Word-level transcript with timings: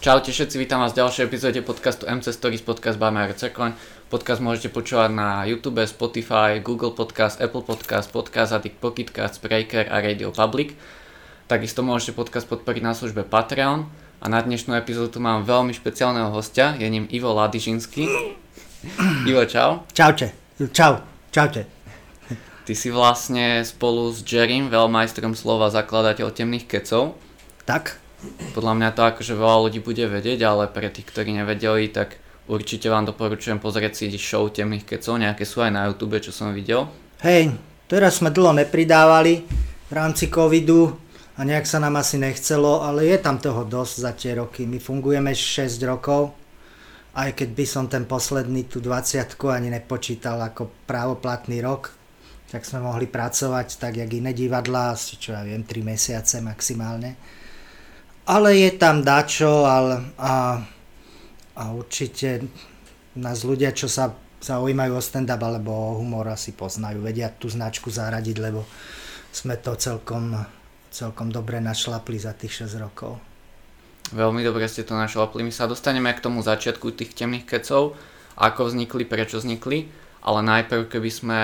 Čaute 0.00 0.32
všetci, 0.32 0.56
vítam 0.56 0.80
vás 0.80 0.96
v 0.96 1.04
ďalšej 1.04 1.28
epizóde 1.28 1.60
podcastu 1.60 2.08
MC 2.08 2.32
Stories, 2.32 2.64
podcast 2.64 2.96
by 2.96 3.12
Mario 3.12 3.36
Cekoň. 3.36 3.76
Podcast 4.08 4.40
môžete 4.40 4.72
počúvať 4.72 5.12
na 5.12 5.44
YouTube, 5.44 5.84
Spotify, 5.84 6.56
Google 6.56 6.96
Podcast, 6.96 7.36
Apple 7.36 7.60
Podcast, 7.60 8.08
Podcast 8.08 8.56
Addict, 8.56 8.80
Pocketcast, 8.80 9.36
Spreaker 9.36 9.92
a 9.92 10.00
Radio 10.00 10.32
Public. 10.32 10.72
Takisto 11.52 11.84
môžete 11.84 12.16
podcast 12.16 12.48
podporiť 12.48 12.80
na 12.80 12.96
službe 12.96 13.28
Patreon. 13.28 13.92
A 14.24 14.26
na 14.32 14.40
dnešnú 14.40 14.72
epizódu 14.72 15.20
mám 15.20 15.44
veľmi 15.44 15.76
špeciálneho 15.76 16.32
hostia, 16.32 16.80
je 16.80 16.88
ním 16.88 17.04
Ivo 17.12 17.36
Ladižinský. 17.36 18.08
Ivo, 19.28 19.44
čau. 19.44 19.84
Čaute. 19.92 20.32
Čau. 20.72 21.04
Čaute. 21.28 21.68
Ty 22.64 22.72
si 22.72 22.88
vlastne 22.88 23.60
spolu 23.68 24.16
s 24.16 24.24
Jerrym, 24.24 24.72
veľmajstrom 24.72 25.36
slova, 25.36 25.68
zakladateľ 25.68 26.32
temných 26.32 26.64
kecov. 26.64 27.20
Tak. 27.68 28.00
Podľa 28.52 28.72
mňa 28.76 28.88
to 28.92 29.02
akože 29.04 29.32
veľa 29.32 29.58
ľudí 29.68 29.80
bude 29.80 30.04
vedieť, 30.04 30.44
ale 30.44 30.68
pre 30.68 30.92
tých, 30.92 31.08
ktorí 31.08 31.32
nevedeli, 31.32 31.88
tak 31.88 32.20
určite 32.52 32.92
vám 32.92 33.08
doporučujem 33.08 33.56
pozrieť 33.56 33.96
si 33.96 34.12
show 34.20 34.44
temných 34.52 34.84
kecov, 34.84 35.16
nejaké 35.16 35.48
sú 35.48 35.64
aj 35.64 35.72
na 35.72 35.88
YouTube, 35.88 36.20
čo 36.20 36.28
som 36.28 36.52
videl. 36.52 36.84
Hej, 37.24 37.56
teraz 37.88 38.20
sme 38.20 38.28
dlho 38.28 38.52
nepridávali 38.52 39.44
v 39.88 39.92
rámci 39.92 40.28
covidu 40.28 40.92
a 41.36 41.40
nejak 41.48 41.64
sa 41.64 41.80
nám 41.80 41.96
asi 41.96 42.20
nechcelo, 42.20 42.84
ale 42.84 43.08
je 43.08 43.16
tam 43.16 43.40
toho 43.40 43.64
dosť 43.64 43.94
za 43.96 44.12
tie 44.12 44.36
roky. 44.36 44.68
My 44.68 44.76
fungujeme 44.76 45.32
6 45.32 45.80
rokov, 45.88 46.36
aj 47.16 47.32
keď 47.32 47.48
by 47.56 47.64
som 47.64 47.84
ten 47.88 48.04
posledný, 48.04 48.68
tú 48.68 48.84
20 48.84 49.32
ani 49.48 49.72
nepočítal 49.72 50.36
ako 50.44 50.68
právoplatný 50.84 51.64
rok, 51.64 51.96
tak 52.52 52.68
sme 52.68 52.84
mohli 52.84 53.08
pracovať 53.08 53.80
tak, 53.80 53.96
jak 53.96 54.10
iné 54.12 54.36
divadla, 54.36 54.92
asi 54.92 55.16
čo 55.16 55.32
ja 55.32 55.40
viem, 55.40 55.64
3 55.64 55.80
mesiace 55.80 56.44
maximálne 56.44 57.39
ale 58.30 58.54
je 58.54 58.70
tam 58.78 59.02
dačo 59.02 59.66
ale, 59.66 60.14
a, 60.14 60.62
a 61.58 61.62
určite 61.74 62.46
nás 63.18 63.42
ľudia, 63.42 63.74
čo 63.74 63.90
sa 63.90 64.14
zaujímajú 64.40 64.92
o 64.94 65.02
stand-up 65.02 65.42
alebo 65.42 65.74
o 65.74 65.98
humor 65.98 66.30
asi 66.30 66.54
poznajú, 66.54 67.02
vedia 67.02 67.28
tú 67.34 67.50
značku 67.50 67.90
zaradiť, 67.90 68.36
lebo 68.38 68.62
sme 69.34 69.58
to 69.58 69.74
celkom, 69.74 70.38
celkom 70.94 71.28
dobre 71.34 71.58
našlapli 71.58 72.16
za 72.22 72.32
tých 72.32 72.70
6 72.70 72.78
rokov. 72.78 73.18
Veľmi 74.14 74.42
dobre 74.42 74.66
ste 74.66 74.82
to 74.82 74.94
našlapli. 74.94 75.44
My 75.44 75.52
sa 75.54 75.70
dostaneme 75.70 76.10
k 76.14 76.24
tomu 76.24 76.42
začiatku 76.42 76.94
tých 76.94 77.14
temných 77.14 77.46
kecov, 77.46 77.94
ako 78.38 78.72
vznikli, 78.72 79.06
prečo 79.06 79.38
vznikli, 79.38 79.86
ale 80.24 80.40
najprv 80.42 80.88
keby 80.88 81.10
sme 81.12 81.42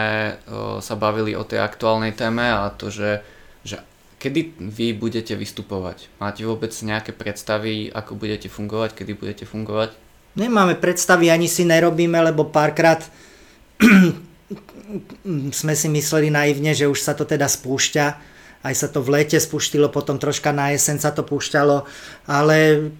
o, 0.49 0.79
sa 0.83 0.95
bavili 0.99 1.37
o 1.37 1.47
tej 1.47 1.63
aktuálnej 1.63 2.17
téme 2.17 2.43
a 2.43 2.73
to, 2.73 2.91
že, 2.91 3.23
že 3.63 3.79
Kedy 4.27 4.59
vy 4.59 4.91
budete 4.91 5.39
vystupovať? 5.39 6.11
Máte 6.19 6.43
vôbec 6.43 6.75
nejaké 6.83 7.15
predstavy, 7.15 7.95
ako 7.95 8.19
budete 8.19 8.51
fungovať, 8.51 8.99
kedy 8.99 9.15
budete 9.15 9.47
fungovať? 9.47 9.95
Nemáme 10.35 10.75
predstavy, 10.75 11.31
ani 11.31 11.47
si 11.47 11.63
nerobíme, 11.63 12.19
lebo 12.19 12.51
párkrát 12.51 13.07
sme 15.63 15.75
si 15.79 15.87
mysleli 15.87 16.35
naivne, 16.35 16.75
že 16.75 16.91
už 16.91 17.07
sa 17.07 17.15
to 17.15 17.23
teda 17.23 17.47
spúšťa. 17.47 18.07
Aj 18.67 18.75
sa 18.75 18.91
to 18.91 18.99
v 18.99 19.15
lete 19.15 19.39
spúštilo, 19.39 19.95
potom 19.95 20.19
troška 20.19 20.51
na 20.51 20.75
jeseň 20.75 21.07
sa 21.07 21.15
to 21.15 21.23
púšťalo, 21.23 21.87
ale 22.27 22.91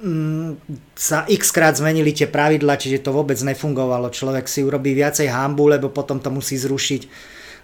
mm, 0.00 0.64
sa 0.96 1.28
x 1.28 1.52
krát 1.52 1.76
zmenili 1.76 2.16
tie 2.16 2.24
pravidla, 2.24 2.80
čiže 2.80 3.04
to 3.04 3.12
vôbec 3.12 3.36
nefungovalo. 3.36 4.08
Človek 4.08 4.48
si 4.48 4.64
urobí 4.64 4.96
viacej 4.96 5.28
hambu, 5.28 5.76
lebo 5.76 5.92
potom 5.92 6.24
to 6.24 6.32
musí 6.32 6.56
zrušiť. 6.56 7.02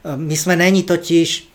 My 0.05 0.37
sme 0.37 0.61
není 0.61 0.85
totiž 0.85 1.50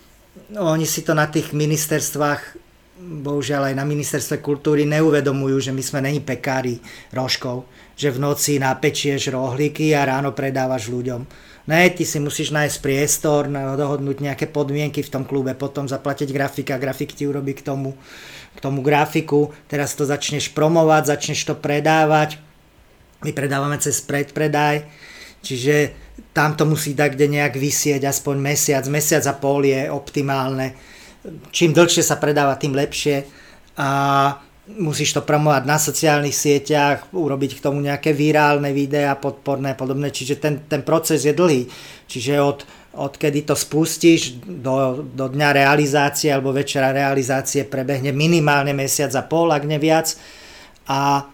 no, 0.50 0.72
oni 0.72 0.88
si 0.88 1.02
to 1.02 1.14
na 1.14 1.28
tých 1.28 1.52
ministerstvách 1.56 2.66
bohužiaľ 2.96 3.72
aj 3.72 3.76
na 3.76 3.84
ministerstve 3.84 4.40
kultúry 4.40 4.88
neuvedomujú, 4.88 5.68
že 5.68 5.72
my 5.76 5.84
sme 5.84 6.00
není 6.00 6.24
pekári 6.24 6.80
rožkov, 7.12 7.68
že 8.00 8.08
v 8.08 8.24
noci 8.24 8.56
napečieš 8.56 9.36
rohlíky 9.36 9.92
a 9.92 10.08
ráno 10.08 10.32
predávaš 10.32 10.88
ľuďom. 10.88 11.28
Ne, 11.66 11.90
ty 11.92 12.06
si 12.06 12.22
musíš 12.22 12.54
nájsť 12.54 12.78
priestor, 12.80 13.50
dohodnúť 13.52 14.22
nejaké 14.22 14.46
podmienky 14.48 15.02
v 15.02 15.12
tom 15.12 15.24
klube, 15.26 15.58
potom 15.58 15.90
zaplatiť 15.90 16.30
grafika, 16.30 16.80
grafik 16.80 17.12
ti 17.12 17.26
urobí 17.26 17.58
k 17.58 17.66
tomu, 17.66 17.98
k 18.56 18.60
tomu 18.62 18.80
grafiku, 18.86 19.52
teraz 19.68 19.98
to 19.98 20.06
začneš 20.06 20.54
promovať, 20.54 21.18
začneš 21.18 21.42
to 21.42 21.58
predávať, 21.58 22.38
my 23.26 23.34
predávame 23.34 23.82
cez 23.82 23.98
predpredaj, 24.06 24.86
čiže 25.42 26.05
tam 26.36 26.52
to 26.60 26.68
musí 26.68 26.92
tak 26.92 27.16
kde 27.16 27.32
nejak 27.32 27.56
vysieť 27.56 28.12
aspoň 28.12 28.36
mesiac, 28.44 28.84
mesiac 28.92 29.24
a 29.24 29.34
pol 29.40 29.64
je 29.64 29.88
optimálne. 29.88 30.76
Čím 31.56 31.72
dlhšie 31.72 32.04
sa 32.04 32.20
predáva, 32.20 32.60
tým 32.60 32.76
lepšie. 32.76 33.24
A 33.80 33.90
musíš 34.76 35.16
to 35.16 35.24
promovať 35.24 35.64
na 35.64 35.80
sociálnych 35.80 36.36
sieťach, 36.36 37.16
urobiť 37.16 37.56
k 37.56 37.64
tomu 37.64 37.80
nejaké 37.80 38.12
virálne 38.12 38.76
videá, 38.76 39.16
podporné 39.16 39.80
podobné. 39.80 40.12
Čiže 40.12 40.36
ten, 40.36 40.68
ten 40.68 40.84
proces 40.84 41.24
je 41.24 41.32
dlhý. 41.32 41.72
Čiže 42.12 42.34
od, 42.44 42.68
odkedy 43.00 43.48
to 43.48 43.56
spustíš 43.56 44.36
do, 44.44 45.08
do 45.08 45.32
dňa 45.32 45.56
realizácie 45.56 46.36
alebo 46.36 46.52
večera 46.52 46.92
realizácie 46.92 47.64
prebehne 47.64 48.12
minimálne 48.12 48.76
mesiac 48.76 49.16
a 49.16 49.24
pol, 49.24 49.56
ak 49.56 49.64
neviac. 49.64 50.12
A 50.92 51.32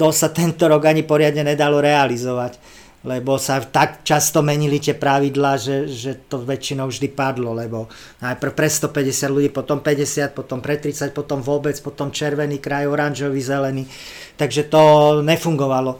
to 0.00 0.08
sa 0.16 0.32
tento 0.32 0.64
rok 0.64 0.88
ani 0.88 1.04
poriadne 1.04 1.44
nedalo 1.44 1.76
realizovať 1.76 2.80
lebo 3.02 3.34
sa 3.34 3.58
tak 3.58 4.06
často 4.06 4.46
menili 4.46 4.78
tie 4.78 4.94
pravidlá, 4.94 5.58
že, 5.58 5.90
že 5.90 6.14
to 6.30 6.46
väčšinou 6.46 6.86
vždy 6.86 7.10
padlo, 7.10 7.50
lebo 7.50 7.90
najprv 8.22 8.52
pre 8.54 8.70
150 8.70 9.34
ľudí, 9.34 9.48
potom 9.50 9.82
50, 9.82 10.30
potom 10.38 10.62
pre 10.62 10.78
30, 10.78 11.10
potom 11.10 11.42
vôbec, 11.42 11.74
potom 11.82 12.14
červený 12.14 12.62
kraj, 12.62 12.86
oranžový, 12.86 13.42
zelený, 13.42 13.90
takže 14.38 14.70
to 14.70 14.82
nefungovalo. 15.26 15.98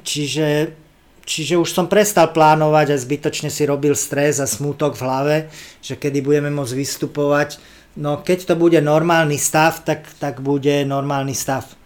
Čiže, 0.00 0.72
čiže 1.28 1.60
už 1.60 1.68
som 1.68 1.84
prestal 1.84 2.32
plánovať 2.32 2.96
a 2.96 3.00
zbytočne 3.00 3.52
si 3.52 3.68
robil 3.68 3.92
stres 3.92 4.40
a 4.40 4.48
smútok 4.48 4.96
v 4.96 5.04
hlave, 5.04 5.36
že 5.84 6.00
kedy 6.00 6.24
budeme 6.24 6.48
môcť 6.48 6.74
vystupovať. 6.76 7.60
No 8.00 8.24
keď 8.24 8.52
to 8.52 8.54
bude 8.56 8.80
normálny 8.80 9.36
stav, 9.36 9.84
tak, 9.84 10.08
tak 10.16 10.40
bude 10.40 10.84
normálny 10.88 11.36
stav 11.36 11.78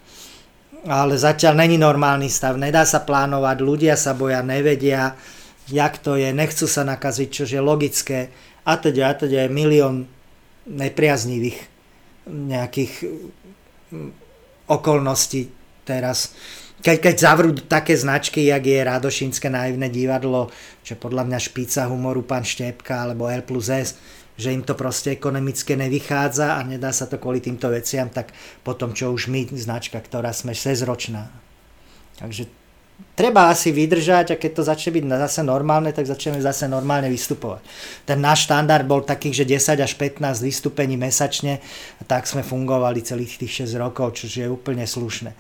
ale 0.87 1.15
zatiaľ 1.15 1.63
není 1.63 1.79
normálny 1.79 2.27
stav, 2.27 2.59
nedá 2.59 2.83
sa 2.83 3.07
plánovať, 3.07 3.57
ľudia 3.63 3.95
sa 3.95 4.19
boja, 4.19 4.43
nevedia, 4.43 5.15
jak 5.71 5.99
to 6.03 6.19
je, 6.19 6.35
nechcú 6.35 6.67
sa 6.67 6.83
nakaziť, 6.83 7.29
čo 7.31 7.45
je 7.47 7.61
logické 7.63 8.35
a 8.67 8.75
teda, 8.79 9.11
a 9.11 9.13
teda 9.15 9.47
je 9.47 9.51
milión 9.51 10.07
nepriaznivých 10.67 11.59
nejakých 12.27 12.93
mm, 13.91 14.11
okolností 14.71 15.51
teraz. 15.83 16.35
Keď, 16.83 16.97
keď 16.99 17.15
zavrú 17.15 17.55
také 17.55 17.95
značky, 17.95 18.51
jak 18.51 18.67
je 18.67 18.83
Radošínske 18.83 19.47
naivné 19.47 19.87
divadlo, 19.87 20.51
čo 20.83 20.99
podľa 20.99 21.31
mňa 21.31 21.39
špíca 21.39 21.87
humoru 21.87 22.27
pán 22.27 22.43
Štepka 22.43 23.07
alebo 23.07 23.31
L 23.31 23.43
plus 23.47 23.71
S, 23.71 23.99
že 24.37 24.53
im 24.53 24.65
to 24.65 24.73
proste 24.73 25.13
ekonomicky 25.13 25.77
nevychádza 25.77 26.57
a 26.57 26.61
nedá 26.65 26.91
sa 26.91 27.05
to 27.05 27.21
kvôli 27.21 27.45
týmto 27.45 27.69
veciam, 27.69 28.09
tak 28.09 28.33
potom 28.65 28.97
čo 28.97 29.13
už 29.13 29.29
my, 29.29 29.53
značka, 29.53 30.01
ktorá 30.01 30.33
sme 30.33 30.57
6-ročná. 30.57 31.29
Takže 32.17 32.49
treba 33.13 33.53
asi 33.53 33.75
vydržať 33.75 34.37
a 34.37 34.41
keď 34.41 34.51
to 34.57 34.63
začne 34.65 34.91
byť 34.97 35.05
zase 35.29 35.41
normálne, 35.45 35.93
tak 35.93 36.09
začneme 36.09 36.41
zase 36.41 36.69
normálne 36.69 37.13
vystupovať. 37.13 37.61
Ten 38.09 38.19
náš 38.21 38.49
štandard 38.49 38.87
bol 38.89 39.05
takých, 39.05 39.45
že 39.45 39.77
10 39.77 39.85
až 39.85 39.93
15 39.99 40.23
vystúpení 40.41 40.97
mesačne 40.97 41.61
a 42.01 42.03
tak 42.09 42.25
sme 42.25 42.41
fungovali 42.41 43.05
celých 43.05 43.37
tých 43.43 43.69
6 43.69 43.83
rokov, 43.83 44.17
čo 44.17 44.27
je 44.29 44.49
úplne 44.49 44.89
slušné. 44.89 45.33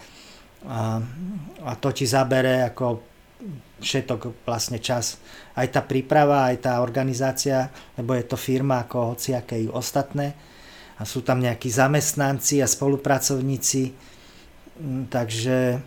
A, 0.69 1.03
a 1.67 1.73
to 1.81 1.91
ti 1.91 2.07
zabere 2.07 2.63
ako 2.71 3.03
všetok 3.83 4.47
vlastne 4.47 4.79
čas. 4.79 5.19
Aj 5.53 5.69
tá 5.69 5.85
príprava, 5.85 6.49
aj 6.49 6.65
tá 6.65 6.73
organizácia, 6.81 7.69
lebo 7.99 8.17
je 8.17 8.25
to 8.25 8.41
firma 8.41 8.89
ako 8.89 9.17
hociaké 9.17 9.69
ostatné. 9.69 10.33
A 10.97 11.05
sú 11.05 11.21
tam 11.21 11.43
nejakí 11.43 11.69
zamestnanci 11.69 12.63
a 12.63 12.71
spolupracovníci, 12.71 13.93
mm, 14.81 15.03
takže 15.13 15.83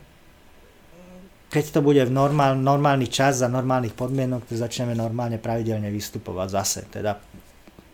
keď 1.49 1.65
to 1.71 1.79
bude 1.79 2.03
v 2.03 2.11
normál, 2.11 2.57
normálny 2.59 3.07
čas 3.07 3.39
za 3.39 3.47
normálnych 3.47 3.95
podmienok, 3.95 4.43
tak 4.43 4.59
začneme 4.59 4.91
normálne 4.91 5.39
pravidelne 5.39 5.87
vystupovať 5.87 6.47
zase, 6.51 6.81
teda 6.91 7.15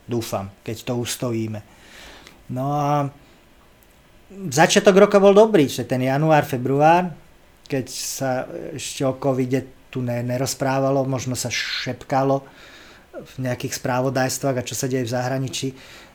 dúfam, 0.09 0.50
keď 0.65 0.81
to 0.81 0.94
ustojíme. 0.97 1.62
No 2.51 2.65
a 2.74 3.07
začiatok 4.50 5.07
roka 5.07 5.21
bol 5.21 5.38
dobrý, 5.38 5.69
že 5.69 5.85
ten 5.85 6.01
január, 6.03 6.44
február, 6.44 7.13
keď 7.69 7.85
sa 7.88 8.50
ešte 8.75 9.06
o 9.07 9.15
covide 9.15 9.80
tu 9.91 9.99
ne, 9.99 10.23
nerozprávalo, 10.23 11.03
možno 11.03 11.35
sa 11.35 11.51
šepkalo 11.51 12.47
v 13.11 13.33
nejakých 13.43 13.75
správodajstvách 13.75 14.57
a 14.57 14.65
čo 14.65 14.73
sa 14.73 14.88
deje 14.88 15.03
v 15.03 15.13
zahraničí. 15.13 15.67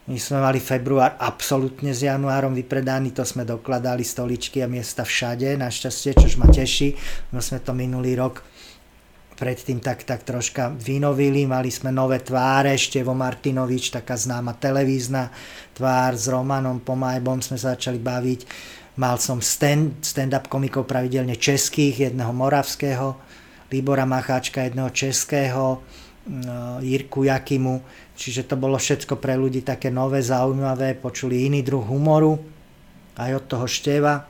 My 0.06 0.16
sme 0.16 0.40
mali 0.40 0.62
február 0.62 1.18
absolútne 1.20 1.92
s 1.92 2.00
januárom 2.06 2.54
vypredaný, 2.56 3.12
to 3.12 3.26
sme 3.26 3.44
dokladali 3.44 4.06
stoličky 4.06 4.64
a 4.64 4.70
miesta 4.70 5.02
všade, 5.04 5.58
našťastie, 5.58 6.16
čož 6.16 6.40
ma 6.40 6.48
teší. 6.48 6.96
No 7.34 7.42
sme 7.44 7.60
to 7.60 7.76
minulý 7.76 8.16
rok 8.16 8.40
predtým 9.36 9.84
tak, 9.84 10.08
tak 10.08 10.24
troška 10.24 10.72
vynovili, 10.72 11.44
mali 11.44 11.68
sme 11.68 11.92
nové 11.92 12.24
tváre, 12.24 12.78
Števo 12.80 13.12
Martinovič, 13.12 13.92
taká 13.92 14.16
známa 14.16 14.56
televízna 14.56 15.28
tvár 15.76 16.16
s 16.16 16.32
Romanom 16.32 16.80
Pomajbom 16.80 17.44
sme 17.44 17.60
sa 17.60 17.76
začali 17.76 18.00
baviť 18.00 18.40
Mal 18.96 19.20
som 19.20 19.44
stand, 19.44 20.00
stand-up 20.00 20.48
komikov 20.48 20.88
pravidelne 20.88 21.36
českých, 21.36 22.08
jedného 22.08 22.32
moravského, 22.32 23.20
Libora 23.70 24.06
Macháčka, 24.06 24.62
jedného 24.62 24.90
českého, 24.90 25.82
Jirku 26.82 27.22
Jakimu, 27.22 27.82
čiže 28.18 28.50
to 28.50 28.58
bolo 28.58 28.74
všetko 28.78 29.14
pre 29.22 29.38
ľudí 29.38 29.62
také 29.62 29.94
nové, 29.94 30.18
zaujímavé, 30.22 30.98
počuli 30.98 31.46
iný 31.46 31.62
druh 31.62 31.86
humoru, 31.86 32.38
aj 33.14 33.30
od 33.38 33.44
toho 33.46 33.66
števa. 33.70 34.26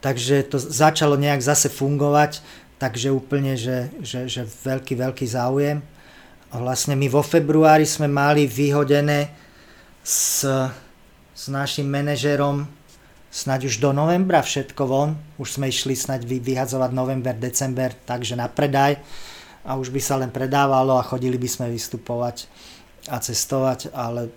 Takže 0.00 0.48
to 0.48 0.56
začalo 0.56 1.20
nejak 1.20 1.44
zase 1.44 1.68
fungovať, 1.68 2.40
takže 2.80 3.12
úplne, 3.12 3.56
že, 3.56 3.92
že, 4.00 4.28
že 4.28 4.48
veľký, 4.48 4.96
veľký 4.96 5.26
záujem. 5.28 5.84
Vlastne 6.52 6.96
my 6.96 7.08
vo 7.12 7.20
februári 7.20 7.84
sme 7.84 8.08
mali 8.08 8.48
vyhodené 8.48 9.28
s, 10.00 10.46
s 11.36 11.44
našim 11.52 11.84
manažerom 11.84 12.64
snaď 13.36 13.68
už 13.68 13.84
do 13.84 13.92
novembra 13.92 14.40
všetko 14.40 14.82
von. 14.88 15.12
Už 15.36 15.60
sme 15.60 15.68
išli 15.68 15.92
snaď 15.92 16.24
vyhadzovať 16.24 16.90
november, 16.96 17.36
december, 17.36 17.92
takže 17.92 18.32
na 18.32 18.48
predaj. 18.48 18.96
A 19.68 19.76
už 19.76 19.92
by 19.92 20.00
sa 20.00 20.16
len 20.16 20.32
predávalo 20.32 20.96
a 20.96 21.04
chodili 21.04 21.36
by 21.36 21.44
sme 21.44 21.66
vystupovať 21.68 22.48
a 23.12 23.20
cestovať, 23.20 23.92
ale 23.92 24.32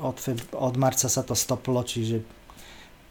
od, 0.00 0.16
od 0.56 0.74
marca 0.80 1.06
sa 1.06 1.20
to 1.20 1.36
stoplo, 1.36 1.84
čiže 1.84 2.22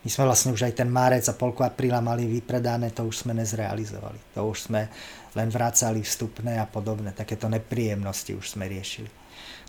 my 0.04 0.10
sme 0.12 0.28
vlastne 0.28 0.52
už 0.52 0.68
aj 0.68 0.84
ten 0.84 0.90
márec 0.92 1.24
a 1.32 1.38
polku 1.38 1.64
apríla 1.64 2.04
mali 2.04 2.28
vypredané, 2.28 2.92
to 2.92 3.08
už 3.08 3.24
sme 3.24 3.32
nezrealizovali. 3.40 4.36
To 4.36 4.52
už 4.52 4.68
sme 4.68 4.92
len 5.40 5.48
vrácali 5.48 6.04
vstupné 6.04 6.60
a 6.60 6.68
podobné. 6.68 7.16
Takéto 7.16 7.48
nepríjemnosti 7.48 8.36
už 8.36 8.60
sme 8.60 8.68
riešili. 8.68 9.23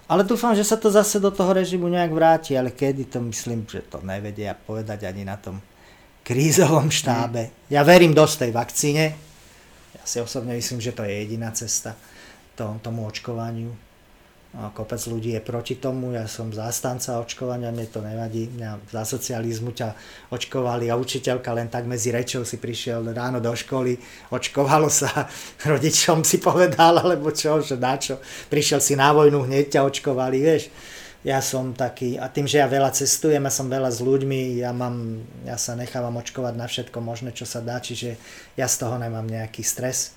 Ale 0.04 0.20
dúfam, 0.28 0.52
že 0.52 0.68
sa 0.68 0.76
to 0.76 0.92
zase 0.92 1.16
do 1.16 1.32
toho 1.32 1.56
režimu 1.56 1.88
nejak 1.88 2.12
vráti, 2.12 2.52
ale 2.52 2.76
kedy 2.76 3.08
to 3.08 3.24
myslím, 3.24 3.64
že 3.64 3.88
to 3.88 4.04
nevedia 4.04 4.52
povedať 4.52 5.08
ani 5.08 5.24
na 5.24 5.40
tom 5.40 5.64
krízovom 6.20 6.92
štábe. 6.92 7.68
Ja 7.72 7.80
verím 7.84 8.12
dosť 8.12 8.44
tej 8.44 8.52
vakcíne. 8.52 9.04
Ja 9.96 10.04
si 10.04 10.20
osobne 10.20 10.52
myslím, 10.56 10.84
že 10.84 10.92
to 10.92 11.08
je 11.08 11.12
jediná 11.24 11.48
cesta 11.56 11.96
tomu 12.54 13.08
očkovaniu 13.08 13.72
kopec 14.54 15.02
ľudí 15.10 15.34
je 15.34 15.42
proti 15.42 15.74
tomu, 15.74 16.14
ja 16.14 16.30
som 16.30 16.54
zástanca 16.54 17.18
očkovania, 17.18 17.74
mne 17.74 17.90
to 17.90 17.98
nevadí, 17.98 18.46
mňa 18.54 18.86
za 18.86 19.02
socializmu 19.02 19.74
ťa 19.74 19.98
očkovali 20.30 20.86
a 20.86 20.94
učiteľka 20.94 21.50
len 21.50 21.66
tak 21.66 21.90
medzi 21.90 22.14
rečou 22.14 22.46
si 22.46 22.62
prišiel 22.62 23.02
ráno 23.10 23.42
do 23.42 23.50
školy, 23.50 23.98
očkovalo 24.30 24.86
sa, 24.86 25.26
rodičom 25.70 26.22
si 26.22 26.38
povedal, 26.38 27.02
alebo 27.02 27.34
čo, 27.34 27.58
že 27.58 27.74
na 27.74 27.98
čo, 27.98 28.22
prišiel 28.46 28.78
si 28.78 28.94
na 28.94 29.10
vojnu, 29.10 29.42
hneď 29.42 29.74
ťa 29.74 29.80
očkovali, 29.90 30.38
vieš. 30.38 30.70
Ja 31.24 31.40
som 31.40 31.72
taký, 31.72 32.20
a 32.20 32.28
tým, 32.28 32.44
že 32.44 32.60
ja 32.60 32.68
veľa 32.68 32.92
cestujem 32.92 33.42
a 33.48 33.50
som 33.50 33.66
veľa 33.66 33.90
s 33.90 34.04
ľuďmi, 34.04 34.60
ja, 34.60 34.76
mám, 34.76 35.24
ja 35.42 35.58
sa 35.58 35.72
nechávam 35.74 36.20
očkovať 36.20 36.54
na 36.54 36.68
všetko 36.68 36.98
možné, 37.00 37.34
čo 37.34 37.48
sa 37.48 37.64
dá, 37.64 37.80
čiže 37.80 38.20
ja 38.54 38.68
z 38.68 38.76
toho 38.76 39.00
nemám 39.00 39.24
nejaký 39.24 39.64
stres 39.64 40.14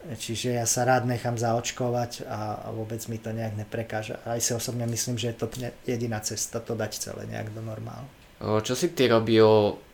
Čiže 0.00 0.56
ja 0.56 0.64
sa 0.64 0.88
rád 0.88 1.04
nechám 1.04 1.36
zaočkovať 1.36 2.24
a 2.24 2.72
vôbec 2.72 3.04
mi 3.12 3.20
to 3.20 3.36
nejak 3.36 3.52
neprekáža. 3.52 4.16
Aj 4.24 4.40
si 4.40 4.56
osobne 4.56 4.88
myslím, 4.88 5.20
že 5.20 5.32
je 5.32 5.36
to 5.36 5.46
jediná 5.84 6.24
cesta 6.24 6.56
to 6.56 6.72
dať 6.72 6.96
celé 6.96 7.28
nejak 7.28 7.52
do 7.52 7.60
normálu. 7.60 8.08
Čo 8.40 8.72
si 8.72 8.96
ty 8.96 9.12
robil 9.12 9.44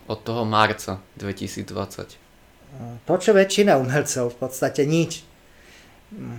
od 0.07 0.19
toho 0.23 0.47
marca 0.47 1.03
2020? 1.19 3.03
To, 3.03 3.15
čo 3.19 3.35
väčšina 3.35 3.75
umelcov, 3.83 4.31
v 4.31 4.39
podstate 4.39 4.87
nič. 4.87 5.27
Hm. 6.15 6.39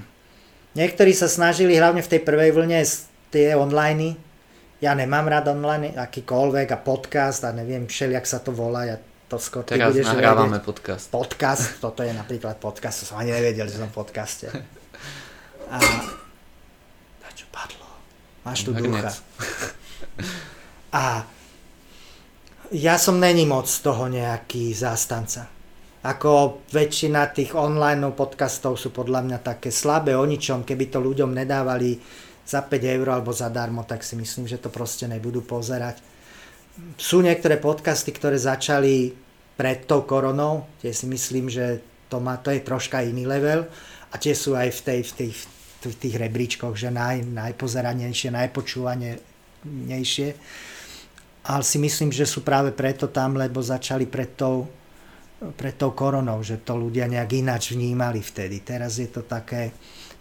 Niektorí 0.78 1.12
sa 1.12 1.28
snažili 1.28 1.76
hlavne 1.76 2.00
v 2.00 2.12
tej 2.16 2.22
prvej 2.24 2.56
vlne 2.56 2.80
tie 3.34 3.58
online. 3.58 4.16
Ja 4.78 4.94
nemám 4.94 5.26
rád 5.26 5.52
online 5.52 5.98
akýkoľvek 5.98 6.68
a 6.72 6.80
podcast 6.80 7.42
a 7.44 7.52
neviem 7.52 7.90
všelijak 7.90 8.30
sa 8.30 8.38
to 8.40 8.54
volá. 8.54 8.86
Ja 8.86 8.98
to 9.28 9.36
skôr 9.36 9.68
Teraz 9.68 9.92
budeš 9.92 10.08
nahrávame 10.08 10.56
vedieť. 10.56 10.68
podcast. 10.68 11.06
Podcast, 11.12 11.84
toto 11.84 12.00
je 12.00 12.16
napríklad 12.16 12.56
podcast, 12.64 13.04
to 13.04 13.06
som 13.12 13.20
ani 13.20 13.36
nevedel, 13.36 13.68
že 13.68 13.76
som 13.76 13.92
v 13.92 13.96
podcaste. 13.96 14.48
A 15.76 15.78
čo 17.36 17.44
padlo? 17.52 17.84
Máš 18.48 18.64
tu 18.64 18.72
ducha. 18.72 19.12
A 20.96 21.28
ja 22.72 22.96
som 22.96 23.20
není 23.20 23.44
moc 23.44 23.68
toho 23.68 24.08
nejaký 24.08 24.72
zástanca. 24.72 25.52
Ako 26.08 26.64
väčšina 26.72 27.28
tých 27.36 27.52
online 27.52 28.08
podcastov 28.16 28.80
sú 28.80 28.96
podľa 28.96 29.28
mňa 29.28 29.40
také 29.44 29.76
slabé 29.76 30.16
o 30.16 30.24
ničom, 30.24 30.64
keby 30.64 30.88
to 30.88 31.04
ľuďom 31.04 31.36
nedávali 31.36 32.00
za 32.48 32.64
5 32.64 32.80
eur 32.80 33.08
alebo 33.12 33.36
zadarmo, 33.36 33.84
tak 33.84 34.08
si 34.08 34.16
myslím, 34.16 34.48
že 34.48 34.64
to 34.64 34.72
proste 34.72 35.04
nebudú 35.04 35.44
pozerať 35.44 36.00
sú 36.98 37.22
niektoré 37.22 37.58
podcasty, 37.58 38.14
ktoré 38.14 38.38
začali 38.38 39.14
pred 39.58 39.90
tou 39.90 40.06
koronou, 40.06 40.70
tie 40.82 40.94
si 40.94 41.10
myslím, 41.10 41.50
že 41.50 41.82
to, 42.10 42.22
má, 42.22 42.38
to 42.38 42.54
je 42.54 42.62
troška 42.62 43.02
iný 43.02 43.26
level 43.26 43.66
a 44.14 44.16
tie 44.22 44.38
sú 44.38 44.54
aj 44.54 44.70
v, 44.70 44.82
tej, 44.86 45.00
v, 45.04 45.12
tej, 45.18 45.30
v 45.90 45.96
tých 45.98 46.16
rebríčkoch, 46.16 46.78
že 46.78 46.94
naj, 46.94 47.26
najpozeranejšie, 47.26 48.30
najpočúvanejšie. 48.32 50.30
Ale 51.48 51.64
si 51.64 51.78
myslím, 51.80 52.12
že 52.12 52.28
sú 52.28 52.44
práve 52.46 52.76
preto 52.76 53.10
tam, 53.10 53.40
lebo 53.40 53.64
začali 53.64 54.06
pred 54.06 54.36
tou, 54.38 54.68
pred 55.58 55.74
tou 55.74 55.92
koronou, 55.98 56.44
že 56.46 56.62
to 56.62 56.78
ľudia 56.78 57.08
nejak 57.10 57.32
ináč 57.34 57.74
vnímali 57.74 58.22
vtedy. 58.22 58.62
Teraz 58.62 59.02
je 59.02 59.10
to 59.10 59.26
také, 59.26 59.72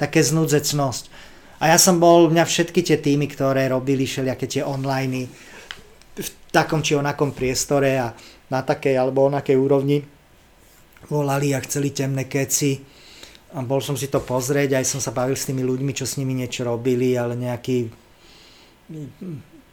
také 0.00 0.24
znúdzecnosť. 0.24 1.04
A 1.60 1.72
ja 1.72 1.78
som 1.80 1.96
bol, 1.96 2.28
mňa 2.28 2.44
všetky 2.44 2.80
tie 2.84 3.00
týmy, 3.00 3.32
ktoré 3.32 3.68
robili 3.72 4.04
všelijaké 4.04 4.46
tie 4.48 4.62
online 4.62 5.28
v 6.16 6.28
takom 6.48 6.80
či 6.80 6.96
onakom 6.96 7.36
priestore 7.36 8.00
a 8.00 8.08
na 8.48 8.60
takej 8.64 8.96
alebo 8.96 9.28
onakej 9.28 9.56
úrovni 9.58 10.00
volali 11.12 11.52
a 11.52 11.60
chceli 11.60 11.92
temné 11.92 12.24
keci. 12.24 12.80
A 13.56 13.62
bol 13.62 13.80
som 13.80 13.94
si 13.94 14.10
to 14.10 14.20
pozrieť, 14.20 14.76
aj 14.76 14.86
som 14.88 15.00
sa 15.00 15.14
bavil 15.14 15.36
s 15.38 15.46
tými 15.48 15.62
ľuďmi, 15.62 15.92
čo 15.94 16.04
s 16.08 16.18
nimi 16.18 16.34
niečo 16.34 16.66
robili, 16.66 17.14
ale 17.14 17.38
nejaký 17.38 17.88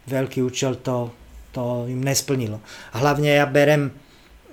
veľký 0.04 0.40
účel 0.44 0.80
to, 0.80 1.10
to 1.50 1.88
im 1.90 2.00
nesplnilo. 2.00 2.60
Hlavne 2.96 3.34
ja 3.34 3.44
berem 3.48 3.92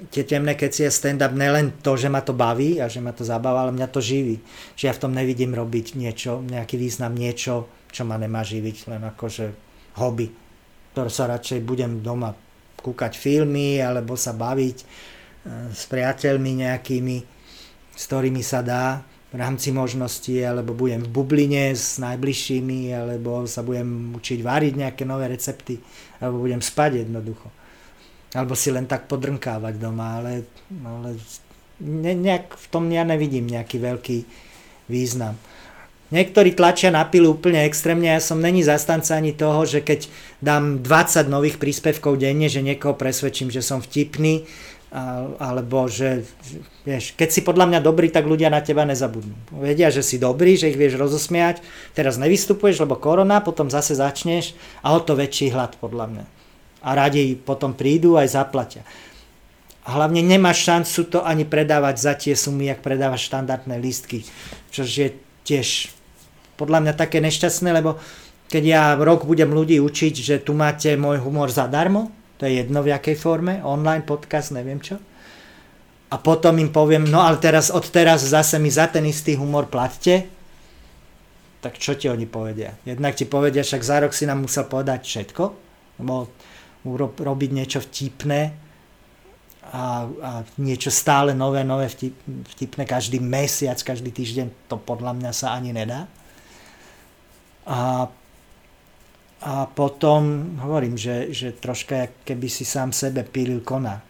tie 0.09 0.25
temné 0.25 0.57
keci 0.57 0.89
a 0.89 0.91
stand-up 0.91 1.37
nelen 1.37 1.77
to, 1.85 1.93
že 1.93 2.09
ma 2.09 2.25
to 2.25 2.33
baví 2.33 2.81
a 2.81 2.89
že 2.89 2.97
ma 2.97 3.13
to 3.13 3.21
zabáva, 3.21 3.69
ale 3.69 3.77
mňa 3.77 3.87
to 3.93 4.01
živí. 4.01 4.41
Že 4.73 4.83
ja 4.89 4.93
v 4.97 5.01
tom 5.05 5.13
nevidím 5.13 5.53
robiť 5.53 5.93
niečo, 5.93 6.41
nejaký 6.41 6.81
význam, 6.81 7.13
niečo, 7.13 7.69
čo 7.93 8.01
ma 8.07 8.17
nemá 8.17 8.41
živiť, 8.41 8.89
len 8.89 9.05
akože 9.05 9.45
hobby 10.01 10.40
ktoré 10.91 11.09
sa 11.09 11.31
radšej 11.31 11.59
budem 11.63 12.03
doma 12.03 12.35
kúkať 12.81 13.13
filmy 13.15 13.79
alebo 13.79 14.17
sa 14.17 14.33
baviť 14.33 14.77
e, 14.81 14.85
s 15.71 15.85
priateľmi 15.87 16.65
nejakými, 16.65 17.17
s 17.95 18.03
ktorými 18.09 18.41
sa 18.41 18.65
dá 18.65 18.99
v 19.31 19.39
rámci 19.39 19.71
možností, 19.71 20.43
alebo 20.43 20.75
budem 20.75 21.07
v 21.07 21.13
bubline 21.13 21.71
s 21.71 22.03
najbližšími, 22.03 22.91
alebo 22.91 23.47
sa 23.47 23.63
budem 23.63 24.11
učiť 24.11 24.43
variť 24.43 24.73
nejaké 24.75 25.07
nové 25.07 25.31
recepty, 25.31 25.79
alebo 26.19 26.43
budem 26.43 26.59
spať 26.59 27.07
jednoducho. 27.07 27.47
Alebo 28.35 28.59
si 28.59 28.75
len 28.75 28.91
tak 28.91 29.07
podrnkávať 29.07 29.79
doma, 29.79 30.19
ale, 30.19 30.51
ale 30.83 31.15
ne, 31.79 32.11
nejak 32.11 32.59
v 32.59 32.65
tom 32.67 32.91
ja 32.91 33.07
nevidím 33.07 33.47
nejaký 33.47 33.79
veľký 33.79 34.17
význam. 34.91 35.39
Niektorí 36.11 36.51
tlačia 36.51 36.91
na 36.91 37.07
pilu 37.07 37.39
úplne 37.39 37.63
extrémne, 37.63 38.11
ja 38.11 38.19
som 38.19 38.43
není 38.43 38.67
zastanca 38.67 39.15
ani 39.15 39.31
toho, 39.31 39.63
že 39.63 39.79
keď 39.79 40.11
dám 40.43 40.83
20 40.83 41.31
nových 41.31 41.55
príspevkov 41.55 42.19
denne, 42.19 42.51
že 42.51 42.59
niekoho 42.59 42.99
presvedčím, 42.99 43.47
že 43.47 43.63
som 43.63 43.79
vtipný, 43.79 44.43
alebo 45.39 45.87
že, 45.87 46.27
vieš, 46.83 47.15
keď 47.15 47.29
si 47.31 47.39
podľa 47.47 47.63
mňa 47.71 47.79
dobrý, 47.79 48.11
tak 48.11 48.27
ľudia 48.27 48.51
na 48.51 48.59
teba 48.59 48.83
nezabudnú. 48.83 49.55
Vedia, 49.55 49.87
že 49.87 50.03
si 50.03 50.19
dobrý, 50.19 50.59
že 50.59 50.67
ich 50.67 50.75
vieš 50.75 50.99
rozosmiať, 50.99 51.63
teraz 51.95 52.19
nevystupuješ, 52.19 52.83
lebo 52.83 52.99
korona, 52.99 53.39
potom 53.39 53.71
zase 53.71 53.95
začneš 53.95 54.51
a 54.83 54.91
o 54.91 54.99
to 54.99 55.15
väčší 55.15 55.55
hlad 55.55 55.79
podľa 55.79 56.11
mňa. 56.11 56.25
A 56.83 56.89
radi 56.91 57.39
potom 57.39 57.71
prídu 57.71 58.19
aj 58.19 58.35
zaplatia. 58.35 58.83
A 59.87 59.95
hlavne 59.95 60.19
nemáš 60.19 60.67
šancu 60.67 61.07
to 61.07 61.19
ani 61.23 61.47
predávať 61.47 61.95
za 61.95 62.13
tie 62.19 62.35
sumy, 62.35 62.67
jak 62.67 62.83
predávaš 62.83 63.31
štandardné 63.31 63.79
lístky, 63.79 64.27
čo 64.75 64.83
je 64.83 65.15
tiež 65.47 65.87
podľa 66.61 66.85
mňa 66.85 66.93
také 66.93 67.17
nešťastné, 67.25 67.73
lebo 67.73 67.97
keď 68.53 68.63
ja 68.63 68.83
rok 68.93 69.25
budem 69.25 69.49
ľudí 69.49 69.81
učiť, 69.81 70.13
že 70.13 70.35
tu 70.45 70.53
máte 70.53 70.93
môj 70.93 71.17
humor 71.25 71.49
zadarmo, 71.49 72.13
to 72.37 72.45
je 72.45 72.61
jedno 72.61 72.85
v 72.85 72.93
jakej 72.93 73.17
forme, 73.17 73.65
online 73.65 74.05
podcast, 74.05 74.53
neviem 74.53 74.77
čo. 74.77 75.01
A 76.11 76.19
potom 76.21 76.59
im 76.61 76.69
poviem, 76.69 77.07
no 77.07 77.23
ale 77.23 77.41
teraz 77.41 77.71
od 77.73 77.87
teraz 77.89 78.21
zase 78.27 78.61
mi 78.61 78.69
za 78.69 78.91
ten 78.91 79.07
istý 79.07 79.39
humor 79.39 79.71
platte, 79.71 80.27
tak 81.61 81.77
čo 81.77 81.93
ti 81.95 82.09
oni 82.09 82.25
povedia? 82.25 82.75
Jednak 82.83 83.13
ti 83.15 83.29
povedia, 83.29 83.61
však 83.61 83.81
za 83.85 83.97
rok 84.01 84.11
si 84.11 84.25
nám 84.25 84.43
musel 84.43 84.65
povedať 84.65 85.05
všetko, 85.05 85.43
lebo 86.01 86.27
robiť 87.21 87.49
niečo 87.53 87.79
vtipné 87.79 88.51
a, 89.71 90.09
a 90.09 90.31
niečo 90.57 90.89
stále 90.89 91.31
nové, 91.37 91.61
nové 91.63 91.87
vtip, 91.87 92.17
vtipné 92.57 92.83
každý 92.83 93.21
mesiac, 93.21 93.77
každý 93.77 94.09
týždeň, 94.11 94.67
to 94.67 94.75
podľa 94.81 95.15
mňa 95.15 95.31
sa 95.31 95.53
ani 95.53 95.71
nedá. 95.71 96.09
A, 97.65 98.09
a 99.41 99.53
potom 99.69 100.53
hovorím, 100.61 100.97
že, 100.97 101.29
že 101.33 101.53
troška 101.53 102.09
keby 102.25 102.47
si 102.49 102.65
sám 102.65 102.93
sebe 102.93 103.21
pílil 103.21 103.61
kona. 103.61 104.01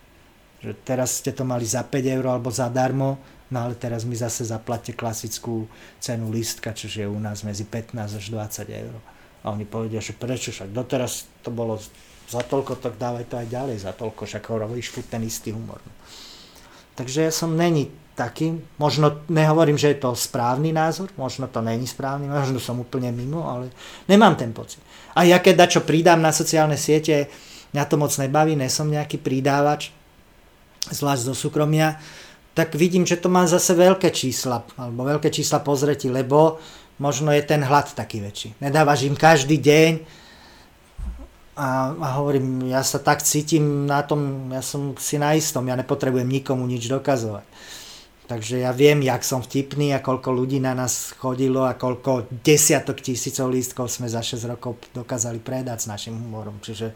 Že 0.62 0.72
teraz 0.86 1.20
ste 1.20 1.34
to 1.34 1.42
mali 1.44 1.66
za 1.66 1.82
5 1.82 2.16
eur 2.22 2.26
alebo 2.30 2.54
zadarmo, 2.54 3.18
no 3.50 3.58
ale 3.58 3.74
teraz 3.76 4.06
mi 4.06 4.14
zase 4.14 4.46
zaplatte 4.46 4.94
klasickú 4.94 5.66
cenu 5.98 6.30
listka, 6.30 6.72
čo 6.72 6.88
je 6.88 7.08
u 7.10 7.20
nás 7.20 7.42
medzi 7.42 7.66
15 7.66 7.98
až 7.98 8.26
20 8.30 8.70
eur. 8.70 8.96
A 9.42 9.50
oni 9.50 9.66
povedia, 9.66 10.00
že 10.00 10.14
prečo 10.14 10.54
však 10.54 10.70
doteraz 10.70 11.26
to 11.42 11.50
bolo 11.50 11.82
za 12.30 12.46
toľko, 12.46 12.80
tak 12.80 12.96
dávaj 12.96 13.26
to 13.28 13.36
aj 13.42 13.48
ďalej 13.50 13.78
za 13.84 13.92
toľko, 13.92 14.24
však 14.24 14.44
hovoríš 14.48 14.94
furt 14.94 15.10
ten 15.10 15.26
istý 15.26 15.52
humor. 15.52 15.82
Takže 16.96 17.28
ja 17.28 17.34
som 17.34 17.58
není 17.58 17.90
taký, 18.16 18.60
možno 18.78 19.24
nehovorím, 19.32 19.80
že 19.80 19.96
je 19.96 20.04
to 20.04 20.16
správny 20.16 20.76
názor, 20.76 21.10
možno 21.16 21.48
to 21.48 21.64
není 21.64 21.88
správny, 21.88 22.28
možno 22.28 22.60
som 22.60 22.78
úplne 22.80 23.10
mimo, 23.10 23.48
ale 23.48 23.72
nemám 24.06 24.36
ten 24.36 24.52
pocit. 24.52 24.84
A 25.16 25.24
ja 25.24 25.40
keď 25.40 25.68
čo 25.68 25.82
pridám 25.84 26.20
na 26.20 26.36
sociálne 26.36 26.76
siete, 26.76 27.32
mňa 27.72 27.84
to 27.88 27.96
moc 27.96 28.12
nebaví, 28.16 28.56
nie 28.56 28.68
som 28.68 28.92
nejaký 28.92 29.20
pridávač, 29.20 29.96
zvlášť 30.92 31.24
zo 31.32 31.36
súkromia, 31.36 32.00
tak 32.52 32.76
vidím, 32.76 33.08
že 33.08 33.16
to 33.16 33.32
má 33.32 33.48
zase 33.48 33.72
veľké 33.72 34.12
čísla, 34.12 34.68
alebo 34.76 35.08
veľké 35.08 35.32
čísla 35.32 35.64
pozretí, 35.64 36.12
lebo 36.12 36.60
možno 37.00 37.32
je 37.32 37.44
ten 37.48 37.64
hlad 37.64 37.96
taký 37.96 38.20
väčší. 38.20 38.60
Nedávaš 38.60 39.08
im 39.08 39.16
každý 39.16 39.56
deň 39.56 39.92
a, 41.56 41.96
a 41.96 42.08
hovorím, 42.20 42.68
ja 42.68 42.84
sa 42.84 43.00
tak 43.00 43.24
cítim 43.24 43.88
na 43.88 44.04
tom, 44.04 44.52
ja 44.52 44.60
som 44.60 44.96
si 45.00 45.16
na 45.16 45.32
istom, 45.32 45.64
ja 45.68 45.80
nepotrebujem 45.80 46.28
nikomu 46.28 46.68
nič 46.68 46.92
dokazovať. 46.92 47.48
Takže 48.32 48.64
ja 48.64 48.72
viem, 48.72 49.04
jak 49.04 49.28
som 49.28 49.44
vtipný 49.44 49.92
a 49.92 50.00
koľko 50.00 50.32
ľudí 50.32 50.64
na 50.64 50.72
nás 50.72 51.12
chodilo 51.20 51.68
a 51.68 51.76
koľko 51.76 52.32
desiatok 52.32 53.04
tisícov 53.04 53.52
lístkov 53.52 53.92
sme 53.92 54.08
za 54.08 54.24
6 54.24 54.48
rokov 54.48 54.80
dokázali 54.96 55.44
predať 55.44 55.84
s 55.84 55.92
našim 55.92 56.16
humorom. 56.16 56.64
Čiže 56.64 56.96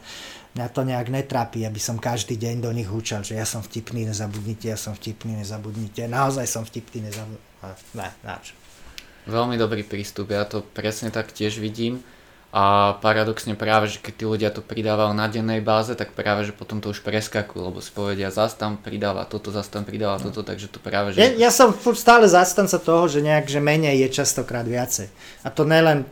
mňa 0.56 0.68
to 0.72 0.88
nejak 0.88 1.12
netrápi, 1.12 1.68
aby 1.68 1.76
som 1.76 2.00
každý 2.00 2.40
deň 2.40 2.64
do 2.64 2.72
nich 2.72 2.88
húčal, 2.88 3.28
že 3.28 3.36
ja 3.36 3.44
som 3.44 3.60
vtipný, 3.60 4.08
nezabudnite, 4.08 4.72
ja 4.72 4.80
som 4.80 4.96
vtipný, 4.96 5.36
nezabudnite. 5.44 6.08
Naozaj 6.08 6.48
som 6.48 6.64
vtipný, 6.64 7.12
nezabudnite. 7.12 7.44
Ne, 8.00 8.16
na 8.24 8.40
čo. 8.40 8.56
Veľmi 9.28 9.60
dobrý 9.60 9.84
prístup, 9.84 10.32
ja 10.32 10.48
to 10.48 10.64
presne 10.64 11.12
tak 11.12 11.36
tiež 11.36 11.60
vidím 11.60 12.00
a 12.56 12.96
paradoxne 13.04 13.52
práve, 13.52 13.92
že 13.92 14.00
keď 14.00 14.14
tí 14.16 14.24
ľudia 14.24 14.48
to 14.48 14.64
pridávajú 14.64 15.12
na 15.12 15.28
dennej 15.28 15.60
báze, 15.60 15.92
tak 15.92 16.16
práve, 16.16 16.48
že 16.48 16.56
potom 16.56 16.80
to 16.80 16.96
už 16.96 17.04
preskakujú, 17.04 17.60
lebo 17.68 17.84
si 17.84 17.92
povedia, 17.92 18.32
zás 18.32 18.56
tam 18.56 18.80
pridáva 18.80 19.28
toto, 19.28 19.52
zás 19.52 19.68
tam 19.68 19.84
pridáva 19.84 20.24
toto, 20.24 20.40
takže 20.40 20.72
to 20.72 20.80
práve, 20.80 21.12
že... 21.12 21.20
Ja, 21.20 21.28
ja 21.36 21.52
som 21.52 21.76
stále 21.76 22.32
zastanca 22.32 22.80
toho, 22.80 23.12
že 23.12 23.20
nejak, 23.20 23.52
že 23.52 23.60
menej 23.60 24.08
je 24.08 24.24
častokrát 24.24 24.64
viacej. 24.64 25.12
A 25.44 25.52
to 25.52 25.68
nelen 25.68 26.08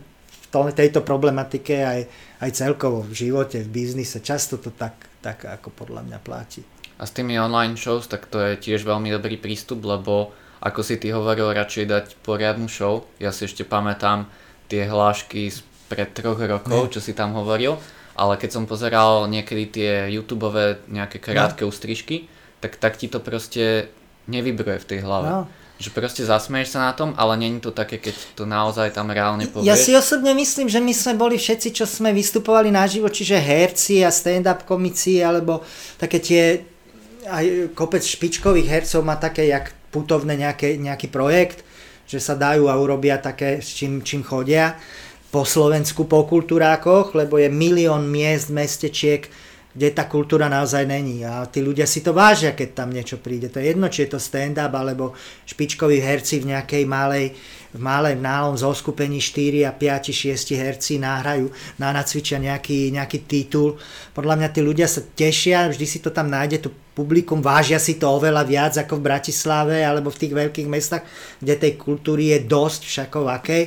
v 0.52 0.76
tejto 0.76 1.00
problematike, 1.00 1.80
aj, 1.80 2.00
aj 2.44 2.50
celkovo 2.52 3.00
v 3.00 3.24
živote, 3.24 3.64
v 3.64 3.72
biznise, 3.72 4.20
často 4.20 4.60
to 4.60 4.68
tak, 4.68 5.00
tak 5.24 5.48
ako 5.48 5.72
podľa 5.72 6.04
mňa 6.12 6.18
platí. 6.20 6.60
A 7.00 7.08
s 7.08 7.16
tými 7.16 7.40
online 7.40 7.80
shows, 7.80 8.04
tak 8.04 8.28
to 8.28 8.36
je 8.38 8.60
tiež 8.60 8.84
veľmi 8.84 9.08
dobrý 9.08 9.40
prístup, 9.40 9.80
lebo 9.80 10.36
ako 10.60 10.80
si 10.84 11.00
ty 11.00 11.08
hovoril, 11.08 11.56
radšej 11.56 11.84
dať 11.88 12.04
poriadnu 12.20 12.68
show. 12.68 13.08
Ja 13.16 13.32
si 13.32 13.48
ešte 13.48 13.64
pamätám 13.64 14.28
tie 14.68 14.86
hlášky 14.86 15.48
z 15.50 15.64
pred 15.88 16.08
troch 16.10 16.40
rokov, 16.40 16.92
čo 16.94 17.00
si 17.00 17.12
tam 17.12 17.36
hovoril, 17.36 17.76
ale 18.14 18.38
keď 18.38 18.50
som 18.50 18.64
pozeral 18.64 19.26
niekedy 19.26 19.64
tie 19.68 19.90
youtube 20.10 20.46
nejaké 20.86 21.18
krátke 21.18 21.66
no. 21.66 21.70
ústrižky, 21.70 22.30
tak, 22.62 22.78
tak 22.78 22.96
ti 22.96 23.10
to 23.10 23.18
proste 23.20 23.90
nevybruje 24.30 24.78
v 24.80 24.88
tej 24.88 25.00
hlave. 25.04 25.28
No. 25.28 25.42
Že 25.74 25.90
proste 25.90 26.22
zasmeješ 26.22 26.78
sa 26.78 26.86
na 26.86 26.92
tom, 26.94 27.18
ale 27.18 27.34
není 27.34 27.58
to 27.58 27.74
také, 27.74 27.98
keď 27.98 28.14
to 28.38 28.46
naozaj 28.46 28.94
tam 28.94 29.10
reálne 29.10 29.50
povieš. 29.50 29.66
Ja 29.66 29.74
si 29.74 29.90
osobne 29.90 30.30
myslím, 30.38 30.70
že 30.70 30.78
my 30.78 30.94
sme 30.94 31.18
boli 31.18 31.34
všetci, 31.34 31.74
čo 31.74 31.84
sme 31.84 32.14
vystupovali 32.14 32.70
naživo, 32.70 33.10
čiže 33.10 33.34
herci 33.34 34.06
a 34.06 34.14
stand-up 34.14 34.62
komici, 34.62 35.18
alebo 35.18 35.66
také 35.98 36.22
tie, 36.22 36.62
aj 37.26 37.74
kopec 37.74 38.06
špičkových 38.06 38.70
hercov 38.70 39.02
má 39.02 39.18
také, 39.18 39.50
jak 39.50 39.74
putovné 39.90 40.38
nejaké, 40.38 40.78
nejaký 40.78 41.10
projekt, 41.10 41.66
že 42.06 42.22
sa 42.22 42.38
dajú 42.38 42.70
a 42.70 42.78
urobia 42.78 43.18
také, 43.18 43.58
s 43.58 43.74
čím, 43.74 44.06
čím 44.06 44.22
chodia 44.22 44.78
po 45.34 45.42
Slovensku 45.42 46.06
po 46.06 46.22
kultúrákoch, 46.30 47.18
lebo 47.18 47.42
je 47.42 47.50
milión 47.50 48.06
miest, 48.06 48.54
mestečiek, 48.54 49.26
kde 49.74 49.90
tá 49.90 50.06
kultúra 50.06 50.46
naozaj 50.46 50.86
není. 50.86 51.26
A 51.26 51.42
tí 51.50 51.58
ľudia 51.58 51.90
si 51.90 52.06
to 52.06 52.14
vážia, 52.14 52.54
keď 52.54 52.68
tam 52.78 52.94
niečo 52.94 53.18
príde. 53.18 53.50
To 53.50 53.58
je 53.58 53.74
jedno, 53.74 53.90
či 53.90 54.06
je 54.06 54.14
to 54.14 54.22
stand-up, 54.22 54.70
alebo 54.70 55.18
špičkoví 55.50 55.98
herci 55.98 56.38
v 56.38 56.54
nejakej 56.54 56.86
malej, 56.86 57.34
v 57.74 57.80
malej 57.82 58.14
nálom 58.14 58.54
zoskupení 58.54 59.18
4 59.18 59.66
a 59.66 59.74
5, 59.74 60.14
6 60.14 60.54
herci 60.54 61.02
náhrajú, 61.02 61.50
na 61.82 61.90
nacvičia 61.90 62.38
nejaký, 62.38 62.94
nejaký 62.94 63.26
titul. 63.26 63.74
Podľa 64.14 64.38
mňa 64.38 64.48
tí 64.54 64.62
ľudia 64.62 64.86
sa 64.86 65.02
tešia, 65.02 65.66
vždy 65.66 65.86
si 65.90 65.98
to 65.98 66.14
tam 66.14 66.30
nájde, 66.30 66.62
tu 66.62 66.70
publikum, 66.94 67.42
vážia 67.42 67.82
si 67.82 67.98
to 67.98 68.06
oveľa 68.06 68.46
viac 68.46 68.78
ako 68.78 69.02
v 69.02 69.06
Bratislave 69.10 69.82
alebo 69.82 70.14
v 70.14 70.20
tých 70.22 70.34
veľkých 70.38 70.70
mestách, 70.70 71.02
kde 71.42 71.58
tej 71.58 71.74
kultúry 71.74 72.30
je 72.30 72.46
dosť 72.46 72.86
všakovakej. 72.86 73.62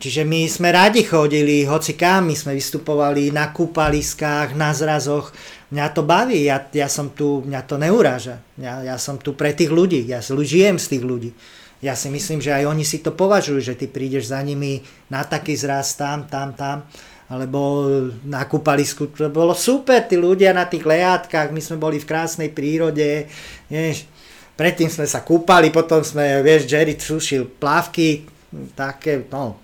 Čiže 0.00 0.24
my 0.24 0.48
sme 0.48 0.72
radi 0.72 1.04
chodili, 1.04 1.68
hoci 1.68 1.92
kam, 1.92 2.32
my 2.32 2.32
sme 2.32 2.56
vystupovali 2.56 3.28
na 3.36 3.52
kúpaliskách, 3.52 4.56
na 4.56 4.72
zrazoch. 4.72 5.28
Mňa 5.68 5.86
to 5.92 6.08
baví, 6.08 6.40
ja, 6.48 6.56
ja 6.72 6.88
som 6.88 7.12
tu, 7.12 7.44
mňa 7.44 7.60
to 7.68 7.76
neuráža. 7.76 8.40
Ja, 8.56 8.80
ja 8.80 8.96
som 8.96 9.20
tu 9.20 9.36
pre 9.36 9.52
tých 9.52 9.68
ľudí, 9.68 10.08
ja 10.08 10.24
žijem 10.24 10.80
z 10.80 10.96
tých 10.96 11.04
ľudí. 11.04 11.30
Ja 11.84 11.92
si 11.92 12.08
myslím, 12.08 12.40
že 12.40 12.56
aj 12.56 12.64
oni 12.64 12.84
si 12.84 13.04
to 13.04 13.12
považujú, 13.12 13.60
že 13.60 13.76
ty 13.76 13.92
prídeš 13.92 14.32
za 14.32 14.40
nimi 14.40 14.80
na 15.12 15.20
taký 15.20 15.52
zraz 15.52 15.92
tam, 16.00 16.24
tam, 16.24 16.56
tam 16.56 16.88
alebo 17.30 17.86
na 18.26 18.42
kúpalisku. 18.42 19.14
To 19.14 19.30
bolo 19.30 19.54
super, 19.54 20.02
tí 20.02 20.18
ľudia 20.18 20.50
na 20.50 20.66
tých 20.66 20.82
lejátkach, 20.82 21.54
my 21.54 21.62
sme 21.62 21.78
boli 21.78 22.02
v 22.02 22.08
krásnej 22.08 22.50
prírode, 22.50 23.30
vieš, 23.70 24.08
predtým 24.58 24.90
sme 24.90 25.06
sa 25.06 25.22
kúpali, 25.22 25.70
potom 25.70 26.02
sme, 26.02 26.42
vieš, 26.42 26.66
Jerry 26.66 26.98
sušil 26.98 27.46
plávky, 27.62 28.39
také, 28.74 29.22
no, 29.30 29.62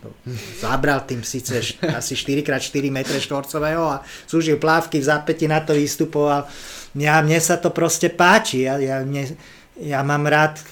zabral 0.63 1.03
tým 1.03 1.27
síce 1.27 1.59
asi 1.83 2.15
4x4 2.15 2.87
m 2.87 2.99
štvorcového 3.03 3.83
a 3.83 4.03
súžil 4.31 4.63
plávky 4.63 5.03
v 5.03 5.09
zápäti 5.11 5.51
na 5.51 5.59
to 5.59 5.75
vystupoval. 5.75 6.47
Ja, 6.95 7.19
mne 7.21 7.43
sa 7.43 7.59
to 7.59 7.75
proste 7.75 8.15
páči, 8.15 8.65
ja, 8.71 8.79
ja, 8.79 9.03
mne, 9.03 9.35
ja 9.83 10.01
mám 10.07 10.25
rád 10.31 10.63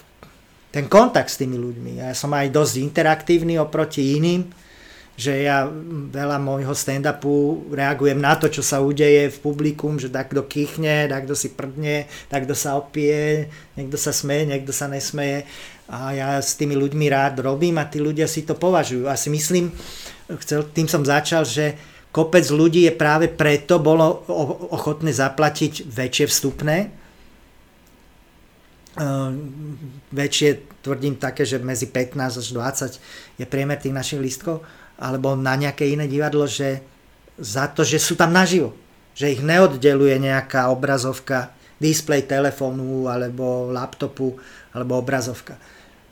ten 0.71 0.87
kontakt 0.87 1.31
s 1.31 1.39
tými 1.39 1.59
ľuďmi. 1.59 2.03
Ja 2.03 2.15
som 2.15 2.31
aj 2.35 2.55
dosť 2.55 2.75
interaktívny 2.83 3.59
oproti 3.59 4.19
iným, 4.19 4.47
že 5.15 5.47
ja 5.47 5.71
veľa 6.11 6.43
môjho 6.43 6.75
stand-upu 6.75 7.71
reagujem 7.71 8.19
na 8.19 8.35
to, 8.35 8.51
čo 8.51 8.67
sa 8.67 8.83
udeje 8.83 9.31
v 9.31 9.39
publikum, 9.39 9.95
že 9.95 10.11
tak 10.11 10.35
kto 10.35 10.43
kýchne, 10.43 11.07
tak 11.07 11.31
kto 11.31 11.35
si 11.39 11.55
prdne, 11.55 12.11
tak 12.27 12.51
kto 12.51 12.55
sa 12.59 12.75
opie, 12.75 13.47
niekto 13.79 13.95
sa 13.95 14.11
smeje, 14.11 14.51
niekto 14.51 14.75
sa 14.75 14.91
nesmeje 14.91 15.47
a 15.85 16.17
ja 16.17 16.29
s 16.41 16.57
tými 16.57 16.73
ľuďmi 16.73 17.13
rád 17.13 17.45
robím 17.45 17.77
a 17.77 17.85
tí 17.85 18.01
ľudia 18.01 18.25
si 18.25 18.49
to 18.49 18.57
považujú. 18.57 19.05
A 19.05 19.21
si 19.21 19.29
myslím, 19.29 19.69
chcel, 20.41 20.65
tým 20.73 20.89
som 20.89 21.05
začal, 21.05 21.45
že 21.45 21.77
kopec 22.09 22.49
ľudí 22.49 22.89
je 22.89 22.93
práve 22.97 23.29
preto 23.29 23.77
bolo 23.77 24.25
ochotné 24.73 25.13
zaplatiť 25.13 25.85
väčšie 25.85 26.27
vstupné. 26.33 26.77
Ehm, 28.97 29.77
väčšie, 30.09 30.81
tvrdím 30.81 31.21
také, 31.21 31.45
že 31.45 31.61
medzi 31.61 31.93
15 31.93 32.41
až 32.41 32.47
20 32.49 33.43
je 33.43 33.45
priemer 33.45 33.77
tých 33.77 33.93
našich 33.93 34.21
lístkov, 34.23 34.65
alebo 34.97 35.37
na 35.37 35.53
nejaké 35.53 35.85
iné 35.85 36.09
divadlo, 36.09 36.49
že 36.49 36.81
za 37.37 37.69
to, 37.69 37.85
že 37.85 38.01
sú 38.01 38.17
tam 38.17 38.33
naživo. 38.33 38.73
Že 39.19 39.37
ich 39.37 39.43
neoddeluje 39.45 40.17
nejaká 40.17 40.73
obrazovka, 40.73 41.53
displej 41.77 42.25
telefónu 42.25 43.11
alebo 43.11 43.69
laptopu 43.69 44.39
alebo 44.73 44.97
obrazovka 45.03 45.59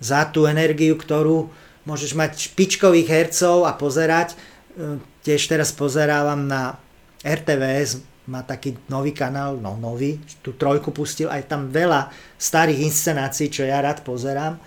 za 0.03 0.27
tú 0.29 0.51
energiu, 0.51 0.99
ktorú 0.99 1.49
môžeš 1.87 2.13
mať 2.19 2.53
špičkových 2.53 3.09
hercov 3.09 3.65
a 3.65 3.73
pozerať. 3.79 4.35
E, 4.35 4.99
tiež 5.23 5.47
teraz 5.47 5.71
pozerávam 5.71 6.43
na 6.43 6.77
RTVS, 7.23 8.03
má 8.27 8.43
taký 8.43 8.79
nový 8.91 9.15
kanál, 9.15 9.59
no 9.59 9.79
nový, 9.79 10.19
tú 10.43 10.55
trojku 10.55 10.95
pustil, 10.95 11.31
aj 11.31 11.47
tam 11.47 11.71
veľa 11.71 12.11
starých 12.39 12.87
inscenácií, 12.87 13.51
čo 13.51 13.67
ja 13.67 13.83
rád 13.83 14.03
pozerám 14.07 14.59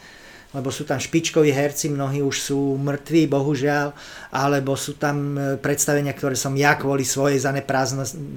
lebo 0.55 0.71
sú 0.71 0.87
tam 0.87 0.95
špičkoví 0.95 1.51
herci, 1.51 1.91
mnohí 1.91 2.23
už 2.23 2.37
sú 2.39 2.79
mŕtvi, 2.79 3.27
bohužiaľ, 3.27 3.91
alebo 4.31 4.79
sú 4.79 4.95
tam 4.95 5.35
e, 5.35 5.59
predstavenia, 5.59 6.15
ktoré 6.15 6.39
som 6.39 6.55
ja 6.55 6.79
kvôli 6.79 7.03
svojej 7.03 7.43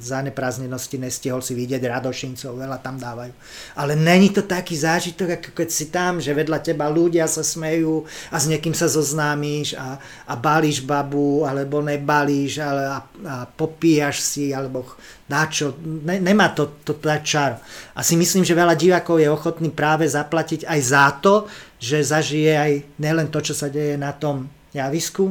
zaneprázdnenosti 0.02 0.98
nestihol 0.98 1.38
si 1.38 1.54
vidieť, 1.54 1.78
Radošincov, 1.78 2.58
veľa 2.58 2.82
tam 2.82 2.98
dávajú. 2.98 3.30
Ale 3.78 3.94
není 3.94 4.34
to 4.34 4.42
taký 4.42 4.75
zážitok, 4.75 5.38
ako 5.38 5.50
keď 5.54 5.68
si 5.70 5.94
tam, 5.94 6.18
že 6.18 6.34
vedľa 6.34 6.58
teba 6.58 6.90
ľudia 6.90 7.30
sa 7.30 7.46
smejú 7.46 8.02
a 8.34 8.37
s 8.42 8.50
niekým 8.50 8.75
sa 8.75 8.90
zoznámíš 8.90 9.78
a, 9.78 10.02
a 10.26 10.34
balíš 10.34 10.82
babu, 10.82 11.46
alebo 11.46 11.78
nebalíš, 11.78 12.58
ale, 12.58 12.82
a, 12.90 12.98
a 13.06 13.34
popíjaš 13.46 14.26
si, 14.26 14.50
alebo 14.50 14.98
na 15.28 15.44
čo, 15.44 15.76
ne, 15.84 16.16
nemá 16.18 16.56
to, 16.56 16.80
to, 16.82 16.96
to 16.96 17.08
čaro. 17.20 17.60
A 17.92 18.00
si 18.00 18.16
myslím, 18.16 18.48
že 18.48 18.56
veľa 18.56 18.72
divákov 18.72 19.20
je 19.20 19.28
ochotný 19.28 19.68
práve 19.68 20.08
zaplatiť 20.08 20.64
aj 20.64 20.80
za 20.80 21.06
to, 21.20 21.44
že 21.78 22.02
zažije 22.02 22.52
aj 22.58 22.73
nielen 22.99 23.30
to, 23.30 23.38
čo 23.38 23.54
sa 23.54 23.70
deje 23.70 23.94
na 23.94 24.11
tom 24.11 24.50
javisku, 24.75 25.30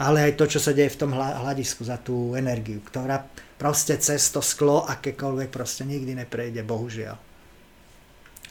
ale 0.00 0.28
aj 0.28 0.32
to, 0.40 0.44
čo 0.48 0.58
sa 0.58 0.72
deje 0.72 0.96
v 0.96 1.00
tom 1.06 1.12
hľadisku 1.14 1.84
za 1.84 2.00
tú 2.00 2.32
energiu, 2.34 2.80
ktorá 2.80 3.28
proste 3.60 3.94
cez 4.00 4.32
to 4.32 4.40
sklo 4.42 4.82
akékoľvek 4.88 5.52
proste 5.52 5.84
nikdy 5.84 6.16
neprejde, 6.16 6.64
bohužiaľ. 6.64 7.14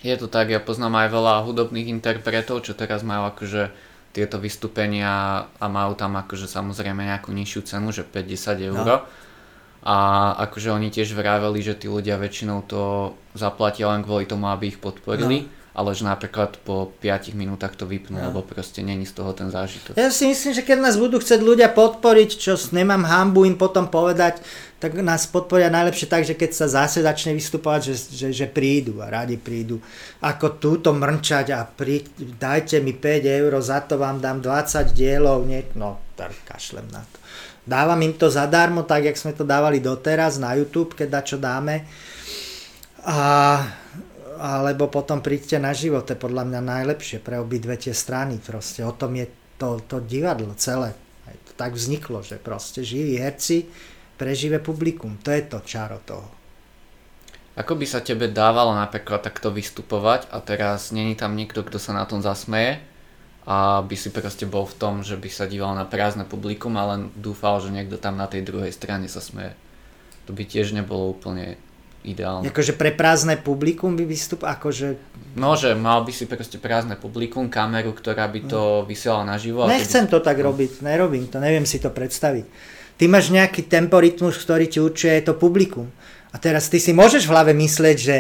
Je 0.02 0.16
to 0.18 0.26
tak, 0.26 0.50
ja 0.50 0.62
poznám 0.62 1.06
aj 1.06 1.10
veľa 1.14 1.34
hudobných 1.46 1.92
interpretov, 1.92 2.66
čo 2.66 2.74
teraz 2.74 3.06
majú 3.06 3.30
akože 3.30 3.70
tieto 4.12 4.42
vystúpenia 4.42 5.46
a 5.46 5.66
majú 5.70 5.94
tam 5.94 6.18
akože 6.18 6.50
samozrejme 6.50 7.06
nejakú 7.06 7.30
nižšiu 7.30 7.62
cenu, 7.64 7.94
že 7.94 8.02
50 8.06 8.70
eur. 8.72 8.82
No. 8.82 8.98
A 9.82 9.98
akože 10.46 10.74
oni 10.74 10.94
tiež 10.94 11.18
vraveli, 11.18 11.62
že 11.66 11.74
tí 11.74 11.90
ľudia 11.90 12.18
väčšinou 12.18 12.66
to 12.70 13.14
zaplatia 13.34 13.90
len 13.90 14.06
kvôli 14.06 14.30
tomu, 14.30 14.50
aby 14.50 14.74
ich 14.74 14.82
podporili. 14.82 15.38
No 15.46 15.61
ale 15.72 15.96
že 15.96 16.04
napríklad 16.04 16.60
po 16.68 16.92
5 17.00 17.32
minútach 17.32 17.80
to 17.80 17.88
vypnú, 17.88 18.20
no. 18.20 18.28
lebo 18.28 18.44
proste 18.44 18.84
není 18.84 19.08
z 19.08 19.16
toho 19.16 19.32
ten 19.32 19.48
zážitok. 19.48 19.96
Ja 19.96 20.12
si 20.12 20.28
myslím, 20.28 20.52
že 20.52 20.68
keď 20.68 20.78
nás 20.84 21.00
budú 21.00 21.24
chcieť 21.24 21.40
ľudia 21.40 21.72
podporiť, 21.72 22.30
čo 22.36 22.60
nemám 22.76 23.08
hambu 23.08 23.48
im 23.48 23.56
potom 23.56 23.88
povedať, 23.88 24.44
tak 24.82 24.98
nás 25.00 25.30
podporia 25.30 25.72
najlepšie 25.72 26.10
tak, 26.12 26.28
že 26.28 26.36
keď 26.36 26.52
sa 26.52 26.68
zase 26.68 27.06
začne 27.06 27.38
vystupovať, 27.38 27.82
že, 27.88 27.96
že, 28.12 28.28
že 28.34 28.48
prídu 28.52 29.00
a 29.00 29.08
radi 29.14 29.38
prídu. 29.40 29.80
Ako 30.20 30.60
túto 30.60 30.92
mrčať 30.92 31.54
a 31.56 31.64
prí, 31.64 32.04
dajte 32.20 32.84
mi 32.84 32.92
5 32.92 33.46
eur, 33.46 33.52
za 33.64 33.80
to 33.86 33.96
vám 33.96 34.20
dám 34.20 34.44
20 34.44 34.92
dielov, 34.92 35.48
nie, 35.48 35.64
no 35.80 36.02
tak 36.20 36.36
kašlem 36.44 36.90
na 36.92 37.06
to. 37.06 37.18
Dávam 37.62 38.02
im 38.02 38.18
to 38.18 38.28
zadarmo, 38.28 38.84
tak 38.84 39.06
jak 39.06 39.16
sme 39.16 39.38
to 39.38 39.46
dávali 39.46 39.78
doteraz 39.78 40.42
na 40.42 40.58
YouTube, 40.58 40.98
keď 40.98 41.22
čo 41.22 41.38
dáme. 41.38 41.86
A 43.06 43.18
alebo 44.42 44.90
potom 44.90 45.22
príďte 45.22 45.62
na 45.62 45.70
život, 45.70 46.10
to 46.10 46.18
je 46.18 46.24
podľa 46.26 46.50
mňa 46.50 46.62
najlepšie 46.66 47.22
pre 47.22 47.38
obidve 47.38 47.78
tie 47.78 47.94
strany, 47.94 48.42
proste 48.42 48.82
o 48.82 48.90
tom 48.90 49.14
je 49.14 49.30
to, 49.62 49.78
to 49.86 50.02
divadlo 50.02 50.58
celé. 50.58 50.98
Aj 51.30 51.38
to 51.46 51.54
tak 51.54 51.78
vzniklo, 51.78 52.26
že 52.26 52.42
proste 52.42 52.82
živí 52.82 53.22
herci 53.22 53.70
pre 54.18 54.34
živé 54.34 54.58
publikum, 54.58 55.22
to 55.22 55.30
je 55.30 55.46
to 55.46 55.62
čaro 55.62 56.02
toho. 56.02 56.26
Ako 57.54 57.78
by 57.78 57.86
sa 57.86 58.02
tebe 58.02 58.32
dávalo 58.32 58.74
napríklad 58.74 59.22
takto 59.22 59.54
vystupovať 59.54 60.34
a 60.34 60.42
teraz 60.42 60.90
není 60.90 61.14
tam 61.14 61.38
nikto, 61.38 61.62
kto 61.62 61.78
sa 61.78 61.94
na 61.94 62.10
tom 62.10 62.26
zasmeje 62.26 62.82
a 63.46 63.86
by 63.86 63.96
si 63.98 64.10
proste 64.10 64.50
bol 64.50 64.66
v 64.66 64.78
tom, 64.78 64.94
že 65.06 65.18
by 65.18 65.30
sa 65.30 65.46
díval 65.46 65.78
na 65.78 65.86
prázdne 65.86 66.26
publikum 66.26 66.74
a 66.82 66.98
len 66.98 67.14
dúfal, 67.14 67.62
že 67.62 67.70
niekto 67.70 68.02
tam 68.02 68.18
na 68.18 68.26
tej 68.26 68.42
druhej 68.46 68.74
strane 68.74 69.06
sa 69.06 69.22
smeje. 69.22 69.54
To 70.26 70.34
by 70.34 70.46
tiež 70.46 70.74
nebolo 70.74 71.14
úplne 71.14 71.62
ideálne. 72.04 72.50
Akože 72.50 72.74
pre 72.74 72.94
prázdne 72.94 73.38
publikum 73.38 73.94
by 73.94 74.06
vystup, 74.06 74.46
akože... 74.46 74.98
No, 75.38 75.56
že 75.56 75.78
mal 75.78 76.04
by 76.04 76.12
si 76.12 76.26
proste 76.28 76.58
prázdne 76.58 76.98
publikum, 76.98 77.48
kameru, 77.48 77.96
ktorá 77.96 78.28
by 78.28 78.40
to 78.50 78.62
no. 78.84 78.86
vysielala 78.86 79.38
naživo. 79.38 79.70
Nechcem 79.70 80.10
by... 80.10 80.12
to 80.12 80.18
tak 80.20 80.38
no. 80.42 80.52
robiť, 80.52 80.84
nerobím 80.84 81.30
to, 81.30 81.38
neviem 81.38 81.64
si 81.64 81.78
to 81.78 81.94
predstaviť. 81.94 82.46
Ty 83.00 83.04
máš 83.10 83.34
nejaký 83.34 83.66
temporitmus, 83.66 84.38
ktorý 84.38 84.70
ti 84.70 84.78
určuje 84.78 85.18
to 85.26 85.34
publikum. 85.38 85.90
A 86.32 86.38
teraz 86.38 86.70
ty 86.70 86.78
si 86.78 86.94
môžeš 86.94 87.26
v 87.26 87.34
hlave 87.34 87.52
myslieť, 87.58 87.98
že 87.98 88.16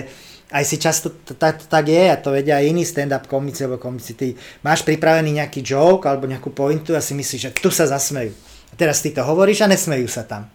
aj 0.51 0.63
si 0.67 0.75
často 0.75 1.15
tak, 1.39 1.63
tak 1.63 1.85
je 1.87 2.11
a 2.11 2.19
to 2.19 2.35
vedia 2.35 2.59
aj 2.59 2.67
iní 2.67 2.83
stand-up 2.83 3.23
komici 3.23 3.63
alebo 3.63 3.79
komici. 3.79 4.17
Ty 4.19 4.35
máš 4.65 4.83
pripravený 4.83 5.39
nejaký 5.39 5.63
joke 5.63 6.11
alebo 6.11 6.27
nejakú 6.27 6.51
pointu 6.51 6.91
a 6.91 6.99
si 6.99 7.15
myslíš, 7.15 7.39
že 7.39 7.51
tu 7.55 7.71
sa 7.71 7.87
zasmejú. 7.87 8.35
A 8.71 8.73
teraz 8.75 8.99
ty 8.99 9.15
to 9.15 9.23
hovoríš 9.23 9.63
a 9.63 9.71
nesmejú 9.71 10.11
sa 10.11 10.27
tam 10.27 10.51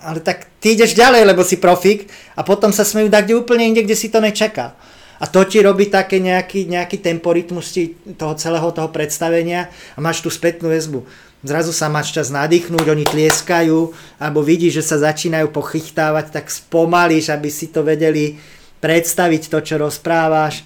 ale 0.00 0.24
tak 0.24 0.48
ty 0.58 0.72
ideš 0.72 0.96
ďalej, 0.96 1.28
lebo 1.28 1.44
si 1.44 1.60
profik 1.60 2.08
a 2.36 2.40
potom 2.40 2.72
sa 2.72 2.84
smejú 2.84 3.12
dať 3.12 3.36
úplne 3.36 3.68
inde, 3.68 3.84
kde 3.84 3.96
si 3.96 4.08
to 4.08 4.20
nečakal. 4.20 4.72
A 5.20 5.28
to 5.28 5.44
ti 5.44 5.60
robí 5.60 5.92
také 5.92 6.16
nejaký, 6.16 6.64
nejaký 6.64 7.04
temporitmus 7.04 7.76
toho 8.16 8.34
celého 8.40 8.72
toho 8.72 8.88
predstavenia 8.88 9.68
a 9.92 9.98
máš 10.00 10.24
tú 10.24 10.32
spätnú 10.32 10.72
väzbu. 10.72 11.04
Zrazu 11.44 11.72
sa 11.76 11.92
máš 11.92 12.12
čas 12.12 12.32
nadýchnúť, 12.32 12.88
oni 12.88 13.04
tlieskajú, 13.04 13.92
alebo 14.16 14.40
vidíš, 14.40 14.80
že 14.80 14.88
sa 14.92 14.96
začínajú 15.12 15.52
pochychtávať, 15.52 16.32
tak 16.32 16.52
spomalíš, 16.52 17.32
aby 17.32 17.48
si 17.52 17.68
to 17.68 17.84
vedeli 17.84 18.40
predstaviť 18.80 19.48
to, 19.48 19.58
čo 19.60 19.74
rozprávaš. 19.80 20.64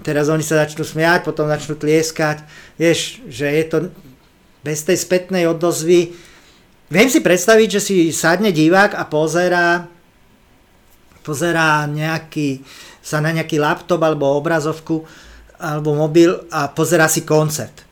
Teraz 0.00 0.32
oni 0.32 0.40
sa 0.40 0.64
začnú 0.64 0.84
smiať, 0.88 1.28
potom 1.28 1.48
začnú 1.48 1.76
tlieskať. 1.76 2.44
Vieš, 2.80 3.24
že 3.28 3.44
je 3.44 3.64
to 3.68 3.76
bez 4.64 4.84
tej 4.84 4.96
spätnej 4.96 5.44
odozvy, 5.48 6.16
Viem 6.92 7.08
si 7.08 7.24
predstaviť, 7.24 7.68
že 7.72 7.80
si 7.80 7.96
sadne 8.12 8.52
divák 8.52 8.92
a 8.92 9.08
pozerá, 9.08 9.88
pozerá 11.24 11.88
nejaký, 11.88 12.60
sa 13.00 13.16
na 13.24 13.32
nejaký 13.32 13.56
laptop 13.56 13.96
alebo 14.04 14.36
obrazovku 14.36 15.00
alebo 15.56 15.96
mobil 15.96 16.36
a 16.52 16.68
pozerá 16.68 17.08
si 17.08 17.24
koncert. 17.24 17.88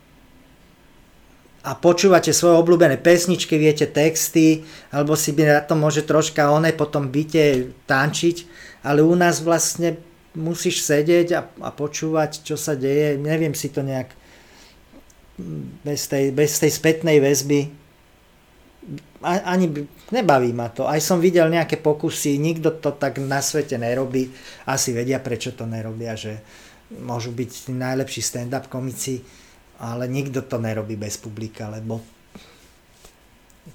A 1.64 1.72
počúvate 1.72 2.36
svoje 2.36 2.60
obľúbené 2.60 3.00
pesničky, 3.00 3.56
viete 3.56 3.88
texty, 3.88 4.68
alebo 4.92 5.16
si 5.16 5.32
by 5.32 5.42
na 5.48 5.58
to 5.64 5.80
môže 5.80 6.04
troška 6.04 6.52
oné 6.52 6.76
potom 6.76 7.08
byte 7.08 7.72
tančiť, 7.88 8.36
ale 8.84 9.00
u 9.00 9.16
nás 9.16 9.40
vlastne 9.40 9.96
musíš 10.36 10.84
sedieť 10.84 11.28
a, 11.36 11.40
a 11.64 11.68
počúvať, 11.72 12.44
čo 12.44 12.60
sa 12.60 12.76
deje. 12.76 13.16
Neviem 13.16 13.56
si 13.56 13.72
to 13.72 13.80
nejak 13.80 14.12
bez 15.88 16.04
tej, 16.04 16.36
bez 16.36 16.60
tej 16.60 16.68
spätnej 16.68 17.16
väzby 17.16 17.79
ani 19.20 19.66
nebaví 20.08 20.52
ma 20.56 20.72
to. 20.72 20.88
Aj 20.88 20.98
som 20.98 21.20
videl 21.20 21.52
nejaké 21.52 21.76
pokusy, 21.76 22.40
nikto 22.40 22.72
to 22.80 22.96
tak 22.96 23.20
na 23.20 23.44
svete 23.44 23.76
nerobí. 23.76 24.32
Asi 24.64 24.96
vedia, 24.96 25.20
prečo 25.20 25.52
to 25.52 25.68
nerobia, 25.68 26.16
že 26.16 26.40
môžu 26.98 27.30
byť 27.30 27.70
najlepší 27.70 28.20
stand-up 28.24 28.66
komici, 28.66 29.20
ale 29.78 30.08
nikto 30.08 30.42
to 30.42 30.56
nerobí 30.58 30.96
bez 30.96 31.20
publika, 31.20 31.68
lebo 31.68 32.00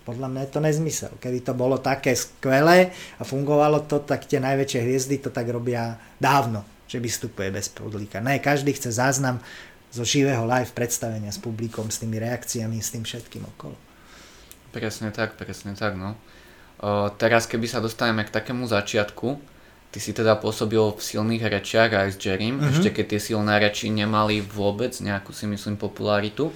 podľa 0.03 0.27
mňa 0.27 0.41
je 0.43 0.51
to 0.51 0.59
nezmysel. 0.59 1.13
Keby 1.21 1.45
to 1.45 1.53
bolo 1.55 1.77
také 1.79 2.17
skvelé 2.17 2.91
a 3.15 3.23
fungovalo 3.23 3.85
to, 3.85 4.01
tak 4.03 4.25
tie 4.25 4.41
najväčšie 4.41 4.81
hviezdy 4.81 5.15
to 5.21 5.29
tak 5.29 5.47
robia 5.47 5.95
dávno, 6.17 6.65
že 6.89 6.99
vystupuje 6.99 7.53
bez 7.53 7.69
publika. 7.71 8.19
Ne, 8.19 8.41
každý 8.41 8.73
chce 8.73 8.91
záznam 8.91 9.39
zo 9.93 10.03
živého 10.03 10.43
live 10.43 10.73
predstavenia 10.75 11.31
s 11.31 11.39
publikom, 11.39 11.87
s 11.87 12.03
tými 12.03 12.19
reakciami, 12.19 12.81
s 12.81 12.91
tým 12.91 13.07
všetkým 13.07 13.47
okolo. 13.55 13.84
Presne 14.75 15.15
tak, 15.15 15.39
presne 15.39 15.71
tak, 15.71 15.95
no. 15.95 16.19
O, 16.83 17.07
teraz 17.15 17.47
keby 17.47 17.63
sa 17.63 17.79
dostaneme 17.79 18.27
k 18.27 18.35
takému 18.35 18.67
začiatku, 18.67 19.39
ty 19.95 20.03
si 20.03 20.11
teda 20.11 20.35
pôsobil 20.35 20.83
v 20.83 20.99
silných 20.99 21.47
rečiach 21.47 21.95
aj 21.95 22.07
s 22.11 22.17
Jerrym, 22.19 22.59
mm-hmm. 22.59 22.71
ešte 22.75 22.91
keď 22.91 23.05
tie 23.15 23.21
silné 23.31 23.55
reči 23.63 23.88
nemali 23.88 24.43
vôbec 24.43 24.91
nejakú 24.99 25.31
si 25.31 25.47
myslím 25.47 25.79
popularitu. 25.79 26.51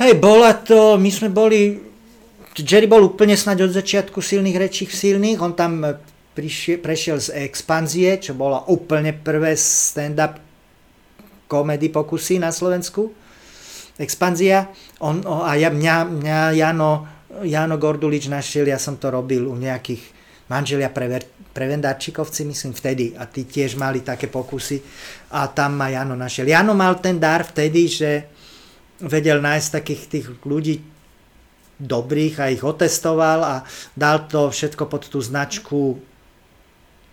Hej, 0.00 0.16
bola 0.16 0.56
to, 0.56 0.96
my 0.96 1.12
sme 1.12 1.28
boli, 1.28 1.84
Jerry 2.56 2.88
bol 2.88 3.04
úplne 3.04 3.36
snáď 3.36 3.68
od 3.68 3.76
začiatku 3.76 4.24
silných 4.24 4.56
rečí 4.56 4.88
v 4.88 4.96
silných, 4.96 5.36
on 5.44 5.52
tam 5.52 5.84
prišiel, 6.32 6.80
prešiel 6.80 7.20
z 7.20 7.36
expanzie, 7.44 8.16
čo 8.16 8.32
bola 8.32 8.64
úplne 8.72 9.12
prvé 9.12 9.52
stand-up 9.60 10.40
komedy 11.44 11.92
pokusy 11.92 12.40
na 12.40 12.48
Slovensku. 12.48 13.12
Expanzia. 13.98 14.70
On, 15.02 15.18
a 15.26 15.58
ja, 15.58 15.74
mňa, 15.74 15.96
mňa 16.06 16.38
Jano 16.54 17.17
Jano 17.28 17.76
Gordulič 17.76 18.32
našiel, 18.32 18.72
ja 18.72 18.80
som 18.80 18.96
to 18.96 19.12
robil 19.12 19.44
u 19.44 19.54
nejakých 19.56 20.00
manželia 20.48 20.88
prever, 20.88 21.28
prevendáčikovci, 21.52 22.48
myslím 22.48 22.72
vtedy, 22.72 23.12
a 23.12 23.28
tí 23.28 23.44
tiež 23.44 23.76
mali 23.76 24.00
také 24.00 24.32
pokusy 24.32 24.80
a 25.36 25.44
tam 25.52 25.76
ma 25.76 25.92
Jano 25.92 26.16
našiel. 26.16 26.48
Jano 26.48 26.72
mal 26.72 26.96
ten 27.04 27.20
dar 27.20 27.44
vtedy, 27.44 27.84
že 27.84 28.10
vedel 29.04 29.44
nájsť 29.44 29.68
takých 29.68 30.02
tých 30.08 30.26
ľudí 30.42 30.80
dobrých 31.78 32.34
a 32.42 32.50
ich 32.50 32.64
otestoval 32.64 33.38
a 33.46 33.54
dal 33.94 34.26
to 34.26 34.50
všetko 34.50 34.90
pod 34.90 35.06
tú 35.06 35.22
značku 35.22 36.00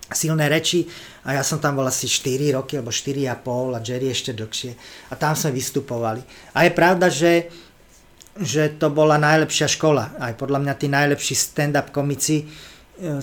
silné 0.10 0.50
reči 0.50 0.86
a 1.26 1.38
ja 1.38 1.44
som 1.46 1.58
tam 1.58 1.82
bol 1.82 1.86
asi 1.86 2.06
4 2.06 2.54
roky 2.58 2.78
alebo 2.78 2.94
4,5 2.94 3.78
a 3.78 3.80
Jerry 3.82 4.10
ešte 4.10 4.38
dlhšie 4.38 4.72
a 5.10 5.14
tam 5.18 5.34
sme 5.38 5.54
vystupovali. 5.54 6.22
A 6.54 6.66
je 6.66 6.72
pravda, 6.74 7.10
že 7.10 7.50
že 8.36 8.76
to 8.76 8.92
bola 8.92 9.16
najlepšia 9.16 9.72
škola. 9.72 10.20
Aj 10.20 10.36
podľa 10.36 10.60
mňa 10.60 10.74
tí 10.76 10.92
najlepší 10.92 11.36
stand-up 11.36 11.96
komici 11.96 12.44
e, 12.44 12.46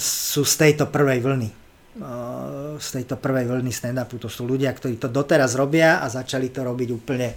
sú 0.01 0.41
z 0.49 0.55
tejto 0.57 0.89
prvej 0.89 1.21
vlny. 1.21 1.49
E, 1.53 1.55
z 2.81 2.89
tejto 3.01 3.21
prvej 3.21 3.45
vlny 3.45 3.69
stand-upu. 3.69 4.17
To 4.25 4.33
sú 4.33 4.49
ľudia, 4.49 4.73
ktorí 4.73 4.97
to 4.97 5.13
doteraz 5.13 5.53
robia 5.53 6.01
a 6.01 6.09
začali 6.09 6.49
to 6.49 6.65
robiť 6.65 6.89
úplne 6.89 7.37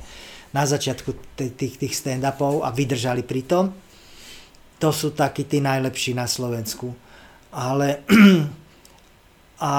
na 0.55 0.63
začiatku 0.63 1.35
tých, 1.35 1.75
tých 1.75 1.93
stand-upov 1.99 2.63
a 2.63 2.71
vydržali 2.71 3.27
pri 3.27 3.43
tom. 3.43 3.75
To 4.79 4.89
sú 4.95 5.11
takí 5.11 5.43
tí 5.43 5.59
najlepší 5.59 6.15
na 6.15 6.31
Slovensku. 6.31 6.95
Ale, 7.51 8.07
a, 9.59 9.73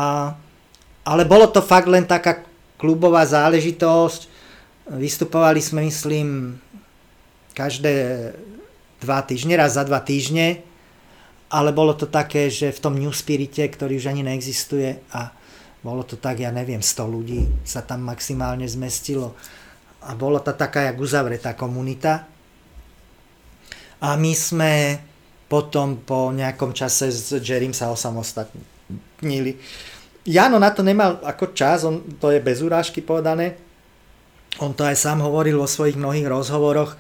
ale 1.08 1.22
bolo 1.24 1.48
to 1.48 1.64
fakt 1.64 1.88
len 1.88 2.04
taká 2.04 2.44
klubová 2.76 3.24
záležitosť. 3.24 4.36
Vystupovali 5.00 5.64
sme, 5.64 5.88
myslím, 5.88 6.60
každé 7.56 7.92
dva 9.00 9.24
týždne, 9.24 9.56
raz 9.56 9.80
za 9.80 9.82
dva 9.88 10.04
týždne, 10.04 10.60
ale 11.48 11.72
bolo 11.72 11.96
to 11.96 12.04
také, 12.04 12.52
že 12.52 12.68
v 12.68 12.82
tom 12.84 12.94
New 13.00 13.12
Spirite, 13.16 13.64
ktorý 13.64 13.96
už 13.96 14.12
ani 14.12 14.20
neexistuje 14.20 15.00
a 15.16 15.32
bolo 15.80 16.04
to 16.04 16.20
tak, 16.20 16.42
ja 16.42 16.52
neviem, 16.52 16.84
100 16.84 17.06
ľudí 17.08 17.48
sa 17.64 17.80
tam 17.80 18.04
maximálne 18.04 18.66
zmestilo 18.68 19.32
a 20.04 20.12
bolo 20.18 20.42
to 20.42 20.52
taká 20.52 20.90
jak 20.90 20.98
uzavretá 20.98 21.56
komunita. 21.56 22.28
A 24.02 24.18
my 24.20 24.32
sme 24.36 24.72
potom 25.46 26.02
po 26.02 26.34
nejakom 26.34 26.74
čase 26.74 27.08
s 27.08 27.32
Jerrym 27.38 27.72
sa 27.72 27.88
osamostatnili. 27.88 29.56
Jano 30.26 30.58
na 30.58 30.74
to 30.74 30.82
nemal 30.82 31.22
ako 31.22 31.54
čas, 31.54 31.86
on, 31.86 32.02
to 32.18 32.34
je 32.34 32.42
bez 32.42 32.60
urážky 32.60 32.98
povedané. 32.98 33.54
On 34.58 34.74
to 34.74 34.82
aj 34.82 34.98
sám 34.98 35.22
hovoril 35.22 35.62
vo 35.62 35.70
svojich 35.70 35.94
mnohých 35.94 36.26
rozhovoroch, 36.26 36.98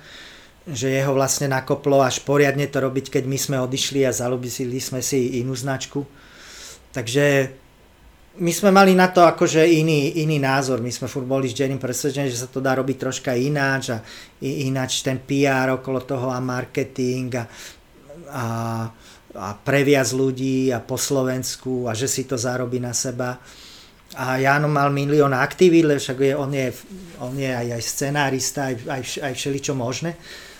že 0.66 0.90
jeho 0.90 1.14
vlastne 1.14 1.46
nakoplo 1.46 2.02
až 2.02 2.26
poriadne 2.26 2.66
to 2.66 2.82
robiť, 2.82 3.14
keď 3.14 3.24
my 3.30 3.38
sme 3.38 3.56
odišli 3.62 4.02
a 4.02 4.10
zalúbili 4.10 4.82
sme 4.82 4.98
si 4.98 5.38
inú 5.38 5.54
značku. 5.54 6.02
Takže 6.90 7.54
my 8.36 8.52
sme 8.52 8.74
mali 8.74 8.92
na 8.92 9.08
to 9.08 9.24
akože 9.24 9.64
iný, 9.64 10.20
iný 10.20 10.42
názor. 10.42 10.82
My 10.82 10.92
sme 10.92 11.08
furt 11.08 11.24
boli 11.24 11.48
s 11.48 11.56
Jerrym 11.56 11.78
presvedčení, 11.78 12.28
že 12.28 12.42
sa 12.42 12.50
to 12.50 12.60
dá 12.60 12.74
robiť 12.76 12.96
troška 12.98 13.32
ináč 13.32 13.94
a 13.94 14.02
ináč 14.42 15.06
ten 15.06 15.22
PR 15.22 15.72
okolo 15.72 16.04
toho 16.04 16.28
a 16.28 16.42
marketing 16.42 17.30
a, 17.38 17.44
a, 18.34 18.44
a 19.38 19.48
previaz 19.56 20.12
ľudí 20.12 20.68
a 20.74 20.82
po 20.84 21.00
Slovensku 21.00 21.88
a 21.88 21.96
že 21.96 22.10
si 22.10 22.28
to 22.28 22.36
zarobí 22.36 22.76
na 22.76 22.92
seba. 22.92 23.40
A 24.16 24.36
Jano 24.36 24.68
mal 24.68 24.92
milión 24.92 25.32
aktivít, 25.32 25.86
však 25.86 26.18
je, 26.20 26.32
on, 26.36 26.50
je, 26.52 26.72
on 27.20 27.34
je 27.36 27.50
aj, 27.54 27.68
aj 27.72 27.82
scenárista, 27.82 28.60
aj, 28.68 28.74
aj, 28.88 29.02
aj 29.30 29.32
všeličo 29.32 29.72
možné. 29.72 30.16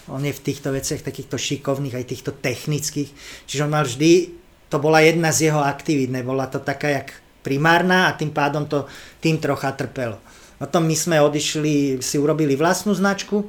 On 0.06 0.22
je 0.22 0.30
v 0.30 0.44
týchto 0.44 0.70
veciach 0.70 1.02
takýchto 1.02 1.34
šikovných, 1.34 1.98
aj 1.98 2.06
týchto 2.06 2.30
technických. 2.30 3.10
Čiže 3.50 3.64
on 3.66 3.74
mal 3.74 3.84
vždy, 3.84 4.30
to 4.70 4.76
bola 4.78 5.02
jedna 5.02 5.34
z 5.34 5.50
jeho 5.50 5.62
aktivít, 5.62 6.14
nebola 6.14 6.46
to 6.46 6.62
taká, 6.62 6.90
jak 6.90 7.08
primárna 7.42 8.10
a 8.10 8.16
tým 8.18 8.30
pádom 8.30 8.66
to 8.66 8.86
tým 9.22 9.38
trocha 9.38 9.70
trpelo. 9.74 10.18
Potom 10.58 10.86
my 10.86 10.96
sme 10.96 11.22
odišli, 11.22 12.02
si 12.02 12.16
urobili 12.18 12.58
vlastnú 12.58 12.94
značku 12.94 13.46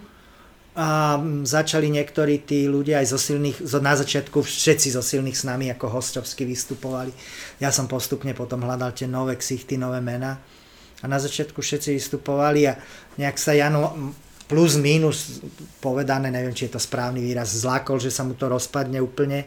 a 0.78 1.18
začali 1.42 1.90
niektorí 1.90 2.46
tí 2.46 2.70
ľudia 2.70 3.02
aj 3.02 3.08
zo 3.10 3.18
silných, 3.18 3.58
na 3.82 3.98
začiatku 3.98 4.46
všetci 4.46 4.94
zo 4.94 5.02
silných 5.02 5.34
s 5.34 5.48
nami 5.48 5.74
ako 5.74 5.90
hostovsky 5.90 6.46
vystupovali. 6.46 7.10
Ja 7.58 7.74
som 7.74 7.90
postupne 7.90 8.38
potom 8.38 8.62
hľadal 8.62 8.94
tie 8.94 9.10
nové 9.10 9.34
ksichty, 9.40 9.80
nové 9.82 9.98
mená 10.06 10.38
a 11.02 11.06
na 11.10 11.18
začiatku 11.18 11.58
všetci 11.62 11.98
vystupovali 11.98 12.70
a 12.70 12.78
nejak 13.18 13.38
sa 13.42 13.58
Janu 13.58 14.14
plus 14.48 14.80
minus 14.80 15.44
povedané, 15.84 16.32
neviem, 16.32 16.56
či 16.56 16.72
je 16.72 16.80
to 16.80 16.82
správny 16.82 17.20
výraz, 17.20 17.62
zlákol, 17.62 18.00
že 18.00 18.12
sa 18.12 18.24
mu 18.24 18.34
to 18.34 18.48
rozpadne 18.48 19.04
úplne 19.04 19.44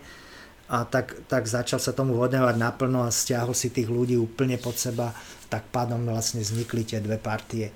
a 0.71 0.87
tak, 0.87 1.27
tak 1.27 1.51
začal 1.51 1.83
sa 1.83 1.91
tomu 1.91 2.15
vodňovať 2.15 2.57
naplno 2.61 3.03
a 3.03 3.11
stiahol 3.11 3.57
si 3.57 3.75
tých 3.75 3.91
ľudí 3.91 4.15
úplne 4.15 4.55
pod 4.61 4.79
seba, 4.79 5.11
tak 5.51 5.67
pádom 5.75 6.07
vlastne 6.07 6.39
vznikli 6.45 6.87
tie 6.87 7.03
dve 7.03 7.19
partie. 7.19 7.75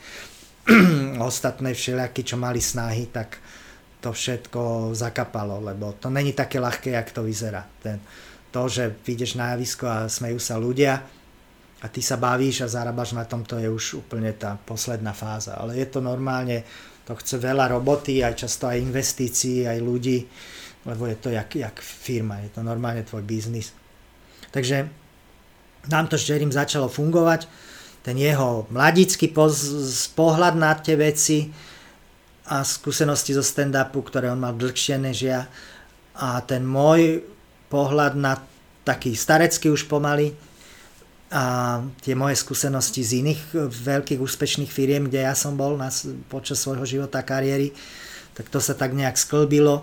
Ostatné 1.19 1.75
všelijaky, 1.75 2.23
čo 2.23 2.37
mali 2.39 2.63
snahy, 2.63 3.11
tak 3.11 3.43
to 3.99 4.13
všetko 4.15 4.93
zakapalo, 4.95 5.65
lebo 5.65 5.97
to 5.99 6.13
není 6.13 6.37
také 6.37 6.61
ľahké, 6.61 6.95
jak 6.95 7.11
to 7.11 7.27
vyzerá. 7.27 7.67
Ten, 7.83 7.99
to, 8.55 8.69
že 8.71 8.95
vyjdeš 9.03 9.35
na 9.35 9.57
javisko 9.57 9.89
a 9.89 10.07
smejú 10.07 10.39
sa 10.39 10.61
ľudia 10.61 11.03
a 11.83 11.87
ty 11.91 11.99
sa 11.99 12.15
bavíš 12.15 12.63
a 12.63 12.71
zarábaš 12.71 13.19
na 13.19 13.27
tom, 13.27 13.43
to 13.43 13.59
je 13.59 13.67
už 13.67 14.07
úplne 14.07 14.31
tá 14.39 14.55
posledná 14.55 15.11
fáza. 15.11 15.59
Ale 15.59 15.75
je 15.81 15.89
to 15.91 15.99
normálne, 15.99 16.63
to 17.05 17.13
chce 17.17 17.37
veľa 17.37 17.69
roboty, 17.69 18.25
aj 18.25 18.49
často 18.49 18.69
aj 18.69 18.81
investícií, 18.81 19.69
aj 19.69 19.79
ľudí 19.81 20.19
lebo 20.85 21.07
je 21.07 21.17
to 21.17 21.29
jak, 21.33 21.57
jak 21.57 21.81
firma, 21.81 22.39
je 22.45 22.49
to 22.53 22.61
normálne 22.61 23.03
tvoj 23.03 23.25
biznis. 23.25 23.73
Takže 24.53 24.89
nám 25.89 26.07
to 26.09 26.21
Jerrym 26.21 26.53
začalo 26.53 26.89
fungovať, 26.89 27.49
ten 28.05 28.21
jeho 28.21 28.69
mladický 28.69 29.33
poz, 29.33 29.65
pohľad 30.13 30.61
na 30.61 30.77
tie 30.77 30.93
veci 30.93 31.49
a 32.45 32.61
skúsenosti 32.61 33.33
zo 33.33 33.41
stand-upu, 33.41 34.05
ktoré 34.05 34.29
on 34.29 34.45
mal 34.45 34.53
dlhšie 34.53 35.01
než 35.01 35.25
ja 35.25 35.49
a 36.21 36.45
ten 36.45 36.61
môj 36.61 37.25
pohľad 37.73 38.21
na 38.21 38.37
taký 38.85 39.17
starecký 39.17 39.73
už 39.73 39.89
pomaly 39.89 40.37
a 41.33 41.81
tie 42.05 42.15
moje 42.15 42.37
skúsenosti 42.39 43.01
z 43.01 43.25
iných 43.25 43.41
veľkých 43.71 44.21
úspešných 44.21 44.71
firiem, 44.71 45.09
kde 45.09 45.25
ja 45.25 45.35
som 45.35 45.57
bol 45.57 45.75
na, 45.75 45.89
počas 46.29 46.61
svojho 46.61 46.85
života 46.85 47.25
a 47.25 47.27
kariéry, 47.27 47.73
tak 48.37 48.53
to 48.53 48.61
sa 48.61 48.77
tak 48.77 48.93
nejak 48.93 49.17
sklbilo 49.17 49.83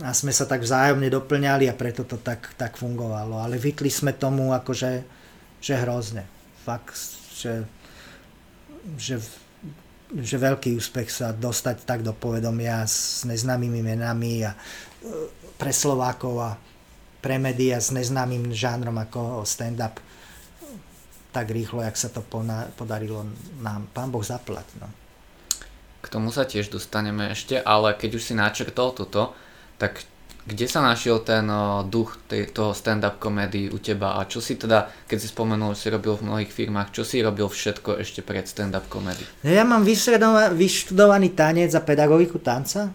a 0.00 0.10
sme 0.16 0.32
sa 0.32 0.48
tak 0.48 0.64
vzájomne 0.64 1.08
doplňali 1.12 1.68
a 1.68 1.76
preto 1.76 2.04
to 2.04 2.20
tak, 2.20 2.56
tak 2.56 2.76
fungovalo. 2.76 3.40
Ale 3.40 3.60
vytli 3.60 3.92
sme 3.92 4.16
tomu 4.16 4.52
akože 4.52 5.20
že 5.62 5.78
hrozne. 5.78 6.26
Fakt, 6.66 6.98
že, 7.38 7.62
že, 8.98 9.22
že 10.10 10.36
veľký 10.36 10.74
úspech 10.74 11.06
sa 11.06 11.30
dostať 11.30 11.86
tak 11.86 12.02
do 12.02 12.10
povedomia 12.10 12.82
s 12.82 13.22
neznámymi 13.22 13.80
menami 13.80 14.42
a 14.42 14.50
e, 14.50 14.58
pre 15.54 15.70
Slovákov 15.70 16.34
a 16.42 16.50
pre 17.22 17.38
médiá 17.38 17.78
s 17.78 17.94
neznámym 17.94 18.50
žánrom 18.50 18.98
ako 18.98 19.46
stand-up 19.46 20.02
tak 21.32 21.48
rýchlo, 21.48 21.80
jak 21.80 21.96
sa 21.96 22.12
to 22.12 22.20
podarilo 22.76 23.24
nám. 23.64 23.88
Pán 23.96 24.12
Boh 24.12 24.22
zaplat. 24.22 24.68
No. 24.76 24.86
K 26.04 26.06
tomu 26.12 26.28
sa 26.28 26.44
tiež 26.44 26.68
dostaneme 26.68 27.32
ešte, 27.32 27.56
ale 27.56 27.96
keď 27.96 28.10
už 28.20 28.22
si 28.22 28.34
načrtol 28.36 28.92
toto, 28.92 29.32
tak 29.80 30.04
kde 30.42 30.66
sa 30.66 30.82
našiel 30.82 31.22
ten 31.22 31.46
uh, 31.46 31.86
duch 31.86 32.18
tej, 32.26 32.50
toho 32.50 32.74
stand-up 32.74 33.22
komedy 33.22 33.70
u 33.70 33.78
teba 33.78 34.18
a 34.18 34.26
čo 34.26 34.42
si 34.42 34.58
teda, 34.58 34.90
keď 35.06 35.18
si 35.22 35.28
spomenul, 35.30 35.78
že 35.78 35.86
si 35.86 35.94
robil 35.94 36.18
v 36.18 36.26
mnohých 36.26 36.50
firmách, 36.50 36.90
čo 36.90 37.06
si 37.06 37.22
robil 37.22 37.46
všetko 37.46 38.02
ešte 38.02 38.26
pred 38.26 38.42
stand-up 38.50 38.90
komedy? 38.90 39.22
Ja 39.46 39.62
mám 39.62 39.86
vyštudovaný 39.86 41.38
tanec 41.38 41.70
a 41.78 41.80
pedagogiku 41.80 42.42
tanca. 42.42 42.90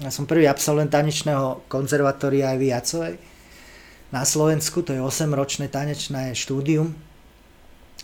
Ja 0.00 0.08
som 0.08 0.24
prvý 0.24 0.48
absolvent 0.48 0.88
tanečného 0.88 1.68
konzervatória 1.68 2.56
aj 2.56 2.58
v 2.58 2.64
Jacovej. 2.72 3.14
Na 4.10 4.24
Slovensku 4.24 4.80
to 4.80 4.96
je 4.96 5.04
8-ročné 5.04 5.68
tanečné 5.68 6.32
štúdium 6.32 6.96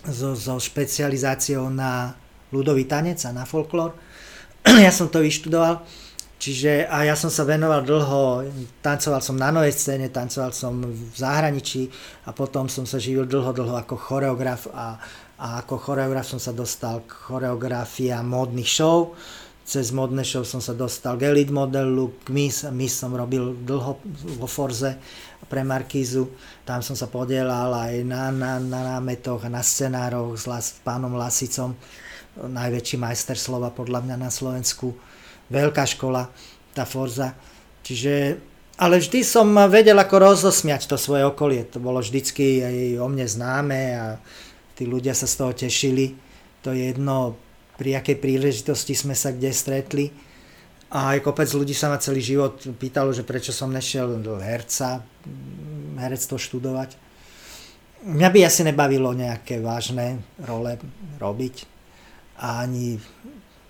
so, 0.09 0.33
so 0.33 0.55
špecializáciou 0.57 1.67
na 1.71 2.15
ľudový 2.51 2.87
tanec 2.87 3.19
a 3.27 3.31
na 3.35 3.43
folklór. 3.43 3.93
ja 4.85 4.91
som 4.91 5.11
to 5.11 5.19
vyštudoval 5.23 5.83
Čiže 6.37 6.85
a 6.85 7.01
ja 7.01 7.17
som 7.17 7.33
sa 7.33 7.49
venoval 7.49 7.81
dlho, 7.81 8.45
tancoval 8.85 9.25
som 9.25 9.33
na 9.33 9.49
novej 9.49 9.73
scéne, 9.73 10.13
tancoval 10.13 10.53
som 10.53 10.85
v 10.85 11.13
zahraničí 11.17 11.89
a 12.23 12.31
potom 12.31 12.69
som 12.69 12.85
sa 12.85 13.01
živil 13.01 13.25
dlho, 13.25 13.49
dlho 13.57 13.73
ako 13.73 13.97
choreograf 13.97 14.69
a, 14.69 15.01
a 15.41 15.65
ako 15.65 15.81
choreograf 15.81 16.29
som 16.29 16.37
sa 16.37 16.53
dostal 16.53 17.01
k 17.09 17.09
choreografia 17.09 18.21
módnych 18.21 18.69
show. 18.69 19.17
Cez 19.65 19.89
modné 19.89 20.21
show 20.21 20.45
som 20.45 20.61
sa 20.61 20.77
dostal 20.77 21.17
k 21.17 21.25
elite 21.25 21.51
modelu, 21.51 22.13
k 22.21 22.29
Miss. 22.29 22.63
Miss 22.69 23.01
som 23.01 23.17
robil 23.17 23.57
dlho 23.65 23.97
vo 24.37 24.47
Forze 24.47 25.01
pre 25.45 25.61
Markízu. 25.61 26.33
Tam 26.65 26.81
som 26.81 26.97
sa 26.97 27.05
podielal 27.05 27.69
aj 27.69 27.93
na, 28.01 28.33
na, 28.33 28.57
na 28.57 28.97
námetoch 28.97 29.45
na 29.45 29.61
scenároch 29.61 30.33
s 30.33 30.49
Las, 30.49 30.67
pánom 30.81 31.13
Lasicom. 31.13 31.77
Najväčší 32.37 32.97
majster 32.97 33.37
slova 33.37 33.69
podľa 33.69 34.01
mňa 34.01 34.15
na 34.17 34.29
Slovensku 34.33 34.97
veľká 35.49 35.83
škola, 35.87 36.27
tá 36.75 36.83
Forza. 36.83 37.33
Čiže, 37.81 38.37
ale 38.77 38.99
vždy 38.99 39.23
som 39.23 39.47
vedel 39.71 39.95
ako 39.95 40.35
rozosmiať 40.35 40.85
to 40.91 40.99
svoje 40.99 41.23
okolie. 41.23 41.65
To 41.71 41.79
bolo 41.79 42.03
vždycky 42.03 42.61
aj 42.61 42.77
o 42.99 43.07
mne 43.07 43.25
známe 43.25 43.79
a 43.95 44.05
tí 44.75 44.85
ľudia 44.85 45.15
sa 45.15 45.25
z 45.25 45.35
toho 45.39 45.51
tešili. 45.55 46.13
To 46.67 46.75
je 46.75 46.91
jedno, 46.93 47.39
pri 47.79 47.97
akej 48.01 48.17
príležitosti 48.19 48.93
sme 48.93 49.15
sa 49.15 49.31
kde 49.31 49.53
stretli. 49.55 50.05
A 50.87 51.15
aj 51.15 51.23
kopec 51.23 51.51
ľudí 51.51 51.75
sa 51.75 51.91
ma 51.91 51.99
celý 51.99 52.23
život 52.23 52.63
pýtalo, 52.79 53.11
že 53.11 53.27
prečo 53.27 53.51
som 53.51 53.67
nešiel 53.67 54.23
do 54.23 54.39
herca, 54.39 55.03
herectvo 55.99 56.39
študovať. 56.39 56.95
Mňa 58.07 58.29
by 58.31 58.39
asi 58.47 58.61
nebavilo 58.63 59.11
nejaké 59.11 59.59
vážne 59.59 60.23
role 60.39 60.79
robiť. 61.19 61.55
A 62.39 62.63
ani, 62.63 62.95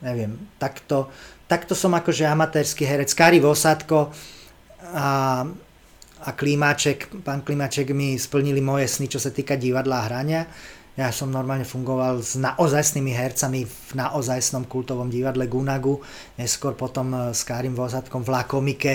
neviem, 0.04 0.38
takto 0.62 1.10
takto 1.48 1.74
som 1.74 1.96
akože 1.96 2.28
amatérsky 2.28 2.84
herec. 2.84 3.10
Kari 3.16 3.40
Vosadko 3.40 4.12
a, 4.94 5.48
a 6.22 6.30
Klimáček, 6.36 7.24
pán 7.24 7.42
Klimáček 7.42 7.96
mi 7.96 8.20
splnili 8.20 8.60
moje 8.60 8.92
sny, 8.92 9.08
čo 9.08 9.18
sa 9.18 9.32
týka 9.32 9.56
divadla 9.56 10.04
a 10.04 10.06
hrania. 10.12 10.44
Ja 10.98 11.14
som 11.14 11.30
normálne 11.30 11.62
fungoval 11.62 12.26
s 12.26 12.34
naozajstnými 12.42 13.14
hercami 13.14 13.70
v 13.70 13.92
naozajstnom 13.94 14.66
kultovom 14.66 15.14
divadle 15.14 15.46
Gunagu, 15.46 16.02
neskôr 16.42 16.74
potom 16.74 17.14
e, 17.14 17.18
s 17.38 17.46
Karim 17.46 17.78
Vozatkom 17.78 18.26
v 18.26 18.34
Lakomike. 18.34 18.94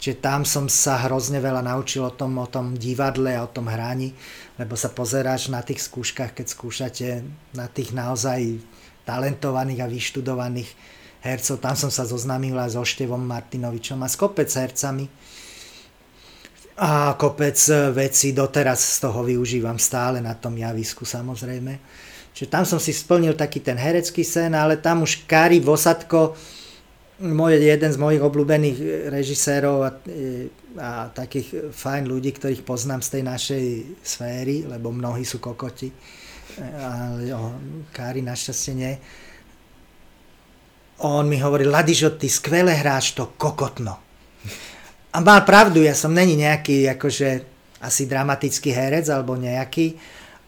Čiže 0.00 0.16
tam 0.24 0.48
som 0.48 0.64
sa 0.64 0.96
hrozne 1.04 1.44
veľa 1.44 1.60
naučil 1.60 2.08
o 2.08 2.16
tom, 2.16 2.40
o 2.40 2.48
tom 2.48 2.72
divadle 2.72 3.36
a 3.36 3.44
o 3.44 3.52
tom 3.52 3.68
hraní, 3.68 4.16
lebo 4.56 4.72
sa 4.80 4.88
pozeráš 4.88 5.52
na 5.52 5.60
tých 5.60 5.84
skúškach, 5.84 6.32
keď 6.32 6.46
skúšate 6.56 7.20
na 7.52 7.68
tých 7.68 7.92
naozaj 7.92 8.56
talentovaných 9.04 9.84
a 9.84 9.92
vyštudovaných 9.92 10.72
hercov. 11.20 11.60
Tam 11.60 11.76
som 11.76 11.92
sa 11.92 12.08
zoznámil 12.08 12.56
aj 12.56 12.80
so 12.80 12.80
Števom 12.80 13.20
Martinovičom 13.20 14.00
a 14.00 14.08
s 14.08 14.16
kopec 14.16 14.48
hercami. 14.48 15.04
A 16.80 17.12
kopec 17.20 17.60
vecí 17.92 18.32
doteraz 18.32 18.80
z 18.96 19.04
toho 19.04 19.20
využívam 19.20 19.76
stále 19.76 20.24
na 20.24 20.32
tom 20.32 20.56
javisku 20.56 21.04
samozrejme. 21.04 21.76
Čiže 22.32 22.48
tam 22.48 22.64
som 22.64 22.80
si 22.80 22.96
splnil 22.96 23.36
taký 23.36 23.60
ten 23.60 23.76
herecký 23.76 24.24
sen, 24.24 24.56
ale 24.56 24.80
tam 24.80 25.04
už 25.04 25.28
Kari 25.28 25.60
Vosadko 25.60 26.32
môj, 27.20 27.60
jeden 27.60 27.92
z 27.92 28.00
mojich 28.00 28.24
obľúbených 28.24 28.78
režisérov 29.12 29.78
a, 29.84 29.90
a 30.80 30.90
takých 31.12 31.68
fajn 31.68 32.08
ľudí, 32.08 32.32
ktorých 32.32 32.64
poznám 32.64 33.04
z 33.04 33.08
tej 33.12 33.22
našej 33.28 33.64
sféry, 34.00 34.64
lebo 34.64 34.88
mnohí 34.88 35.20
sú 35.28 35.36
kokoti, 35.36 35.92
ale 36.80 37.28
o, 37.36 37.60
Kári 37.92 38.24
našťastie 38.24 38.72
nie. 38.72 38.92
On 41.04 41.24
mi 41.28 41.36
hovorí, 41.40 41.68
Ladižo, 41.68 42.16
ty 42.16 42.28
skvele 42.28 42.72
hráš 42.72 43.16
to 43.16 43.36
kokotno. 43.36 44.09
A 45.10 45.18
mal 45.18 45.42
pravdu, 45.42 45.82
ja 45.82 45.94
som 45.94 46.14
není 46.14 46.38
nejaký 46.38 46.86
akože 46.94 47.28
asi 47.82 48.06
dramatický 48.06 48.70
herec 48.70 49.10
alebo 49.10 49.34
nejaký, 49.34 49.98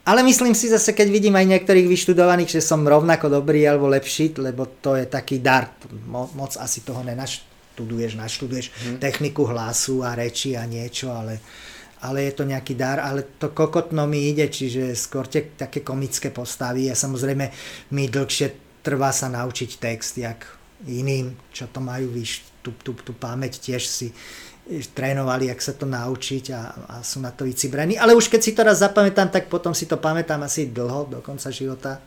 ale 0.03 0.27
myslím 0.27 0.55
si 0.55 0.66
zase, 0.66 0.94
keď 0.98 1.09
vidím 1.14 1.38
aj 1.38 1.46
niektorých 1.46 1.87
vyštudovaných, 1.87 2.59
že 2.59 2.62
som 2.62 2.83
rovnako 2.83 3.31
dobrý 3.31 3.62
alebo 3.62 3.87
lepší, 3.87 4.35
lebo 4.35 4.66
to 4.83 4.98
je 4.98 5.07
taký 5.07 5.38
dar. 5.38 5.70
Mo, 6.11 6.27
moc 6.35 6.59
asi 6.59 6.83
toho 6.83 7.07
nenaštuduješ, 7.07 8.18
naštuduješ 8.18 8.66
hmm. 8.70 8.98
techniku 8.98 9.46
hlasu 9.46 10.03
a 10.03 10.18
reči 10.18 10.59
a 10.59 10.66
niečo, 10.66 11.14
ale, 11.14 11.38
ale 12.03 12.27
je 12.27 12.33
to 12.35 12.42
nejaký 12.42 12.75
dar. 12.75 12.98
Ale 12.98 13.38
to 13.38 13.55
kokotno 13.55 14.03
mi 14.11 14.27
ide, 14.35 14.51
čiže 14.51 14.98
skôr 14.98 15.31
tie 15.31 15.55
také 15.55 15.87
komické 15.87 16.35
postavy 16.35 16.90
a 16.90 16.98
samozrejme 16.98 17.46
mi 17.94 18.11
dlhšie 18.11 18.83
trvá 18.83 19.14
sa 19.14 19.31
naučiť 19.31 19.70
text, 19.79 20.18
jak 20.18 20.42
iným, 20.83 21.38
čo 21.55 21.70
to 21.70 21.79
majú, 21.79 22.11
víš, 22.11 22.42
tú, 22.59 22.75
tú, 22.83 22.98
tú 22.98 23.14
pamäť 23.14 23.62
tiež 23.62 23.87
si 23.87 24.11
trénovali, 24.70 25.51
jak 25.51 25.59
sa 25.59 25.75
to 25.75 25.85
naučiť 25.90 26.44
a, 26.55 26.62
a 26.87 26.94
sú 27.03 27.18
na 27.18 27.35
to 27.35 27.42
vycibrení. 27.42 27.98
Ale 27.98 28.14
už 28.14 28.31
keď 28.31 28.40
si 28.40 28.55
to 28.55 28.62
raz 28.62 28.79
zapamätám, 28.79 29.29
tak 29.29 29.51
potom 29.51 29.75
si 29.75 29.90
to 29.90 29.98
pamätám 29.98 30.38
asi 30.46 30.70
dlho, 30.70 31.11
do 31.11 31.18
konca 31.18 31.51
života. 31.51 31.98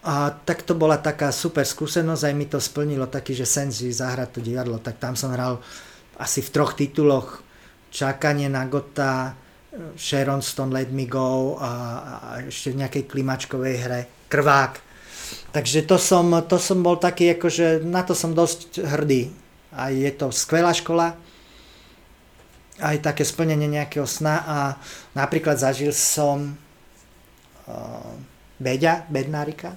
A 0.00 0.32
tak 0.32 0.66
to 0.66 0.74
bola 0.74 0.98
taká 0.98 1.30
super 1.30 1.62
skúsenosť, 1.62 2.22
aj 2.24 2.34
mi 2.34 2.46
to 2.48 2.58
splnilo 2.58 3.06
taký, 3.06 3.36
že 3.36 3.46
sen 3.46 3.68
si 3.70 3.92
zahrať 3.92 4.28
to 4.36 4.40
divadlo, 4.40 4.80
tak 4.80 4.96
tam 4.96 5.12
som 5.14 5.30
hral 5.30 5.60
asi 6.16 6.40
v 6.40 6.52
troch 6.52 6.72
tituloch 6.74 7.44
Čakanie 7.90 8.48
na 8.48 8.64
Gota, 8.70 9.34
Sharon 9.98 10.42
Stone 10.42 10.74
Let 10.74 10.90
Me 10.90 11.06
Go 11.06 11.58
a, 11.58 11.70
a 11.70 12.28
ešte 12.46 12.74
v 12.74 12.80
nejakej 12.82 13.04
klimačkovej 13.06 13.76
hre 13.82 14.00
Krvák. 14.26 14.74
Takže 15.54 15.86
to 15.86 15.98
som, 15.98 16.30
to 16.46 16.58
som 16.58 16.82
bol 16.82 16.98
taký, 16.98 17.38
akože 17.38 17.82
na 17.86 18.02
to 18.02 18.14
som 18.14 18.34
dosť 18.34 18.82
hrdý 18.82 19.30
aj 19.74 19.92
je 19.94 20.10
to 20.14 20.26
skvelá 20.34 20.74
škola, 20.74 21.14
aj 22.80 22.96
také 23.04 23.22
splnenie 23.28 23.68
nejakého 23.68 24.08
sna 24.08 24.34
a 24.42 24.58
napríklad 25.12 25.60
zažil 25.60 25.92
som 25.92 26.56
uh, 27.68 28.12
Beďa 28.56 29.04
Bednárika, 29.08 29.76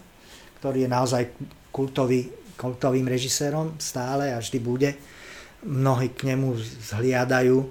ktorý 0.59 0.87
je 0.87 0.89
naozaj 0.89 1.23
kultový, 1.71 2.31
kultovým 2.55 3.07
režisérom 3.07 3.75
stále 3.77 4.31
a 4.31 4.39
vždy 4.39 4.59
bude. 4.63 4.89
Mnohí 5.63 6.11
k 6.11 6.31
nemu 6.31 6.55
zhliadajú, 6.91 7.63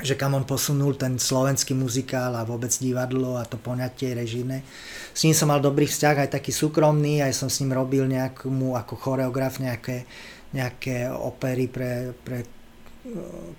že 0.00 0.14
kam 0.14 0.38
on 0.38 0.46
posunul 0.46 0.94
ten 0.94 1.18
slovenský 1.18 1.74
muzikál 1.74 2.34
a 2.38 2.46
vôbec 2.46 2.70
divadlo 2.70 3.36
a 3.36 3.46
to 3.46 3.58
poňatie 3.58 4.14
režine. 4.14 4.62
S 5.12 5.26
ním 5.26 5.34
som 5.34 5.50
mal 5.50 5.58
dobrý 5.58 5.86
vzťah, 5.86 6.26
aj 6.26 6.34
taký 6.40 6.54
súkromný, 6.54 7.22
aj 7.22 7.34
som 7.34 7.50
s 7.50 7.58
ním 7.62 7.74
robil 7.74 8.06
nejakú 8.06 8.50
ako 8.74 8.94
choreograf 8.96 9.58
nejaké 9.58 10.06
nejaké 10.50 11.06
opery 11.10 11.70
pre, 11.70 12.14
pre 12.26 12.42
e, 12.42 12.46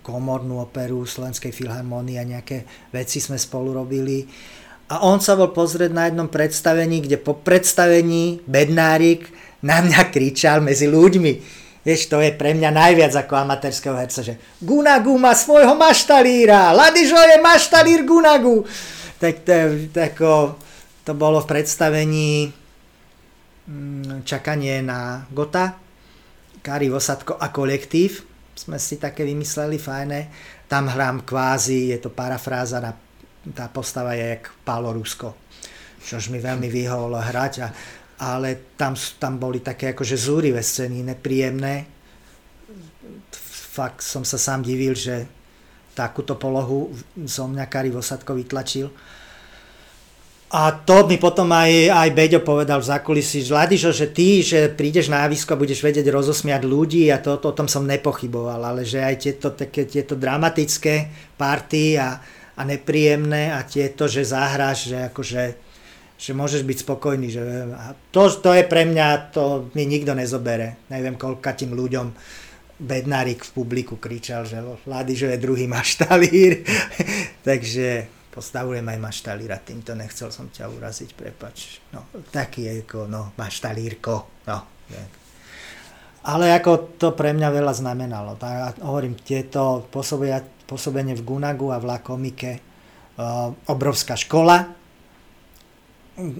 komornú 0.04 0.60
operu 0.60 1.08
Slovenskej 1.08 1.56
filharmónie 1.56 2.19
a 2.19 2.27
nejaké 2.27 2.67
veci 2.91 3.23
sme 3.23 3.39
spolu 3.39 3.71
robili. 3.71 4.27
A 4.91 5.08
on 5.08 5.23
sa 5.23 5.39
bol 5.39 5.56
pozrieť 5.56 5.91
na 5.95 6.12
jednom 6.12 6.27
predstavení, 6.27 6.99
kde 6.99 7.15
po 7.15 7.39
predstavení 7.39 8.43
Bednárik 8.43 9.32
na 9.63 9.80
mňa 9.80 10.12
kričal 10.12 10.60
medzi 10.60 10.91
ľuďmi. 10.91 11.63
Vieš, 11.82 12.13
to 12.13 12.21
je 12.21 12.36
pre 12.36 12.54
mňa 12.54 12.69
najviac 12.69 13.13
ako 13.15 13.34
amatérskeho 13.41 13.97
herca, 13.97 14.21
že 14.21 14.38
Gunagu 14.62 15.17
má 15.17 15.34
svojho 15.34 15.73
maštalíra, 15.73 16.75
Ladižo 16.77 17.17
je 17.17 17.38
maštalír 17.41 18.06
Gunagu. 18.06 18.67
Tak 19.17 19.34
to, 19.41 19.58
tako, 19.89 20.62
to 21.01 21.17
bolo 21.17 21.41
v 21.41 21.49
predstavení 21.49 22.54
mm, 23.65 24.21
čakanie 24.27 24.86
na 24.86 25.25
Gota 25.34 25.73
Kari 26.62 26.93
Vosadko 26.93 27.41
a 27.41 27.50
kolektív, 27.50 28.21
sme 28.54 28.78
si 28.78 29.02
také 29.02 29.26
vymysleli, 29.26 29.82
fajné. 29.82 30.30
Tam 30.69 30.86
hrám 30.86 31.26
kvázi, 31.26 31.89
je 31.89 31.97
to 31.97 32.13
parafráza, 32.13 32.78
na, 32.78 32.93
tá 33.52 33.65
postava 33.67 34.13
je 34.13 34.38
jak 34.38 34.54
Pálo 34.62 34.93
Rusko, 34.93 35.34
čož 36.06 36.30
mi 36.30 36.38
veľmi 36.38 36.69
vyhovolo 36.69 37.17
hrať, 37.17 37.54
a, 37.65 37.67
ale 38.21 38.78
tam, 38.78 38.93
tam 39.17 39.41
boli 39.41 39.65
také 39.65 39.97
akože 39.97 40.13
zúrivé 40.13 40.62
scény, 40.62 41.02
nepríjemné. 41.02 41.89
Fakt 43.71 44.06
som 44.06 44.21
sa 44.21 44.38
sám 44.38 44.62
divil, 44.62 44.93
že 44.93 45.26
takúto 45.97 46.38
polohu 46.38 46.93
zo 47.26 47.50
mňa 47.50 47.65
Kari 47.65 47.89
Vosadko 47.89 48.38
vytlačil 48.38 48.88
a 50.52 50.76
to 50.84 51.08
mi 51.08 51.16
potom 51.16 51.48
aj, 51.56 51.88
aj 51.88 52.10
Beďo 52.12 52.44
povedal 52.44 52.84
v 52.84 52.90
zákulisí, 52.92 53.48
že 53.48 53.56
Ladižo, 53.56 53.96
že 53.96 54.12
ty, 54.12 54.44
že 54.44 54.68
prídeš 54.68 55.08
na 55.08 55.24
javisko 55.24 55.56
a 55.56 55.62
budeš 55.64 55.80
vedieť 55.80 56.04
rozosmiať 56.12 56.68
ľudí 56.68 57.08
a 57.08 57.24
to, 57.24 57.40
to, 57.40 57.56
o 57.56 57.58
tom 57.58 57.72
som 57.72 57.88
nepochyboval, 57.88 58.60
ale 58.60 58.84
že 58.84 59.00
aj 59.00 59.16
tieto, 59.16 59.56
také, 59.56 59.88
tieto 59.88 60.20
dramatické 60.20 61.08
party 61.40 61.96
a, 61.96 62.20
a 62.60 62.62
nepríjemné 62.68 63.56
a 63.56 63.64
tieto, 63.64 64.12
že 64.12 64.28
zahráš, 64.28 64.92
že 64.92 65.00
akože 65.08 65.44
že 66.22 66.38
môžeš 66.38 66.62
byť 66.62 66.78
spokojný. 66.86 67.34
Že, 67.34 67.42
to, 68.14 68.30
to 68.30 68.54
je 68.54 68.62
pre 68.70 68.86
mňa, 68.86 69.34
to 69.34 69.74
mi 69.74 69.90
nikto 69.90 70.14
nezobere. 70.14 70.86
Neviem, 70.94 71.18
koľka 71.18 71.58
tým 71.58 71.74
ľuďom 71.74 72.14
Bednárik 72.78 73.42
v 73.42 73.54
publiku 73.58 73.98
kričal, 73.98 74.46
že 74.46 74.62
Ladižo 74.86 75.34
je 75.34 75.42
druhý 75.42 75.66
maštalír. 75.66 76.62
Takže 77.50 78.21
postavujem 78.32 78.88
aj 78.88 79.00
maštalíra, 79.04 79.60
týmto 79.60 79.91
nechcel 79.91 80.32
som 80.32 80.48
ťa 80.48 80.72
uraziť, 80.72 81.10
prepač. 81.13 81.84
No, 81.91 82.08
taký 82.32 82.72
je 82.72 82.74
no, 83.12 83.36
maštalírko, 83.36 84.48
no. 84.48 84.58
Ale 86.22 86.54
ako 86.54 86.96
to 87.02 87.17
pre 87.17 87.34
mňa 87.34 87.50
veľa 87.50 87.74
znamenalo. 87.74 88.38
Tak 88.38 88.80
hovorím, 88.86 89.17
tieto 89.20 89.89
pôsobenie 89.89 91.17
v 91.17 91.26
Gunagu 91.26 91.74
a 91.74 91.82
v 91.82 91.89
Lakomike, 91.89 92.52
uh, 93.17 93.50
obrovská 93.67 94.13
škola, 94.13 94.70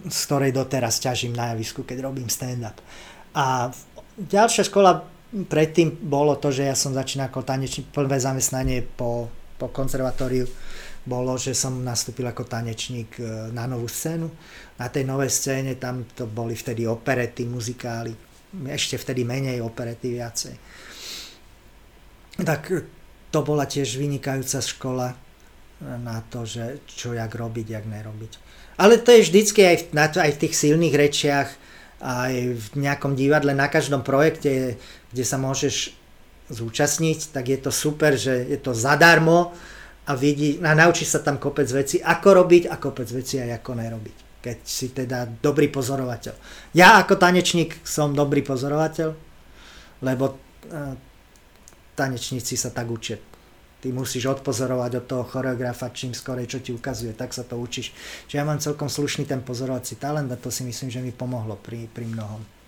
z 0.06 0.20
ktorej 0.30 0.54
doteraz 0.54 1.02
ťažím 1.02 1.34
na 1.34 1.52
javisku, 1.54 1.82
keď 1.82 2.12
robím 2.12 2.30
stand-up. 2.30 2.78
A 3.34 3.74
ďalšia 4.20 4.70
škola 4.70 5.02
predtým 5.32 5.98
bolo 6.06 6.36
to, 6.38 6.52
že 6.52 6.68
ja 6.68 6.76
som 6.76 6.92
začínal 6.92 7.32
ako 7.32 7.42
tanečný, 7.42 7.88
prvé 7.90 8.20
zamestnanie 8.20 8.84
po, 8.84 9.32
po 9.58 9.72
konzervatóriu 9.72 10.46
bolo, 11.02 11.34
že 11.38 11.58
som 11.58 11.82
nastúpil 11.82 12.30
ako 12.30 12.46
tanečník 12.46 13.18
e, 13.18 13.50
na 13.50 13.66
novú 13.66 13.90
scénu. 13.90 14.30
Na 14.78 14.88
tej 14.90 15.06
novej 15.06 15.34
scéne 15.34 15.74
tam 15.78 16.06
to 16.14 16.30
boli 16.30 16.54
vtedy 16.54 16.86
operety, 16.86 17.50
muzikály, 17.50 18.14
ešte 18.70 19.02
vtedy 19.02 19.26
menej 19.26 19.62
operety 19.66 20.14
viacej. 20.18 20.56
Tak 22.42 22.62
to 23.32 23.40
bola 23.42 23.66
tiež 23.66 23.98
vynikajúca 23.98 24.60
škola 24.62 25.14
na 25.82 26.22
to, 26.30 26.46
že 26.46 26.86
čo 26.86 27.18
jak 27.18 27.34
robiť, 27.34 27.68
jak 27.74 27.86
nerobiť. 27.90 28.32
Ale 28.78 29.02
to 29.02 29.14
je 29.14 29.26
vždycky 29.26 29.66
aj 29.66 29.78
v, 29.82 29.86
aj 29.98 30.32
v 30.38 30.42
tých 30.46 30.54
silných 30.54 30.96
rečiach, 30.96 31.50
aj 32.02 32.34
v 32.58 32.66
nejakom 32.78 33.14
divadle, 33.14 33.54
na 33.54 33.70
každom 33.70 34.02
projekte, 34.02 34.78
kde 35.14 35.24
sa 35.26 35.38
môžeš 35.38 35.94
zúčastniť, 36.50 37.32
tak 37.32 37.50
je 37.50 37.60
to 37.62 37.72
super, 37.72 38.18
že 38.18 38.46
je 38.50 38.58
to 38.58 38.74
zadarmo, 38.74 39.54
a, 40.12 40.20
vidí, 40.20 40.60
a 40.60 40.76
naučí 40.76 41.08
sa 41.08 41.24
tam 41.24 41.40
kopec 41.40 41.72
veci, 41.72 42.04
ako 42.04 42.44
robiť 42.44 42.68
a 42.68 42.76
kopec 42.76 43.08
veci 43.08 43.40
aj 43.40 43.64
ako 43.64 43.72
nerobiť. 43.80 44.18
Keď 44.44 44.58
si 44.68 44.92
teda 44.92 45.24
dobrý 45.40 45.72
pozorovateľ. 45.72 46.36
Ja 46.76 47.00
ako 47.00 47.16
tanečník 47.16 47.80
som 47.88 48.12
dobrý 48.12 48.44
pozorovateľ, 48.44 49.10
lebo 50.04 50.26
uh, 50.28 50.94
tanečníci 51.96 52.60
sa 52.60 52.74
tak 52.74 52.92
učia. 52.92 53.16
Ty 53.82 53.90
musíš 53.96 54.30
odpozorovať 54.30 54.92
od 55.02 55.06
toho 55.10 55.24
choreografa 55.26 55.90
čím 55.90 56.14
skorej, 56.14 56.46
čo 56.46 56.62
ti 56.62 56.70
ukazuje, 56.70 57.18
tak 57.18 57.34
sa 57.34 57.42
to 57.42 57.58
učíš. 57.58 57.94
Čiže 58.30 58.38
ja 58.38 58.46
mám 58.46 58.62
celkom 58.62 58.90
slušný 58.90 59.26
ten 59.26 59.42
pozorovací 59.42 59.98
talent 59.98 60.30
a 60.30 60.38
to 60.38 60.54
si 60.54 60.62
myslím, 60.62 60.90
že 60.94 61.02
mi 61.02 61.10
pomohlo 61.10 61.58
pri, 61.58 61.90
pri 61.90 62.06
mnohom. 62.06 62.61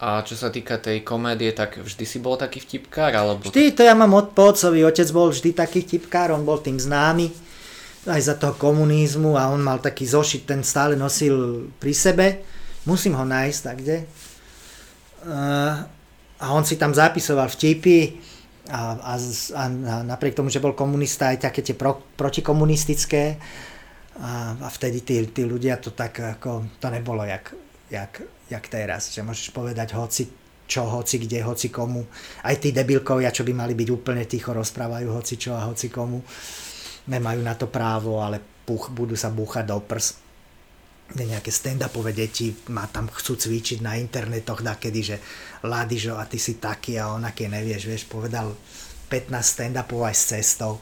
A 0.00 0.24
čo 0.24 0.32
sa 0.32 0.48
týka 0.48 0.80
tej 0.80 1.04
komédie, 1.04 1.52
tak 1.52 1.76
vždy 1.76 2.04
si 2.08 2.18
bol 2.24 2.40
taký 2.40 2.64
vtipkár? 2.64 3.12
Alebo... 3.12 3.52
Vždy, 3.52 3.76
to 3.76 3.84
ja 3.84 3.92
mám 3.92 4.16
od 4.16 4.32
pocovi, 4.32 4.80
otec 4.80 5.04
bol 5.12 5.28
vždy 5.28 5.52
taký 5.52 5.84
vtipkár, 5.84 6.32
on 6.32 6.40
bol 6.40 6.56
tým 6.56 6.80
známy 6.80 7.28
aj 8.08 8.20
za 8.24 8.34
toho 8.40 8.56
komunizmu 8.56 9.36
a 9.36 9.52
on 9.52 9.60
mal 9.60 9.76
taký 9.76 10.08
zošit, 10.08 10.48
ten 10.48 10.64
stále 10.64 10.96
nosil 10.96 11.68
pri 11.76 11.92
sebe. 11.92 12.26
Musím 12.88 13.12
ho 13.12 13.28
nájsť 13.28 13.60
tak, 13.60 13.76
kde. 13.76 13.98
A 16.40 16.46
on 16.48 16.64
si 16.64 16.80
tam 16.80 16.96
zapisoval 16.96 17.52
vtipy 17.52 18.16
a, 18.72 18.96
a, 19.04 19.14
a 19.52 19.62
napriek 20.00 20.32
tomu, 20.32 20.48
že 20.48 20.64
bol 20.64 20.72
komunista, 20.72 21.28
aj 21.28 21.52
také 21.52 21.60
tie 21.60 21.76
pro, 21.76 22.00
protikomunistické 22.16 23.36
a, 24.16 24.56
a 24.56 24.68
vtedy 24.72 25.04
tí, 25.04 25.20
tí 25.28 25.44
ľudia 25.44 25.76
to 25.76 25.92
tak 25.92 26.40
ako, 26.40 26.80
to 26.80 26.88
nebolo 26.88 27.28
jak 27.28 27.52
jak, 27.90 28.22
jak 28.50 28.66
teraz, 28.66 29.14
že 29.14 29.22
môžeš 29.22 29.54
povedať 29.54 29.94
hoci 29.94 30.26
čo, 30.70 30.86
hoci 30.86 31.18
kde, 31.18 31.42
hoci 31.42 31.66
komu. 31.66 32.06
Aj 32.46 32.54
tí 32.54 32.70
debilkovia, 32.70 33.34
čo 33.34 33.42
by 33.42 33.50
mali 33.50 33.74
byť 33.74 33.88
úplne 33.90 34.22
ticho, 34.30 34.54
rozprávajú 34.54 35.10
hoci 35.10 35.34
čo 35.34 35.58
a 35.58 35.66
hoci 35.66 35.90
komu. 35.90 36.22
Nemajú 37.10 37.40
na 37.42 37.58
to 37.58 37.66
právo, 37.66 38.22
ale 38.22 38.38
puch, 38.38 38.94
budú 38.94 39.18
sa 39.18 39.34
búchať 39.34 39.66
do 39.66 39.82
prs. 39.82 40.14
Nejaké 41.10 41.50
stand-upové 41.50 42.14
deti 42.14 42.54
ma 42.70 42.86
tam 42.86 43.10
chcú 43.10 43.34
cvičiť 43.34 43.82
na 43.82 43.98
internetoch 43.98 44.62
kedy, 44.62 45.00
že 45.02 45.16
Ladižo 45.66 46.14
a 46.14 46.22
ty 46.30 46.38
si 46.38 46.62
taký 46.62 47.02
a 47.02 47.10
onaký 47.10 47.50
nevieš, 47.50 47.90
vieš, 47.90 48.06
povedal 48.06 48.54
15 49.10 49.42
stand-upov 49.42 50.06
aj 50.06 50.14
s 50.14 50.24
cestou. 50.30 50.78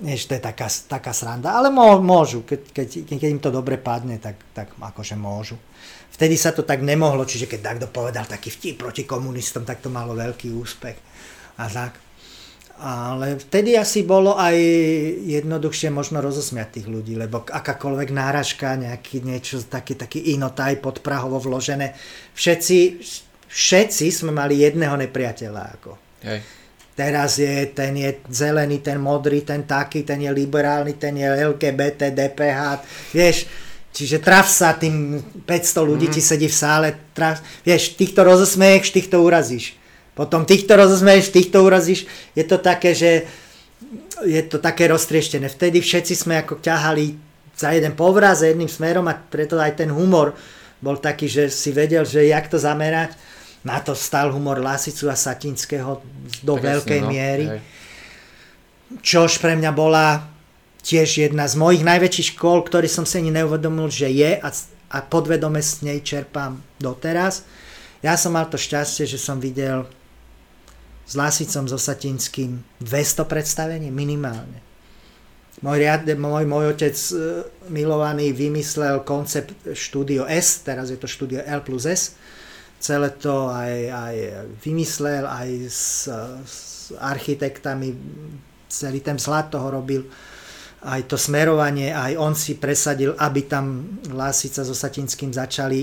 Vieš, 0.00 0.32
to 0.32 0.40
je 0.40 0.40
taká, 0.40 0.64
taká 0.88 1.12
sranda, 1.12 1.52
ale 1.52 1.68
môžu, 2.00 2.40
keď, 2.48 2.72
keď, 2.72 2.88
keď 3.04 3.28
im 3.28 3.42
to 3.44 3.52
dobre 3.52 3.76
padne, 3.76 4.16
tak, 4.16 4.40
tak 4.56 4.72
akože 4.80 5.12
môžu. 5.12 5.60
Vtedy 6.20 6.36
sa 6.36 6.52
to 6.52 6.68
tak 6.68 6.84
nemohlo, 6.84 7.24
čiže 7.24 7.48
keď 7.48 7.60
takto 7.64 7.86
povedal 7.88 8.28
taký 8.28 8.52
vtip 8.52 8.76
proti 8.76 9.08
komunistom, 9.08 9.64
tak 9.64 9.80
to 9.80 9.88
malo 9.88 10.12
veľký 10.12 10.52
úspech 10.52 10.96
a 11.56 11.64
tak. 11.64 11.96
Ale 12.76 13.40
vtedy 13.40 13.72
asi 13.80 14.04
bolo 14.04 14.36
aj 14.36 14.52
jednoduchšie 15.24 15.88
možno 15.88 16.20
rozosmiať 16.20 16.76
tých 16.76 16.92
ľudí, 16.92 17.16
lebo 17.16 17.40
akákoľvek 17.40 18.12
náražka, 18.12 18.76
nejaký 18.76 19.24
niečo 19.24 19.64
taký, 19.64 19.96
taký 19.96 20.36
inotaj 20.36 20.84
podprahovo 20.84 21.40
vložené, 21.40 21.96
všetci, 22.36 23.00
všetci 23.48 24.06
sme 24.12 24.36
mali 24.36 24.60
jedného 24.60 25.00
nepriateľa. 25.00 25.62
Ako. 25.80 25.96
Hej. 26.20 26.44
Teraz 27.00 27.40
je, 27.40 27.64
ten 27.72 27.96
je 27.96 28.20
zelený, 28.28 28.84
ten 28.84 29.00
modrý, 29.00 29.40
ten 29.40 29.64
taký, 29.64 30.04
ten 30.04 30.20
je 30.20 30.28
liberálny, 30.28 31.00
ten 31.00 31.16
je 31.16 31.24
LGBT, 31.24 32.12
DPH, 32.12 32.60
vieš, 33.16 33.48
čiže 33.90 34.22
traf 34.22 34.46
sa 34.46 34.74
tým 34.74 35.18
500 35.44 35.90
ľudí 35.90 36.06
mm. 36.08 36.14
ti 36.14 36.20
sedí 36.22 36.46
v 36.46 36.56
sále, 36.56 36.88
traf, 37.14 37.42
vieš, 37.66 37.98
týchto 37.98 38.22
rozosmeješ, 38.22 38.94
týchto 38.94 39.22
urazíš. 39.22 39.76
Potom 40.14 40.44
týchto 40.44 40.76
rozosmeješ, 40.76 41.32
týchto 41.32 41.64
urazíš. 41.64 42.06
Je 42.34 42.44
to 42.44 42.60
také, 42.60 42.92
že 42.92 43.24
je 44.26 44.42
to 44.44 44.60
také 44.60 44.90
roztrieštené. 44.90 45.48
Vtedy 45.48 45.80
všetci 45.80 46.14
sme 46.14 46.44
ako 46.44 46.60
ťahali 46.60 47.16
za 47.56 47.72
jeden 47.72 47.96
povraz, 47.96 48.44
za 48.44 48.52
jedným 48.52 48.68
smerom 48.68 49.08
a 49.08 49.16
preto 49.16 49.56
aj 49.56 49.80
ten 49.80 49.90
humor 49.92 50.36
bol 50.80 50.96
taký, 50.96 51.28
že 51.28 51.52
si 51.52 51.72
vedel, 51.76 52.08
že 52.08 52.24
jak 52.28 52.48
to 52.48 52.56
zamerať. 52.56 53.12
Na 53.60 53.76
to 53.84 53.92
stal 53.92 54.32
humor 54.32 54.56
Lasicu 54.56 55.12
a 55.12 55.16
Satinského 55.16 56.00
do 56.40 56.54
Presne, 56.56 56.68
veľkej 56.72 57.00
no, 57.04 57.08
miery. 57.12 57.46
Hej. 57.52 57.60
Čož 59.04 59.36
pre 59.36 59.52
mňa 59.52 59.70
bola 59.76 60.29
tiež 60.80 61.28
jedna 61.28 61.44
z 61.46 61.54
mojich 61.60 61.84
najväčších 61.84 62.36
škôl, 62.36 62.64
ktorý 62.64 62.88
som 62.88 63.04
si 63.04 63.20
ani 63.20 63.32
neuvedomil, 63.32 63.92
že 63.92 64.08
je 64.08 64.40
a, 64.40 64.48
a 64.90 64.98
podvedome 65.04 65.60
s 65.60 65.84
nej 65.84 66.00
čerpám 66.00 66.60
doteraz. 66.80 67.44
Ja 68.00 68.16
som 68.16 68.32
mal 68.32 68.48
to 68.48 68.56
šťastie, 68.56 69.04
že 69.04 69.20
som 69.20 69.36
videl 69.38 69.84
s 71.04 71.18
Lasicom, 71.18 71.66
so 71.66 71.76
Satinským 71.76 72.62
200 72.80 73.26
predstavení 73.26 73.90
minimálne. 73.90 74.62
Môj, 75.60 75.84
riad, 75.84 76.08
môj, 76.16 76.48
môj 76.48 76.72
otec 76.72 76.96
e, 76.96 77.44
milovaný 77.68 78.32
vymyslel 78.32 79.04
koncept 79.04 79.52
štúdio 79.76 80.24
S, 80.24 80.64
teraz 80.64 80.88
je 80.88 80.96
to 80.96 81.04
štúdio 81.04 81.44
L 81.44 81.60
plus 81.60 81.84
S. 81.84 82.16
Celé 82.80 83.12
to 83.12 83.52
aj, 83.52 83.74
aj 83.92 84.16
vymyslel, 84.64 85.28
aj 85.28 85.48
s, 85.68 86.08
s 86.48 86.56
architektami, 86.96 87.92
celý 88.72 89.04
ten 89.04 89.20
slad 89.20 89.52
toho 89.52 89.68
robil 89.68 90.08
aj 90.80 91.12
to 91.12 91.20
smerovanie, 91.20 91.92
aj 91.92 92.16
on 92.16 92.32
si 92.32 92.56
presadil, 92.56 93.12
aby 93.20 93.44
tam 93.44 94.00
Lásica 94.16 94.64
so 94.64 94.72
Satinským 94.72 95.28
začali 95.28 95.80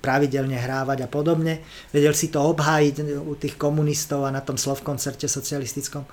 pravidelne 0.00 0.56
hrávať 0.56 1.04
a 1.04 1.08
podobne. 1.12 1.60
Vedel 1.92 2.16
si 2.16 2.32
to 2.32 2.40
obhájiť 2.48 3.20
u 3.20 3.36
tých 3.36 3.60
komunistov 3.60 4.24
a 4.24 4.32
na 4.32 4.40
tom 4.40 4.56
slov 4.56 4.80
koncerte 4.80 5.28
socialistickom. 5.28 6.08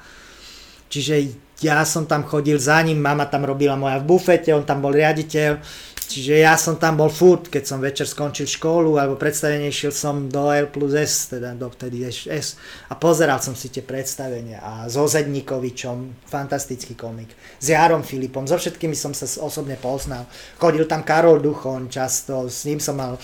Čiže 0.87 1.15
ja 1.63 1.83
som 1.87 2.03
tam 2.03 2.27
chodil 2.27 2.59
za 2.59 2.79
ním, 2.83 2.99
mama 2.99 3.27
tam 3.27 3.47
robila 3.47 3.79
moja 3.79 3.99
v 3.99 4.07
bufete, 4.07 4.51
on 4.51 4.67
tam 4.67 4.83
bol 4.83 4.91
riaditeľ, 4.91 5.59
Čiže 6.07 6.39
ja 6.39 6.55
som 6.55 6.79
tam 6.79 6.95
bol 6.95 7.11
furt, 7.11 7.51
keď 7.51 7.63
som 7.67 7.83
večer 7.83 8.07
skončil 8.07 8.47
školu 8.47 8.95
alebo 8.95 9.19
predstavenie, 9.19 9.67
šiel 9.67 9.91
som 9.91 10.31
do 10.31 10.47
L 10.55 10.71
plus 10.71 10.95
S, 10.95 11.35
teda 11.35 11.51
do 11.51 11.67
vtedy 11.67 12.07
S 12.07 12.55
a 12.87 12.95
pozeral 12.95 13.43
som 13.43 13.51
si 13.59 13.67
tie 13.67 13.83
predstavenia 13.83 14.63
a 14.63 14.87
so 14.87 15.03
Zedníkovičom, 15.03 16.23
fantastický 16.31 16.95
komik, 16.95 17.35
s 17.59 17.75
Jarom 17.75 18.07
Filipom, 18.07 18.47
so 18.47 18.55
všetkými 18.55 18.95
som 18.95 19.11
sa 19.11 19.27
osobne 19.43 19.75
poznal. 19.75 20.23
Chodil 20.55 20.87
tam 20.87 21.03
Karol 21.03 21.43
Duchon 21.43 21.91
často, 21.91 22.47
s 22.47 22.63
ním 22.63 22.79
som 22.79 22.95
mal 22.95 23.19
uh, 23.19 23.21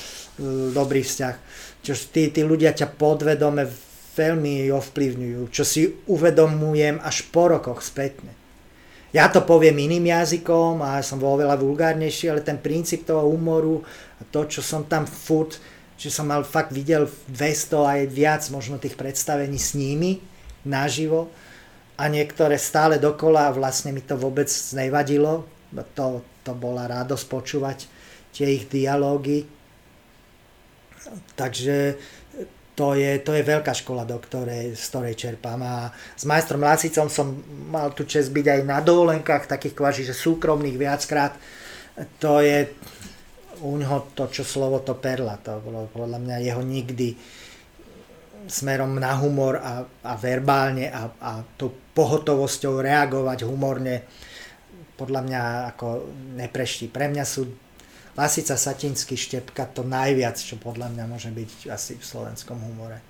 dobrý 0.75 1.07
vzťah. 1.07 1.35
Čo 1.87 1.95
tí, 2.11 2.35
tí 2.35 2.43
ľudia 2.43 2.75
ťa 2.75 2.99
podvedome 2.99 3.63
veľmi 4.19 4.67
ovplyvňujú, 4.75 5.41
čo 5.55 5.63
si 5.63 5.87
uvedomujem 6.11 6.99
až 6.99 7.31
po 7.31 7.47
rokoch 7.47 7.79
spätne. 7.79 8.42
Ja 9.13 9.29
to 9.29 9.45
poviem 9.45 9.77
iným 9.77 10.09
jazykom 10.09 10.81
a 10.81 10.97
som 11.05 11.21
bol 11.21 11.37
oveľa 11.37 11.61
vulgárnejší, 11.61 12.33
ale 12.33 12.41
ten 12.41 12.57
princíp 12.57 13.05
toho 13.05 13.29
humoru 13.29 13.85
a 14.17 14.25
to, 14.25 14.49
čo 14.49 14.65
som 14.65 14.89
tam 14.89 15.05
furt, 15.05 15.61
že 16.01 16.09
som 16.09 16.25
mal 16.25 16.41
fakt 16.41 16.73
videl 16.73 17.05
200 17.29 17.77
aj 17.77 18.01
viac 18.09 18.41
možno 18.49 18.81
tých 18.81 18.97
predstavení 18.97 19.61
s 19.61 19.77
nimi 19.77 20.17
naživo 20.65 21.29
a 21.93 22.09
niektoré 22.09 22.57
stále 22.57 22.97
dokola 22.97 23.47
a 23.47 23.55
vlastne 23.55 23.93
mi 23.93 24.01
to 24.01 24.17
vôbec 24.17 24.49
nevadilo. 24.73 25.45
To, 25.93 26.25
to 26.41 26.51
bola 26.57 26.89
radosť 26.89 27.25
počúvať 27.29 27.85
tie 28.33 28.49
ich 28.49 28.65
dialógy. 28.65 29.45
Takže 31.37 32.01
to 32.73 32.97
je, 32.97 33.21
to 33.21 33.37
je 33.37 33.45
veľká 33.45 33.69
škola, 33.69 34.01
do 34.01 34.17
ktorej, 34.17 34.73
z 34.73 34.83
ktorej 34.89 35.13
čerpám. 35.13 35.61
A 35.61 35.93
s 35.93 36.25
majstrom 36.25 36.65
Lacicom 36.65 37.05
som 37.05 37.37
mal 37.69 37.93
tu 37.93 38.05
čest 38.09 38.33
byť 38.33 38.45
aj 38.49 38.61
na 38.65 38.81
dovolenkách, 38.81 39.45
takých 39.45 39.77
kváži, 39.77 40.01
že 40.09 40.17
súkromných 40.17 40.77
viackrát. 40.77 41.37
To 42.17 42.41
je 42.41 42.73
u 43.61 43.77
ňoho 43.77 44.17
to, 44.17 44.25
čo 44.33 44.41
slovo 44.41 44.81
to 44.81 44.97
perla. 44.97 45.37
To 45.45 45.61
bolo 45.61 45.85
podľa 45.93 46.17
mňa 46.17 46.35
jeho 46.41 46.61
nikdy 46.65 47.13
smerom 48.49 48.97
na 48.97 49.15
humor 49.21 49.61
a, 49.61 49.85
a 49.85 50.13
verbálne 50.17 50.89
a, 50.89 51.13
a 51.21 51.31
tou 51.55 51.71
pohotovosťou 51.93 52.81
reagovať 52.81 53.45
humorne 53.45 54.03
podľa 54.97 55.21
mňa 55.23 55.41
ako 55.73 55.87
nepreští. 56.41 56.89
Pre 56.89 57.05
mňa 57.07 57.23
sú 57.23 57.47
Lasica, 58.13 58.53
Satinsky, 58.53 59.17
Štepka 59.17 59.65
to 59.73 59.81
najviac, 59.81 60.37
čo 60.37 60.61
podľa 60.61 60.93
mňa 60.93 61.03
môže 61.09 61.33
byť 61.33 61.73
asi 61.73 61.97
v 61.97 62.05
slovenskom 62.05 62.61
humore. 62.61 63.01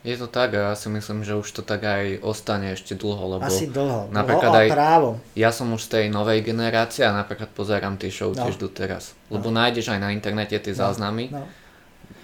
Je 0.00 0.16
to 0.16 0.32
tak 0.32 0.56
a 0.56 0.72
ja 0.72 0.74
si 0.80 0.88
myslím, 0.88 1.28
že 1.28 1.36
už 1.36 1.44
to 1.52 1.60
tak 1.60 1.84
aj 1.84 2.24
ostane 2.24 2.72
ešte 2.72 2.96
dlho, 2.96 3.36
lebo 3.36 3.44
Asi 3.44 3.68
dlho, 3.68 4.08
napríklad 4.08 4.48
dlho 4.48 4.62
aj 4.64 4.68
právo. 4.72 5.08
ja 5.36 5.52
som 5.52 5.68
už 5.76 5.84
z 5.84 5.88
tej 5.92 6.04
novej 6.08 6.40
generácie 6.40 7.04
a 7.04 7.12
napríklad 7.12 7.52
pozerám 7.52 8.00
tie 8.00 8.08
show 8.08 8.32
no. 8.32 8.40
tiež 8.40 8.56
doteraz, 8.56 9.12
lebo 9.28 9.52
no. 9.52 9.60
nájdeš 9.60 9.92
aj 9.92 10.00
na 10.00 10.08
internete 10.16 10.56
tie 10.56 10.72
no. 10.72 10.80
záznamy. 10.80 11.28
No. 11.28 11.44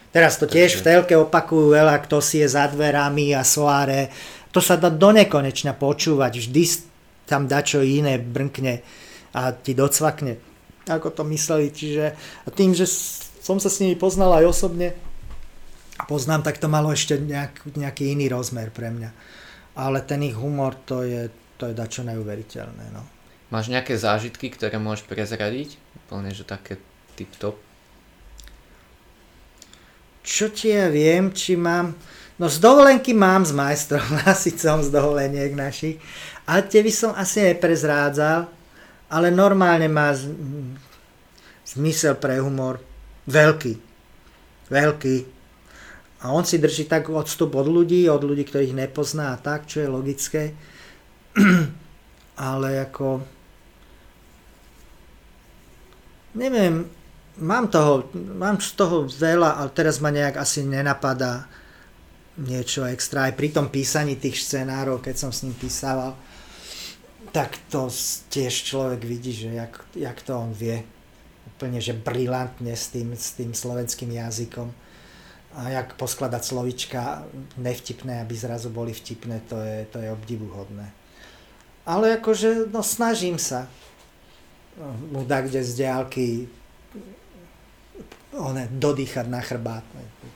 Teraz 0.08 0.40
to 0.40 0.48
tiež 0.48 0.72
Takže... 0.72 0.80
v 0.80 0.86
telke 0.88 1.14
opakujú 1.20 1.76
veľa, 1.76 2.00
kto 2.08 2.24
si 2.24 2.40
je 2.40 2.48
za 2.48 2.64
dverami 2.72 3.36
a 3.36 3.44
soáre. 3.44 4.08
To 4.56 4.64
sa 4.64 4.80
dá 4.80 4.88
do 4.88 5.12
nekonečna 5.12 5.76
počúvať, 5.76 6.32
vždy 6.32 6.62
tam 7.28 7.44
dačo 7.44 7.84
iné 7.84 8.16
brnkne 8.16 8.80
a 9.36 9.52
ti 9.52 9.76
docvakne 9.76 10.40
ako 10.86 11.10
to 11.10 11.22
mysleli. 11.26 11.74
Čiže 11.74 12.14
a 12.46 12.48
tým, 12.54 12.72
že 12.72 12.86
som 13.42 13.58
sa 13.58 13.70
s 13.70 13.82
nimi 13.82 13.98
poznal 13.98 14.42
aj 14.42 14.46
osobne, 14.46 14.94
poznám, 16.06 16.46
tak 16.46 16.62
to 16.62 16.70
malo 16.70 16.94
ešte 16.94 17.18
nejak, 17.18 17.66
nejaký 17.74 18.14
iný 18.14 18.30
rozmer 18.30 18.70
pre 18.70 18.90
mňa. 18.90 19.10
Ale 19.76 20.00
ten 20.06 20.24
ich 20.24 20.38
humor, 20.38 20.78
to 20.88 21.04
je, 21.04 21.28
to 21.60 21.68
je 21.68 21.74
dačo 21.76 22.06
neuveriteľné. 22.06 22.94
No. 22.94 23.04
Máš 23.52 23.70
nejaké 23.70 23.94
zážitky, 23.94 24.50
ktoré 24.50 24.80
môžeš 24.80 25.06
prezradiť? 25.06 25.78
Úplne, 26.06 26.34
že 26.34 26.42
také 26.42 26.82
tip-top? 27.14 27.56
Čo 30.26 30.50
ti 30.50 30.74
ja 30.74 30.90
viem, 30.90 31.30
či 31.30 31.54
mám... 31.54 31.94
No 32.36 32.50
z 32.50 32.58
dovolenky 32.60 33.14
mám 33.14 33.46
s 33.46 33.54
majstrom 33.54 34.04
Lasicom 34.26 34.82
z 34.82 34.90
dovoleniek 34.90 35.54
našich. 35.54 36.02
A 36.50 36.60
tie 36.60 36.82
by 36.82 36.92
som 36.92 37.10
asi 37.14 37.54
neprezrádzal 37.54 38.55
ale 39.10 39.30
normálne 39.30 39.86
má 39.86 40.10
zmysel 41.66 42.18
pre 42.18 42.42
humor 42.42 42.82
veľký. 43.26 43.74
Veľký. 44.70 45.16
A 46.26 46.34
on 46.34 46.42
si 46.42 46.58
drží 46.58 46.90
tak 46.90 47.12
odstup 47.12 47.54
od 47.54 47.68
ľudí, 47.70 48.08
od 48.10 48.22
ľudí, 48.24 48.42
ktorých 48.48 48.74
nepozná 48.74 49.36
a 49.36 49.40
tak, 49.40 49.70
čo 49.70 49.84
je 49.84 49.88
logické. 49.88 50.42
ale 52.50 52.68
ako... 52.82 53.22
Neviem, 56.36 56.84
mám 57.40 57.72
toho, 57.72 58.12
mám 58.12 58.60
z 58.60 58.76
toho 58.76 59.08
veľa, 59.08 59.56
ale 59.60 59.70
teraz 59.72 60.04
ma 60.04 60.12
nejak 60.12 60.36
asi 60.36 60.64
nenapadá 60.64 61.48
niečo 62.36 62.84
extra. 62.84 63.28
Aj 63.28 63.32
pri 63.32 63.48
tom 63.52 63.72
písaní 63.72 64.20
tých 64.20 64.36
scenárov, 64.44 65.00
keď 65.00 65.16
som 65.16 65.30
s 65.32 65.48
ním 65.48 65.56
písával, 65.56 66.12
tak 67.36 67.60
to 67.68 67.92
tiež 68.32 68.64
človek 68.64 69.04
vidí, 69.04 69.36
že 69.36 69.52
jak, 69.52 69.84
jak 69.92 70.16
to 70.24 70.32
on 70.40 70.56
vie 70.56 70.80
úplne 71.52 71.84
že 71.84 71.92
brilantne 71.92 72.72
s 72.72 72.88
tým, 72.88 73.12
s 73.12 73.36
tým 73.36 73.52
slovenským 73.52 74.08
jazykom. 74.08 74.72
A 75.56 75.68
jak 75.68 76.00
poskladať 76.00 76.42
slovička 76.44 77.28
nevtipné, 77.60 78.24
aby 78.24 78.32
zrazu 78.32 78.72
boli 78.72 78.96
vtipné, 78.96 79.44
to 79.48 79.60
je, 79.60 79.84
to 79.92 80.00
je 80.00 80.08
obdivuhodné. 80.12 80.88
Ale 81.84 82.16
akože, 82.16 82.72
no 82.72 82.80
snažím 82.80 83.36
sa 83.36 83.68
mu 85.12 85.24
dať 85.24 85.52
kde 85.52 85.60
z 85.60 85.72
diálky 85.76 86.28
one, 88.32 88.68
dodýchať 88.72 89.28
na 89.28 89.40
chrbát. 89.44 89.84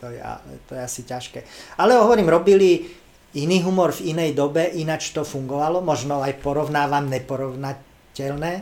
To 0.01 0.09
je, 0.09 0.20
to 0.68 0.72
je 0.76 0.80
asi 0.80 1.01
ťažké. 1.05 1.44
Ale 1.76 1.96
hovorím, 1.96 2.28
robili 2.28 2.99
iný 3.34 3.62
humor 3.62 3.94
v 3.94 4.14
inej 4.14 4.34
dobe, 4.34 4.66
ináč 4.74 5.14
to 5.14 5.22
fungovalo, 5.22 5.78
možno 5.84 6.18
aj 6.22 6.42
porovnávam 6.42 7.06
neporovnateľné, 7.06 8.52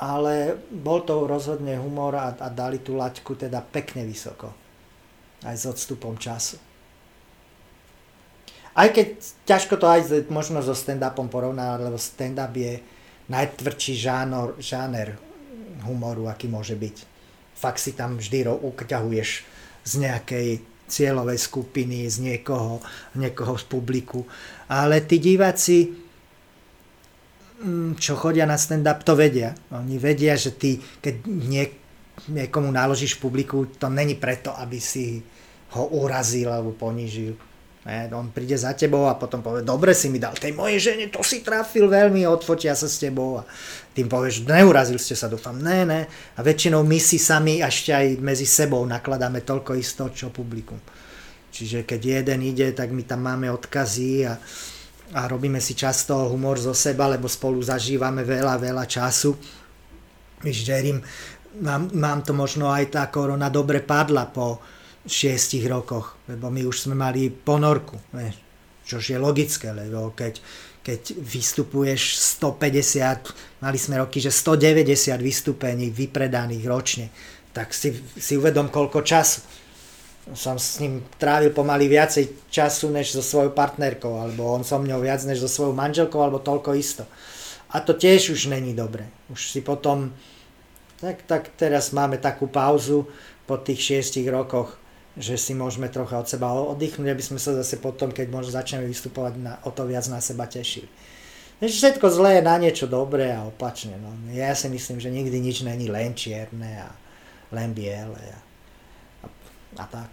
ale 0.00 0.34
bol 0.70 1.04
to 1.04 1.28
rozhodne 1.28 1.76
humor 1.76 2.16
a, 2.16 2.32
a 2.38 2.48
dali 2.48 2.80
tú 2.80 2.96
laťku 2.96 3.36
teda 3.36 3.60
pekne 3.60 4.06
vysoko. 4.06 4.54
Aj 5.44 5.56
s 5.56 5.64
odstupom 5.68 6.16
času. 6.16 6.60
Aj 8.70 8.88
keď 8.88 9.18
ťažko 9.44 9.74
to 9.76 9.86
aj 9.90 10.30
možno 10.30 10.62
so 10.62 10.72
stand-upom 10.72 11.26
porovnávať, 11.26 11.80
lebo 11.90 11.98
stand-up 11.98 12.54
je 12.54 12.80
najtvrdší 13.28 13.94
žánor, 13.98 14.56
žáner 14.62 15.18
humoru, 15.84 16.30
aký 16.30 16.46
môže 16.46 16.78
byť. 16.78 16.96
Fakt 17.58 17.82
si 17.82 17.92
tam 17.92 18.16
vždy 18.16 18.46
uťahuješ 18.46 19.30
z 19.84 19.92
nejakej 20.00 20.48
cieľovej 20.90 21.38
skupiny, 21.38 22.10
z 22.10 22.16
niekoho, 22.18 22.82
niekoho 23.14 23.54
z 23.54 23.64
publiku. 23.70 24.26
Ale 24.66 25.06
tí 25.06 25.22
diváci, 25.22 25.86
mm, 27.62 27.94
čo 27.96 28.18
chodia 28.18 28.44
na 28.44 28.58
stand-up, 28.58 29.06
to 29.06 29.14
vedia. 29.14 29.54
Oni 29.70 29.96
vedia, 30.02 30.34
že 30.34 30.50
ty, 30.58 30.82
keď 30.98 31.14
nie, 31.30 31.64
niekomu 32.26 32.74
naložíš 32.74 33.22
publiku, 33.22 33.70
to 33.78 33.86
není 33.86 34.18
preto, 34.18 34.50
aby 34.58 34.82
si 34.82 35.22
ho 35.78 35.86
urazil 35.94 36.50
alebo 36.50 36.74
ponížil 36.74 37.49
Ne, 37.80 38.12
on 38.12 38.28
príde 38.28 38.60
za 38.60 38.76
tebou 38.76 39.08
a 39.08 39.16
potom 39.16 39.40
povie, 39.40 39.64
dobre 39.64 39.96
si 39.96 40.12
mi 40.12 40.20
dal 40.20 40.36
tej 40.36 40.52
mojej 40.52 40.92
žene, 40.92 41.08
to 41.08 41.24
si 41.24 41.40
trafil 41.40 41.88
veľmi, 41.88 42.28
odfotia 42.28 42.76
sa 42.76 42.84
s 42.84 43.00
tebou 43.00 43.40
a 43.40 43.48
tým 43.96 44.04
povieš, 44.04 44.44
neurazil 44.44 45.00
ste 45.00 45.16
sa, 45.16 45.32
dúfam, 45.32 45.56
ne, 45.56 45.88
ne. 45.88 46.04
A 46.36 46.44
väčšinou 46.44 46.84
my 46.84 47.00
si 47.00 47.16
sami 47.16 47.64
ešte 47.64 47.96
aj 47.96 48.20
medzi 48.20 48.44
sebou 48.44 48.84
nakladáme 48.84 49.40
toľko 49.40 49.80
isto, 49.80 50.12
čo 50.12 50.28
publikum. 50.28 50.76
Čiže 51.48 51.88
keď 51.88 52.20
jeden 52.20 52.40
ide, 52.44 52.68
tak 52.76 52.92
my 52.92 53.00
tam 53.08 53.24
máme 53.24 53.48
odkazy 53.48 54.28
a, 54.28 54.36
a 55.16 55.20
robíme 55.24 55.56
si 55.56 55.72
často 55.72 56.28
humor 56.28 56.60
zo 56.60 56.76
seba, 56.76 57.08
lebo 57.08 57.32
spolu 57.32 57.64
zažívame 57.64 58.28
veľa, 58.28 58.60
veľa 58.60 58.84
času. 58.84 59.32
Víš, 60.44 60.68
Jerry, 60.68 61.00
mám, 61.64 61.88
mám 61.96 62.20
to 62.20 62.36
možno 62.36 62.68
aj 62.68 62.92
tá 62.92 63.08
korona 63.08 63.48
dobre 63.48 63.80
padla 63.80 64.28
po, 64.28 64.60
šiestich 65.06 65.64
rokoch, 65.64 66.20
lebo 66.28 66.52
my 66.52 66.68
už 66.68 66.88
sme 66.88 66.94
mali 66.96 67.32
ponorku, 67.32 67.96
čož 68.84 69.14
je 69.14 69.18
logické, 69.18 69.72
lebo 69.72 70.12
keď, 70.12 70.42
keď 70.84 71.00
vystupuješ 71.16 72.20
150, 72.42 73.62
mali 73.64 73.78
sme 73.80 74.02
roky, 74.02 74.20
že 74.20 74.34
190 74.34 75.16
vystúpení 75.22 75.88
vypredaných 75.88 76.64
ročne, 76.68 77.06
tak 77.56 77.72
si, 77.72 77.96
si 78.18 78.36
uvedom, 78.36 78.68
koľko 78.68 79.00
času. 79.00 79.40
Som 80.36 80.60
s 80.60 80.78
ním 80.78 81.02
trávil 81.16 81.50
pomaly 81.50 81.90
viacej 81.90 82.52
času, 82.52 82.92
než 82.92 83.16
so 83.16 83.24
svojou 83.24 83.50
partnerkou, 83.56 84.20
alebo 84.20 84.52
on 84.52 84.62
so 84.62 84.78
mňou 84.78 85.00
viac, 85.00 85.24
než 85.26 85.42
so 85.42 85.50
svojou 85.50 85.74
manželkou, 85.74 86.20
alebo 86.20 86.38
toľko 86.38 86.76
isto. 86.76 87.08
A 87.70 87.80
to 87.82 87.94
tiež 87.94 88.34
už 88.34 88.50
není 88.50 88.74
dobre. 88.76 89.06
Už 89.32 89.50
si 89.50 89.64
potom, 89.64 90.12
tak, 91.00 91.24
tak 91.26 91.50
teraz 91.56 91.90
máme 91.90 92.18
takú 92.18 92.46
pauzu 92.46 93.10
po 93.46 93.58
tých 93.58 93.80
šiestich 93.80 94.28
rokoch, 94.30 94.78
že 95.20 95.36
si 95.36 95.52
môžeme 95.52 95.92
trocha 95.92 96.16
od 96.16 96.26
seba 96.26 96.48
oddychnúť, 96.50 97.12
aby 97.12 97.20
sme 97.20 97.36
sa 97.36 97.52
zase 97.52 97.76
potom, 97.76 98.08
keď 98.08 98.32
možno 98.32 98.56
začneme 98.56 98.88
vystupovať, 98.88 99.32
na, 99.36 99.60
o 99.68 99.70
to 99.70 99.84
viac 99.84 100.08
na 100.08 100.18
seba 100.24 100.48
tešili. 100.48 100.88
Takže 101.60 101.76
všetko 101.76 102.06
zlé 102.08 102.40
je 102.40 102.48
na 102.48 102.56
niečo 102.56 102.88
dobré 102.88 103.36
a 103.36 103.44
opačne. 103.44 104.00
No. 104.00 104.16
Ja 104.32 104.56
si 104.56 104.72
myslím, 104.72 104.96
že 104.96 105.12
nikdy 105.12 105.36
nič 105.44 105.60
není 105.60 105.92
len 105.92 106.16
čierne 106.16 106.88
a 106.88 106.90
len 107.52 107.76
biele 107.76 108.16
a, 108.16 108.38
a, 109.22 109.26
a 109.76 109.84
tak. 109.84 110.08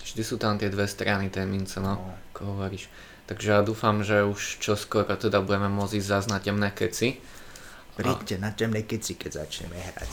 Vždy 0.00 0.22
sú 0.22 0.38
tam 0.38 0.56
tie 0.62 0.70
dve 0.70 0.86
strany 0.86 1.26
tej 1.26 1.50
mince, 1.50 1.82
no, 1.82 1.98
no. 1.98 2.14
ako 2.30 2.54
hovoríš. 2.54 2.86
Takže 3.26 3.46
ja 3.50 3.60
dúfam, 3.66 4.06
že 4.06 4.22
už 4.22 4.62
čoskoro 4.62 5.10
teda 5.10 5.42
budeme 5.42 5.70
môcť 5.70 5.98
ísť 5.98 6.08
zás 6.08 6.24
na 6.30 6.38
temné 6.38 6.70
keci. 6.70 7.18
Príďte 7.98 8.38
a... 8.38 8.46
na 8.46 8.50
temné 8.54 8.86
keci, 8.86 9.18
keď 9.18 9.42
začneme 9.42 9.74
hrať. 9.74 10.10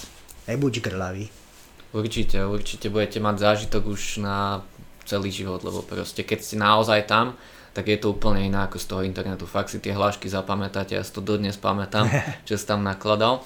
Nebuď 0.49 0.74
krlavý. 0.86 1.46
Určite, 1.95 2.43
určite 2.43 2.91
budete 2.91 3.23
mať 3.23 3.35
zážitok 3.39 3.83
už 3.88 4.19
na 4.19 4.61
celý 5.07 5.31
život, 5.31 5.63
lebo 5.63 5.79
proste 5.88 6.27
keď 6.27 6.39
ste 6.43 6.55
naozaj 6.59 7.07
tam, 7.07 7.39
tak 7.71 7.88
je 7.88 7.97
to 8.01 8.11
úplne 8.11 8.43
iné 8.43 8.59
ako 8.67 8.81
z 8.81 8.85
toho 8.89 9.01
internetu. 9.07 9.47
Fakt 9.47 9.71
si 9.71 9.79
tie 9.79 9.95
hlášky 9.95 10.27
zapamätáte, 10.27 10.99
ja 10.99 11.03
si 11.05 11.15
to 11.15 11.23
dodnes 11.23 11.55
pamätám, 11.55 12.11
čo 12.47 12.59
si 12.59 12.65
tam 12.67 12.83
nakladal. 12.83 13.45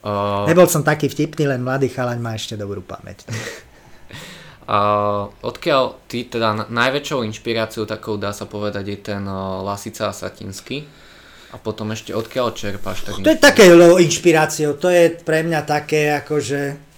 Uh, 0.00 0.48
Nebol 0.48 0.70
som 0.70 0.86
taký 0.86 1.10
vtipný, 1.12 1.44
len 1.44 1.60
mladý 1.60 1.92
chalaň 1.92 2.22
má 2.22 2.32
ešte 2.38 2.56
dobrú 2.56 2.80
pamäť. 2.80 3.26
uh, 4.68 5.28
odkiaľ 5.50 6.06
ty 6.08 6.30
teda 6.30 6.70
najväčšou 6.70 7.26
inšpiráciou 7.26 7.84
takou 7.84 8.16
dá 8.16 8.32
sa 8.32 8.46
povedať 8.46 8.84
je 8.86 8.98
ten 9.12 9.24
uh, 9.26 9.60
Lasica 9.60 10.08
a 10.08 10.16
Satinsky. 10.16 10.86
A 11.50 11.58
potom 11.58 11.90
ešte 11.90 12.14
odkiaľ 12.14 12.54
čerpáš 12.54 13.02
tak 13.02 13.18
To 13.18 13.26
je 13.26 13.40
také 13.42 13.74
inšpiráciou, 13.74 14.78
to 14.78 14.86
je 14.86 15.18
pre 15.18 15.42
mňa 15.42 15.66
také 15.66 16.14
akože 16.22 16.89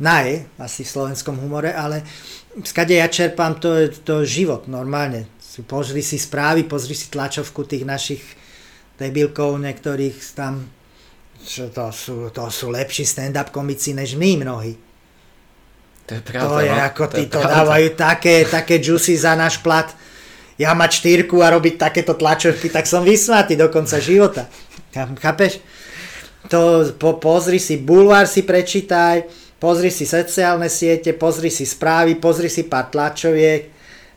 naj 0.00 0.46
asi 0.58 0.82
v 0.82 0.92
slovenskom 0.92 1.38
humore, 1.38 1.70
ale 1.70 2.02
skade 2.66 2.98
ja 2.98 3.06
čerpám 3.06 3.58
to, 3.62 3.90
to 4.02 4.26
život 4.26 4.66
normálne. 4.66 5.30
Pozri 5.70 6.02
si 6.02 6.18
správy, 6.18 6.66
pozri 6.66 6.98
si 6.98 7.06
tlačovku 7.14 7.62
tých 7.62 7.86
našich 7.86 8.22
debilkov, 8.98 9.54
niektorých 9.62 10.16
tam, 10.34 10.66
čo 11.46 11.70
to 11.70 11.94
sú, 11.94 12.16
to 12.34 12.50
sú 12.50 12.74
lepší 12.74 13.06
stand-up 13.06 13.54
komici 13.54 13.94
než 13.94 14.18
my 14.18 14.42
mnohí. 14.42 14.74
To 16.10 16.18
je 16.18 16.22
pravda. 16.26 16.48
To 16.50 16.58
je 16.60 16.72
no? 16.74 16.82
ako, 16.84 17.02
to, 17.06 17.18
to 17.30 17.40
dávajú 17.40 17.88
také, 17.94 18.34
také 18.50 18.82
juicy 18.82 19.14
za 19.14 19.38
náš 19.38 19.62
plat. 19.62 19.88
Ja 20.54 20.70
mať 20.74 21.02
štyrku 21.02 21.42
a 21.42 21.50
robiť 21.50 21.74
takéto 21.78 22.14
tlačovky, 22.14 22.70
tak 22.70 22.86
som 22.86 23.02
vysmatý 23.02 23.58
do 23.58 23.66
konca 23.70 23.98
života. 23.98 24.46
Chápeš? 24.94 25.58
To 26.52 26.86
po, 26.94 27.18
pozri 27.18 27.58
si, 27.58 27.80
bulvár 27.80 28.28
si 28.28 28.44
prečítaj, 28.44 29.26
Pozri 29.58 29.88
si 29.88 30.04
sociálne 30.04 30.68
siete, 30.68 31.16
pozri 31.16 31.48
si 31.48 31.64
správy, 31.64 32.20
pozri 32.20 32.52
si 32.52 32.68
pár 32.68 32.92
tlačoviek, 32.92 33.70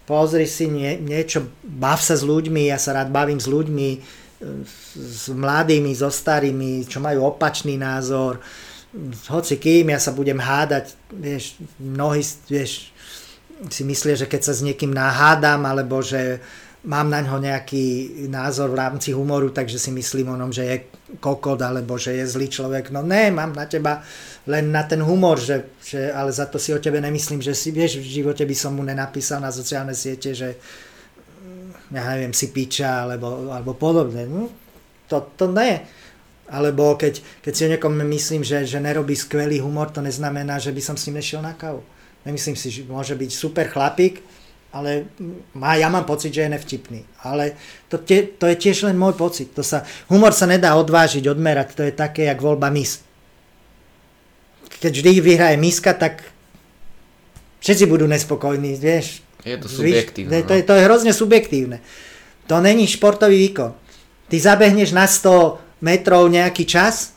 pozri 0.04 0.48
si 0.48 0.68
nie, 0.68 0.98
niečo, 1.00 1.48
bav 1.64 2.00
sa 2.00 2.16
s 2.16 2.24
ľuďmi, 2.24 2.68
ja 2.68 2.80
sa 2.80 2.96
rád 2.96 3.12
bavím 3.12 3.40
s 3.40 3.48
ľuďmi, 3.48 3.90
s 4.98 5.34
mladými, 5.34 5.92
so 5.98 6.14
starými, 6.14 6.86
čo 6.86 7.02
majú 7.02 7.34
opačný 7.34 7.80
názor, 7.80 8.38
hoci 9.30 9.60
kým 9.60 9.94
ja 9.94 10.00
sa 10.00 10.14
budem 10.14 10.38
hádať, 10.38 10.96
vieš, 11.12 11.60
mnohí, 11.78 12.24
vieš, 12.50 12.94
si 13.68 13.82
myslia, 13.84 14.14
že 14.14 14.30
keď 14.30 14.42
sa 14.48 14.54
s 14.54 14.62
niekým 14.62 14.94
nahádam, 14.94 15.66
alebo 15.66 16.02
že 16.06 16.40
mám 16.86 17.10
na 17.10 17.26
ňo 17.26 17.42
nejaký 17.42 17.86
názor 18.30 18.72
v 18.72 18.80
rámci 18.80 19.12
humoru, 19.12 19.50
takže 19.50 19.82
si 19.82 19.90
myslím 19.92 20.34
o 20.34 20.40
ňom, 20.40 20.54
že 20.54 20.64
je 20.64 20.78
kokot, 21.20 21.60
alebo 21.64 21.96
že 21.96 22.20
je 22.20 22.26
zlý 22.28 22.52
človek. 22.52 22.92
No 22.92 23.00
ne, 23.00 23.32
mám 23.32 23.56
na 23.56 23.64
teba 23.64 24.04
len 24.48 24.72
na 24.72 24.84
ten 24.84 25.00
humor, 25.04 25.40
že, 25.40 25.76
že, 25.80 26.12
ale 26.12 26.32
za 26.32 26.48
to 26.48 26.60
si 26.60 26.72
o 26.72 26.80
tebe 26.80 27.00
nemyslím, 27.00 27.44
že 27.44 27.56
si, 27.56 27.72
vieš, 27.72 28.00
v 28.00 28.24
živote 28.24 28.44
by 28.44 28.56
som 28.56 28.76
mu 28.76 28.84
nenapísal 28.84 29.44
na 29.44 29.52
sociálne 29.52 29.96
siete, 29.96 30.32
že 30.36 30.56
mm, 30.56 31.96
ja 31.96 32.04
neviem, 32.16 32.32
si 32.36 32.52
piča, 32.52 33.08
alebo, 33.08 33.52
alebo 33.52 33.76
podobne. 33.76 34.28
No, 34.28 34.52
to, 35.08 35.32
to 35.36 35.52
ne. 35.52 35.84
Alebo 36.48 36.96
keď, 36.96 37.44
keď 37.44 37.54
si 37.56 37.66
o 37.68 37.72
niekom 37.76 37.92
myslím, 37.92 38.44
že, 38.44 38.64
že 38.64 38.80
nerobí 38.80 39.20
skvelý 39.20 39.60
humor, 39.60 39.92
to 39.92 40.00
neznamená, 40.00 40.64
že 40.64 40.72
by 40.72 40.80
som 40.80 40.96
s 40.96 41.12
ním 41.12 41.20
nešiel 41.20 41.44
na 41.44 41.56
kávu. 41.56 41.84
Nemyslím 42.24 42.56
si, 42.56 42.72
že 42.72 42.88
môže 42.88 43.16
byť 43.16 43.32
super 43.32 43.68
chlapík, 43.68 44.24
ale 44.78 45.10
má, 45.58 45.74
ja 45.74 45.90
mám 45.90 46.06
pocit, 46.06 46.30
že 46.30 46.46
je 46.46 46.54
nevtipný. 46.54 47.02
Ale 47.26 47.58
to, 47.90 47.98
te, 47.98 48.30
to 48.38 48.46
je 48.46 48.56
tiež 48.56 48.86
len 48.86 48.94
môj 48.94 49.18
pocit. 49.18 49.50
To 49.58 49.66
sa, 49.66 49.82
humor 50.14 50.32
sa 50.38 50.46
nedá 50.46 50.78
odvážiť, 50.78 51.26
odmerať. 51.26 51.74
To 51.74 51.84
je 51.90 51.94
také, 51.98 52.30
jak 52.30 52.38
voľba 52.38 52.70
mis 52.70 53.08
keď 54.80 54.92
vždy 54.94 55.12
vyhraje 55.22 55.58
miska, 55.58 55.94
tak 55.94 56.22
všetci 57.66 57.86
budú 57.90 58.06
nespokojní, 58.06 58.78
vieš. 58.78 59.26
Je 59.42 59.58
to 59.58 59.68
subjektívne. 59.70 60.44
Víš, 60.44 60.48
to, 60.48 60.54
je, 60.54 60.62
no. 60.62 60.68
to 60.68 60.74
je 60.74 60.86
hrozne 60.86 61.14
subjektívne. 61.14 61.78
To 62.48 62.62
není 62.62 62.86
športový 62.88 63.38
výkon. 63.50 63.72
Ty 64.28 64.36
zabehneš 64.40 64.92
na 64.92 65.08
100 65.08 65.82
metrov 65.82 66.28
nejaký 66.28 66.68
čas 66.68 67.16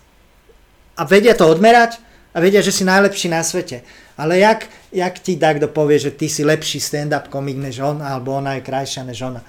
a 0.94 1.02
vedia 1.04 1.34
to 1.34 1.48
odmerať 1.48 1.98
a 2.30 2.38
vedia, 2.38 2.62
že 2.62 2.70
si 2.70 2.86
najlepší 2.86 3.28
na 3.28 3.42
svete. 3.42 3.82
Ale 4.21 4.37
jak, 4.37 4.68
jak 4.93 5.16
ti 5.16 5.41
takto 5.41 5.73
povie, 5.73 5.97
že 5.97 6.12
ty 6.12 6.29
si 6.29 6.45
lepší 6.45 6.77
stand-up 6.77 7.33
komik 7.33 7.57
než 7.57 7.81
on, 7.81 8.05
alebo 8.05 8.37
ona 8.37 8.61
je 8.61 8.68
krajšia 8.68 9.09
než 9.09 9.25
ona. 9.25 9.41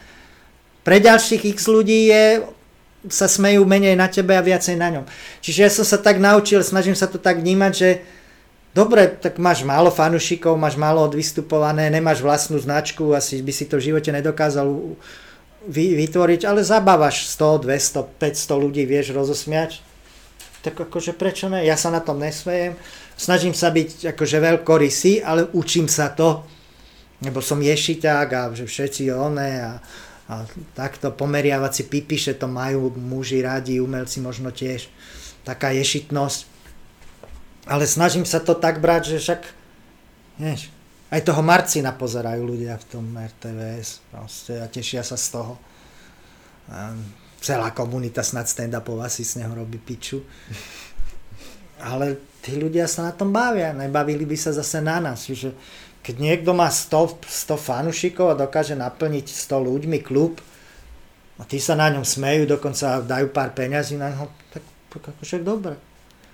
Pre 0.87 0.97
ďalších 0.97 1.51
x 1.51 1.67
ľudí 1.67 2.07
je 2.07 2.39
sa 3.09 3.25
smejú 3.25 3.65
menej 3.65 3.97
na 3.97 4.05
tebe 4.05 4.37
a 4.37 4.45
viacej 4.45 4.77
na 4.77 4.93
ňom. 4.93 5.05
Čiže 5.41 5.59
ja 5.65 5.71
som 5.73 5.81
sa 5.81 5.97
tak 5.97 6.21
naučil, 6.21 6.61
snažím 6.61 6.93
sa 6.93 7.09
to 7.09 7.17
tak 7.17 7.41
vnímať, 7.41 7.73
že 7.73 7.89
dobre, 8.77 9.09
tak 9.09 9.41
máš 9.41 9.65
málo 9.65 9.89
fanušikov, 9.89 10.53
máš 10.53 10.77
málo 10.77 11.01
odvystupované, 11.09 11.89
nemáš 11.89 12.21
vlastnú 12.21 12.61
značku, 12.61 13.17
asi 13.17 13.41
by 13.41 13.49
si 13.49 13.65
to 13.65 13.81
v 13.81 13.89
živote 13.89 14.13
nedokázal 14.13 14.69
vytvoriť, 15.73 16.41
ale 16.45 16.61
zabávaš 16.61 17.25
100, 17.33 17.65
200, 17.65 18.21
500 18.21 18.63
ľudí, 18.63 18.83
vieš 18.85 19.13
rozosmiať. 19.17 19.81
Tak 20.61 20.77
akože 20.77 21.17
prečo 21.17 21.49
ne? 21.49 21.65
Ja 21.65 21.73
sa 21.73 21.89
na 21.89 22.05
tom 22.05 22.21
nesmejem. 22.21 22.77
Snažím 23.21 23.53
sa 23.53 23.69
byť 23.69 24.17
akože 24.17 24.37
veľkorysý, 24.41 25.21
ale 25.21 25.45
učím 25.53 25.85
sa 25.85 26.09
to, 26.09 26.41
lebo 27.21 27.37
som 27.37 27.61
ješiťák 27.61 28.27
a 28.33 28.41
že 28.57 28.65
všetci 28.65 29.13
oné 29.13 29.61
a 29.61 29.71
a 30.31 30.47
takto 30.71 31.11
pomeriavať 31.11 31.71
si 31.75 31.83
pipiše, 31.91 32.39
to 32.39 32.47
majú 32.47 32.87
muži 32.95 33.43
radi, 33.43 33.83
umelci 33.83 34.23
možno 34.23 34.47
tiež. 34.47 34.87
Taká 35.43 35.75
ješitnosť. 35.75 36.47
Ale 37.67 37.83
snažím 37.83 38.23
sa 38.23 38.39
to 38.39 38.55
tak 38.55 38.79
brať, 38.79 39.11
že 39.11 39.17
však 39.19 39.41
vieš, 40.39 40.71
aj 41.11 41.27
toho 41.27 41.43
Marcina 41.43 41.91
pozerajú 41.91 42.47
ľudia 42.47 42.79
v 42.79 42.85
tom 42.87 43.05
RTVS 43.11 44.07
proste, 44.07 44.63
a 44.63 44.71
tešia 44.71 45.03
sa 45.03 45.19
z 45.19 45.27
toho. 45.35 45.59
A 46.71 46.95
celá 47.43 47.75
komunita 47.75 48.23
snad 48.23 48.47
stand-upov 48.47 49.03
asi 49.03 49.27
z 49.27 49.43
neho 49.43 49.51
robí 49.51 49.83
piču. 49.83 50.23
Ale 51.83 52.15
tí 52.41 52.57
ľudia 52.57 52.89
sa 52.89 53.07
na 53.07 53.13
tom 53.13 53.29
bavia, 53.29 53.71
nebavili 53.71 54.25
by 54.25 54.37
sa 54.37 54.51
zase 54.51 54.81
na 54.81 54.97
nás. 54.97 55.25
Čiže 55.25 55.53
keď 56.01 56.15
niekto 56.17 56.51
má 56.57 56.67
100, 56.67 57.21
100 57.21 57.57
fanušikov 57.61 58.33
a 58.33 58.39
dokáže 58.39 58.73
naplniť 58.73 59.25
100 59.29 59.67
ľuďmi 59.69 60.01
klub 60.01 60.41
a 61.37 61.45
tí 61.45 61.61
sa 61.61 61.77
na 61.77 61.93
ňom 61.93 62.01
smejú, 62.01 62.49
dokonca 62.49 63.05
dajú 63.05 63.29
pár 63.29 63.53
peňazí 63.53 64.01
na 64.01 64.09
ňo, 64.09 64.25
tak, 64.49 64.65
tak 64.89 65.01
akože 65.13 65.45
dobre. 65.45 65.77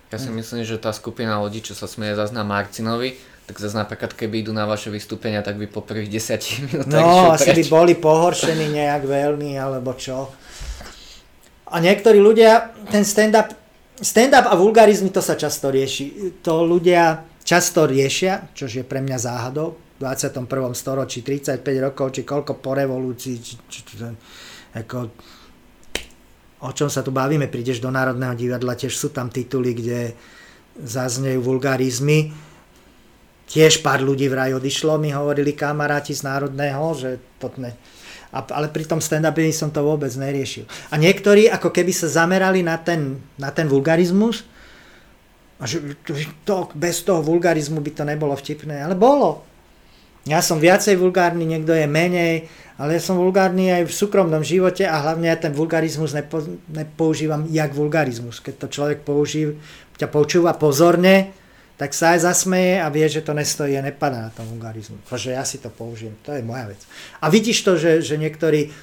Ja 0.07 0.15
si 0.15 0.31
myslím, 0.31 0.63
že 0.63 0.79
tá 0.79 0.95
skupina 0.95 1.35
ľudí, 1.43 1.59
čo 1.59 1.75
sa 1.75 1.83
smeje 1.83 2.15
zase 2.15 2.31
na 2.31 2.47
Marcinovi, 2.47 3.19
tak 3.43 3.59
zase 3.59 3.75
napríklad 3.75 4.15
keby 4.15 4.39
idú 4.47 4.55
na 4.55 4.63
vaše 4.63 4.87
vystúpenia, 4.87 5.43
tak 5.43 5.59
by 5.59 5.67
po 5.67 5.83
prvých 5.83 6.15
10 6.15 6.63
minútach 6.63 7.03
No, 7.03 7.35
asi 7.35 7.51
preč. 7.51 7.55
by 7.59 7.63
boli 7.67 7.93
pohoršení 7.99 8.71
nejak 8.71 9.03
veľmi, 9.03 9.59
alebo 9.59 9.91
čo. 9.99 10.31
A 11.67 11.83
niektorí 11.83 12.23
ľudia, 12.23 12.71
ten 12.87 13.03
stand-up, 13.03 13.51
stand-up 14.01 14.45
a 14.45 14.55
vulgarizmy, 14.55 15.09
to 15.09 15.21
sa 15.21 15.33
často 15.33 15.73
rieši. 15.73 16.37
To 16.45 16.65
ľudia 16.65 17.25
často 17.41 17.87
riešia, 17.87 18.51
čo 18.53 18.67
je 18.67 18.83
pre 18.83 19.01
mňa 19.01 19.17
záhadou, 19.17 19.79
v 19.97 20.05
21. 20.05 20.45
storočí 20.77 21.25
35 21.25 21.63
rokov, 21.81 22.13
či 22.13 22.21
koľko 22.21 22.61
po 22.61 22.77
revolúcii, 22.77 23.35
či, 23.41 23.53
či, 23.65 23.79
či, 23.81 23.95
ako, 24.77 24.97
o 26.61 26.69
čom 26.69 26.89
sa 26.91 27.01
tu 27.01 27.09
bavíme, 27.09 27.49
prídeš 27.49 27.81
do 27.81 27.89
Národného 27.89 28.37
divadla, 28.37 28.77
tiež 28.77 28.93
sú 28.93 29.09
tam 29.09 29.33
tituly, 29.33 29.73
kde 29.73 30.13
zaznejú 30.77 31.41
vulgarizmy. 31.41 32.29
Tiež 33.47 33.81
pár 33.81 34.05
ľudí 34.05 34.29
vraj 34.29 34.53
odišlo, 34.53 35.01
mi 35.01 35.09
hovorili 35.09 35.57
kamaráti 35.57 36.13
z 36.13 36.21
Národného, 36.27 36.83
že 36.93 37.17
to 37.41 37.49
ne... 37.57 37.73
A, 38.31 38.43
ale 38.43 38.67
pri 38.67 38.83
tom 38.83 38.99
stand 38.99 39.23
som 39.55 39.71
to 39.71 39.81
vôbec 39.81 40.11
neriešil. 40.11 40.67
A 40.91 40.99
niektorí 40.99 41.47
ako 41.47 41.71
keby 41.71 41.95
sa 41.95 42.11
zamerali 42.11 42.59
na 42.59 42.75
ten, 42.75 43.23
na 43.39 43.51
ten 43.55 43.71
vulgarizmus, 43.71 44.43
a 45.57 45.65
že 45.65 45.81
to, 46.45 46.69
bez 46.77 47.01
toho 47.01 47.25
vulgarizmu 47.25 47.81
by 47.81 47.91
to 47.95 48.03
nebolo 48.05 48.37
vtipné, 48.37 48.77
ale 48.77 48.93
bolo. 48.93 49.41
Ja 50.27 50.43
som 50.43 50.61
viacej 50.61 50.99
vulgárny, 50.99 51.47
niekto 51.47 51.73
je 51.73 51.87
menej, 51.89 52.45
ale 52.77 52.99
ja 52.99 53.01
som 53.01 53.17
vulgárny 53.17 53.73
aj 53.73 53.89
v 53.89 53.95
súkromnom 53.95 54.45
živote 54.45 54.85
a 54.85 55.01
hlavne 55.01 55.31
ja 55.31 55.37
ten 55.39 55.55
vulgarizmus 55.55 56.13
nepo, 56.13 56.43
nepoužívam 56.69 57.49
jak 57.49 57.73
vulgarizmus. 57.73 58.37
Keď 58.43 58.53
to 58.59 58.67
človek 58.69 59.01
používa, 59.01 59.57
ťa 59.97 60.07
počúva 60.13 60.53
pozorne, 60.53 61.33
tak 61.77 61.93
sa 61.93 62.17
aj 62.17 62.25
zasmeje 62.25 62.81
a 62.81 62.89
vie, 62.89 63.05
že 63.05 63.21
to 63.21 63.37
nestojí 63.37 63.77
a 63.77 63.85
nepadá 63.85 64.27
na 64.27 64.31
tom 64.33 64.49
vulgarizmu. 64.49 64.97
Protože 65.05 65.37
ja 65.37 65.45
si 65.45 65.61
to 65.61 65.69
použijem, 65.69 66.17
to 66.25 66.33
je 66.33 66.41
moja 66.41 66.73
vec. 66.73 66.81
A 67.21 67.29
vidíš 67.29 67.61
to, 67.61 67.77
že, 67.77 68.01
že 68.01 68.17
niektorí 68.17 68.73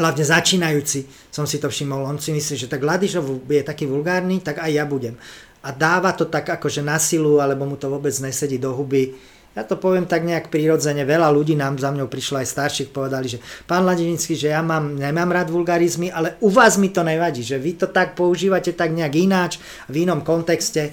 hlavne 0.00 0.24
začínajúci, 0.24 1.04
som 1.28 1.44
si 1.44 1.60
to 1.60 1.68
všimol, 1.68 2.08
on 2.08 2.16
si 2.16 2.32
myslí, 2.32 2.66
že 2.66 2.72
tak 2.72 2.84
Ladišov 2.84 3.48
je 3.48 3.60
taký 3.64 3.84
vulgárny, 3.84 4.40
tak 4.40 4.64
aj 4.64 4.72
ja 4.72 4.84
budem. 4.88 5.16
A 5.60 5.76
dáva 5.76 6.16
to 6.16 6.24
tak 6.24 6.48
akože 6.48 6.80
na 6.80 6.96
silu, 6.96 7.40
alebo 7.40 7.68
mu 7.68 7.76
to 7.76 7.92
vôbec 7.92 8.12
nesedí 8.16 8.56
do 8.56 8.72
huby. 8.72 9.12
Ja 9.56 9.64
to 9.64 9.80
poviem 9.80 10.04
tak 10.04 10.20
nejak 10.20 10.52
prirodzene, 10.52 11.08
veľa 11.08 11.32
ľudí 11.32 11.56
nám 11.56 11.80
za 11.80 11.88
mňou 11.88 12.12
prišlo 12.12 12.44
aj 12.44 12.48
starších, 12.52 12.92
povedali, 12.92 13.24
že 13.24 13.40
pán 13.64 13.88
Ladinický, 13.88 14.36
že 14.36 14.52
ja 14.52 14.60
mám, 14.60 15.00
nemám 15.00 15.32
rád 15.32 15.48
vulgarizmy, 15.48 16.12
ale 16.12 16.36
u 16.44 16.52
vás 16.52 16.76
mi 16.76 16.92
to 16.92 17.00
nevadí, 17.00 17.40
že 17.40 17.56
vy 17.56 17.80
to 17.80 17.88
tak 17.88 18.12
používate 18.12 18.76
tak 18.76 18.92
nejak 18.92 19.16
ináč, 19.16 19.56
v 19.88 20.04
inom 20.04 20.20
kontexte, 20.20 20.92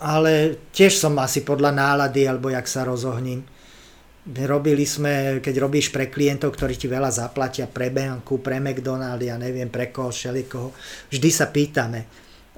ale 0.00 0.56
tiež 0.72 0.96
som 0.96 1.12
asi 1.20 1.44
podľa 1.44 1.76
nálady, 1.76 2.24
alebo 2.24 2.48
jak 2.48 2.64
sa 2.64 2.88
rozohním. 2.88 3.44
Robili 4.30 4.84
sme, 4.84 5.40
keď 5.44 5.54
robíš 5.60 5.92
pre 5.92 6.08
klientov, 6.08 6.56
ktorí 6.56 6.76
ti 6.76 6.88
veľa 6.88 7.12
zaplatia, 7.12 7.68
pre 7.68 7.92
banku, 7.92 8.40
pre 8.40 8.60
McDonald, 8.60 9.20
ja 9.20 9.36
neviem, 9.36 9.68
pre 9.68 9.92
koho, 9.92 10.12
všelikoho, 10.12 10.72
vždy 11.12 11.30
sa 11.32 11.48
pýtame, 11.48 12.08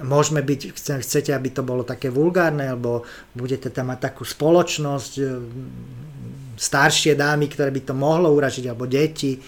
môžeme 0.03 0.43
byť, 0.43 0.61
chcete, 1.03 1.31
aby 1.31 1.49
to 1.55 1.63
bolo 1.67 1.87
také 1.87 2.11
vulgárne, 2.11 2.71
alebo 2.71 3.07
budete 3.35 3.71
tam 3.71 3.95
mať 3.95 4.11
takú 4.11 4.23
spoločnosť, 4.27 5.13
e, 5.19 5.25
staršie 6.59 7.19
dámy, 7.19 7.47
ktoré 7.51 7.71
by 7.71 7.83
to 7.91 7.95
mohlo 7.95 8.31
uražiť, 8.35 8.65
alebo 8.71 8.87
deti, 8.87 9.39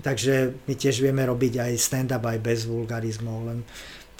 takže 0.00 0.64
my 0.64 0.74
tiež 0.76 1.04
vieme 1.04 1.24
robiť 1.28 1.60
aj 1.60 1.72
stand-up 1.76 2.24
aj 2.24 2.38
bez 2.40 2.64
vulgarizmov, 2.64 3.38
len 3.48 3.60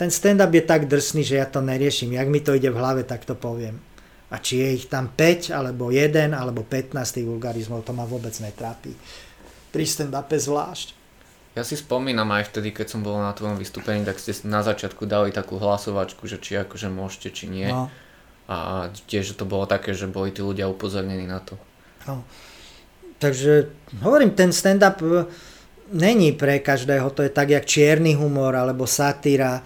ten 0.00 0.08
stand-up 0.08 0.48
je 0.48 0.64
tak 0.64 0.88
drsný, 0.88 1.20
že 1.20 1.36
ja 1.36 1.44
to 1.44 1.60
neriešim, 1.60 2.16
jak 2.16 2.24
mi 2.24 2.40
to 2.40 2.56
ide 2.56 2.72
v 2.72 2.80
hlave, 2.80 3.04
tak 3.04 3.28
to 3.28 3.36
poviem. 3.36 3.76
A 4.32 4.40
či 4.40 4.64
je 4.64 4.68
ich 4.80 4.86
tam 4.88 5.12
5, 5.12 5.52
alebo 5.52 5.92
1, 5.92 6.32
alebo 6.32 6.64
15 6.64 6.96
tých 6.96 7.28
vulgarizmov, 7.28 7.84
to 7.84 7.92
ma 7.92 8.08
vôbec 8.08 8.32
netrápi. 8.40 8.96
Pri 9.68 9.84
stand-upe 9.84 10.40
zvlášť. 10.40 10.96
Ja 11.52 11.68
si 11.68 11.76
spomínam 11.76 12.32
aj 12.32 12.48
vtedy, 12.48 12.72
keď 12.72 12.96
som 12.96 13.04
bol 13.04 13.20
na 13.20 13.36
tvojom 13.36 13.60
vystúpení, 13.60 14.00
tak 14.08 14.16
ste 14.16 14.32
na 14.48 14.64
začiatku 14.64 15.04
dali 15.04 15.36
takú 15.36 15.60
hlasovačku, 15.60 16.24
že 16.24 16.40
či 16.40 16.56
akože 16.56 16.88
môžete, 16.88 17.28
či 17.36 17.44
nie. 17.52 17.68
No. 17.68 17.92
A 18.48 18.88
tiež 19.04 19.36
to 19.36 19.44
bolo 19.44 19.68
také, 19.68 19.92
že 19.92 20.08
boli 20.08 20.32
tí 20.32 20.40
ľudia 20.40 20.64
upozornení 20.64 21.28
na 21.28 21.44
to. 21.44 21.60
No. 22.08 22.24
Takže 23.20 23.68
hovorím, 24.00 24.32
ten 24.32 24.48
stand-up 24.48 25.04
e, 25.04 25.28
není 25.92 26.32
pre 26.32 26.56
každého, 26.64 27.12
to 27.12 27.20
je 27.20 27.28
tak, 27.28 27.52
jak 27.52 27.68
čierny 27.68 28.16
humor 28.16 28.56
alebo 28.56 28.88
satíra 28.88 29.60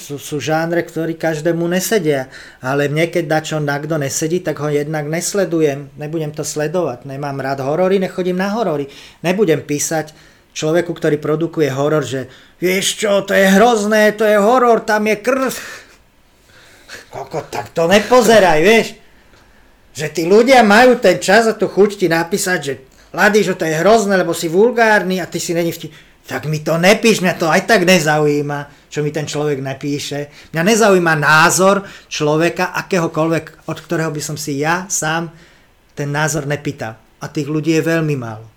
sú, 0.00 0.16
sú 0.16 0.40
žánre, 0.40 0.80
ktorí 0.80 1.20
každému 1.20 1.68
nesedia. 1.68 2.32
Ale 2.64 2.88
mne, 2.88 3.12
keď 3.12 3.24
dačo 3.28 3.56
na 3.60 3.76
kto 3.76 4.00
nesedí, 4.00 4.40
tak 4.40 4.56
ho 4.64 4.72
jednak 4.72 5.04
nesledujem. 5.04 5.92
Nebudem 6.00 6.32
to 6.32 6.40
sledovať. 6.40 7.04
Nemám 7.04 7.36
rád 7.44 7.60
horory, 7.60 8.00
nechodím 8.00 8.40
na 8.40 8.56
horory. 8.56 8.88
Nebudem 9.20 9.60
písať 9.60 10.16
človeku, 10.56 10.90
ktorý 10.96 11.20
produkuje 11.20 11.68
horor, 11.70 12.02
že 12.02 12.26
vieš 12.58 13.04
čo, 13.04 13.22
to 13.22 13.36
je 13.36 13.46
hrozné, 13.46 14.16
to 14.16 14.24
je 14.24 14.40
horor, 14.40 14.82
tam 14.82 15.06
je 15.06 15.16
krv. 15.20 15.54
Koko, 17.12 17.46
tak 17.46 17.70
to 17.70 17.86
nepozeraj, 17.86 18.58
vieš. 18.64 18.98
Že 19.94 20.06
tí 20.10 20.22
ľudia 20.26 20.62
majú 20.62 20.98
ten 20.98 21.18
čas 21.22 21.46
a 21.46 21.54
tu 21.54 21.66
chuť 21.70 21.90
ti 22.00 22.06
napísať, 22.10 22.58
že 22.62 22.74
Lady, 23.10 23.42
že 23.42 23.58
to 23.58 23.66
je 23.66 23.74
hrozné, 23.74 24.14
lebo 24.14 24.30
si 24.30 24.46
vulgárny 24.46 25.18
a 25.18 25.26
ty 25.26 25.42
si 25.42 25.50
není 25.50 25.74
vtip. 25.74 25.90
Tak 26.30 26.46
mi 26.46 26.62
to 26.62 26.78
nepíš, 26.78 27.26
mňa 27.26 27.34
to 27.34 27.50
aj 27.50 27.66
tak 27.66 27.82
nezaujíma 27.82 28.80
čo 28.90 29.06
mi 29.06 29.14
ten 29.14 29.24
človek 29.24 29.62
napíše. 29.62 30.50
Mňa 30.50 30.62
nezaujíma 30.66 31.14
názor 31.14 31.86
človeka, 32.10 32.74
akéhokoľvek, 32.74 33.70
od 33.70 33.78
ktorého 33.78 34.10
by 34.10 34.18
som 34.18 34.34
si 34.34 34.58
ja 34.58 34.90
sám 34.90 35.30
ten 35.94 36.10
názor 36.10 36.50
nepýtal. 36.50 36.98
A 37.22 37.30
tých 37.30 37.46
ľudí 37.46 37.70
je 37.78 37.86
veľmi 37.86 38.18
málo. 38.18 38.50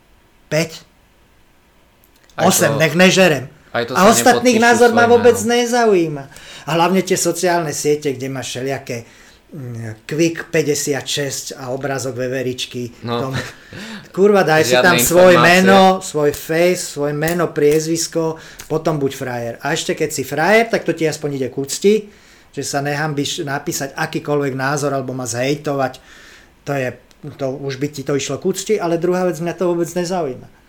5? 0.49 2.41
8, 2.41 2.81
nech 2.81 2.97
nežerem. 2.97 3.45
A 3.73 4.09
ostatných 4.09 4.57
názor 4.57 4.89
ma 4.89 5.05
vôbec 5.05 5.37
nezaujíma. 5.37 6.25
A 6.65 6.69
hlavne 6.73 7.05
tie 7.05 7.17
sociálne 7.17 7.69
siete, 7.69 8.09
kde 8.17 8.29
máš 8.33 8.57
všelijaké 8.57 9.05
Quick 10.09 10.49
56 10.49 11.53
a 11.53 11.69
obrázok 11.69 12.17
veveričky. 12.17 12.89
No. 13.05 13.29
Tomu. 13.29 13.37
Kurva, 14.09 14.41
daj 14.41 14.65
si 14.65 14.73
tam 14.73 14.97
svoje 14.97 15.37
meno, 15.37 16.01
svoj 16.01 16.33
face, 16.33 16.97
svoje 16.97 17.13
meno, 17.13 17.53
priezvisko, 17.53 18.41
potom 18.65 18.97
buď 18.97 19.11
frajer. 19.13 19.53
A 19.61 19.77
ešte 19.77 19.93
keď 19.93 20.09
si 20.09 20.25
frajer, 20.25 20.73
tak 20.73 20.81
to 20.81 20.97
ti 20.97 21.05
aspoň 21.05 21.37
ide 21.37 21.47
k 21.53 21.59
úcti, 21.61 21.93
že 22.49 22.63
sa 22.65 22.81
nehambíš 22.81 23.45
napísať 23.45 23.93
akýkoľvek 23.93 24.53
názor 24.57 24.89
alebo 24.89 25.13
ma 25.13 25.29
zhejtovať. 25.29 26.01
To 26.65 26.73
je, 26.73 26.89
to 27.37 27.45
už 27.53 27.77
by 27.77 27.87
ti 27.93 28.01
to 28.01 28.17
išlo 28.17 28.41
k 28.41 28.47
úcti, 28.49 28.73
ale 28.81 28.97
druhá 28.97 29.29
vec 29.29 29.37
mňa 29.37 29.53
to 29.53 29.69
vôbec 29.69 29.89
nezaujíma. 29.93 30.62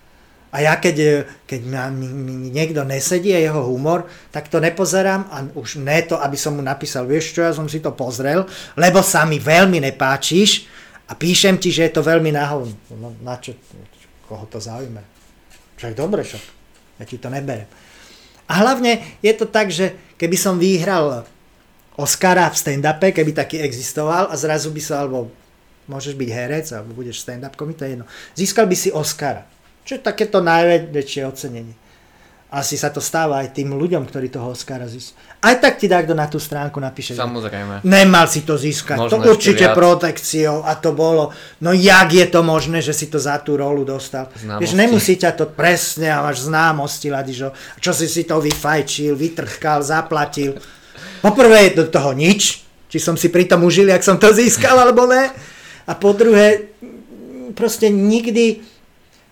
A 0.55 0.62
ja 0.62 0.78
keď, 0.78 0.96
e, 1.02 1.12
keď 1.50 1.61
mi, 1.90 2.07
mi 2.07 2.34
niekto 2.55 2.86
nesedí 2.86 3.34
a 3.34 3.42
jeho 3.42 3.66
humor, 3.66 4.07
tak 4.30 4.46
to 4.46 4.62
nepozerám 4.62 5.26
a 5.26 5.42
už 5.59 5.82
ne 5.82 5.98
to, 6.07 6.14
aby 6.14 6.38
som 6.38 6.55
mu 6.55 6.62
napísal, 6.62 7.11
vieš 7.11 7.34
čo, 7.34 7.42
ja 7.42 7.50
som 7.50 7.66
si 7.66 7.82
to 7.82 7.90
pozrel, 7.90 8.46
lebo 8.78 9.02
sa 9.02 9.26
mi 9.26 9.42
veľmi 9.42 9.82
nepáčiš 9.82 10.70
a 11.11 11.18
píšem 11.18 11.59
ti, 11.59 11.74
že 11.74 11.90
je 11.90 11.92
to 11.98 12.07
veľmi 12.07 12.30
náhodné. 12.30 12.70
No, 12.94 13.11
na 13.26 13.34
čo, 13.42 13.59
koho 14.30 14.46
to 14.46 14.62
zaujíma? 14.62 15.02
Však 15.74 15.98
dobre, 15.98 16.22
však. 16.22 16.42
Ja 17.02 17.05
ti 17.05 17.18
to 17.18 17.26
neberem. 17.26 17.66
A 18.46 18.62
hlavne 18.62 19.02
je 19.18 19.34
to 19.34 19.50
tak, 19.50 19.74
že 19.74 19.98
keby 20.14 20.38
som 20.38 20.62
vyhral 20.62 21.26
Oscara 21.98 22.46
v 22.50 22.59
stand-upe, 22.59 23.11
keby 23.11 23.34
taký 23.34 23.59
existoval 23.59 24.30
a 24.30 24.34
zrazu 24.38 24.70
by 24.70 24.82
sa, 24.82 25.02
alebo 25.02 25.34
môžeš 25.90 26.14
byť 26.14 26.30
herec, 26.30 26.66
alebo 26.70 26.94
budeš 26.94 27.26
stand-up 27.26 27.59
komi, 27.59 27.74
to 27.74 27.86
je 27.86 27.98
jedno. 27.98 28.07
Získal 28.38 28.70
by 28.70 28.76
si 28.78 28.94
Oscara. 28.94 29.50
Čo 29.85 29.97
je 29.97 30.01
takéto 30.01 30.41
najväčšie 30.41 31.22
ocenenie 31.28 31.85
asi 32.55 32.78
sa 32.78 32.95
to 32.95 33.03
stáva 33.03 33.43
aj 33.43 33.51
tým 33.51 33.74
ľuďom, 33.74 34.07
ktorí 34.07 34.30
toho 34.30 34.55
Oscara 34.55 34.87
získajú. 34.87 35.43
Aj 35.43 35.59
tak 35.59 35.74
ti 35.74 35.91
kto 35.91 36.14
na 36.14 36.30
tú 36.30 36.39
stránku 36.39 36.78
napíše. 36.78 37.18
Samozrejme. 37.18 37.82
Nemal 37.82 38.30
si 38.30 38.47
to 38.47 38.55
získať. 38.55 38.95
Možno 38.95 39.26
to 39.26 39.35
určite 39.35 39.66
viac. 39.66 39.74
protekciou 39.74 40.62
a 40.62 40.78
to 40.78 40.95
bolo. 40.95 41.35
No 41.59 41.74
jak 41.74 42.14
je 42.14 42.26
to 42.30 42.47
možné, 42.47 42.78
že 42.78 42.95
si 42.95 43.11
to 43.11 43.18
za 43.18 43.43
tú 43.43 43.59
rolu 43.59 43.82
dostal? 43.82 44.30
Známosti. 44.39 44.62
Vieš, 44.62 44.72
nemusí 44.78 45.14
ťa 45.18 45.30
to 45.35 45.51
presne 45.51 46.14
a 46.14 46.22
máš 46.22 46.47
známosti, 46.47 47.11
Ladižo. 47.11 47.51
Čo 47.82 47.91
si 47.91 48.07
si 48.07 48.22
to 48.22 48.39
vyfajčil, 48.39 49.18
vytrchkal, 49.18 49.82
zaplatil. 49.82 50.55
Poprvé 51.26 51.74
je 51.74 51.82
do 51.82 51.91
toho 51.91 52.14
nič, 52.14 52.62
či 52.87 52.99
som 53.03 53.18
si 53.18 53.35
pri 53.35 53.51
tom 53.51 53.66
užil, 53.66 53.91
jak 53.91 54.07
som 54.07 54.14
to 54.14 54.30
získal, 54.30 54.78
alebo 54.78 55.11
ne. 55.11 55.26
A 55.91 55.93
po 55.99 56.14
druhé, 56.14 56.70
proste 57.59 57.91
nikdy, 57.91 58.62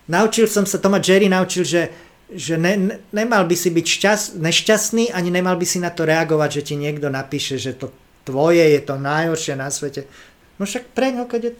naučil 0.08 0.46
som 0.50 0.66
sa, 0.66 0.78
to 0.78 0.88
ma 0.90 1.02
Jerry 1.02 1.28
naučil, 1.30 1.66
že 1.66 2.10
že 2.32 2.56
ne, 2.56 3.04
nemal 3.12 3.44
by 3.44 3.52
si 3.52 3.68
byť 3.68 3.86
šťast, 3.86 4.26
nešťastný, 4.40 5.12
ani 5.12 5.28
nemal 5.28 5.52
by 5.60 5.66
si 5.68 5.76
na 5.76 5.92
to 5.92 6.08
reagovať, 6.08 6.50
že 6.60 6.72
ti 6.72 6.74
niekto 6.80 7.12
napíše, 7.12 7.60
že 7.60 7.76
to 7.76 7.92
tvoje 8.24 8.62
je 8.62 8.80
to 8.80 8.96
najhoršie 8.96 9.54
na 9.58 9.68
svete. 9.68 10.08
No 10.56 10.64
však 10.64 10.96
pre 10.96 11.12
ňo, 11.12 11.28
keď 11.28 11.40
je... 11.44 11.52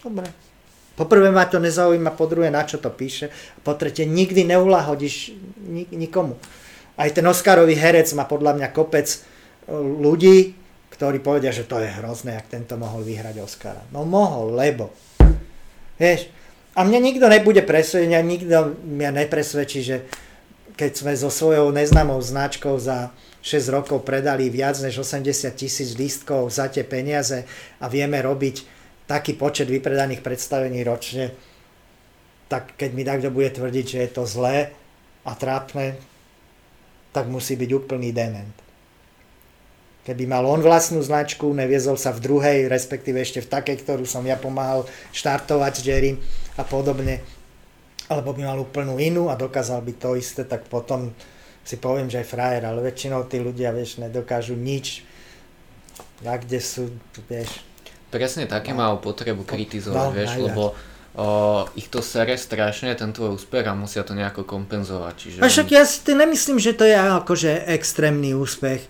Dobre. 0.00 0.28
Poprvé 0.96 1.28
ma 1.28 1.44
to 1.44 1.60
nezaujíma, 1.60 2.16
po 2.16 2.24
druhé 2.24 2.48
na 2.48 2.64
čo 2.64 2.80
to 2.80 2.88
píše, 2.88 3.28
po 3.60 3.76
tretie 3.76 4.08
nikdy 4.08 4.48
neulahodíš 4.48 5.36
nik, 5.68 5.92
nikomu. 5.92 6.40
Aj 6.96 7.12
ten 7.12 7.26
Oscarový 7.28 7.76
herec 7.76 8.08
má 8.16 8.24
podľa 8.24 8.56
mňa 8.56 8.68
kopec 8.72 9.04
e, 9.04 9.18
ľudí, 9.76 10.56
ktorí 10.88 11.20
povedia, 11.20 11.52
že 11.52 11.68
to 11.68 11.76
je 11.84 11.92
hrozné, 12.00 12.40
ak 12.40 12.48
tento 12.48 12.80
mohol 12.80 13.04
vyhrať 13.04 13.36
Oscara. 13.44 13.84
No 13.92 14.08
mohol, 14.08 14.56
lebo. 14.56 14.96
Vieš, 16.00 16.32
a 16.76 16.84
mne 16.84 17.00
nikto 17.00 17.24
nebude 17.32 17.64
presvedčiť, 17.64 18.20
nikto 18.20 18.76
mňa 18.84 19.10
nepresvedčí, 19.24 19.80
že 19.80 19.96
keď 20.76 20.92
sme 20.92 21.12
so 21.16 21.32
svojou 21.32 21.72
neznámou 21.72 22.20
značkou 22.20 22.76
za 22.76 23.16
6 23.40 23.72
rokov 23.72 24.04
predali 24.04 24.52
viac 24.52 24.76
než 24.84 25.00
80 25.00 25.56
tisíc 25.56 25.96
lístkov 25.96 26.52
za 26.52 26.68
tie 26.68 26.84
peniaze 26.84 27.48
a 27.80 27.88
vieme 27.88 28.20
robiť 28.20 28.68
taký 29.08 29.40
počet 29.40 29.72
vypredaných 29.72 30.20
predstavení 30.20 30.84
ročne, 30.84 31.32
tak 32.52 32.76
keď 32.76 32.90
mi 32.92 33.02
takto 33.08 33.32
bude 33.32 33.48
tvrdiť, 33.56 33.86
že 33.88 33.98
je 34.04 34.10
to 34.12 34.28
zlé 34.28 34.76
a 35.24 35.32
trápne, 35.32 35.96
tak 37.16 37.32
musí 37.32 37.56
byť 37.56 37.70
úplný 37.72 38.12
dement. 38.12 38.52
Keby 40.04 40.28
mal 40.28 40.44
on 40.46 40.62
vlastnú 40.62 41.02
značku, 41.02 41.50
neviezol 41.50 41.98
sa 41.98 42.14
v 42.14 42.22
druhej, 42.22 42.58
respektíve 42.70 43.18
ešte 43.18 43.42
v 43.42 43.50
takej, 43.50 43.82
ktorú 43.82 44.04
som 44.06 44.22
ja 44.22 44.38
pomáhal 44.38 44.86
štartovať 45.10 45.72
s 45.72 45.82
Jerry 45.82 46.12
a 46.56 46.62
podobne, 46.64 47.20
alebo 48.08 48.32
by 48.32 48.42
mal 48.42 48.58
úplnú 48.60 48.96
inú 48.96 49.28
a 49.28 49.36
dokázal 49.36 49.82
by 49.84 49.92
to 50.00 50.16
isté, 50.16 50.48
tak 50.48 50.64
potom 50.66 51.12
si 51.66 51.76
poviem, 51.82 52.06
že 52.06 52.22
aj 52.22 52.30
frajer, 52.30 52.62
ale 52.62 52.78
väčšinou 52.80 53.26
tí 53.26 53.42
ľudia, 53.42 53.74
vieš, 53.74 53.98
nedokážu 53.98 54.54
nič. 54.54 55.02
A 56.22 56.38
kde 56.38 56.62
sú, 56.62 56.88
vieš. 57.26 57.60
Presne 58.08 58.46
také 58.46 58.70
no. 58.70 58.80
majú 58.80 59.02
potrebu 59.02 59.42
kritizovať, 59.42 60.06
no, 60.06 60.14
vieš, 60.14 60.32
najviac. 60.38 60.46
lebo 60.46 60.62
o, 61.18 61.26
ich 61.74 61.90
to 61.90 62.00
sere 62.00 62.38
strašne, 62.38 62.94
ten 62.94 63.10
tvoj 63.10 63.34
úspech 63.36 63.66
a 63.66 63.74
musia 63.74 64.06
to 64.06 64.14
nejako 64.14 64.46
kompenzovať. 64.46 65.14
Čiže 65.18 65.38
a 65.42 65.50
však 65.50 65.68
ja 65.74 65.82
si 65.82 66.00
nemyslím, 66.06 66.62
že 66.62 66.72
to 66.72 66.86
je 66.86 66.94
akože 66.94 67.66
extrémny 67.66 68.32
úspech 68.32 68.86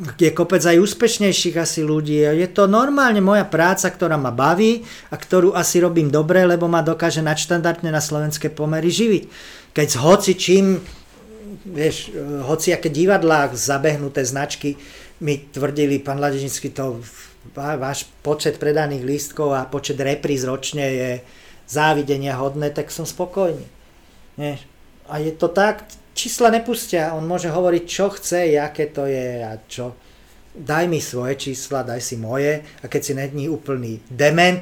je 0.00 0.30
kopec 0.32 0.64
aj 0.64 0.80
úspešnejších 0.80 1.56
asi 1.60 1.84
ľudí. 1.84 2.24
Je 2.24 2.48
to 2.48 2.64
normálne 2.66 3.20
moja 3.20 3.44
práca, 3.44 3.92
ktorá 3.92 4.16
ma 4.16 4.32
baví 4.32 4.82
a 5.12 5.16
ktorú 5.20 5.52
asi 5.52 5.84
robím 5.84 6.08
dobre, 6.08 6.42
lebo 6.48 6.66
ma 6.66 6.80
dokáže 6.80 7.20
nadštandardne 7.20 7.92
na 7.92 8.00
slovenské 8.00 8.48
pomery 8.50 8.88
živiť. 8.88 9.22
Keď 9.76 9.86
s 9.86 9.96
hoci 10.00 10.32
čím, 10.34 10.80
vieš, 11.68 12.10
hoci 12.48 12.72
aké 12.72 12.88
divadlá, 12.88 13.52
zabehnuté 13.52 14.24
značky 14.24 14.80
mi 15.22 15.38
tvrdili, 15.38 16.02
pán 16.02 16.18
Ladežnický, 16.18 16.72
to 16.74 16.98
váš 17.54 18.08
počet 18.24 18.58
predaných 18.58 19.06
lístkov 19.06 19.54
a 19.54 19.68
počet 19.68 20.00
repríz 20.00 20.42
ročne 20.42 20.86
je 20.88 21.10
závidenia 21.68 22.36
hodné, 22.40 22.72
tak 22.74 22.90
som 22.90 23.06
spokojný. 23.06 23.64
Vieš. 24.40 24.66
A 25.06 25.20
je 25.20 25.32
to 25.34 25.52
tak, 25.52 25.84
čísla 26.14 26.52
nepustia, 26.52 27.12
on 27.16 27.24
môže 27.24 27.48
hovoriť, 27.48 27.84
čo 27.88 28.12
chce, 28.12 28.56
aké 28.56 28.88
to 28.92 29.08
je 29.08 29.42
a 29.42 29.56
čo. 29.68 29.96
Daj 30.52 30.84
mi 30.84 31.00
svoje 31.00 31.36
čísla, 31.40 31.84
daj 31.84 32.00
si 32.04 32.20
moje 32.20 32.60
a 32.60 32.84
keď 32.84 33.00
si 33.00 33.12
není 33.16 33.48
úplný 33.48 34.04
dement, 34.08 34.60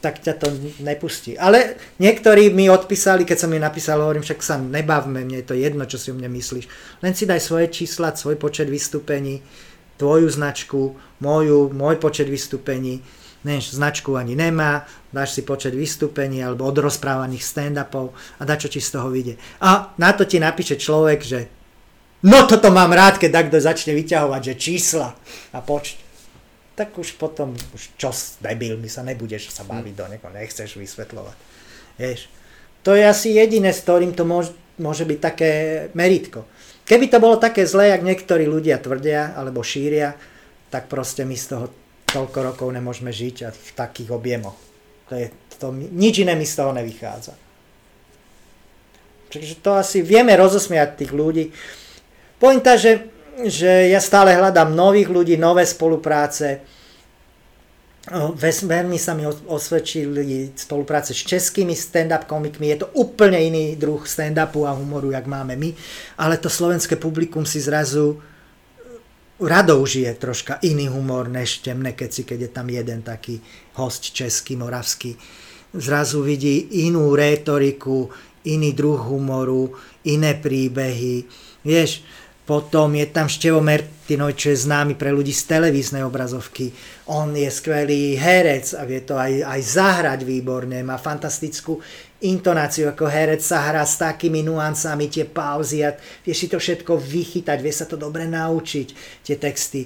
tak 0.00 0.20
ťa 0.20 0.34
to 0.36 0.52
nepustí. 0.84 1.32
Ale 1.40 1.80
niektorí 1.96 2.52
mi 2.52 2.68
odpísali, 2.68 3.24
keď 3.24 3.38
som 3.40 3.48
mi 3.48 3.56
napísal, 3.56 4.04
hovorím, 4.04 4.20
však 4.20 4.40
sa 4.44 4.60
nebavme, 4.60 5.24
mne 5.24 5.40
je 5.40 5.48
to 5.48 5.56
jedno, 5.56 5.88
čo 5.88 5.96
si 5.96 6.12
o 6.12 6.16
mne 6.16 6.28
myslíš. 6.28 6.68
Len 7.00 7.12
si 7.16 7.24
daj 7.24 7.40
svoje 7.40 7.72
čísla, 7.72 8.12
svoj 8.12 8.36
počet 8.36 8.68
vystúpení, 8.68 9.40
tvoju 9.96 10.28
značku, 10.28 10.92
moju, 11.24 11.72
môj 11.72 11.96
počet 11.96 12.28
vystúpení 12.28 13.00
než 13.44 13.76
značku 13.76 14.16
ani 14.16 14.32
nemá, 14.32 14.88
dáš 15.12 15.36
si 15.36 15.42
počet 15.44 15.76
vystúpení 15.76 16.40
alebo 16.40 16.64
odrozprávaných 16.64 17.44
stand-upov 17.44 18.16
a 18.40 18.42
čo 18.56 18.68
ti 18.72 18.80
z 18.80 18.90
toho 18.96 19.12
vyjde. 19.12 19.36
A 19.60 19.92
na 20.00 20.10
to 20.16 20.24
ti 20.24 20.40
napíše 20.40 20.80
človek, 20.80 21.20
že 21.20 21.40
no 22.24 22.48
toto 22.48 22.72
mám 22.72 22.90
rád, 22.90 23.20
keď 23.20 23.30
takto 23.44 23.60
začne 23.60 23.92
vyťahovať, 23.92 24.40
že 24.42 24.54
čísla 24.56 25.12
a 25.52 25.58
počť. 25.60 26.02
Tak 26.74 26.98
už 26.98 27.14
potom, 27.20 27.54
už 27.70 27.94
čo 27.94 28.10
debil, 28.42 28.74
my 28.74 28.90
sa 28.90 29.06
nebudeš 29.06 29.54
sa 29.54 29.62
baviť 29.62 29.94
do 29.94 30.10
niekoho, 30.10 30.34
nechceš 30.34 30.74
vysvetľovať. 30.74 31.36
Vieš, 32.02 32.26
to 32.82 32.98
je 32.98 33.06
asi 33.06 33.38
jediné, 33.38 33.70
s 33.70 33.86
ktorým 33.86 34.10
to 34.10 34.26
môže, 34.26 34.50
môže 34.82 35.06
byť 35.06 35.18
také 35.22 35.50
meritko. 35.94 36.42
Keby 36.82 37.06
to 37.08 37.22
bolo 37.22 37.38
také 37.38 37.62
zlé, 37.62 37.94
jak 37.94 38.02
niektorí 38.02 38.50
ľudia 38.50 38.82
tvrdia 38.82 39.38
alebo 39.38 39.62
šíria, 39.62 40.18
tak 40.74 40.90
proste 40.90 41.22
my 41.22 41.38
z 41.38 41.46
toho 41.46 41.66
toľko 42.14 42.38
rokov 42.54 42.68
nemôžeme 42.70 43.10
žiť 43.10 43.36
a 43.44 43.48
v 43.50 43.70
takých 43.74 44.14
objemoch. 44.14 44.54
To 45.10 45.18
je, 45.18 45.26
to, 45.58 45.74
nič 45.74 46.22
iné 46.22 46.38
mi 46.38 46.46
z 46.46 46.54
toho 46.54 46.70
nevychádza. 46.70 47.34
Takže 49.34 49.54
to 49.58 49.74
asi 49.74 49.98
vieme 49.98 50.30
rozosmiať 50.38 50.94
tých 50.94 51.10
ľudí. 51.10 51.50
Pointa, 52.38 52.78
že, 52.78 53.10
že 53.42 53.90
ja 53.90 53.98
stále 53.98 54.30
hľadám 54.30 54.70
nových 54.70 55.10
ľudí, 55.10 55.34
nové 55.34 55.66
spolupráce. 55.66 56.62
Veľmi 58.36 59.00
sa 59.00 59.16
mi 59.16 59.26
osvedčili 59.26 60.54
spolupráce 60.54 61.16
s 61.16 61.24
českými 61.26 61.74
stand-up 61.74 62.30
komikmi. 62.30 62.70
Je 62.70 62.86
to 62.86 62.92
úplne 62.94 63.40
iný 63.40 63.74
druh 63.74 64.04
stand-upu 64.06 64.68
a 64.68 64.76
humoru, 64.76 65.10
jak 65.10 65.26
máme 65.26 65.58
my. 65.58 65.74
Ale 66.20 66.38
to 66.38 66.46
slovenské 66.46 66.94
publikum 66.94 67.42
si 67.42 67.58
zrazu 67.58 68.22
rado 69.40 69.78
užije 69.78 70.14
troška 70.14 70.58
iný 70.62 70.88
humor 70.88 71.28
než 71.28 71.58
temné 71.58 71.92
keci, 71.92 72.24
keď 72.24 72.40
je 72.40 72.48
tam 72.48 72.70
jeden 72.70 73.02
taký 73.02 73.40
host 73.74 74.14
český, 74.14 74.56
moravský. 74.56 75.16
Zrazu 75.74 76.22
vidí 76.22 76.86
inú 76.86 77.14
rétoriku, 77.16 78.10
iný 78.44 78.72
druh 78.72 79.00
humoru, 79.00 79.74
iné 80.04 80.38
príbehy. 80.38 81.24
Vieš, 81.64 82.04
potom 82.44 82.92
je 82.92 83.08
tam 83.08 83.24
Števo 83.24 83.64
Mertinoj, 83.64 84.36
čo 84.36 84.52
je 84.52 84.68
známy 84.68 85.00
pre 85.00 85.08
ľudí 85.08 85.32
z 85.32 85.48
televíznej 85.48 86.04
obrazovky. 86.04 86.76
On 87.08 87.32
je 87.32 87.48
skvelý 87.48 88.20
herec 88.20 88.76
a 88.76 88.84
vie 88.84 89.00
to 89.00 89.16
aj, 89.16 89.40
aj 89.48 89.60
zahrať 89.64 90.20
výborne, 90.28 90.84
má 90.84 91.00
fantastickú 91.00 91.80
intonáciu 92.24 92.88
ako 92.88 93.04
herec 93.04 93.44
sa 93.44 93.68
hrá 93.68 93.84
s 93.84 94.00
takými 94.00 94.40
nuancami, 94.40 95.12
tie 95.12 95.28
pauzy 95.28 95.84
a 95.84 95.92
vie 95.96 96.32
si 96.32 96.48
to 96.48 96.56
všetko 96.56 96.96
vychytať, 96.96 97.58
vie 97.60 97.72
sa 97.72 97.84
to 97.84 98.00
dobre 98.00 98.24
naučiť, 98.24 98.88
tie 99.24 99.36
texty. 99.36 99.84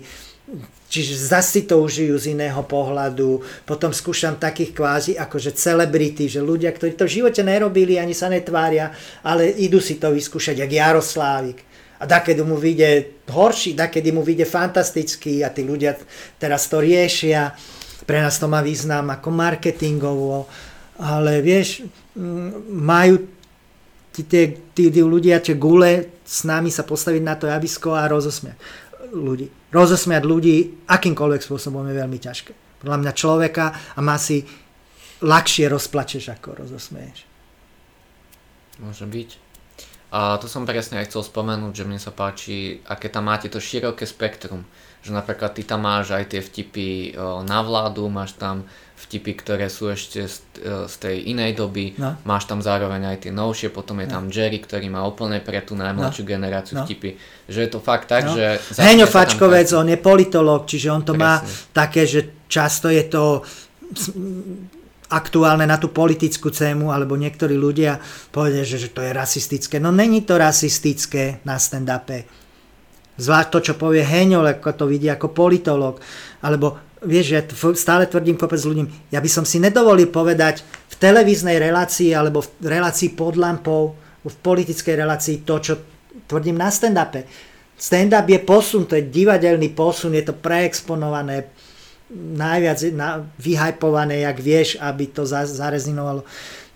Čiže 0.89 1.29
zase 1.37 1.61
si 1.61 1.63
to 1.69 1.85
užijú 1.85 2.17
z 2.17 2.33
iného 2.33 2.65
pohľadu. 2.65 3.45
Potom 3.69 3.93
skúšam 3.93 4.41
takých 4.41 4.73
kvázi 4.73 5.13
akože 5.21 5.53
celebrity, 5.53 6.25
že 6.25 6.41
ľudia, 6.41 6.73
ktorí 6.73 6.97
to 6.97 7.05
v 7.05 7.21
živote 7.21 7.45
nerobili, 7.45 8.01
ani 8.01 8.17
sa 8.17 8.33
netvária, 8.33 8.89
ale 9.21 9.53
idú 9.61 9.77
si 9.77 10.01
to 10.01 10.09
vyskúšať, 10.09 10.65
jak 10.65 10.73
Jaroslávik 10.73 11.68
a 11.99 12.05
dakedy 12.07 12.43
mu 12.47 12.55
vyjde 12.55 13.23
horší, 13.29 13.75
dakedy 13.75 14.15
mu 14.15 14.23
vyjde 14.23 14.47
fantastický 14.47 15.43
a 15.43 15.51
tí 15.51 15.67
ľudia 15.67 15.99
teraz 16.39 16.71
to 16.71 16.79
riešia. 16.79 17.51
Pre 18.07 18.19
nás 18.23 18.39
to 18.39 18.47
má 18.47 18.63
význam 18.63 19.11
ako 19.11 19.29
marketingovo, 19.35 20.47
ale 21.03 21.43
vieš, 21.43 21.85
majú 22.71 23.27
tí, 24.15 24.23
tí, 24.25 24.43
tí, 24.73 24.85
tí 24.89 25.03
ľudia, 25.03 25.43
tie 25.43 25.59
gule 25.59 26.23
s 26.23 26.47
nami 26.47 26.71
sa 26.71 26.87
postaviť 26.87 27.23
na 27.23 27.35
to 27.35 27.51
javisko 27.51 27.95
a 27.95 28.07
rozosmiať 28.07 28.57
ľudí. 29.13 29.49
Rozosmiať 29.73 30.23
ľudí 30.25 30.57
akýmkoľvek 30.89 31.43
spôsobom 31.45 31.85
je 31.89 31.95
veľmi 31.97 32.19
ťažké. 32.21 32.53
Podľa 32.85 32.99
mňa 33.03 33.13
človeka 33.13 33.65
a 33.97 34.01
má 34.05 34.17
si 34.21 34.45
ľahšie 35.25 35.67
rozplačeš, 35.67 36.31
ako 36.31 36.63
rozosmieš. 36.65 37.27
Môže 38.79 39.05
byť. 39.09 39.48
A 40.09 40.41
to 40.41 40.49
som 40.49 40.65
presne 40.65 41.05
aj 41.05 41.13
chcel 41.13 41.21
spomenúť, 41.21 41.85
že 41.85 41.85
mne 41.85 42.01
sa 42.01 42.09
páči, 42.09 42.81
aké 42.89 43.13
tam 43.13 43.29
máte 43.29 43.53
to 43.53 43.61
široké 43.61 44.09
spektrum. 44.09 44.65
Že 45.05 45.15
napríklad 45.15 45.53
ty 45.53 45.63
tam 45.69 45.85
máš 45.85 46.17
aj 46.17 46.33
tie 46.33 46.41
vtipy 46.41 47.15
na 47.45 47.61
vládu, 47.61 48.09
máš 48.09 48.35
tam 48.35 48.65
vtipy, 48.99 49.37
ktoré 49.39 49.71
sú 49.71 49.95
ešte 49.95 50.27
z, 50.27 50.43
z 50.65 50.95
tej 50.99 51.31
inej 51.31 51.55
doby, 51.55 51.95
no. 51.95 52.19
máš 52.27 52.51
tam 52.51 52.59
zároveň 52.59 53.15
aj 53.15 53.29
tie 53.29 53.33
novšie, 53.33 53.71
potom 53.71 54.03
je 54.03 54.11
no. 54.11 54.13
tam 54.19 54.25
Jerry, 54.27 54.59
ktorý 54.59 54.91
má 54.91 55.07
úplne 55.07 55.39
pre 55.39 55.63
tú 55.63 55.79
najmladšiu 55.79 56.27
no. 56.27 56.31
generáciu 56.35 56.75
no. 56.81 56.83
vtipy. 56.83 57.15
Že 57.47 57.59
je 57.63 57.71
to 57.71 57.79
fakt 57.79 58.11
tak, 58.11 58.27
no. 58.27 58.35
že... 58.35 58.59
Heňo 58.75 59.07
Fačkovec, 59.07 59.71
on 59.77 59.93
je 59.93 59.99
politolog, 60.03 60.67
čiže 60.67 60.91
on 60.91 61.07
to 61.07 61.15
Presne. 61.15 61.23
má 61.23 61.35
také, 61.71 62.11
že 62.11 62.49
často 62.51 62.91
je 62.91 63.07
to 63.07 63.47
aktuálne 65.09 65.65
na 65.65 65.81
tú 65.81 65.89
politickú 65.89 66.53
cému, 66.53 66.93
alebo 66.93 67.17
niektorí 67.17 67.57
ľudia 67.57 67.97
povedia, 68.29 68.65
že, 68.65 68.77
že 68.77 68.93
to 68.93 69.01
je 69.01 69.13
rasistické. 69.17 69.81
No 69.81 69.89
není 69.89 70.23
to 70.23 70.37
rasistické 70.37 71.41
na 71.49 71.57
stand-upe. 71.57 72.29
Zvlášť 73.19 73.49
to, 73.51 73.59
čo 73.59 73.75
povie 73.75 74.05
Heňol, 74.05 74.61
ako 74.61 74.71
to 74.79 74.85
vidí 74.87 75.11
ako 75.11 75.35
politolog. 75.35 75.99
Alebo 76.45 76.79
vieš, 77.03 77.27
ja 77.35 77.43
stále 77.75 78.07
tvrdím 78.07 78.39
kopec 78.39 78.63
ľuďom, 78.63 79.11
ja 79.11 79.19
by 79.19 79.31
som 79.33 79.43
si 79.43 79.59
nedovolil 79.59 80.13
povedať 80.13 80.63
v 80.63 80.95
televíznej 81.01 81.59
relácii 81.59 82.15
alebo 82.15 82.45
v 82.45 82.67
relácii 82.69 83.17
pod 83.19 83.35
lampou, 83.35 83.97
v 84.23 84.37
politickej 84.45 84.95
relácii 84.99 85.37
to, 85.43 85.57
čo 85.59 85.75
tvrdím 86.29 86.61
na 86.61 86.69
stand-upe. 86.69 87.25
Stand-up 87.79 88.27
je 88.27 88.43
posun, 88.43 88.85
to 88.91 88.99
je 88.99 89.07
divadelný 89.07 89.71
posun, 89.71 90.13
je 90.13 90.27
to 90.27 90.35
preexponované, 90.35 91.47
najviac 92.17 92.79
na, 92.97 93.29
vyhypované, 93.37 94.25
jak 94.25 94.41
vieš, 94.41 94.81
aby 94.81 95.07
to 95.13 95.29
za, 95.29 95.45
zarezinovalo. 95.45 96.25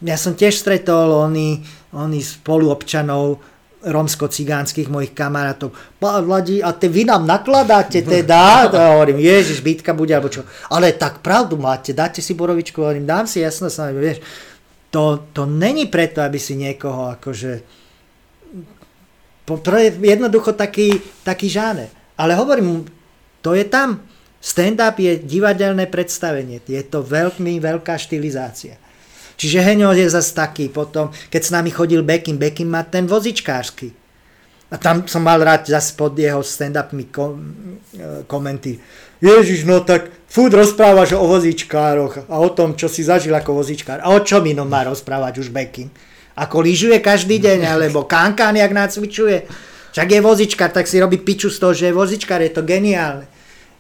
Ja 0.05 0.21
som 0.21 0.37
tiež 0.37 0.61
stretol 0.61 1.09
oni, 1.15 1.63
oni 1.95 2.21
spoluobčanov 2.21 3.41
romsko-cigánskych 3.83 4.87
mojich 4.87 5.11
kamarátov. 5.11 5.75
Vladi, 5.99 6.63
a 6.63 6.71
te 6.71 6.87
vy 6.87 7.03
nám 7.03 7.27
nakladáte 7.27 8.03
teda? 8.07 8.39
A 8.71 8.95
hovorím, 8.95 9.19
ježiš, 9.19 9.59
bytka 9.59 9.91
bude, 9.91 10.15
alebo 10.15 10.31
čo. 10.31 10.47
Ale 10.71 10.95
tak 10.95 11.19
pravdu 11.19 11.59
máte, 11.59 11.91
dáte 11.91 12.23
si 12.23 12.35
borovičku, 12.35 12.79
hovorím, 12.79 13.07
dám 13.07 13.27
si, 13.27 13.43
jasno 13.43 13.67
sa, 13.67 13.91
vieš. 13.91 14.23
To, 14.95 15.25
to 15.33 15.49
není 15.49 15.91
preto, 15.91 16.23
aby 16.23 16.39
si 16.39 16.55
niekoho 16.55 17.11
akože... 17.19 17.53
To 19.49 19.59
je 19.59 19.91
jednoducho 19.99 20.55
taký, 20.55 21.03
taký 21.27 21.51
žáner. 21.51 21.91
Ale 22.15 22.39
hovorím, 22.39 22.87
to 23.43 23.59
je 23.59 23.67
tam. 23.67 23.99
Stand-up 24.43 24.99
je 24.99 25.23
divadelné 25.23 25.87
predstavenie. 25.87 26.59
Je 26.67 26.83
to 26.83 27.07
veľmi 27.07 27.63
veľká 27.63 27.95
štilizácia. 27.95 28.75
Čiže 29.39 29.63
Heňo 29.63 29.95
je 29.95 30.11
zase 30.11 30.35
taký. 30.35 30.67
Potom, 30.67 31.15
keď 31.31 31.43
s 31.47 31.55
nami 31.55 31.71
chodil 31.71 32.03
Bekim, 32.03 32.43
Bekim 32.43 32.67
má 32.67 32.83
ten 32.83 33.07
vozičkársky. 33.07 33.95
A 34.75 34.83
tam 34.83 35.07
som 35.07 35.23
mal 35.23 35.39
rád 35.39 35.71
zase 35.71 35.95
pod 35.95 36.19
jeho 36.19 36.43
stand-upmi 36.43 37.07
kom, 37.15 37.39
komenty. 38.27 38.83
Ježiš, 39.23 39.63
no 39.63 39.87
tak 39.87 40.11
furt 40.27 40.51
rozprávaš 40.51 41.15
o 41.15 41.23
vozičkároch 41.23 42.27
a 42.27 42.35
o 42.43 42.51
tom, 42.51 42.75
čo 42.75 42.91
si 42.91 43.07
zažil 43.07 43.39
ako 43.39 43.63
vozičkár. 43.63 44.03
A 44.03 44.11
o 44.11 44.19
čom 44.27 44.43
inom 44.43 44.67
má 44.67 44.83
rozprávať 44.83 45.39
už 45.39 45.55
Bekim? 45.55 45.87
Ako 46.35 46.67
lyžuje 46.67 46.99
každý 46.99 47.39
deň, 47.39 47.79
alebo 47.79 48.11
kankán, 48.11 48.59
jak 48.59 48.75
nacvičuje. 48.75 49.47
Však 49.93 50.09
je 50.09 50.21
vozičkár, 50.25 50.73
tak 50.75 50.91
si 50.91 50.99
robí 50.99 51.21
piču 51.21 51.47
z 51.47 51.61
toho, 51.63 51.77
že 51.77 51.93
je 51.93 51.95
vozičkár, 51.95 52.43
je 52.43 52.51
to 52.51 52.67
geniálne 52.67 53.32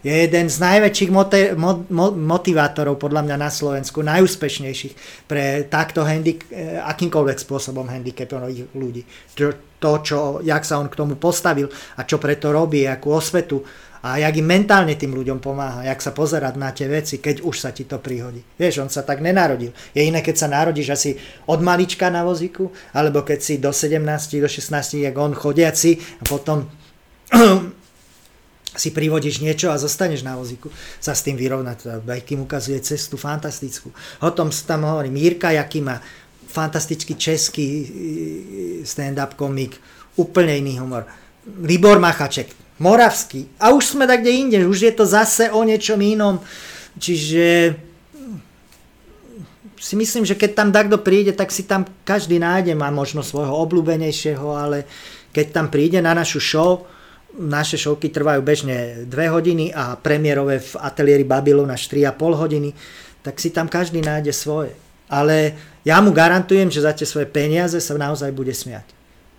je 0.02 0.10
jeden 0.10 0.50
z 0.50 0.56
najväčších 0.58 1.10
mote, 1.14 1.54
mo, 1.54 1.86
mo, 1.86 2.10
motivátorov 2.10 2.98
podľa 2.98 3.22
mňa 3.22 3.36
na 3.38 3.50
Slovensku, 3.54 4.02
najúspešnejších 4.02 5.26
pre 5.30 5.70
takto 5.70 6.02
handik, 6.02 6.50
eh, 6.50 6.82
akýmkoľvek 6.82 7.38
spôsobom 7.38 7.86
handicapovaných 7.86 8.74
ľudí. 8.74 9.02
To, 9.38 9.54
to, 9.78 9.92
čo, 10.02 10.18
jak 10.42 10.66
sa 10.66 10.82
on 10.82 10.90
k 10.90 10.98
tomu 10.98 11.14
postavil 11.18 11.70
a 11.98 12.02
čo 12.02 12.18
preto 12.18 12.50
robí, 12.50 12.86
akú 12.86 13.14
osvetu 13.14 13.62
a 14.02 14.18
jak 14.18 14.34
im 14.34 14.46
mentálne 14.50 14.98
tým 14.98 15.14
ľuďom 15.14 15.38
pomáha, 15.38 15.86
jak 15.86 16.02
sa 16.02 16.10
pozerať 16.10 16.54
na 16.58 16.74
tie 16.74 16.90
veci, 16.90 17.22
keď 17.22 17.46
už 17.46 17.54
sa 17.54 17.70
ti 17.70 17.86
to 17.86 18.02
prihodí. 18.02 18.42
Vieš, 18.58 18.82
on 18.82 18.90
sa 18.90 19.06
tak 19.06 19.22
nenarodil. 19.22 19.70
Je 19.94 20.02
iné, 20.02 20.18
keď 20.18 20.42
sa 20.42 20.50
narodíš 20.50 20.90
asi 20.90 21.10
od 21.46 21.62
malička 21.62 22.10
na 22.10 22.26
vozíku, 22.26 22.74
alebo 22.90 23.22
keď 23.22 23.38
si 23.38 23.54
do 23.62 23.70
17, 23.70 24.02
do 24.42 24.50
16, 24.50 25.06
jak 25.06 25.14
on 25.14 25.38
chodiaci 25.38 26.02
a 26.18 26.26
potom 26.26 26.66
si 28.72 28.88
privodíš 28.88 29.44
niečo 29.44 29.68
a 29.68 29.76
zostaneš 29.76 30.24
na 30.24 30.36
vozíku, 30.36 30.72
sa 30.96 31.12
s 31.12 31.20
tým 31.20 31.36
vyrovnať. 31.36 32.00
Bajkým 32.04 32.44
ukazuje 32.44 32.80
cestu 32.80 33.20
fantastickú. 33.20 33.92
O 34.24 34.30
tom 34.32 34.48
tam 34.48 34.88
hovorím. 34.88 35.20
Jirka 35.20 35.52
Jaký 35.52 35.84
má 35.84 36.00
fantastický 36.48 37.16
český 37.16 37.68
e, 37.68 37.84
stand-up 38.84 39.36
komik, 39.36 39.76
úplne 40.16 40.56
iný 40.60 40.80
humor. 40.80 41.08
Libor 41.64 41.96
Machaček, 42.00 42.52
moravský. 42.80 43.48
A 43.56 43.72
už 43.72 43.96
sme 43.96 44.04
tak 44.04 44.20
kde 44.20 44.32
inde, 44.32 44.58
už 44.68 44.88
je 44.88 44.92
to 44.92 45.04
zase 45.08 45.48
o 45.48 45.60
niečom 45.64 46.00
inom. 46.00 46.40
Čiže 47.00 47.76
si 49.82 49.94
myslím, 49.98 50.22
že 50.22 50.38
keď 50.38 50.50
tam 50.54 50.68
takto 50.70 51.00
príde, 51.00 51.34
tak 51.34 51.50
si 51.50 51.66
tam 51.66 51.82
každý 52.06 52.38
nájde, 52.38 52.78
má 52.78 52.92
možno 52.94 53.24
svojho 53.24 53.50
obľúbenejšieho, 53.66 54.46
ale 54.54 54.86
keď 55.34 55.46
tam 55.50 55.66
príde 55.72 55.98
na 55.98 56.14
našu 56.14 56.38
show, 56.38 56.86
naše 57.38 57.80
šovky 57.80 58.12
trvajú 58.12 58.40
bežne 58.44 59.08
2 59.08 59.12
hodiny 59.32 59.72
a 59.72 59.96
premiérové 59.96 60.60
v 60.60 60.72
ateliéri 60.80 61.24
Babylon 61.24 61.72
až 61.72 61.88
3,5 61.88 62.18
hodiny, 62.36 62.70
tak 63.24 63.40
si 63.40 63.48
tam 63.54 63.70
každý 63.70 64.04
nájde 64.04 64.32
svoje. 64.34 64.72
Ale 65.08 65.56
ja 65.84 66.00
mu 66.00 66.12
garantujem, 66.12 66.68
že 66.72 66.84
za 66.84 66.92
tie 66.92 67.04
svoje 67.08 67.28
peniaze 67.28 67.76
sa 67.80 67.94
naozaj 67.96 68.32
bude 68.32 68.52
smiať. 68.52 68.84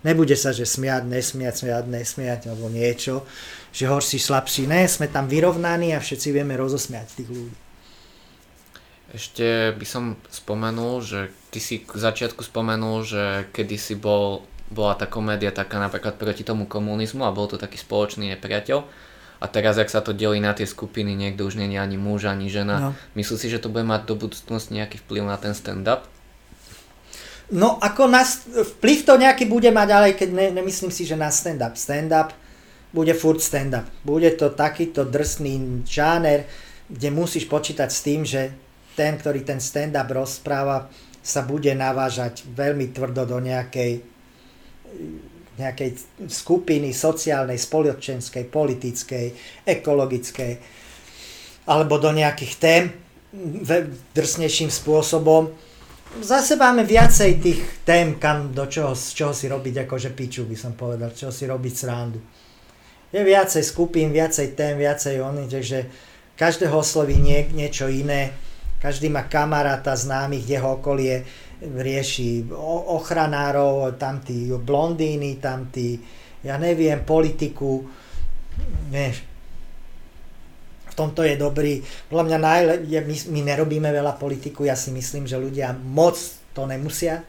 Nebude 0.04 0.36
sa, 0.36 0.52
že 0.52 0.68
smiať, 0.68 1.08
nesmiať, 1.08 1.64
smiať, 1.64 1.84
nesmiať, 1.88 2.40
alebo 2.52 2.68
niečo, 2.68 3.24
že 3.72 3.88
horší, 3.88 4.20
slabší. 4.20 4.68
Ne, 4.68 4.84
sme 4.84 5.08
tam 5.08 5.24
vyrovnaní 5.24 5.96
a 5.96 6.04
všetci 6.04 6.28
vieme 6.28 6.54
rozosmiať 6.60 7.24
tých 7.24 7.30
ľudí. 7.32 7.56
Ešte 9.14 9.72
by 9.78 9.86
som 9.86 10.18
spomenul, 10.28 11.00
že 11.00 11.30
ty 11.48 11.62
si 11.62 11.80
k 11.80 11.94
začiatku 11.96 12.42
spomenul, 12.44 13.06
že 13.06 13.46
kedy 13.54 13.76
si 13.78 13.94
bol 13.94 14.42
bola 14.72 14.96
tá 14.96 15.04
komédia 15.04 15.52
taká 15.52 15.76
napríklad 15.76 16.16
proti 16.16 16.46
tomu 16.46 16.64
komunizmu 16.64 17.24
a 17.24 17.34
bol 17.34 17.48
to 17.48 17.60
taký 17.60 17.76
spoločný 17.76 18.32
nepriateľ. 18.36 18.78
A 19.42 19.50
teraz, 19.50 19.76
ak 19.76 19.92
sa 19.92 20.00
to 20.00 20.16
delí 20.16 20.40
na 20.40 20.56
tie 20.56 20.64
skupiny, 20.64 21.12
niekto 21.12 21.44
už 21.44 21.60
nie 21.60 21.68
je 21.68 21.76
ani 21.76 22.00
muž, 22.00 22.24
ani 22.24 22.48
žena. 22.48 22.80
No. 22.80 22.90
Myslíš 23.12 23.44
si, 23.44 23.52
že 23.52 23.60
to 23.60 23.68
bude 23.68 23.84
mať 23.84 24.08
do 24.08 24.16
budúcnosti 24.16 24.72
nejaký 24.72 25.04
vplyv 25.04 25.28
na 25.28 25.36
ten 25.36 25.52
stand-up? 25.52 26.08
No, 27.52 27.76
ako 27.76 28.08
na, 28.08 28.24
vplyv 28.80 28.98
to 29.04 29.20
nejaký 29.20 29.44
bude 29.44 29.68
mať, 29.68 29.88
ale 29.92 30.16
keď 30.16 30.30
ne, 30.32 30.46
nemyslím 30.48 30.88
si, 30.88 31.04
že 31.04 31.12
na 31.12 31.28
stand-up. 31.28 31.76
Stand-up 31.76 32.32
bude 32.96 33.12
furt 33.12 33.44
stand-up. 33.44 33.84
Bude 34.00 34.32
to 34.32 34.48
takýto 34.48 35.04
drsný 35.04 35.84
žáner, 35.84 36.48
kde 36.88 37.12
musíš 37.12 37.44
počítať 37.44 37.90
s 37.92 38.00
tým, 38.00 38.24
že 38.24 38.48
ten, 38.96 39.20
ktorý 39.20 39.44
ten 39.44 39.60
stand-up 39.60 40.08
rozpráva, 40.08 40.88
sa 41.20 41.44
bude 41.44 41.72
navážať 41.76 42.48
veľmi 42.48 42.96
tvrdo 42.96 43.28
do 43.28 43.40
nejakej 43.44 44.13
nejakej 45.54 45.90
skupiny 46.26 46.90
sociálnej, 46.90 47.58
spoločenskej, 47.62 48.50
politickej, 48.50 49.26
ekologickej 49.62 50.52
alebo 51.64 51.96
do 51.96 52.10
nejakých 52.10 52.54
tém 52.58 52.82
drsnejším 54.14 54.70
spôsobom. 54.70 55.50
Zase 56.22 56.54
máme 56.54 56.86
viacej 56.86 57.30
tých 57.42 57.60
tém, 57.82 58.14
kam, 58.22 58.54
do 58.54 58.70
čoho, 58.70 58.94
z 58.94 59.14
čoho 59.18 59.32
si 59.34 59.50
robiť 59.50 59.82
akože 59.82 60.14
piču, 60.14 60.46
by 60.46 60.54
som 60.54 60.78
povedal, 60.78 61.10
čoho 61.10 61.34
si 61.34 61.42
robiť 61.42 61.74
srandu. 61.74 62.22
Je 63.10 63.18
viacej 63.18 63.62
skupín, 63.66 64.14
viacej 64.14 64.54
tém, 64.54 64.78
viacej 64.78 65.18
ony, 65.18 65.50
takže 65.50 65.90
každého 66.38 66.74
osloví 66.78 67.18
nie, 67.18 67.46
niečo 67.50 67.90
iné, 67.90 68.30
každý 68.78 69.10
má 69.10 69.26
kamaráta, 69.26 69.98
známych, 69.98 70.46
jeho 70.46 70.78
okolie, 70.78 71.26
rieši 71.64 72.48
ochranárov, 72.90 73.96
tam 73.96 74.20
tí 74.20 74.52
blondíny, 74.52 75.40
tam 75.40 75.72
tí, 75.72 75.96
ja 76.44 76.60
neviem, 76.60 77.00
politiku, 77.02 77.84
vieš, 78.92 79.24
v 80.94 80.94
tomto 80.94 81.26
je 81.26 81.34
dobrý. 81.34 81.82
Podľa 82.06 82.24
mňa 82.30 82.38
najle, 82.38 82.72
my, 82.86 83.16
my 83.34 83.40
nerobíme 83.42 83.90
veľa 83.90 84.14
politiku, 84.14 84.62
ja 84.62 84.78
si 84.78 84.94
myslím, 84.94 85.26
že 85.26 85.40
ľudia 85.40 85.74
moc 85.74 86.14
to 86.54 86.70
nemusia, 86.70 87.26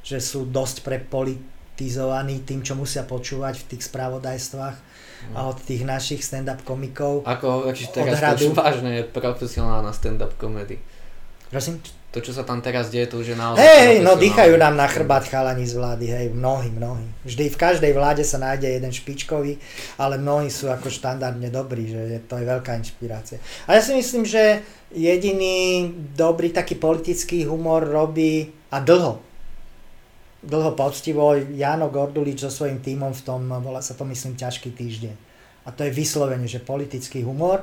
že 0.00 0.16
sú 0.16 0.48
dosť 0.48 0.80
prepolitizovaní 0.80 2.40
tým, 2.48 2.64
čo 2.64 2.72
musia 2.72 3.04
počúvať 3.04 3.60
v 3.60 3.68
tých 3.76 3.82
spravodajstvách 3.92 4.76
a 5.36 5.40
od 5.46 5.58
tých 5.62 5.86
našich 5.86 6.24
stand-up 6.24 6.64
komikov. 6.66 7.22
Ako, 7.22 7.68
takže 7.70 7.94
teraz 7.94 8.18
to 8.40 8.50
vážne 8.56 9.06
profesionálna 9.06 9.94
stand-up 9.94 10.34
komedy. 10.40 10.82
Prosím? 11.52 11.78
To, 12.12 12.20
čo 12.20 12.36
sa 12.36 12.44
tam 12.44 12.60
teraz 12.60 12.92
deje, 12.92 13.08
to 13.08 13.24
už 13.24 13.32
je 13.32 13.38
naozaj... 13.40 13.64
Hej, 13.64 14.04
no 14.04 14.20
dýchajú 14.20 14.60
nám 14.60 14.76
na 14.76 14.84
chrbát 14.84 15.24
chalani 15.24 15.64
z 15.64 15.80
vlády, 15.80 16.06
hej, 16.12 16.26
mnohí, 16.28 16.68
mnohí. 16.68 17.08
Vždy 17.24 17.48
v 17.48 17.56
každej 17.56 17.92
vláde 17.96 18.20
sa 18.20 18.36
nájde 18.36 18.68
jeden 18.68 18.92
špičkový, 18.92 19.56
ale 19.96 20.20
mnohí 20.20 20.52
sú 20.52 20.68
ako 20.68 20.92
štandardne 20.92 21.48
dobrí, 21.48 21.88
že 21.88 22.20
to 22.28 22.36
je 22.36 22.44
veľká 22.44 22.76
inšpirácia. 22.76 23.40
A 23.64 23.74
ja 23.74 23.80
si 23.80 23.96
myslím, 23.96 24.28
že 24.28 24.60
jediný 24.92 25.88
dobrý 26.12 26.52
taký 26.52 26.76
politický 26.76 27.48
humor 27.48 27.88
robí, 27.88 28.52
a 28.72 28.80
dlho, 28.80 29.20
dlho 30.44 30.72
poctivo, 30.72 31.36
Jano 31.36 31.92
Gordulič 31.92 32.40
so 32.40 32.52
svojím 32.52 32.80
tímom 32.80 33.12
v 33.12 33.22
tom, 33.24 33.40
volá 33.60 33.84
sa 33.84 33.92
to 33.96 34.04
myslím 34.08 34.36
ťažký 34.36 34.72
týždeň. 34.72 35.14
A 35.64 35.70
to 35.70 35.84
je 35.84 35.94
vyslovene, 35.94 36.48
že 36.48 36.58
politický 36.58 37.22
humor 37.22 37.62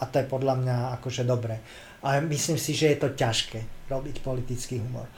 a 0.00 0.04
to 0.08 0.18
je 0.18 0.26
podľa 0.26 0.54
mňa 0.64 0.76
akože 0.98 1.28
dobre. 1.28 1.60
A 2.00 2.20
myslím 2.24 2.56
si, 2.56 2.72
že 2.72 2.96
je 2.96 2.98
to 2.98 3.08
ťažké 3.12 3.88
robiť 3.92 4.24
politický 4.24 4.80
humor. 4.80 5.08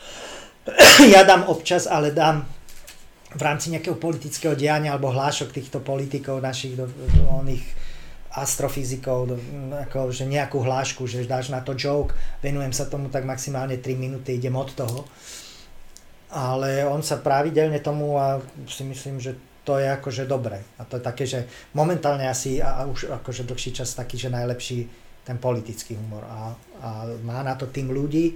ja 1.15 1.23
dám 1.23 1.47
občas, 1.47 1.87
ale 1.87 2.11
dám 2.11 2.43
v 3.33 3.43
rámci 3.43 3.73
nejakého 3.73 3.97
politického 3.97 4.53
diania 4.53 4.93
alebo 4.93 5.15
hlášok 5.15 5.57
týchto 5.57 5.81
politikov 5.81 6.45
našich 6.45 6.77
do, 6.77 6.85
do, 6.91 7.23
oných 7.33 7.65
astrofyzikov, 8.33 9.19
do, 9.29 9.37
ako, 9.89 10.13
že 10.13 10.25
nejakú 10.29 10.61
hlášku, 10.61 11.05
že 11.05 11.25
dáš 11.29 11.49
na 11.53 11.61
to 11.65 11.77
joke, 11.77 12.17
venujem 12.45 12.73
sa 12.73 12.89
tomu 12.89 13.09
tak 13.09 13.25
maximálne 13.25 13.81
3 13.81 13.97
minúty, 13.97 14.37
idem 14.37 14.57
od 14.57 14.73
toho 14.73 15.05
ale 16.33 16.89
on 16.89 17.05
sa 17.05 17.21
pravidelne 17.21 17.79
tomu 17.85 18.17
a 18.17 18.41
si 18.65 18.83
myslím, 18.89 19.21
že 19.21 19.37
to 19.63 19.79
je 19.79 19.87
akože 19.87 20.25
dobré. 20.25 20.65
A 20.81 20.89
to 20.89 20.97
je 20.99 21.03
také, 21.05 21.25
že 21.29 21.45
momentálne 21.77 22.27
asi 22.27 22.59
a 22.59 22.89
už 22.89 23.13
akože 23.23 23.45
dlhší 23.45 23.71
čas 23.77 23.95
taký, 23.95 24.17
že 24.19 24.33
najlepší 24.33 24.89
ten 25.23 25.39
politický 25.39 25.95
humor. 25.95 26.27
A, 26.27 26.55
a 26.83 26.89
má 27.23 27.43
na 27.47 27.55
to 27.55 27.71
tým 27.71 27.95
ľudí 27.95 28.35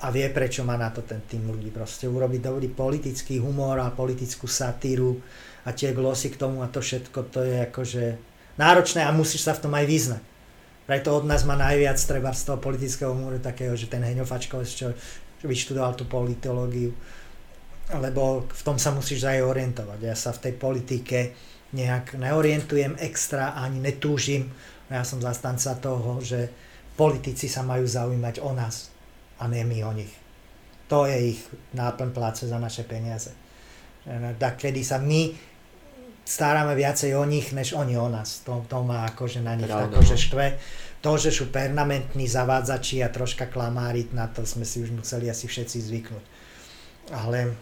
a 0.00 0.08
vie, 0.08 0.24
prečo 0.32 0.64
má 0.64 0.80
na 0.80 0.88
to 0.88 1.04
ten 1.04 1.20
tým 1.28 1.44
ľudí. 1.44 1.68
Proste 1.68 2.08
urobiť 2.08 2.40
dobrý 2.40 2.68
politický 2.72 3.36
humor 3.36 3.76
a 3.80 3.92
politickú 3.92 4.48
satíru 4.48 5.20
a 5.68 5.76
tie 5.76 5.92
glosy 5.92 6.32
k 6.32 6.40
tomu 6.40 6.64
a 6.64 6.72
to 6.72 6.80
všetko, 6.80 7.18
to 7.28 7.40
je 7.44 7.56
akože 7.68 8.04
náročné 8.56 9.04
a 9.04 9.12
musíš 9.12 9.44
sa 9.44 9.52
v 9.52 9.62
tom 9.68 9.72
aj 9.76 9.84
vyznať. 9.84 10.22
Preto 10.88 11.14
od 11.14 11.28
nás 11.28 11.46
má 11.46 11.54
najviac 11.54 12.00
treba 12.02 12.34
z 12.34 12.50
toho 12.50 12.58
politického 12.58 13.12
humoru 13.12 13.38
takého, 13.38 13.76
že 13.76 13.86
ten 13.86 14.02
Heňofačko, 14.02 14.64
čo 14.66 14.90
vyštudoval 15.44 15.94
tú 15.94 16.08
politológiu, 16.08 16.90
lebo 17.94 18.48
v 18.48 18.62
tom 18.66 18.80
sa 18.80 18.90
musíš 18.90 19.22
aj 19.28 19.44
orientovať. 19.44 19.98
Ja 20.02 20.16
sa 20.18 20.34
v 20.34 20.50
tej 20.50 20.54
politike 20.58 21.18
nejak 21.70 22.18
neorientujem 22.18 22.98
extra, 22.98 23.54
ani 23.54 23.78
netúžim. 23.78 24.50
Ja 24.90 25.06
som 25.06 25.22
zastanca 25.22 25.78
toho, 25.78 26.18
že 26.18 26.50
politici 26.98 27.46
sa 27.46 27.62
majú 27.62 27.86
zaujímať 27.86 28.42
o 28.42 28.50
nás 28.50 28.90
a 29.38 29.46
nie 29.46 29.62
my 29.62 29.78
o 29.86 29.92
nich. 29.94 30.12
To 30.90 31.06
je 31.06 31.38
ich 31.38 31.40
náplň 31.72 32.10
pláce 32.10 32.50
za 32.50 32.58
naše 32.58 32.82
peniaze. 32.82 33.30
Tak 34.36 34.58
kedy 34.58 34.82
sa 34.82 34.98
my 34.98 35.30
staráme 36.26 36.74
viacej 36.74 37.14
o 37.14 37.22
nich, 37.22 37.54
než 37.54 37.78
oni 37.78 37.94
o 37.94 38.10
nás. 38.10 38.42
To, 38.42 38.66
to 38.66 38.82
má 38.82 39.06
akože 39.06 39.40
na 39.40 39.54
nich 39.54 39.70
Pravda, 39.70 39.94
akože 39.94 40.16
štve 40.18 40.46
to, 41.00 41.12
že 41.16 41.32
sú 41.32 41.48
permanentní 41.48 42.28
zavádzači 42.28 43.00
a 43.00 43.08
troška 43.08 43.48
klamári, 43.48 44.04
na 44.12 44.28
to 44.28 44.44
sme 44.44 44.68
si 44.68 44.84
už 44.84 44.92
museli 44.92 45.32
asi 45.32 45.48
všetci 45.48 45.78
zvyknúť. 45.80 46.24
Ale 47.16 47.56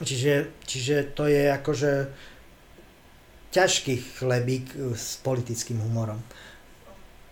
čiže, 0.00 0.64
čiže 0.64 1.12
to 1.12 1.28
je 1.28 1.52
akože 1.52 1.92
ťažký 3.50 4.22
chlebík 4.22 4.94
s 4.94 5.18
politickým 5.22 5.82
humorom. 5.82 6.22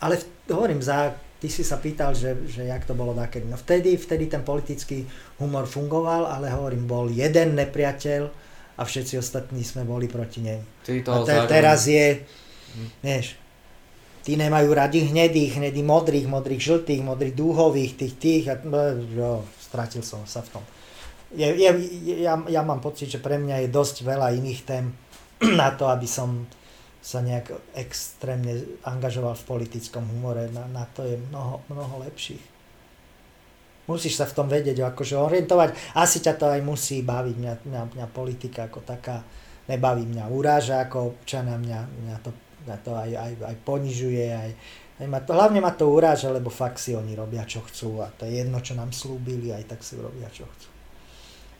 Ale 0.03 0.19
hovorím, 0.51 0.83
za, 0.83 1.15
ty 1.39 1.47
si 1.47 1.63
sa 1.63 1.79
pýtal, 1.79 2.15
že, 2.15 2.35
že 2.51 2.67
jak 2.67 2.87
to 2.87 2.95
bolo 2.95 3.15
takedy. 3.15 3.47
No 3.47 3.59
vtedy, 3.59 3.95
vtedy 3.95 4.27
ten 4.27 4.43
politický 4.43 5.07
humor 5.39 5.67
fungoval, 5.67 6.27
ale 6.27 6.51
hovorím, 6.51 6.87
bol 6.87 7.07
jeden 7.11 7.55
nepriateľ 7.55 8.23
a 8.79 8.83
všetci 8.83 9.19
ostatní 9.19 9.63
sme 9.67 9.83
boli 9.83 10.07
proti 10.07 10.43
nej. 10.43 10.61
A 10.87 11.27
te, 11.27 11.35
teraz 11.51 11.87
je, 11.91 12.23
hm. 12.75 12.89
vieš, 13.03 13.35
tí 14.23 14.39
nemajú 14.39 14.71
radi 14.71 15.07
hnedých, 15.07 15.59
hnedých 15.59 15.87
modrých, 15.87 16.27
modrých 16.31 16.63
žltých, 16.63 17.01
modrých 17.03 17.35
dúhových, 17.35 17.93
tých 17.97 18.15
tých 18.19 18.45
a 18.51 18.61
jo, 19.15 19.43
stratil 19.57 20.03
som 20.03 20.23
sa 20.27 20.43
v 20.47 20.59
tom. 20.59 20.65
Je, 21.35 21.45
je, 21.45 21.71
ja, 22.25 22.41
ja 22.49 22.63
mám 22.65 22.81
pocit, 22.81 23.09
že 23.09 23.21
pre 23.21 23.37
mňa 23.37 23.67
je 23.67 23.69
dosť 23.69 24.05
veľa 24.05 24.33
iných 24.37 24.61
tém 24.65 24.93
na 25.61 25.69
to, 25.75 25.87
aby 25.91 26.09
som 26.09 26.47
sa 26.99 27.23
nejak 27.23 27.55
extrémne 27.79 28.79
angažoval 28.83 29.39
v 29.39 29.49
politickom 29.49 30.03
humore. 30.05 30.51
Na, 30.51 30.67
na 30.67 30.85
to 30.91 31.07
je 31.07 31.17
mnoho, 31.31 31.63
mnoho 31.71 32.05
lepších. 32.05 32.59
Musíš 33.89 34.21
sa 34.21 34.29
v 34.29 34.37
tom 34.37 34.53
vedieť, 34.53 34.85
akože 34.85 35.17
orientovať. 35.17 35.97
Asi 35.97 36.21
ťa 36.21 36.37
to 36.37 36.53
aj 36.53 36.61
musí 36.61 37.01
baviť. 37.01 37.37
Mňa, 37.41 37.53
mňa, 37.65 37.83
mňa 37.97 38.07
politika 38.13 38.69
ako 38.69 38.85
taká 38.85 39.25
nebaví 39.69 40.05
mňa 40.09 40.25
uráža 40.33 40.85
ako 40.85 41.17
občana, 41.17 41.61
mňa, 41.61 41.81
mňa 42.05 42.17
to 42.25 42.33
a 42.69 42.77
to 42.85 42.93
aj, 42.93 43.11
aj, 43.17 43.33
aj 43.49 43.57
ponižuje, 43.65 44.29
aj, 44.29 44.51
aj 45.01 45.07
ma 45.09 45.25
to, 45.25 45.33
hlavne 45.33 45.61
ma 45.65 45.73
to 45.73 45.89
uráža, 45.89 46.29
lebo 46.29 46.53
fakt 46.53 46.77
si 46.77 46.93
oni 46.93 47.17
robia, 47.17 47.49
čo 47.49 47.65
chcú 47.65 48.05
a 48.05 48.13
to 48.13 48.29
je 48.29 48.45
jedno, 48.45 48.61
čo 48.61 48.77
nám 48.77 48.93
slúbili, 48.93 49.49
aj 49.57 49.73
tak 49.73 49.81
si 49.81 49.97
robia, 49.97 50.29
čo 50.29 50.45
chcú. 50.45 50.69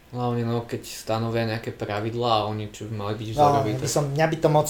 Hlavne 0.09 0.41
no, 0.41 0.65
keď 0.65 0.89
stanovia 0.89 1.45
nejaké 1.45 1.69
pravidlá 1.69 2.45
a 2.45 2.47
oni 2.49 2.73
čo 2.73 2.89
by 2.89 2.95
mali 2.97 3.15
byť 3.21 3.29
vzoroví. 3.37 3.71
No, 3.77 3.81
by 3.85 3.89
som, 3.93 4.05
mňa 4.09 4.27
by 4.33 4.37
to 4.41 4.49
moc, 4.49 4.69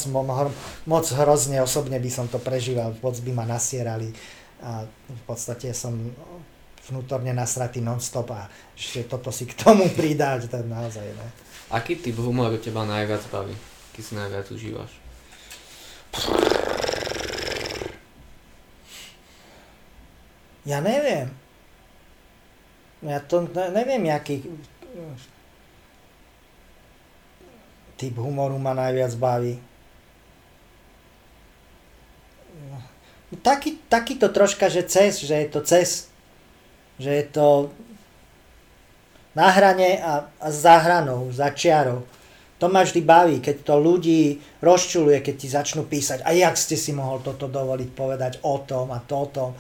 moc 0.82 1.07
hrozne 1.14 1.62
osobne 1.62 2.03
by 2.03 2.11
som 2.11 2.26
to 2.26 2.43
prežíval, 2.43 2.91
moc 2.99 3.14
by 3.22 3.30
ma 3.30 3.47
nasierali 3.47 4.11
a 4.59 4.82
v 5.07 5.22
podstate 5.30 5.70
som 5.70 5.95
vnútorne 6.91 7.30
nasratý 7.30 7.78
non-stop 7.78 8.34
a 8.34 8.51
ešte 8.74 9.07
toto 9.07 9.30
si 9.30 9.47
k 9.47 9.55
tomu 9.55 9.86
pridať, 9.99 10.51
to 10.51 10.59
naozaj 10.66 11.07
ne. 11.07 11.28
Aký 11.70 11.95
typ 12.03 12.18
humoru 12.18 12.59
teba 12.59 12.82
najviac 12.82 13.22
baví? 13.30 13.55
Aký 13.95 14.01
si 14.03 14.18
najviac 14.18 14.51
užívaš? 14.51 14.91
Ja 20.66 20.82
neviem. 20.82 21.30
Ja 23.07 23.22
to 23.22 23.47
neviem, 23.55 24.11
aký 24.11 24.43
typ 27.99 28.14
humoru 28.14 28.57
ma 28.62 28.72
najviac 28.78 29.12
baví. 29.18 29.59
Taký, 33.42 33.84
takýto 33.90 34.30
troška, 34.30 34.70
že 34.72 34.86
cez, 34.86 35.20
že 35.20 35.34
je 35.34 35.49
to 35.51 35.61
cez. 35.66 36.09
Že 36.96 37.11
je 37.12 37.24
to 37.28 37.46
na 39.36 39.53
hrane 39.53 40.01
a, 40.01 40.30
a 40.40 40.49
za 40.49 40.80
hranou, 40.80 41.28
za 41.34 41.53
čiarou. 41.53 42.07
To 42.59 42.66
ma 42.66 42.82
vždy 42.82 43.01
baví, 43.07 43.36
keď 43.38 43.62
to 43.62 43.74
ľudí 43.78 44.42
rozčuluje, 44.59 45.22
keď 45.22 45.34
ti 45.38 45.46
začnú 45.46 45.86
písať, 45.86 46.26
a 46.26 46.34
jak 46.34 46.59
ste 46.59 46.74
si 46.74 46.90
mohol 46.90 47.22
toto 47.22 47.46
dovoliť 47.46 47.90
povedať 47.94 48.32
o 48.42 48.59
tom 48.66 48.90
a 48.90 48.99
to 48.99 49.14
o 49.14 49.26
tom. 49.30 49.51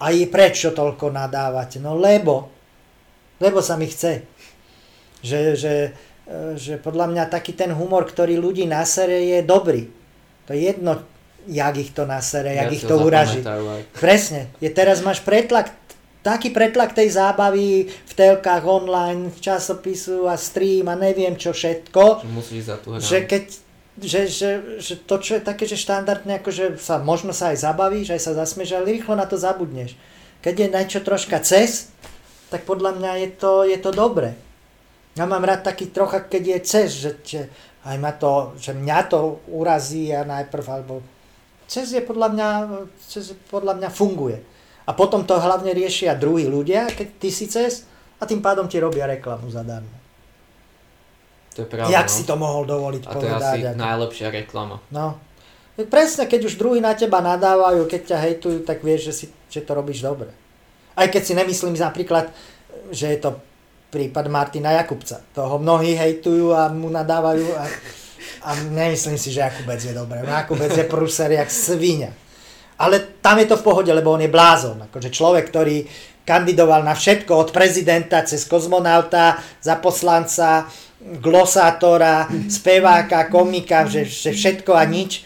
A 0.00 0.08
prečo 0.28 0.72
toľko 0.72 1.12
nadávate? 1.12 1.76
No 1.84 2.00
lebo, 2.00 2.48
lebo 3.40 3.60
sa 3.60 3.76
mi 3.76 3.92
chce. 3.92 4.24
Že, 5.26 5.40
že, 5.58 5.74
e, 6.30 6.54
že 6.54 6.78
podľa 6.78 7.10
mňa 7.10 7.24
taký 7.26 7.58
ten 7.58 7.74
humor, 7.74 8.06
ktorý 8.06 8.38
ľudí 8.38 8.62
nasere, 8.70 9.26
je 9.26 9.42
dobrý. 9.42 9.90
To 10.46 10.54
je 10.54 10.70
jedno, 10.70 11.02
jak 11.50 11.74
ich 11.74 11.90
to 11.90 12.06
nasere, 12.06 12.54
jak 12.54 12.70
ja 12.70 12.76
ich 12.78 12.84
to 12.86 12.94
uraží. 13.02 13.42
Presne. 13.98 14.54
Je 14.62 14.70
teraz 14.70 15.02
máš 15.02 15.26
pretlak 15.26 15.74
taký 16.26 16.50
pretlak 16.50 16.90
tej 16.90 17.14
zábavy 17.14 17.86
v 17.86 18.12
telkách 18.18 18.66
online, 18.66 19.30
v 19.30 19.38
časopisu 19.38 20.26
a 20.26 20.34
stream 20.34 20.90
a 20.90 20.98
neviem 20.98 21.38
čo 21.38 21.54
všetko. 21.54 22.26
Že 22.26 22.30
musíš 22.34 22.62
za 22.66 22.76
tú 22.82 22.98
Že 22.98 23.18
keď 23.30 23.44
že, 23.96 24.28
že, 24.28 24.50
že 24.76 24.94
to, 25.00 25.16
čo 25.16 25.40
je 25.40 25.42
také, 25.42 25.64
že 25.64 25.80
štandardne, 25.80 26.36
akože 26.44 26.76
sa, 26.76 27.00
možno 27.00 27.32
sa 27.32 27.56
aj 27.56 27.64
zabavíš, 27.64 28.12
aj 28.12 28.20
sa 28.20 28.36
zasmieš, 28.36 28.76
ale 28.76 28.92
rýchlo 28.92 29.16
na 29.16 29.24
to 29.24 29.40
zabudneš. 29.40 29.96
Keď 30.44 30.52
je 30.52 30.68
niečo 30.68 31.00
troška 31.00 31.40
cez, 31.40 31.88
tak 32.52 32.68
podľa 32.68 32.92
mňa 33.00 33.12
je 33.24 33.28
to, 33.40 33.52
je 33.64 33.78
to 33.80 33.90
dobre. 33.96 34.36
Ja 35.16 35.24
mám 35.24 35.48
rád 35.48 35.64
taký 35.64 35.88
trocha, 35.88 36.20
keď 36.28 36.42
je 36.44 36.58
cez, 36.60 36.88
že, 36.92 37.10
že 37.24 37.40
aj 37.88 37.96
ma 37.96 38.12
to, 38.12 38.52
že 38.60 38.76
mňa 38.76 38.98
to 39.08 39.40
urazí 39.48 40.12
a 40.12 40.28
najprv, 40.28 40.64
alebo 40.68 41.00
cez 41.64 41.88
je 41.96 42.04
podľa 42.04 42.28
mňa, 42.36 42.48
cez 43.00 43.32
podľa 43.48 43.80
mňa 43.80 43.88
funguje. 43.88 44.38
A 44.86 44.94
potom 44.94 45.24
to 45.24 45.34
hlavne 45.34 45.72
riešia 45.72 46.14
druhí 46.14 46.46
ľudia, 46.46 46.86
keď 46.92 47.08
ty 47.18 47.28
si 47.32 47.48
cez, 47.48 47.88
a 48.20 48.28
tým 48.28 48.44
pádom 48.44 48.68
ti 48.68 48.76
robia 48.76 49.08
reklamu 49.08 49.48
zadarmo. 49.48 49.96
To 51.56 51.64
je 51.64 51.68
pravda, 51.68 51.88
Jak 51.88 52.08
no. 52.08 52.12
si 52.12 52.22
to 52.28 52.34
mohol 52.36 52.62
dovoliť 52.68 53.02
a 53.08 53.10
povedať? 53.16 53.16
A 53.16 53.16
to 53.16 53.24
je 53.24 53.32
asi 53.40 53.60
ako... 53.64 53.80
najlepšia 53.80 54.28
reklama. 54.28 54.76
No. 54.92 55.16
Presne, 55.76 56.24
keď 56.28 56.40
už 56.48 56.54
druhí 56.60 56.80
na 56.80 56.96
teba 56.96 57.20
nadávajú, 57.20 57.84
keď 57.88 58.00
ťa 58.12 58.18
hejtujú, 58.28 58.58
tak 58.64 58.80
vieš, 58.80 59.12
že, 59.12 59.12
si, 59.12 59.26
že 59.52 59.60
to 59.64 59.72
robíš 59.76 60.04
dobre. 60.04 60.32
Aj 60.96 61.08
keď 61.08 61.22
si 61.24 61.32
nemyslím 61.36 61.76
napríklad, 61.76 62.32
že 62.92 63.12
je 63.12 63.18
to 63.20 63.36
prípad 63.90 64.26
Martina 64.28 64.74
Jakubca. 64.76 65.22
Toho 65.32 65.58
mnohí 65.58 65.94
hejtujú 65.94 66.52
a 66.52 66.68
mu 66.68 66.90
nadávajú 66.90 67.46
a, 67.56 67.64
a 68.46 68.50
nemyslím 68.70 69.18
si, 69.18 69.32
že 69.32 69.46
Jakubec 69.46 69.80
je 69.80 69.94
dobré. 69.94 70.20
Jakubec 70.22 70.72
je 70.74 70.84
prúser 70.84 71.32
jak 71.32 71.50
svinia. 71.50 72.10
Ale 72.76 73.00
tam 73.24 73.40
je 73.40 73.48
to 73.48 73.56
v 73.56 73.66
pohode, 73.66 73.88
lebo 73.88 74.12
on 74.12 74.20
je 74.20 74.28
blázon. 74.28 74.76
Akože 74.90 75.08
človek, 75.08 75.48
ktorý 75.48 75.88
kandidoval 76.26 76.84
na 76.84 76.92
všetko 76.92 77.32
od 77.32 77.48
prezidenta 77.54 78.20
cez 78.26 78.44
kozmonauta, 78.44 79.40
za 79.62 79.78
poslanca, 79.80 80.68
glosátora, 81.22 82.26
speváka, 82.50 83.30
komika, 83.30 83.86
že, 83.86 84.04
že 84.04 84.34
všetko 84.34 84.74
a 84.74 84.84
nič. 84.84 85.24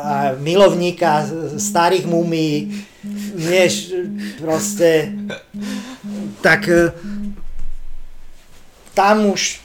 A 0.00 0.34
milovníka 0.40 1.26
starých 1.60 2.08
mumí, 2.08 2.70
vieš, 3.36 3.92
proste 4.40 5.12
tak 6.40 6.66
tam 8.94 9.30
už 9.30 9.60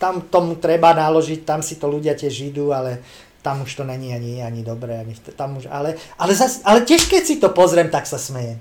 tam 0.00 0.24
tomu 0.24 0.56
treba 0.56 0.96
naložiť, 0.96 1.44
tam 1.44 1.60
si 1.60 1.76
to 1.76 1.84
ľudia 1.84 2.16
tiež 2.16 2.48
idú, 2.48 2.72
ale 2.72 3.04
tam 3.44 3.68
už 3.68 3.72
to 3.76 3.84
není 3.84 4.16
ani, 4.16 4.40
ani 4.40 4.64
dobré. 4.64 4.96
Ani 5.04 5.12
tam 5.36 5.60
už, 5.60 5.68
ale, 5.68 6.00
ale, 6.16 6.32
zas, 6.32 6.64
ale 6.64 6.88
tiež 6.88 7.04
keď 7.04 7.22
si 7.28 7.36
to 7.36 7.52
pozriem, 7.52 7.92
tak 7.92 8.08
sa 8.08 8.16
smeje. 8.16 8.56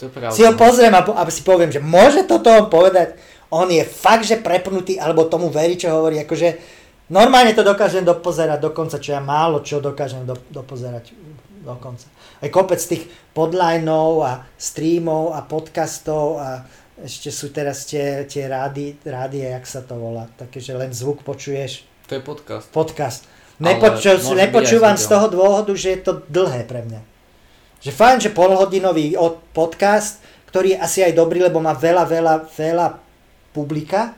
To 0.00 0.08
pravda. 0.08 0.32
Si 0.32 0.48
ho 0.48 0.56
pozriem 0.56 0.96
a, 0.96 1.04
a 1.04 1.22
si 1.28 1.44
poviem, 1.44 1.68
že 1.68 1.84
môže 1.84 2.24
toto 2.24 2.48
on 2.48 2.72
povedať. 2.72 3.20
On 3.52 3.68
je 3.68 3.84
fakt, 3.84 4.24
že 4.24 4.40
prepnutý, 4.40 4.96
alebo 4.96 5.28
tomu 5.28 5.52
verí, 5.52 5.76
čo 5.76 5.92
hovorí. 5.92 6.20
Akože 6.24 6.56
normálne 7.12 7.52
to 7.52 7.64
dokážem 7.64 8.04
dopozerať 8.04 8.60
dokonca, 8.60 8.96
čo 8.96 9.16
ja 9.16 9.20
málo 9.20 9.60
čo 9.60 9.84
dokážem 9.84 10.24
do, 10.24 10.36
dopozerať 10.48 11.12
dokonca. 11.64 12.08
Aj 12.40 12.48
kopec 12.48 12.80
tých 12.80 13.04
podlineov 13.36 14.24
a 14.24 14.32
streamov 14.56 15.36
a 15.36 15.44
podcastov 15.44 16.40
a 16.40 16.64
ešte 17.02 17.30
sú 17.30 17.54
teraz 17.54 17.86
tie, 17.86 18.26
tie 18.26 18.50
rády, 18.50 18.98
rády, 19.06 19.46
jak 19.46 19.66
sa 19.66 19.86
to 19.86 19.94
volá, 19.94 20.26
také, 20.34 20.58
že 20.58 20.74
len 20.74 20.90
zvuk 20.90 21.22
počuješ. 21.22 21.86
To 22.10 22.18
je 22.18 22.22
podcast. 22.24 22.66
Podcast. 22.74 23.20
Nepoču, 23.58 24.34
nepočúvam 24.38 24.94
z 24.94 25.06
toho 25.06 25.26
dôvodu, 25.26 25.74
že 25.74 25.98
je 25.98 26.00
to 26.02 26.22
dlhé 26.30 26.62
pre 26.66 26.86
mňa. 26.86 27.00
Že 27.82 27.90
fajn, 27.94 28.16
že 28.22 28.30
polhodinový 28.34 29.18
podcast, 29.54 30.22
ktorý 30.50 30.74
je 30.74 30.78
asi 30.78 30.98
aj 31.02 31.14
dobrý, 31.14 31.42
lebo 31.42 31.58
má 31.62 31.74
veľa, 31.74 32.06
veľa, 32.06 32.34
veľa 32.54 32.86
publika, 33.50 34.14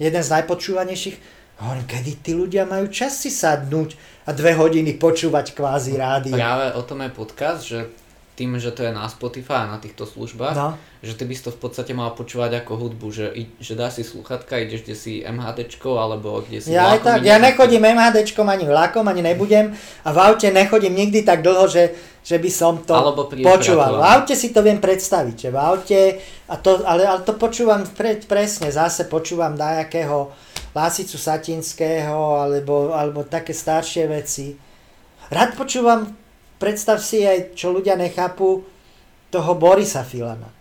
jeden 0.00 0.20
z 0.20 0.32
najpočúvanejších. 0.32 1.16
Hovorím, 1.60 1.84
kedy 1.84 2.12
tí 2.24 2.32
ľudia 2.32 2.64
majú 2.64 2.88
čas 2.88 3.20
si 3.20 3.28
sadnúť 3.28 3.96
a 4.24 4.32
dve 4.32 4.56
hodiny 4.56 4.96
počúvať 4.96 5.52
kvázi 5.52 6.00
rádio. 6.00 6.32
Práve 6.32 6.72
o 6.72 6.82
tom 6.84 7.04
je 7.04 7.10
podcast, 7.12 7.62
že 7.68 7.92
tým, 8.40 8.56
že 8.56 8.72
to 8.72 8.88
je 8.88 8.92
na 8.96 9.04
Spotify 9.04 9.68
a 9.68 9.76
na 9.76 9.76
týchto 9.76 10.08
službách, 10.08 10.56
no. 10.56 10.72
že 11.04 11.12
ty 11.12 11.28
by 11.28 11.36
si 11.36 11.44
to 11.44 11.52
v 11.52 11.60
podstate 11.60 11.92
mal 11.92 12.16
počúvať 12.16 12.64
ako 12.64 12.72
hudbu, 12.80 13.12
že, 13.12 13.36
že 13.60 13.76
dáš 13.76 14.00
si 14.00 14.04
sluchatka, 14.08 14.56
ideš 14.56 14.88
kde 14.88 14.96
si 14.96 15.20
MHDčko 15.20 16.00
alebo 16.00 16.40
kde 16.40 16.64
si 16.64 16.72
Ja 16.72 16.96
aj 16.96 17.04
tak, 17.04 17.18
ja 17.20 17.36
nechodím 17.36 17.84
MHDčkom 17.84 18.48
ani 18.48 18.64
vlakom, 18.64 19.04
ani 19.04 19.20
nebudem 19.20 19.76
a 19.76 20.08
v 20.08 20.18
aute 20.24 20.48
nechodím 20.48 20.96
nikdy 20.96 21.20
tak 21.20 21.44
dlho, 21.44 21.68
že, 21.68 21.92
že 22.24 22.40
by 22.40 22.48
som 22.48 22.80
to 22.80 22.96
počúval. 23.44 24.00
V 24.00 24.04
aute 24.08 24.32
si 24.32 24.56
to 24.56 24.64
viem 24.64 24.80
predstaviť, 24.80 25.36
že 25.36 25.48
v 25.52 25.58
aute, 25.60 26.00
a 26.48 26.56
to, 26.56 26.80
ale, 26.88 27.04
ale 27.04 27.20
to 27.28 27.36
počúvam 27.36 27.84
pre, 27.92 28.24
presne, 28.24 28.72
zase 28.72 29.04
počúvam 29.04 29.52
dajakého 29.52 30.32
Lásicu 30.72 31.20
Satinského 31.20 32.40
alebo, 32.40 32.96
alebo 32.96 33.20
také 33.28 33.52
staršie 33.52 34.08
veci. 34.08 34.56
Rád 35.28 35.60
počúvam 35.60 36.08
predstav 36.60 37.00
si 37.00 37.24
aj, 37.24 37.56
čo 37.56 37.72
ľudia 37.72 37.96
nechápu, 37.96 38.62
toho 39.32 39.52
Borisa 39.56 40.04
Filana. 40.04 40.52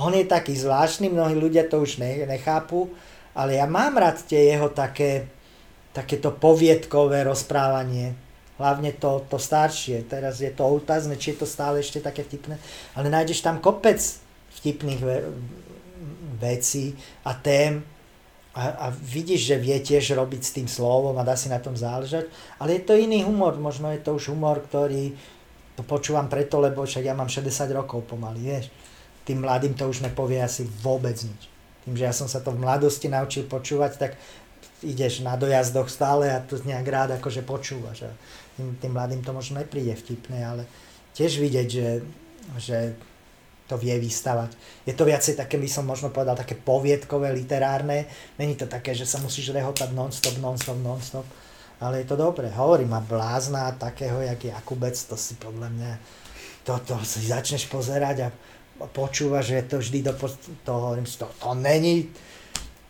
On 0.00 0.10
je 0.10 0.24
taký 0.24 0.56
zvláštny, 0.56 1.12
mnohí 1.12 1.36
ľudia 1.36 1.68
to 1.68 1.84
už 1.84 2.00
nechápu, 2.00 2.88
ale 3.36 3.60
ja 3.60 3.68
mám 3.68 4.00
rád 4.00 4.24
tie 4.24 4.56
jeho 4.56 4.72
také, 4.72 5.28
takéto 5.92 6.32
poviedkové 6.32 7.28
rozprávanie. 7.28 8.16
Hlavne 8.56 8.96
to, 8.96 9.26
to 9.28 9.36
staršie. 9.36 10.06
Teraz 10.08 10.40
je 10.40 10.48
to 10.54 10.64
otázne, 10.64 11.18
či 11.20 11.34
je 11.34 11.44
to 11.44 11.46
stále 11.48 11.82
ešte 11.82 12.00
také 12.00 12.24
vtipné. 12.24 12.56
Ale 12.96 13.12
nájdeš 13.12 13.44
tam 13.44 13.58
kopec 13.58 13.98
vtipných 14.60 15.00
ve- 15.02 15.26
vecí 16.38 16.96
a 17.26 17.34
tém, 17.34 17.82
a, 18.52 18.62
a 18.68 18.86
vidíš, 18.92 19.48
že 19.48 19.56
vie 19.56 19.76
tiež 19.80 20.12
robiť 20.12 20.42
s 20.44 20.54
tým 20.60 20.68
slovom 20.68 21.16
a 21.16 21.24
dá 21.24 21.32
si 21.32 21.48
na 21.48 21.56
tom 21.56 21.72
záležať, 21.72 22.28
ale 22.60 22.76
je 22.76 22.82
to 22.84 22.92
iný 22.92 23.24
humor, 23.24 23.56
možno 23.56 23.88
je 23.88 24.00
to 24.04 24.12
už 24.12 24.28
humor, 24.28 24.60
ktorý 24.60 25.16
to 25.72 25.82
počúvam 25.88 26.28
preto, 26.28 26.60
lebo 26.60 26.84
však 26.84 27.08
ja 27.08 27.16
mám 27.16 27.32
60 27.32 27.48
rokov 27.72 28.04
pomaly, 28.04 28.44
vieš. 28.44 28.68
Tým 29.24 29.40
mladým 29.40 29.72
to 29.72 29.88
už 29.88 30.04
nepovie 30.04 30.36
asi 30.44 30.68
vôbec 30.84 31.16
nič. 31.16 31.48
Tým, 31.88 31.96
že 31.96 32.04
ja 32.04 32.12
som 32.12 32.28
sa 32.28 32.44
to 32.44 32.52
v 32.52 32.60
mladosti 32.60 33.08
naučil 33.08 33.48
počúvať, 33.48 33.92
tak 33.96 34.12
ideš 34.84 35.24
na 35.24 35.38
dojazdoch 35.38 35.88
stále 35.88 36.28
a 36.28 36.44
to 36.44 36.60
nejak 36.60 36.84
rád 36.84 37.10
akože 37.16 37.40
počúvaš. 37.46 38.04
A 38.04 38.12
tým, 38.58 38.76
tým 38.76 38.92
mladým 38.92 39.24
to 39.24 39.32
možno 39.32 39.64
nepríde 39.64 39.96
vtipné, 39.96 40.44
ale 40.44 40.62
tiež 41.16 41.40
vidieť, 41.40 41.68
že, 41.72 41.88
že 42.60 42.78
to 43.72 43.80
vie 43.80 43.96
vystavať. 43.96 44.52
Je 44.84 44.92
to 44.92 45.08
viacej 45.08 45.32
také, 45.32 45.56
by 45.56 45.64
som 45.64 45.88
možno 45.88 46.12
povedal, 46.12 46.36
také 46.36 46.52
poviedkové, 46.52 47.32
literárne. 47.32 48.04
Není 48.36 48.60
to 48.60 48.68
také, 48.68 48.92
že 48.92 49.08
sa 49.08 49.16
musíš 49.24 49.56
rehotať 49.56 49.96
non-stop, 49.96 50.36
non-stop, 50.36 50.76
non-stop. 50.76 51.24
Ale 51.80 52.04
je 52.04 52.12
to 52.12 52.20
dobré. 52.20 52.52
Hovorím, 52.52 52.92
a 52.92 53.00
blázna 53.00 53.72
takého, 53.80 54.20
jak 54.20 54.44
Jakubec, 54.44 54.92
to 54.92 55.16
si 55.16 55.40
podľa 55.40 55.72
mňa, 55.72 55.92
to, 56.68 56.76
to 56.84 57.00
si 57.00 57.24
začneš 57.24 57.64
pozerať 57.72 58.28
a 58.28 58.32
počúvaš, 58.92 59.56
že 59.56 59.64
je 59.64 59.66
to 59.72 59.76
vždy 59.80 59.98
do 60.04 60.12
to 60.64 60.72
hovorím 60.72 61.08
to, 61.08 61.26
to 61.26 61.50
není 61.56 62.12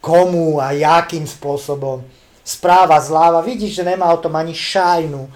komu 0.02 0.58
a 0.58 0.74
jakým 0.74 1.30
spôsobom. 1.30 2.02
Správa 2.42 2.98
zláva, 2.98 3.38
vidíš, 3.38 3.78
že 3.78 3.86
nemá 3.86 4.10
o 4.10 4.18
tom 4.18 4.34
ani 4.34 4.50
šajnu 4.50 5.30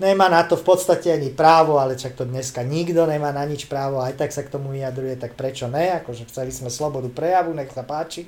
nemá 0.00 0.32
na 0.32 0.40
to 0.48 0.56
v 0.56 0.64
podstate 0.64 1.12
ani 1.12 1.28
právo, 1.30 1.76
ale 1.76 1.94
čak 1.94 2.16
to 2.16 2.24
dneska 2.24 2.64
nikto 2.64 3.04
nemá 3.04 3.30
na 3.30 3.44
nič 3.44 3.68
právo, 3.68 4.00
aj 4.00 4.16
tak 4.16 4.32
sa 4.32 4.40
k 4.40 4.50
tomu 4.50 4.72
vyjadruje, 4.72 5.20
tak 5.20 5.36
prečo 5.36 5.68
ne, 5.68 6.00
akože 6.00 6.24
chceli 6.32 6.50
sme 6.50 6.72
slobodu 6.72 7.12
prejavu, 7.12 7.52
nech 7.52 7.70
sa 7.70 7.84
páči. 7.84 8.24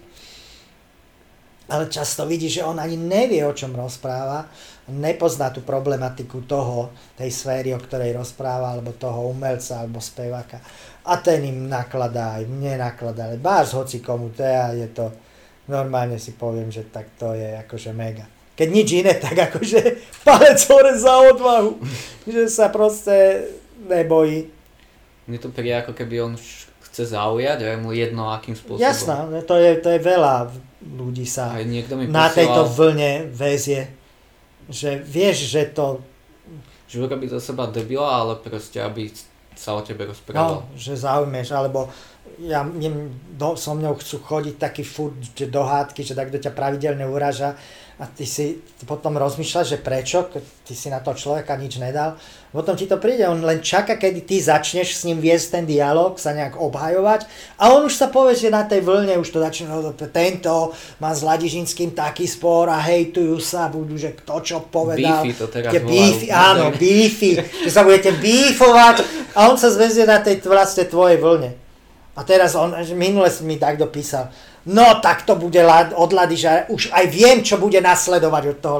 Ale 1.72 1.88
často 1.88 2.28
vidí, 2.28 2.52
že 2.52 2.66
on 2.66 2.76
ani 2.76 3.00
nevie, 3.00 3.40
o 3.48 3.56
čom 3.56 3.72
rozpráva, 3.72 4.44
nepozná 4.92 5.48
tú 5.48 5.64
problematiku 5.64 6.44
toho, 6.44 6.92
tej 7.16 7.32
sféry, 7.32 7.72
o 7.72 7.80
ktorej 7.80 8.12
rozpráva, 8.12 8.76
alebo 8.76 8.92
toho 8.92 9.32
umelca, 9.32 9.80
alebo 9.80 9.96
speváka. 9.96 10.60
A 11.08 11.16
ten 11.24 11.40
im 11.48 11.72
nakladá, 11.72 12.36
aj 12.36 12.44
mne 12.44 12.76
nakladá, 12.76 13.32
ale 13.32 13.40
báš 13.40 13.72
hoci 13.72 14.04
komu, 14.04 14.28
je, 14.36 14.84
je 14.84 14.88
to, 14.92 15.08
normálne 15.70 16.20
si 16.20 16.36
poviem, 16.36 16.68
že 16.68 16.84
tak 16.92 17.16
to 17.16 17.32
je 17.32 17.56
akože 17.64 17.96
mega 17.96 18.41
keď 18.62 18.68
nič 18.70 18.88
iné, 19.02 19.18
tak 19.26 19.34
akože 19.50 19.78
palec 20.22 20.62
hore 20.70 20.94
za 20.94 21.14
odvahu, 21.34 21.82
že 22.30 22.46
sa 22.46 22.70
proste 22.70 23.50
nebojí. 23.90 24.46
Mne 25.26 25.38
to 25.42 25.50
príde 25.50 25.74
ako 25.82 25.98
keby 25.98 26.22
on 26.22 26.38
chce 26.86 27.10
zaujať 27.10 27.58
a 27.66 27.66
je 27.74 27.78
mu 27.82 27.90
jedno 27.90 28.30
akým 28.30 28.54
spôsobom. 28.54 28.86
Jasná, 28.86 29.26
to 29.42 29.58
je, 29.58 29.82
to 29.82 29.90
je 29.90 29.98
veľa 29.98 30.54
ľudí 30.82 31.26
sa 31.26 31.58
Aj 31.58 31.66
niekto 31.66 31.98
mi 31.98 32.06
na 32.06 32.30
tejto 32.30 32.66
vlne 32.70 33.30
väzie, 33.34 33.90
že 34.70 35.02
vieš, 35.02 35.50
že 35.50 35.70
to... 35.74 35.98
Že 36.86 37.08
urobí 37.08 37.26
za 37.26 37.42
seba 37.42 37.66
debila, 37.66 38.06
ale 38.06 38.38
proste 38.38 38.78
aby 38.78 39.10
sa 39.56 39.74
o 39.74 39.80
tebe 39.82 40.06
rozprával. 40.06 40.66
No, 40.66 40.76
že 40.76 40.98
zaujmeš, 40.98 41.54
alebo 41.54 41.88
ja, 42.40 42.64
do, 43.36 43.56
so 43.56 43.74
mňou 43.74 43.98
chcú 44.00 44.22
chodiť 44.22 44.56
taký 44.56 44.84
furt, 44.86 45.18
že 45.36 45.50
do 45.50 45.64
hádky, 45.64 46.00
že 46.06 46.16
tak 46.16 46.32
do 46.32 46.38
ťa 46.38 46.54
pravidelne 46.54 47.04
uraža 47.04 47.56
a 48.02 48.08
ty 48.10 48.26
si 48.26 48.58
potom 48.82 49.14
rozmýšľaš, 49.14 49.76
že 49.76 49.78
prečo, 49.78 50.26
ty 50.66 50.74
si 50.74 50.90
na 50.90 50.98
to 50.98 51.14
človeka 51.14 51.54
nič 51.54 51.78
nedal. 51.78 52.18
Potom 52.50 52.74
ti 52.74 52.90
to 52.90 52.98
príde, 52.98 53.22
on 53.30 53.38
len 53.46 53.62
čaká, 53.62 53.94
kedy 53.94 54.26
ty 54.26 54.42
začneš 54.42 54.98
s 54.98 55.06
ním 55.06 55.22
viesť 55.22 55.54
ten 55.54 55.64
dialog, 55.70 56.18
sa 56.18 56.34
nejak 56.34 56.58
obhajovať 56.58 57.30
a 57.62 57.70
on 57.70 57.86
už 57.86 57.94
sa 57.94 58.10
povie, 58.10 58.34
že 58.34 58.50
na 58.50 58.66
tej 58.66 58.82
vlne 58.82 59.22
už 59.22 59.30
to 59.30 59.38
začne, 59.38 59.70
no, 59.70 59.94
tento 59.94 60.74
má 60.98 61.14
s 61.14 61.22
Ladižinským 61.22 61.94
taký 61.94 62.26
spor 62.26 62.66
a 62.74 62.82
hejtujú 62.82 63.38
sa, 63.38 63.70
budú, 63.70 63.94
že 63.94 64.18
kto 64.18 64.34
čo 64.42 64.58
povedal. 64.66 65.22
Beefy 65.22 65.38
to 65.38 65.46
teraz 65.46 65.72
beefy, 65.78 66.26
Áno, 66.34 66.74
beefy, 66.74 67.38
že 67.38 67.70
sa 67.70 67.86
budete 67.86 68.18
beefovať 68.18 69.06
a 69.38 69.46
on 69.46 69.54
sa 69.54 69.70
zväzie 69.70 70.10
na 70.10 70.18
tej 70.18 70.42
vlastne 70.42 70.90
tvojej 70.90 71.22
vlne. 71.22 71.61
A 72.12 72.20
teraz 72.28 72.52
on, 72.52 72.76
minule 72.92 73.32
mi 73.40 73.56
tak 73.56 73.80
dopísal, 73.80 74.28
no 74.68 75.00
tak 75.00 75.24
to 75.24 75.32
bude 75.32 75.56
od 75.96 76.10
Ladiža, 76.12 76.68
už 76.68 76.92
aj 76.92 77.04
viem, 77.08 77.40
čo 77.40 77.56
bude 77.56 77.80
nasledovať 77.80 78.44
od 78.52 78.58
toho 78.60 78.78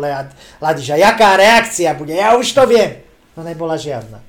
Ladiža, 0.61 1.01
jaká 1.01 1.41
reakcia 1.41 1.97
bude, 1.97 2.13
ja 2.13 2.37
už 2.37 2.53
to 2.53 2.69
viem. 2.69 3.01
No 3.33 3.41
nebola 3.41 3.81
žiadna. 3.81 4.21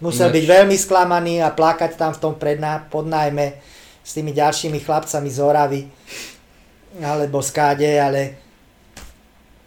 Musel 0.00 0.32
Ináč. 0.32 0.36
byť 0.40 0.44
veľmi 0.48 0.76
sklamaný 0.78 1.44
a 1.44 1.52
plakať 1.52 1.98
tam 2.00 2.16
v 2.16 2.22
tom 2.22 2.34
predná, 2.40 2.88
podnájme 2.88 3.60
s 4.00 4.16
tými 4.16 4.32
ďalšími 4.32 4.80
chlapcami 4.80 5.28
z 5.28 5.38
Oravy 5.44 5.82
alebo 7.04 7.44
z 7.44 7.50
Káde, 7.52 7.90
ale 8.00 8.20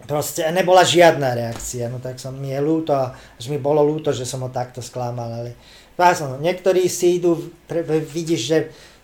proste 0.09 0.41
nebola 0.49 0.81
žiadna 0.81 1.37
reakcia. 1.37 1.85
No 1.91 2.01
tak 2.01 2.17
som, 2.17 2.33
mi 2.33 2.49
je 2.49 2.57
ľúto, 2.57 2.95
až 2.97 3.45
mi 3.51 3.61
bolo 3.61 3.85
ľúto, 3.85 4.09
že 4.09 4.25
som 4.25 4.41
ho 4.41 4.49
takto 4.49 4.81
sklamal, 4.81 5.29
ale 5.29 5.51
niektorí 6.41 6.89
si 6.89 7.21
idú, 7.21 7.53
vidíš, 8.09 8.41
že 8.41 8.57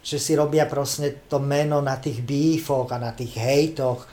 že 0.07 0.23
si 0.23 0.39
robia 0.39 0.63
proste 0.71 1.27
to 1.27 1.35
meno 1.43 1.83
na 1.83 1.99
tých 1.99 2.23
bífoch 2.23 2.87
a 2.95 3.01
na 3.01 3.11
tých 3.11 3.35
hejtoch. 3.35 4.07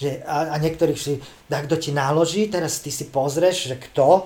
Že, 0.00 0.24
a, 0.24 0.54
a 0.54 0.62
niektorých 0.62 0.96
si, 0.96 1.20
tak 1.52 1.68
kto 1.68 1.76
ti 1.76 1.92
naloží, 1.92 2.48
teraz 2.48 2.80
ty 2.80 2.88
si 2.88 3.12
pozrieš, 3.12 3.68
že 3.68 3.76
kto, 3.76 4.24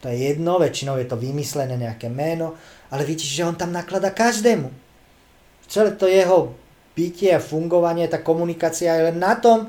to 0.00 0.08
je 0.08 0.32
jedno, 0.32 0.56
väčšinou 0.56 0.96
je 0.96 1.04
to 1.04 1.20
vymyslené 1.20 1.76
nejaké 1.76 2.08
meno, 2.08 2.56
ale 2.88 3.04
vidíš, 3.04 3.28
že 3.28 3.44
on 3.44 3.60
tam 3.60 3.76
naklada 3.76 4.08
každému. 4.08 4.72
Celé 5.68 5.92
to 6.00 6.08
jeho 6.08 6.56
bytie 6.96 7.36
a 7.36 7.42
fungovanie, 7.42 8.08
tá 8.08 8.24
komunikácia 8.24 8.88
je 8.94 9.12
len 9.12 9.20
na 9.20 9.36
tom, 9.36 9.68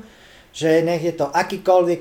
že 0.54 0.80
nech 0.80 1.04
je 1.04 1.12
to 1.12 1.28
akýkoľvek 1.28 2.00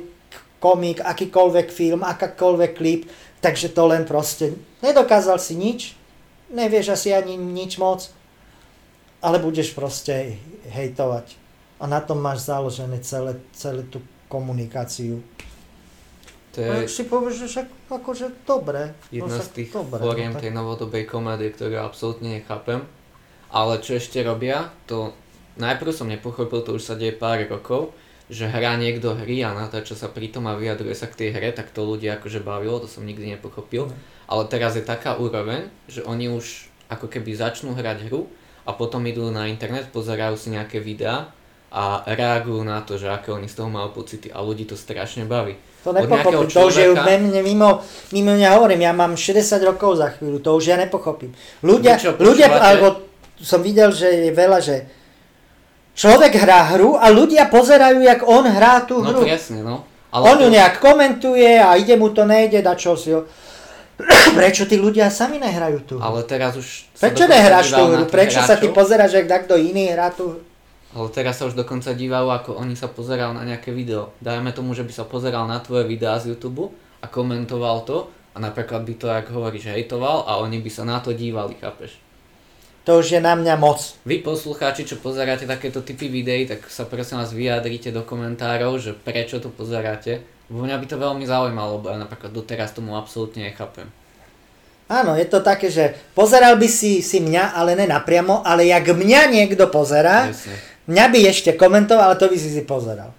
komik, 0.64 1.04
akýkoľvek 1.04 1.68
film, 1.68 2.00
akákoľvek 2.06 2.72
klip, 2.80 3.12
takže 3.42 3.72
to 3.72 3.84
len 3.88 4.04
proste 4.06 4.54
nedokázal 4.84 5.40
si 5.40 5.56
nič, 5.56 5.96
nevieš 6.52 6.96
asi 6.96 7.10
ani 7.16 7.36
nič 7.36 7.78
moc. 7.78 8.12
ale 9.26 9.42
budeš 9.42 9.74
proste 9.74 10.38
hejtovať. 10.70 11.34
A 11.82 11.90
na 11.90 11.98
tom 11.98 12.22
máš 12.22 12.46
založené 12.46 13.02
celé, 13.02 13.42
celé 13.58 13.82
tú 13.90 13.98
komunikáciu. 14.30 15.26
To 16.54 16.62
je 16.62 16.86
si 16.86 17.04
povieš, 17.10 17.36
že 17.42 17.48
však 17.52 17.68
akože 17.90 18.26
dobre. 18.48 18.94
no 19.12 19.26
jedna 19.26 19.42
z 19.42 19.50
tých 19.50 19.70
dobre, 19.74 19.98
foriem 19.98 20.32
no, 20.32 20.38
tak- 20.38 20.44
tej 20.46 20.52
novodobej 20.54 21.04
komédie, 21.10 21.52
ktorú 21.52 21.82
absolútne 21.82 22.38
nechápem. 22.38 22.86
Ale 23.50 23.82
čo 23.82 23.98
ešte 23.98 24.22
robia, 24.22 24.70
to 24.86 25.12
najprv 25.60 25.92
som 25.92 26.08
nepochopil, 26.08 26.64
to 26.64 26.78
už 26.78 26.84
sa 26.86 26.96
deje 26.96 27.16
pár 27.16 27.44
rokov, 27.50 27.92
že 28.30 28.50
hrá 28.50 28.74
niekto 28.76 29.14
hry 29.14 29.46
a 29.46 29.54
natáča 29.54 29.94
sa 29.94 30.10
pritom 30.10 30.50
a 30.50 30.58
vyjadruje 30.58 30.98
sa 30.98 31.06
k 31.06 31.26
tej 31.26 31.30
hre, 31.38 31.54
tak 31.54 31.70
to 31.70 31.86
ľudia 31.86 32.18
akože 32.18 32.42
bavilo, 32.42 32.82
to 32.82 32.90
som 32.90 33.06
nikdy 33.06 33.38
nepochopil. 33.38 33.90
No. 33.90 33.96
Ale 34.26 34.50
teraz 34.50 34.74
je 34.74 34.82
taká 34.82 35.22
úroveň, 35.22 35.70
že 35.86 36.02
oni 36.02 36.34
už 36.34 36.74
ako 36.90 37.06
keby 37.06 37.38
začnú 37.38 37.78
hrať 37.78 38.10
hru 38.10 38.26
a 38.66 38.74
potom 38.74 39.06
idú 39.06 39.30
na 39.30 39.46
internet, 39.46 39.94
pozerajú 39.94 40.38
si 40.38 40.50
nejaké 40.50 40.82
videá 40.82 41.30
a 41.70 42.02
reagujú 42.08 42.66
na 42.66 42.82
to, 42.82 42.98
že 42.98 43.12
aké 43.12 43.30
oni 43.30 43.46
z 43.46 43.62
toho 43.62 43.70
majú 43.70 43.94
pocity 44.02 44.34
a 44.34 44.42
ľudí 44.42 44.66
to 44.66 44.74
strašne 44.74 45.30
baví. 45.30 45.60
To 45.86 45.94
nepochopím, 45.94 46.50
to 46.50 46.62
už 46.66 46.76
je 46.82 46.88
mne, 46.98 47.46
mimo, 47.46 47.86
mimo 48.10 48.32
mňa 48.34 48.50
hovorím, 48.58 48.90
ja 48.90 48.94
mám 48.96 49.14
60 49.14 49.62
rokov 49.62 50.02
za 50.02 50.18
chvíľu, 50.18 50.42
to 50.42 50.50
už 50.58 50.74
ja 50.74 50.78
nepochopím. 50.82 51.36
Ľudia, 51.62 52.00
Vy 52.00 52.02
čo, 52.02 52.12
ľudia 52.18 52.50
alebo 52.58 53.06
som 53.38 53.62
videl, 53.62 53.94
že 53.94 54.10
je 54.10 54.32
veľa, 54.34 54.60
že 54.66 54.90
človek 55.96 56.36
hrá 56.36 56.76
hru 56.76 57.00
a 57.00 57.08
ľudia 57.10 57.48
pozerajú, 57.48 58.04
jak 58.04 58.22
on 58.22 58.44
hrá 58.44 58.84
tú 58.84 59.00
No 59.00 59.16
hru. 59.16 59.24
presne, 59.24 59.64
no. 59.64 59.88
on 60.12 60.38
ju 60.38 60.48
nejak 60.48 60.78
komentuje 60.78 61.58
a 61.58 61.74
ide 61.76 61.96
mu 61.96 62.12
to 62.12 62.28
nejde, 62.28 62.60
da 62.62 62.76
čo 62.76 62.94
si 62.94 63.16
ho... 63.16 63.24
Prečo 64.38 64.68
tí 64.68 64.76
ľudia 64.76 65.08
sami 65.08 65.40
nehrajú 65.40 65.80
tú 65.88 65.94
hru? 65.98 66.04
Ale 66.04 66.28
teraz 66.28 66.60
už... 66.60 66.92
Prečo 67.00 67.26
nehráš 67.26 67.72
tú 67.72 67.80
hru? 67.82 68.04
Prečo 68.06 68.44
sa 68.44 68.60
ty 68.60 68.68
hráčov. 68.68 68.76
pozeráš, 68.76 69.12
jak 69.16 69.28
takto 69.28 69.56
iný 69.56 69.96
hrá 69.96 70.12
tú 70.12 70.36
hru? 70.36 70.42
Ale 70.96 71.12
teraz 71.12 71.40
sa 71.40 71.48
už 71.48 71.60
dokonca 71.60 71.92
dívajú, 71.92 72.28
ako 72.32 72.50
oni 72.56 72.76
sa 72.76 72.88
pozerajú 72.88 73.36
na 73.36 73.44
nejaké 73.44 73.76
video. 73.76 74.16
Dajme 74.24 74.56
tomu, 74.56 74.72
že 74.72 74.84
by 74.84 74.94
sa 74.96 75.04
pozeral 75.04 75.44
na 75.44 75.60
tvoje 75.60 75.84
videá 75.84 76.16
z 76.20 76.32
YouTube 76.32 76.72
a 77.04 77.08
komentoval 77.08 77.84
to 77.84 78.08
a 78.32 78.40
napríklad 78.40 78.84
by 78.84 78.94
to, 78.96 79.08
jak 79.08 79.28
hovoríš, 79.28 79.76
hejtoval 79.76 80.24
a 80.24 80.40
oni 80.40 80.60
by 80.60 80.72
sa 80.72 80.88
na 80.88 81.04
to 81.04 81.12
dívali, 81.12 81.56
chápeš? 81.60 82.00
To 82.86 83.02
už 83.02 83.18
je 83.18 83.22
na 83.22 83.34
mňa 83.34 83.58
moc. 83.58 83.98
Vy 84.06 84.22
poslucháči, 84.22 84.86
čo 84.86 85.02
pozeráte 85.02 85.50
takéto 85.50 85.82
typy 85.82 86.06
videí, 86.06 86.46
tak 86.46 86.70
sa 86.70 86.86
prosím 86.86 87.18
vás 87.18 87.34
vyjadrite 87.34 87.90
do 87.90 88.06
komentárov, 88.06 88.78
že 88.78 88.94
prečo 88.94 89.42
to 89.42 89.50
pozeráte. 89.50 90.22
Bo 90.46 90.62
mňa 90.62 90.78
by 90.78 90.86
to 90.86 91.02
veľmi 91.02 91.26
zaujímalo, 91.26 91.82
lebo 91.82 91.90
ja 91.90 91.98
napríklad 91.98 92.30
doteraz 92.30 92.78
tomu 92.78 92.94
absolútne 92.94 93.50
nechápem. 93.50 93.90
Áno, 94.86 95.18
je 95.18 95.26
to 95.26 95.42
také, 95.42 95.74
že 95.74 95.98
pozeral 96.14 96.62
by 96.62 96.70
si, 96.70 97.02
si 97.02 97.18
mňa, 97.18 97.58
ale 97.58 97.74
ne 97.74 97.90
napriamo, 97.90 98.46
ale 98.46 98.70
jak 98.70 98.86
mňa 98.94 99.22
niekto 99.34 99.66
pozerá, 99.74 100.30
Presne. 100.30 100.54
mňa 100.86 101.06
by 101.10 101.20
ešte 101.26 101.58
komentoval, 101.58 102.14
ale 102.14 102.22
to 102.22 102.30
by 102.30 102.38
si 102.38 102.54
si 102.54 102.62
pozeral. 102.62 103.10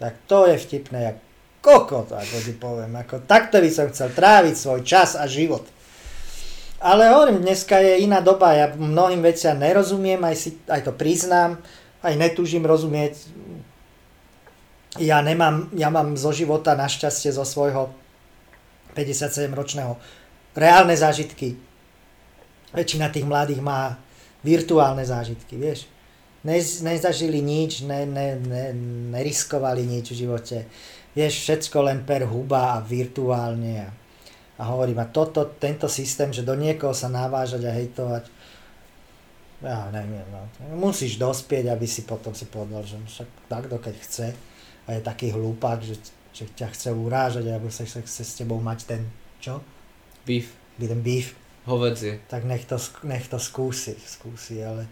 Tak 0.00 0.24
to 0.24 0.48
je 0.48 0.56
vtipné, 0.56 0.98
jak 1.04 1.16
kokot, 1.60 2.08
ako 2.16 2.36
ti 2.40 2.56
poviem. 2.56 2.96
Ako, 2.96 3.28
takto 3.28 3.60
by 3.60 3.68
som 3.68 3.92
chcel 3.92 4.08
tráviť 4.08 4.54
svoj 4.56 4.80
čas 4.88 5.20
a 5.20 5.28
život. 5.28 5.68
Ale 6.78 7.10
hovorím, 7.10 7.42
dneska 7.42 7.82
je 7.82 8.06
iná 8.06 8.22
doba, 8.22 8.54
ja 8.54 8.70
mnohým 8.70 9.18
veciam 9.18 9.58
nerozumiem, 9.58 10.22
aj, 10.22 10.36
si, 10.38 10.50
aj 10.70 10.86
to 10.86 10.94
priznám, 10.94 11.58
aj 12.06 12.14
netúžim 12.14 12.62
rozumieť. 12.62 13.18
Ja 15.02 15.18
nemám, 15.18 15.74
ja 15.74 15.90
mám 15.90 16.14
zo 16.14 16.30
života 16.30 16.78
našťastie 16.78 17.34
zo 17.34 17.42
svojho 17.42 17.90
57-ročného 18.94 19.98
reálne 20.54 20.94
zážitky. 20.94 21.58
Väčšina 22.70 23.10
tých 23.10 23.26
mladých 23.26 23.58
má 23.58 23.98
virtuálne 24.46 25.02
zážitky, 25.02 25.58
vieš. 25.58 25.90
Ne, 26.46 26.62
nezažili 26.62 27.42
nič, 27.42 27.82
ne, 27.82 28.06
ne, 28.06 28.38
ne, 28.38 28.70
neriskovali 29.10 29.82
nič 29.82 30.14
v 30.14 30.18
živote. 30.26 30.70
Vieš, 31.18 31.34
všetko 31.42 31.78
len 31.90 32.06
per 32.06 32.22
huba 32.22 32.78
a 32.78 32.82
virtuálne. 32.82 33.74
A, 33.82 33.90
a 34.58 34.62
hovorím, 34.74 34.98
a 34.98 35.06
toto, 35.06 35.46
tento 35.46 35.86
systém, 35.86 36.34
že 36.34 36.42
do 36.42 36.58
niekoho 36.58 36.90
sa 36.90 37.06
navážať 37.06 37.62
a 37.70 37.72
hejtovať, 37.72 38.26
ja 39.62 39.90
neviem, 39.90 40.26
no. 40.30 40.42
musíš 40.78 41.18
dospieť, 41.18 41.70
aby 41.70 41.86
si 41.86 42.02
potom 42.02 42.34
si 42.34 42.46
povedal, 42.46 42.82
že 42.82 42.98
však 42.98 43.28
takto, 43.50 43.78
keď 43.78 43.94
chce 44.02 44.28
a 44.86 44.88
je 44.94 45.00
taký 45.02 45.30
hlúpak, 45.34 45.82
že, 45.82 45.98
že 46.34 46.50
ťa 46.54 46.74
chce 46.74 46.90
urážať 46.94 47.46
alebo 47.46 47.70
sa 47.70 47.86
chce, 47.86 48.02
chce 48.02 48.22
s 48.22 48.38
tebou 48.38 48.58
mať 48.62 48.86
ten, 48.86 49.02
čo? 49.38 49.62
Beef, 50.26 50.54
Ten 50.78 51.02
beef 51.02 51.34
hovedzie. 51.66 52.22
tak 52.30 52.46
nech 52.46 52.66
to, 52.66 52.78
nech 53.06 53.26
to 53.26 53.38
skúsi, 53.38 53.94
skúsi, 53.98 54.62
ale... 54.62 54.86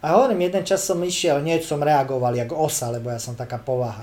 A 0.00 0.16
hovorím, 0.16 0.48
jeden 0.48 0.64
čas 0.64 0.80
som 0.80 0.96
išiel, 1.04 1.44
nie 1.44 1.60
som 1.60 1.76
reagoval 1.76 2.32
jak 2.32 2.48
osa, 2.56 2.88
lebo 2.88 3.12
ja 3.12 3.20
som 3.20 3.36
taká 3.36 3.60
povaha. 3.60 4.00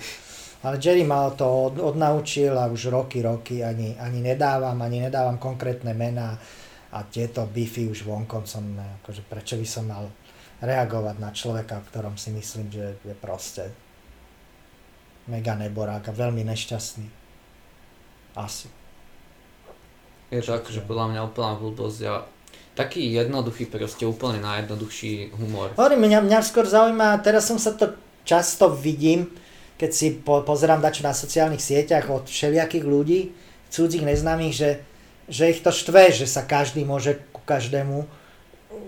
Ale 0.66 0.82
Jerry 0.82 1.06
ma 1.06 1.30
to 1.30 1.46
od, 1.46 1.76
odnaučil 1.78 2.58
a 2.58 2.66
už 2.66 2.90
roky, 2.90 3.22
roky 3.22 3.62
ani, 3.62 3.94
ani 4.02 4.26
nedávam, 4.26 4.82
ani 4.82 5.06
nedávam 5.06 5.38
konkrétne 5.38 5.94
mená 5.94 6.34
a 6.92 7.04
tieto 7.06 7.46
bify 7.46 7.86
už 7.86 8.08
vonkoncom, 8.08 8.64
akože 9.04 9.22
prečo 9.28 9.60
by 9.60 9.68
som 9.68 9.86
mal 9.86 10.10
reagovať 10.64 11.16
na 11.22 11.30
človeka, 11.30 11.78
o 11.78 11.88
ktorom 11.88 12.18
si 12.18 12.34
myslím, 12.34 12.74
že 12.74 12.98
je 13.06 13.14
proste 13.14 13.70
mega 15.30 15.54
neborák 15.54 16.10
a 16.10 16.14
veľmi 16.16 16.42
nešťastný. 16.48 17.08
Asi. 18.34 18.70
Je 20.34 20.42
to 20.42 20.58
akože 20.58 20.84
podľa 20.90 21.06
mňa 21.14 21.22
úplná 21.28 21.54
blbosť 21.60 22.00
a 22.10 22.26
taký 22.78 23.14
jednoduchý, 23.14 23.70
proste 23.70 24.06
úplne 24.06 24.42
najjednoduchší 24.42 25.38
humor. 25.38 25.74
Hovorím, 25.74 26.10
mňa, 26.10 26.20
mňa 26.26 26.40
skôr 26.46 26.66
zaujíma, 26.70 27.22
teraz 27.26 27.50
som 27.50 27.58
sa 27.58 27.74
to 27.74 27.98
často 28.28 28.70
vidím, 28.74 29.30
keď 29.78 29.92
si 29.94 30.08
po, 30.18 30.42
pozerám 30.42 30.82
dačo 30.82 31.06
na 31.06 31.14
sociálnych 31.14 31.62
sieťach 31.62 32.10
od 32.10 32.26
všelijakých 32.26 32.86
ľudí, 32.86 33.20
cudzích 33.70 34.04
neznámych, 34.04 34.54
že, 34.54 34.70
že 35.30 35.54
ich 35.54 35.62
to 35.62 35.70
štve, 35.70 36.10
že 36.10 36.26
sa 36.26 36.42
každý 36.44 36.82
môže 36.82 37.22
ku 37.30 37.42
každému 37.46 38.10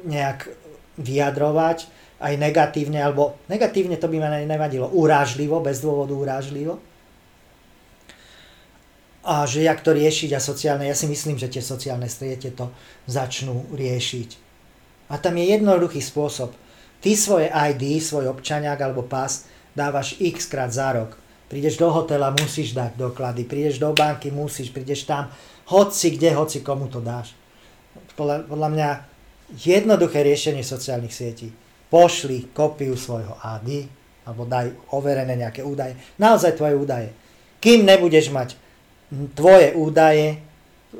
nejak 0.10 0.50
vyjadrovať, 0.98 1.88
aj 2.20 2.34
negatívne, 2.36 3.00
alebo 3.00 3.40
negatívne 3.48 3.96
to 3.96 4.12
by 4.12 4.18
ma 4.20 4.30
ne- 4.34 4.50
nevadilo, 4.50 4.92
urážlivo, 4.92 5.64
bez 5.64 5.80
dôvodu 5.80 6.12
urážlivo. 6.12 6.82
A 9.24 9.46
že 9.46 9.64
jak 9.64 9.80
to 9.80 9.96
riešiť 9.96 10.36
a 10.36 10.42
sociálne, 10.42 10.90
ja 10.90 10.96
si 10.98 11.08
myslím, 11.08 11.40
že 11.40 11.52
tie 11.52 11.64
sociálne 11.64 12.10
siete 12.12 12.52
to 12.52 12.72
začnú 13.08 13.72
riešiť. 13.72 14.30
A 15.12 15.22
tam 15.22 15.38
je 15.38 15.54
jednoduchý 15.54 16.02
spôsob. 16.02 16.56
Ty 17.00 17.12
svoje 17.16 17.48
ID, 17.48 18.04
svoj 18.04 18.32
občaniak 18.36 18.80
alebo 18.80 19.08
pás 19.08 19.48
dávaš 19.80 20.20
x 20.20 20.52
krát 20.52 20.68
za 20.68 20.92
rok. 20.92 21.16
Prídeš 21.48 21.80
do 21.80 21.88
hotela, 21.90 22.36
musíš 22.36 22.76
dať 22.76 23.00
doklady, 23.00 23.48
prídeš 23.48 23.80
do 23.80 23.96
banky, 23.96 24.30
musíš, 24.30 24.70
prídeš 24.70 25.08
tam, 25.08 25.32
hoci 25.72 26.14
kde, 26.14 26.36
hoci 26.36 26.60
komu 26.60 26.92
to 26.92 27.00
dáš. 27.00 27.34
Podľa, 28.14 28.46
podľa 28.46 28.70
mňa 28.76 28.90
jednoduché 29.58 30.22
riešenie 30.22 30.62
sociálnych 30.62 31.16
sietí. 31.16 31.50
Pošli 31.90 32.54
kopiu 32.54 32.94
svojho 32.94 33.34
ID, 33.42 33.90
alebo 34.30 34.46
daj 34.46 34.94
overené 34.94 35.34
nejaké 35.34 35.66
údaje. 35.66 35.98
Naozaj 36.22 36.54
tvoje 36.54 36.78
údaje. 36.78 37.10
Kým 37.58 37.82
nebudeš 37.82 38.30
mať 38.30 38.54
tvoje 39.34 39.74
údaje, 39.74 40.38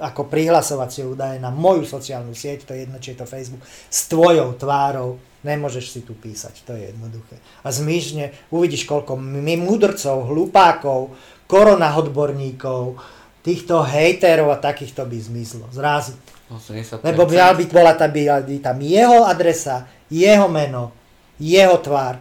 ako 0.02 0.26
prihlasovacie 0.26 1.06
údaje 1.06 1.38
na 1.38 1.54
moju 1.54 1.86
sociálnu 1.86 2.34
sieť, 2.34 2.66
to 2.66 2.74
je 2.74 2.90
jedno, 2.90 2.98
či 2.98 3.14
je 3.14 3.22
to 3.22 3.30
Facebook, 3.30 3.62
s 3.90 4.10
tvojou 4.10 4.58
tvárou, 4.58 5.22
nemôžeš 5.44 5.86
si 5.96 6.00
tu 6.04 6.16
písať, 6.16 6.68
to 6.68 6.76
je 6.76 6.92
jednoduché. 6.92 7.40
A 7.64 7.72
zmižne, 7.72 8.36
uvidíš, 8.52 8.84
koľko 8.84 9.16
my 9.16 9.56
mudrcov, 9.60 10.28
hlupákov, 10.28 11.16
koronahodborníkov, 11.48 13.00
týchto 13.40 13.82
hejterov 13.82 14.52
a 14.52 14.62
takýchto 14.62 15.08
by 15.08 15.18
zmizlo. 15.18 15.66
Zrazu. 15.72 16.14
80%. 16.52 17.06
Lebo 17.06 17.30
by 17.30 17.38
byť, 17.56 17.70
bola 17.70 17.94
tam, 17.94 18.10
by 18.12 18.58
tam 18.60 18.78
jeho 18.82 19.24
adresa, 19.24 19.86
jeho 20.10 20.50
meno, 20.50 20.92
jeho 21.38 21.78
tvár. 21.80 22.20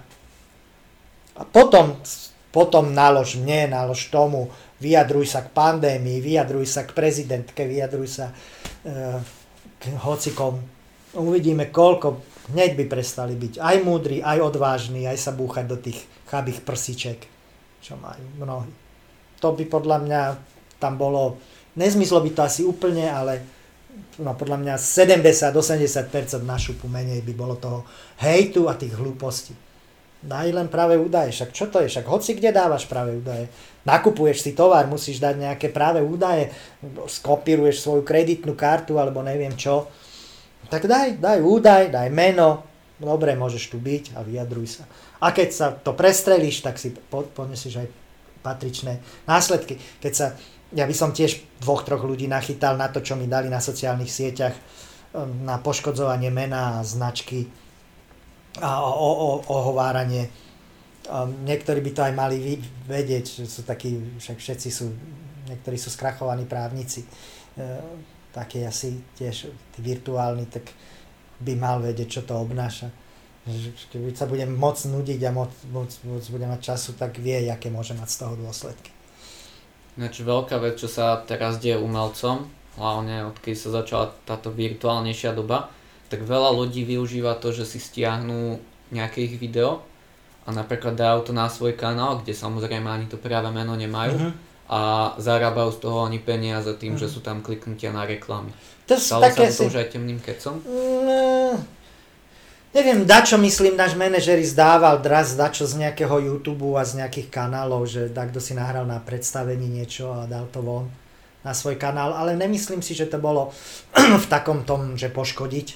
A 1.38 1.42
potom, 1.48 1.96
potom 2.52 2.92
nalož 2.92 3.40
mne, 3.40 3.72
nalož 3.72 4.12
tomu, 4.12 4.52
vyjadruj 4.78 5.26
sa 5.26 5.42
k 5.42 5.50
pandémii, 5.50 6.22
vyjadruj 6.22 6.66
sa 6.68 6.86
k 6.86 6.94
prezidentke, 6.94 7.66
vyjadruj 7.66 8.08
sa 8.08 8.26
e, 8.30 8.34
k 9.78 9.82
hocikom. 10.02 10.60
Uvidíme, 11.18 11.72
koľko 11.72 12.37
hneď 12.52 12.76
by 12.76 12.84
prestali 12.88 13.36
byť 13.36 13.60
aj 13.60 13.76
múdri, 13.84 14.24
aj 14.24 14.38
odvážni, 14.40 15.04
aj 15.04 15.18
sa 15.20 15.32
búchať 15.32 15.64
do 15.68 15.76
tých 15.76 16.04
chabých 16.28 16.64
prsiček, 16.64 17.18
čo 17.84 17.96
majú 18.00 18.24
mnohí. 18.40 18.72
To 19.38 19.54
by 19.54 19.64
podľa 19.70 19.98
mňa 20.02 20.22
tam 20.82 20.98
bolo, 20.98 21.38
nezmyslo 21.78 22.22
by 22.22 22.30
to 22.34 22.42
asi 22.42 22.62
úplne, 22.66 23.06
ale 23.06 23.42
no 24.18 24.34
podľa 24.34 24.58
mňa 24.62 24.74
70-80% 24.78 26.42
na 26.42 26.58
šupu 26.58 26.90
menej 26.90 27.22
by 27.22 27.32
bolo 27.34 27.54
toho 27.58 27.86
hejtu 28.22 28.66
a 28.66 28.74
tých 28.74 28.94
hlúpostí. 28.94 29.54
Daj 30.18 30.50
len 30.50 30.66
práve 30.66 30.98
údaje, 30.98 31.30
však 31.30 31.54
čo 31.54 31.70
to 31.70 31.78
je, 31.78 31.86
však 31.86 32.06
hoci 32.10 32.34
kde 32.34 32.50
dávaš 32.50 32.90
práve 32.90 33.14
údaje. 33.14 33.46
Nakupuješ 33.86 34.42
si 34.42 34.50
tovar, 34.50 34.90
musíš 34.90 35.22
dať 35.22 35.34
nejaké 35.38 35.70
práve 35.70 36.02
údaje, 36.02 36.50
skopíruješ 37.06 37.86
svoju 37.86 38.02
kreditnú 38.02 38.58
kartu 38.58 38.98
alebo 38.98 39.22
neviem 39.22 39.54
čo. 39.54 39.86
Tak 40.68 40.84
daj, 40.84 41.16
daj 41.16 41.40
údaj, 41.40 41.88
daj 41.88 42.12
meno, 42.12 42.68
dobre, 43.00 43.32
môžeš 43.32 43.72
tu 43.72 43.80
byť 43.80 44.12
a 44.12 44.20
vyjadruj 44.20 44.80
sa. 44.80 44.84
A 45.24 45.32
keď 45.32 45.48
sa 45.48 45.66
to 45.72 45.96
prestrelíš, 45.96 46.60
tak 46.60 46.76
si 46.76 46.92
ponesieš 47.08 47.80
aj 47.80 47.88
patričné 48.44 49.00
následky. 49.24 49.80
Keď 50.04 50.12
sa, 50.12 50.26
ja 50.76 50.84
by 50.84 50.94
som 50.94 51.16
tiež 51.16 51.40
dvoch, 51.64 51.88
troch 51.88 52.04
ľudí 52.04 52.28
nachytal 52.28 52.76
na 52.76 52.92
to, 52.92 53.00
čo 53.00 53.16
mi 53.16 53.24
dali 53.24 53.48
na 53.48 53.64
sociálnych 53.64 54.12
sieťach, 54.12 54.54
um, 55.16 55.48
na 55.48 55.56
poškodzovanie 55.56 56.28
mena 56.28 56.78
a 56.78 56.86
značky 56.86 57.48
a 58.60 58.84
o, 58.84 58.92
o, 58.92 59.28
ohováranie. 59.40 60.28
Um, 61.08 61.48
niektorí 61.48 61.80
by 61.80 61.90
to 61.96 62.02
aj 62.04 62.12
mali 62.12 62.60
vedieť, 62.84 63.48
sú 63.48 63.64
takí, 63.64 63.96
však 64.20 64.36
všetci 64.36 64.68
sú, 64.68 64.92
niektorí 65.48 65.80
sú 65.80 65.88
skrachovaní 65.88 66.44
právnici. 66.44 67.08
Taký 68.38 68.62
asi 68.62 68.94
tiež 69.18 69.50
virtuálny, 69.82 70.46
tak 70.46 70.70
by 71.42 71.58
mal 71.58 71.82
vedieť, 71.82 72.06
čo 72.06 72.22
to 72.22 72.38
obnáša. 72.38 72.86
Keď 73.90 74.14
sa 74.14 74.30
budem 74.30 74.54
moc 74.54 74.78
nudiť 74.78 75.20
a 75.26 75.30
moc, 75.34 75.50
moc, 75.74 75.90
moc 76.06 76.22
budem 76.30 76.46
mať 76.46 76.70
času, 76.70 76.94
tak 76.94 77.18
vie, 77.18 77.50
aké 77.50 77.66
môže 77.66 77.98
mať 77.98 78.06
z 78.06 78.16
toho 78.22 78.34
dôsledky. 78.38 78.94
Ináč 79.98 80.22
veľká 80.22 80.62
vec, 80.62 80.78
čo 80.78 80.86
sa 80.86 81.18
teraz 81.26 81.58
deje 81.58 81.82
umelcom, 81.82 82.46
hlavne 82.78 83.26
odkedy 83.34 83.58
sa 83.58 83.82
začala 83.82 84.14
táto 84.22 84.54
virtuálnejšia 84.54 85.34
doba, 85.34 85.74
tak 86.06 86.22
veľa 86.22 86.54
ľudí 86.54 86.86
využíva 86.86 87.42
to, 87.42 87.50
že 87.50 87.66
si 87.66 87.82
stiahnu 87.82 88.62
nejaké 88.94 89.26
ich 89.26 89.34
video 89.34 89.82
a 90.46 90.54
napríklad 90.54 90.94
dajú 90.94 91.26
to 91.26 91.32
na 91.34 91.50
svoj 91.50 91.74
kanál, 91.74 92.22
kde 92.22 92.38
samozrejme 92.38 92.86
ani 92.86 93.10
to 93.10 93.18
práve 93.18 93.50
meno 93.50 93.74
nemajú. 93.74 94.14
Uh-huh 94.14 94.47
a 94.68 95.12
zarábajú 95.16 95.72
z 95.72 95.78
toho 95.80 96.04
oni 96.04 96.20
peniaze 96.20 96.68
tým, 96.76 96.94
mm. 96.94 97.00
že 97.00 97.08
mhm. 97.08 97.12
sú 97.12 97.20
tam 97.24 97.40
kliknutia 97.40 97.90
na 97.90 98.04
reklamy. 98.04 98.52
To 98.88 98.96
Stalo 98.96 99.24
také 99.24 99.48
sa 99.48 99.64
to 99.64 99.64
si... 99.64 99.68
už 99.72 99.76
aj 99.80 99.88
temným 99.92 100.20
kecom? 100.20 100.60
Mm, 100.64 101.56
neviem, 102.72 103.04
dačo 103.04 103.36
myslím, 103.36 103.76
náš 103.76 103.96
manažer 103.96 104.40
zdával 104.40 105.00
raz 105.04 105.36
dačo 105.36 105.68
z 105.68 105.88
nejakého 105.88 106.16
YouTube 106.20 106.76
a 106.76 106.84
z 106.84 107.04
nejakých 107.04 107.28
kanálov, 107.28 107.84
že 107.84 108.08
kto 108.08 108.40
si 108.40 108.56
nahral 108.56 108.88
na 108.88 108.96
predstavení 109.00 109.68
niečo 109.68 110.12
a 110.12 110.24
dal 110.24 110.48
to 110.48 110.64
von 110.64 110.88
na 111.44 111.54
svoj 111.54 111.78
kanál, 111.78 112.12
ale 112.12 112.34
nemyslím 112.34 112.82
si, 112.82 112.92
že 112.92 113.06
to 113.06 113.16
bolo 113.22 113.54
v 114.24 114.26
takom 114.28 114.68
tom, 114.68 114.98
že 115.00 115.08
poškodiť. 115.08 115.68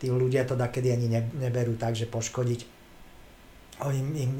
Tí 0.00 0.06
ľudia 0.08 0.48
to 0.48 0.56
dakedy 0.56 0.96
ani 0.96 1.12
neberú 1.36 1.76
tak, 1.76 1.92
že 1.92 2.08
poškodiť 2.08 2.79
im, 3.88 4.12
im, 4.12 4.32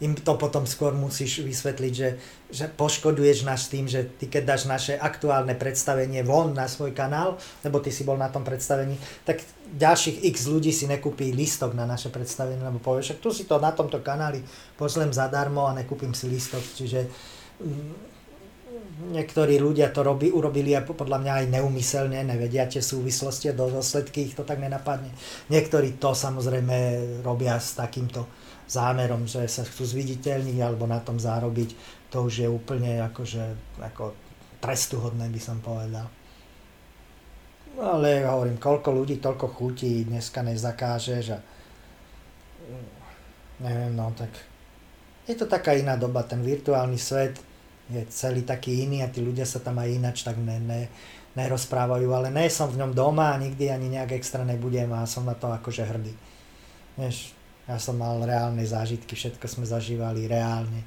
im 0.00 0.12
to 0.16 0.32
potom 0.40 0.64
skôr 0.64 0.96
musíš 0.96 1.44
vysvetliť, 1.44 1.92
že, 1.92 2.16
že 2.48 2.64
poškoduješ 2.72 3.44
nás 3.44 3.68
tým, 3.68 3.84
že 3.84 4.08
ty 4.16 4.32
keď 4.32 4.56
dáš 4.56 4.64
naše 4.64 4.96
aktuálne 4.96 5.52
predstavenie 5.52 6.24
von 6.24 6.56
na 6.56 6.64
svoj 6.64 6.96
kanál, 6.96 7.36
lebo 7.60 7.84
ty 7.84 7.92
si 7.92 8.08
bol 8.08 8.16
na 8.16 8.32
tom 8.32 8.40
predstavení, 8.40 8.96
tak 9.28 9.44
ďalších 9.76 10.24
x 10.32 10.48
ľudí 10.48 10.72
si 10.72 10.88
nekúpi 10.88 11.36
listok 11.36 11.76
na 11.76 11.84
naše 11.84 12.08
predstavenie, 12.08 12.64
lebo 12.64 12.80
povieš, 12.80 13.12
že 13.12 13.16
tu 13.20 13.28
si 13.28 13.44
to 13.44 13.60
na 13.60 13.76
tomto 13.76 14.00
kanáli 14.00 14.40
pošlem 14.80 15.12
zadarmo 15.12 15.68
a 15.68 15.76
nekúpim 15.76 16.16
si 16.16 16.32
listok, 16.32 16.64
čiže 16.64 17.04
mm, 17.60 18.16
niektorí 19.12 19.60
ľudia 19.60 19.92
to 19.92 20.02
robí, 20.02 20.32
urobili 20.32 20.72
aj 20.72 20.88
podľa 20.88 21.18
mňa 21.22 21.32
aj 21.42 21.46
neumyselne, 21.52 22.18
nevedia 22.24 22.66
tie 22.66 22.80
súvislosti 22.80 23.52
a 23.52 23.56
do 23.56 23.68
dôsledky 23.68 24.30
ich 24.30 24.34
to 24.34 24.42
tak 24.42 24.58
nenapadne. 24.58 25.12
Niektorí 25.52 26.00
to 26.00 26.16
samozrejme 26.16 26.76
robia 27.22 27.60
s 27.60 27.76
takýmto 27.76 28.26
zámerom, 28.66 29.30
že 29.30 29.46
sa 29.46 29.62
chcú 29.62 29.86
zviditeľniť 29.86 30.58
alebo 30.58 30.90
na 30.90 30.98
tom 30.98 31.16
zárobiť, 31.22 31.70
to 32.10 32.26
už 32.26 32.46
je 32.46 32.48
úplne 32.50 32.98
akože, 33.06 33.78
ako 33.82 34.14
trestuhodné 34.58 35.30
by 35.30 35.40
som 35.40 35.58
povedal. 35.62 36.10
Ale 37.76 38.24
ja 38.24 38.32
hovorím, 38.32 38.56
koľko 38.56 38.88
ľudí, 38.90 39.20
toľko 39.20 39.46
chutí 39.52 40.08
dneska 40.08 40.40
nezakážeš 40.40 41.24
a 41.36 41.38
neviem, 43.60 43.92
no 43.92 44.10
tak 44.16 44.32
je 45.28 45.34
to 45.36 45.44
taká 45.44 45.76
iná 45.76 45.94
doba, 45.94 46.24
ten 46.24 46.40
virtuálny 46.40 46.96
svet 46.96 47.36
je 47.86 48.02
celý 48.10 48.42
taký 48.42 48.82
iný 48.88 49.04
a 49.04 49.12
tí 49.12 49.22
ľudia 49.22 49.46
sa 49.46 49.62
tam 49.62 49.78
aj 49.78 49.88
inač 49.92 50.26
tak 50.26 50.40
ne, 50.40 50.58
ne, 50.58 50.90
nerozprávajú, 51.36 52.08
ale 52.10 52.32
ne 52.32 52.48
som 52.48 52.72
v 52.72 52.80
ňom 52.80 52.96
doma 52.96 53.36
a 53.36 53.40
nikdy 53.40 53.68
ani 53.68 53.92
nejak 53.92 54.16
extra 54.16 54.42
nebudem 54.42 54.90
a 54.96 55.04
som 55.04 55.28
na 55.28 55.36
to 55.36 55.52
akože 55.52 55.84
hrdý. 55.84 56.16
Vieš, 56.96 57.35
ja 57.66 57.76
som 57.82 57.98
mal 57.98 58.22
reálne 58.22 58.62
zážitky, 58.62 59.18
všetko 59.18 59.46
sme 59.50 59.66
zažívali 59.66 60.30
reálne. 60.30 60.86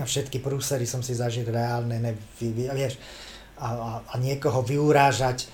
A 0.00 0.04
všetky 0.08 0.40
prúsery 0.40 0.88
som 0.88 1.04
si 1.04 1.12
zažil 1.12 1.44
reálne, 1.44 2.00
ne, 2.00 2.16
vieš, 2.40 2.96
a, 3.60 3.68
a, 3.68 3.90
a 4.00 4.14
niekoho 4.16 4.64
vyurážať 4.64 5.44
e, 5.44 5.46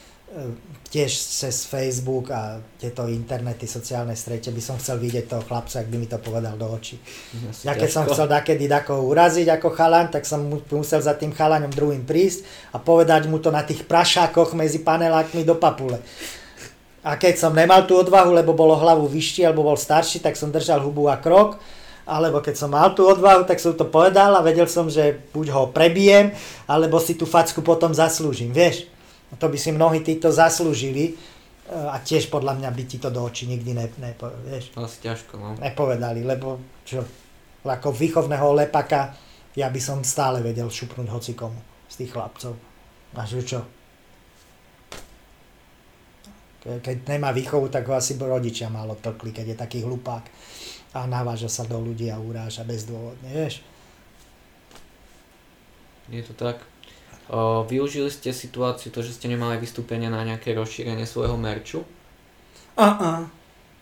tiež 0.86 1.10
cez 1.10 1.66
Facebook 1.66 2.30
a 2.30 2.62
tieto 2.78 3.10
internety, 3.10 3.66
sociálne 3.66 4.14
strete 4.14 4.54
by 4.54 4.62
som 4.62 4.78
chcel 4.78 5.02
vidieť 5.02 5.26
toho 5.26 5.42
chlapca, 5.42 5.82
ak 5.82 5.90
by 5.90 5.96
mi 5.98 6.06
to 6.06 6.22
povedal 6.22 6.54
do 6.54 6.70
očí. 6.70 6.94
Ja 7.66 7.74
keď 7.74 7.90
som 7.90 8.06
chcel 8.06 8.30
dakedy 8.30 8.70
dako 8.70 9.10
uraziť 9.10 9.50
ako 9.50 9.74
chalan, 9.74 10.14
tak 10.14 10.22
som 10.22 10.46
musel 10.46 11.02
za 11.02 11.18
tým 11.18 11.34
chalaňom 11.34 11.74
druhým 11.74 12.06
prísť 12.06 12.46
a 12.70 12.78
povedať 12.78 13.26
mu 13.26 13.42
to 13.42 13.50
na 13.50 13.66
tých 13.66 13.82
prašákoch 13.82 14.54
medzi 14.54 14.86
panelákmi 14.86 15.42
do 15.42 15.58
papule. 15.58 15.98
A 17.06 17.14
keď 17.14 17.38
som 17.38 17.54
nemal 17.54 17.86
tú 17.86 17.94
odvahu, 17.94 18.34
lebo 18.34 18.50
bolo 18.50 18.74
hlavu 18.74 19.06
vyšší 19.06 19.46
alebo 19.46 19.62
bol 19.62 19.78
starší, 19.78 20.18
tak 20.18 20.34
som 20.34 20.50
držal 20.50 20.82
hubu 20.82 21.06
a 21.06 21.22
krok. 21.22 21.62
Alebo 22.02 22.42
keď 22.42 22.54
som 22.58 22.70
mal 22.74 22.94
tú 22.98 23.06
odvahu, 23.06 23.46
tak 23.46 23.62
som 23.62 23.78
to 23.78 23.86
povedal 23.86 24.34
a 24.34 24.42
vedel 24.42 24.66
som, 24.66 24.90
že 24.90 25.14
buď 25.30 25.46
ho 25.54 25.62
prebijem, 25.70 26.34
alebo 26.66 26.98
si 26.98 27.14
tú 27.14 27.26
facku 27.26 27.62
potom 27.62 27.94
zaslúžim. 27.94 28.50
Vieš? 28.50 28.90
To 29.38 29.46
by 29.46 29.58
si 29.58 29.70
mnohí 29.74 30.02
títo 30.06 30.30
zaslúžili 30.30 31.04
e, 31.10 31.12
a 31.74 31.98
tiež 31.98 32.30
podľa 32.30 32.62
mňa 32.62 32.70
by 32.70 32.82
ti 32.86 33.02
to 33.02 33.10
do 33.10 33.26
očí 33.26 33.50
nikdy 33.50 33.74
ne, 33.74 33.90
ne, 33.98 34.14
vieš, 34.46 34.70
Asi 34.78 35.02
ťažko, 35.02 35.34
no. 35.34 35.58
nepovedali, 35.58 36.22
lebo 36.22 36.62
čo, 36.86 37.02
ako 37.66 37.90
výchovného 37.90 38.54
lepaka 38.54 39.18
ja 39.58 39.66
by 39.66 39.80
som 39.82 40.06
stále 40.06 40.38
vedel 40.46 40.70
šupnúť 40.70 41.10
hocikomu 41.10 41.58
z 41.90 42.06
tých 42.06 42.14
chlapcov. 42.14 42.54
A 43.18 43.26
že 43.26 43.42
čo, 43.42 43.66
keď 46.82 46.96
nemá 47.06 47.30
výchovu, 47.30 47.70
tak 47.70 47.86
ho 47.86 47.94
asi 47.94 48.18
rodičia 48.18 48.66
málo 48.66 48.98
tlkli, 48.98 49.30
keď 49.30 49.46
je 49.54 49.56
taký 49.56 49.78
hlupák 49.86 50.24
a 50.96 51.04
naváža 51.04 51.52
sa 51.52 51.62
do 51.68 51.76
ľudí 51.76 52.08
a 52.08 52.16
uráža 52.16 52.64
bezdôvodne, 52.64 53.28
vieš. 53.28 53.60
Je 56.08 56.22
to 56.22 56.32
tak. 56.32 56.62
O, 57.26 57.66
využili 57.66 58.06
ste 58.06 58.30
situáciu, 58.30 58.94
to, 58.94 59.02
že 59.02 59.18
ste 59.18 59.26
nemali 59.26 59.58
vystúpenie 59.58 60.06
na 60.06 60.22
nejaké 60.22 60.54
rozšírenie 60.54 61.04
svojho 61.04 61.34
merču? 61.34 61.82
Uh-uh. 62.78 63.26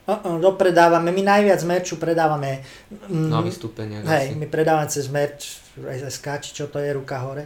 Uh-uh, 0.05 0.37
dopredávame, 0.41 1.13
my 1.13 1.23
najviac 1.25 1.61
merču 1.69 2.01
predávame... 2.01 2.65
Mm, 3.09 3.29
na 3.29 3.45
vystúpenie. 3.45 4.01
Hej, 4.01 4.33
asi. 4.33 4.41
my 4.41 4.47
predávame 4.49 4.89
cez 4.89 5.13
merč 5.13 5.61
SK, 5.85 6.27
či 6.41 6.51
čo 6.57 6.73
to 6.73 6.81
je, 6.81 6.93
ruka 6.97 7.21
hore. 7.21 7.45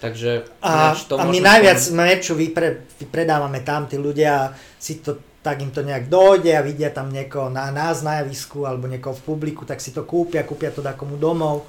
Takže 0.00 0.48
a, 0.64 0.96
to 0.96 1.20
a 1.20 1.28
my 1.28 1.38
najviac 1.44 1.76
merču 1.92 2.32
vypre, 2.32 2.88
vypredávame 2.96 3.60
tam, 3.60 3.84
tí 3.84 4.00
ľudia 4.00 4.56
si 4.80 5.04
to 5.04 5.20
tak 5.40 5.64
im 5.64 5.72
to 5.72 5.80
nejak 5.80 6.12
dojde 6.12 6.52
a 6.52 6.60
vidia 6.60 6.92
tam 6.92 7.08
niekoho 7.08 7.48
na 7.48 7.72
nás 7.72 8.04
na 8.04 8.20
javisku 8.20 8.68
alebo 8.68 8.84
niekoho 8.84 9.16
v 9.16 9.24
publiku, 9.24 9.64
tak 9.64 9.80
si 9.80 9.88
to 9.88 10.04
kúpia, 10.04 10.44
kúpia 10.44 10.68
to 10.68 10.84
komu 11.00 11.16
domov. 11.16 11.64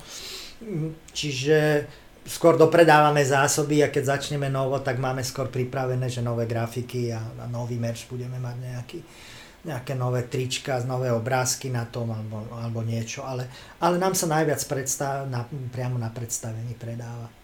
Čiže 1.15 1.87
skôr 2.27 2.59
dopredávame 2.59 3.23
zásoby 3.23 3.81
a 3.81 3.87
keď 3.87 4.19
začneme 4.19 4.51
novo, 4.51 4.75
tak 4.83 4.99
máme 4.99 5.23
skôr 5.23 5.47
pripravené, 5.47 6.11
že 6.11 6.19
nové 6.19 6.45
grafiky 6.45 7.15
a, 7.15 7.23
a 7.23 7.45
nový 7.47 7.79
merch 7.79 8.11
budeme 8.11 8.37
mať 8.37 8.55
nejaký, 8.59 8.99
nejaké 9.71 9.93
nové 9.95 10.27
trička, 10.27 10.83
nové 10.83 11.07
obrázky 11.07 11.71
na 11.71 11.87
tom 11.87 12.11
alebo, 12.11 12.45
alebo 12.51 12.83
niečo, 12.83 13.23
ale, 13.23 13.47
ale 13.79 13.95
nám 13.95 14.13
sa 14.13 14.27
najviac 14.27 14.61
predstav, 14.67 15.31
na, 15.31 15.47
priamo 15.47 15.95
na 15.95 16.11
predstavení 16.11 16.75
predáva. 16.75 17.40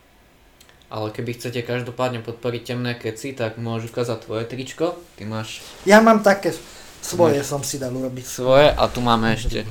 Ale 0.88 1.12
keby 1.12 1.36
chcete 1.36 1.68
každopádne 1.68 2.24
podporiť 2.24 2.62
temné 2.64 2.96
keci, 2.96 3.36
tak 3.36 3.60
môžu 3.60 3.92
ukázať 3.92 4.24
tvoje 4.24 4.44
tričko. 4.48 4.96
Ty 5.20 5.28
máš... 5.28 5.60
Ja 5.84 6.00
mám 6.00 6.24
také 6.24 6.56
svoje, 7.04 7.44
som 7.44 7.60
si 7.60 7.76
dal 7.76 7.92
urobiť. 7.92 8.24
Svoje 8.24 8.72
a 8.72 8.84
tu 8.88 9.04
máme 9.04 9.36
ešte. 9.36 9.68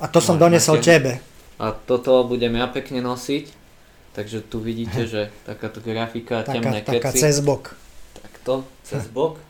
A 0.00 0.08
to 0.08 0.24
som 0.24 0.40
donesol 0.40 0.80
tebe. 0.80 1.20
A 1.60 1.70
toto 1.70 2.24
budem 2.24 2.56
ja 2.56 2.66
pekne 2.72 3.04
nosiť. 3.04 3.64
Takže 4.14 4.46
tu 4.46 4.62
vidíte, 4.62 5.10
že 5.10 5.28
takáto 5.42 5.82
grafika, 5.82 6.46
taká, 6.46 6.54
temné 6.54 6.80
keci. 6.80 6.96
Taká 7.02 7.10
cez 7.12 7.36
bok. 7.42 7.74
Takto, 8.14 8.62
cez 8.86 9.04
bok. 9.10 9.42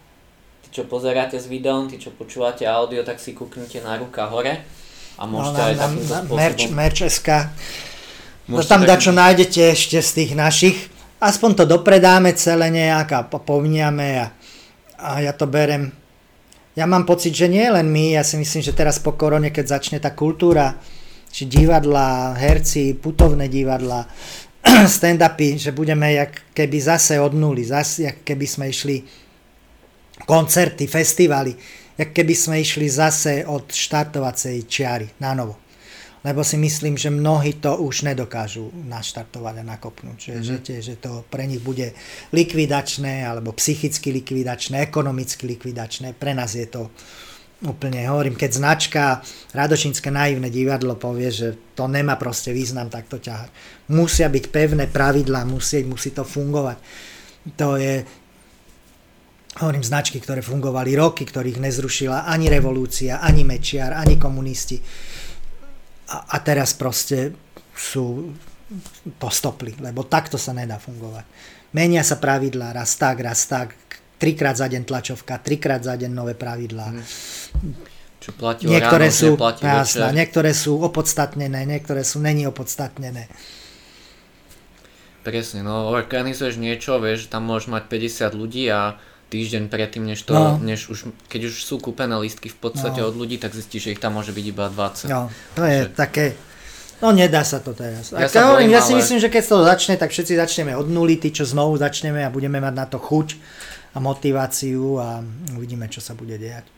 Tí, 0.64 0.80
čo 0.80 0.88
pozeráte 0.88 1.36
s 1.36 1.46
videom, 1.46 1.86
tí, 1.86 2.00
čo 2.00 2.10
počúvate 2.10 2.64
audio, 2.64 3.04
tak 3.04 3.20
si 3.20 3.36
kúknite 3.36 3.84
na 3.84 4.00
ruka 4.00 4.24
hore. 4.24 4.64
A 5.20 5.22
môžete 5.28 5.60
no, 5.60 5.62
na, 5.62 5.68
aj 5.68 5.74
na, 5.76 5.82
takýmto 5.84 6.10
na, 6.10 6.20
spôsobom... 6.24 6.38
Merch, 6.40 6.64
merch.sk. 6.72 7.28
No 8.44 8.60
tam 8.64 8.82
dačo 8.88 9.12
nájdete 9.12 9.72
ešte 9.72 10.00
z 10.00 10.10
tých 10.10 10.32
našich 10.32 10.76
aspoň 11.24 11.50
to 11.54 11.64
dopredáme 11.64 12.36
celé 12.36 12.68
nejak 12.68 13.08
a 13.16 13.20
povniame 13.24 14.20
a, 14.20 14.26
a 15.00 15.10
ja 15.24 15.32
to 15.32 15.48
berem. 15.48 15.88
Ja 16.74 16.84
mám 16.84 17.06
pocit, 17.06 17.32
že 17.32 17.48
nie 17.48 17.64
len 17.70 17.88
my, 17.88 18.18
ja 18.18 18.22
si 18.26 18.34
myslím, 18.36 18.60
že 18.60 18.76
teraz 18.76 18.98
po 18.98 19.14
korone, 19.14 19.54
keď 19.54 19.78
začne 19.78 20.02
tá 20.02 20.12
kultúra, 20.12 20.74
či 21.30 21.46
divadla, 21.46 22.34
herci, 22.34 22.98
putovné 22.98 23.46
divadla, 23.46 24.06
stand-upy, 24.98 25.58
že 25.58 25.70
budeme 25.70 26.12
jak 26.12 26.54
keby 26.54 26.78
zase 26.82 27.18
od 27.22 27.32
nuly, 27.34 27.62
zase 27.64 28.10
jak 28.10 28.18
keby 28.26 28.46
sme 28.46 28.64
išli 28.68 28.96
koncerty, 30.26 30.86
festivaly. 30.86 31.54
jak 31.98 32.10
keby 32.10 32.34
sme 32.34 32.56
išli 32.58 32.90
zase 32.90 33.46
od 33.46 33.70
štartovacej 33.70 34.66
čiary 34.66 35.06
na 35.22 35.34
novo. 35.34 35.63
Lebo 36.24 36.40
si 36.40 36.56
myslím, 36.56 36.96
že 36.96 37.12
mnohí 37.12 37.60
to 37.60 37.84
už 37.84 38.08
nedokážu 38.08 38.72
naštartovať 38.72 39.60
a 39.60 39.68
nakopnúť. 39.76 40.16
Že, 40.16 40.32
mm-hmm. 40.32 40.64
že, 40.64 40.76
že 40.80 40.94
to 40.96 41.20
pre 41.28 41.44
nich 41.44 41.60
bude 41.60 41.92
likvidačné, 42.32 43.28
alebo 43.28 43.52
psychicky 43.52 44.08
likvidačné, 44.08 44.80
ekonomicky 44.80 45.44
likvidačné. 45.44 46.16
Pre 46.16 46.32
nás 46.32 46.56
je 46.56 46.64
to 46.64 46.88
úplne, 47.64 48.04
hovorím, 48.08 48.36
keď 48.36 48.50
značka 48.50 49.02
Radošinské 49.52 50.12
naivné 50.12 50.52
divadlo 50.52 50.96
povie, 50.96 51.32
že 51.32 51.48
to 51.72 51.88
nemá 51.88 52.16
proste 52.20 52.52
význam 52.52 52.92
takto 52.92 53.20
ťahať. 53.20 53.52
Musia 53.92 54.28
byť 54.28 54.44
pevné 54.52 54.84
pravidlá, 54.88 55.48
musí, 55.48 55.84
musí 55.84 56.12
to 56.12 56.24
fungovať. 56.24 56.78
To 57.56 57.76
je, 57.76 58.04
hovorím, 59.60 59.84
značky, 59.84 60.20
ktoré 60.20 60.40
fungovali 60.40 60.96
roky, 60.96 61.24
ktorých 61.24 61.60
nezrušila 61.60 62.28
ani 62.28 62.48
revolúcia, 62.48 63.20
ani 63.20 63.44
Mečiar, 63.44 63.96
ani 63.96 64.16
komunisti. 64.16 64.80
A, 66.10 66.16
a 66.34 66.36
teraz 66.44 66.76
proste 66.76 67.32
sú 67.72 68.32
to 69.20 69.28
stopli, 69.28 69.76
lebo 69.80 70.04
takto 70.04 70.40
sa 70.40 70.56
nedá 70.56 70.80
fungovať. 70.80 71.24
Menia 71.74 72.06
sa 72.06 72.16
pravidlá, 72.22 72.72
raz 72.72 72.94
tak, 72.96 73.20
raz 73.20 73.44
tak, 73.50 73.74
trikrát 74.18 74.56
za 74.56 74.70
deň 74.70 74.82
tlačovka, 74.86 75.42
trikrát 75.42 75.82
za 75.82 75.98
deň 75.98 76.10
nové 76.10 76.34
pravidlá. 76.38 76.88
Hmm. 76.94 77.74
Čo 78.24 78.32
platí 78.32 78.64
niektoré 78.64 79.12
ráno, 79.12 79.20
sú, 79.20 79.30
jasná, 79.60 80.08
niektoré 80.08 80.56
sú 80.56 80.80
opodstatnené, 80.80 81.68
niektoré 81.68 82.00
sú 82.08 82.24
není 82.24 82.48
opodstatnené. 82.48 83.28
Presne, 85.20 85.60
no 85.60 85.92
organizuješ 85.92 86.56
niečo, 86.56 86.96
vieš, 87.04 87.28
tam 87.28 87.44
môžeš 87.44 87.68
mať 87.68 87.84
50 88.32 88.32
ľudí 88.32 88.64
a 88.72 88.96
týždeň 89.30 89.72
predtým, 89.72 90.04
než, 90.04 90.22
to, 90.22 90.34
no. 90.34 90.60
než 90.60 90.88
už, 90.92 91.10
keď 91.28 91.50
už 91.50 91.64
sú 91.64 91.80
kúpené 91.80 92.14
listky 92.20 92.52
v 92.52 92.58
podstate 92.58 93.00
no. 93.02 93.08
od 93.10 93.14
ľudí, 93.16 93.40
tak 93.40 93.56
zistíš, 93.56 93.88
že 93.88 93.92
ich 93.96 94.02
tam 94.02 94.16
môže 94.16 94.30
byť 94.30 94.44
iba 94.46 94.70
20. 94.70 95.10
No, 95.10 95.32
to 95.56 95.62
je 95.64 95.78
že... 95.84 95.90
také, 95.96 96.24
no 97.00 97.10
nedá 97.10 97.42
sa 97.42 97.58
to 97.58 97.74
teraz. 97.74 98.12
Ja, 98.14 98.30
sa 98.30 98.54
bojím, 98.54 98.70
ja 98.70 98.84
si 98.84 98.94
myslím, 98.94 99.18
že 99.18 99.32
keď 99.32 99.42
to 99.44 99.56
začne, 99.66 99.94
tak 99.98 100.12
všetci 100.12 100.38
začneme 100.38 100.72
od 100.76 100.86
nuly, 100.86 101.18
tí, 101.18 101.34
čo 101.34 101.48
znovu 101.48 101.80
začneme 101.80 102.22
a 102.22 102.30
budeme 102.30 102.62
mať 102.62 102.74
na 102.76 102.86
to 102.86 103.02
chuť 103.02 103.34
a 103.94 103.98
motiváciu 104.02 104.98
a 104.98 105.22
uvidíme, 105.54 105.86
čo 105.86 106.02
sa 106.02 106.18
bude 106.18 106.34
dejať. 106.34 106.74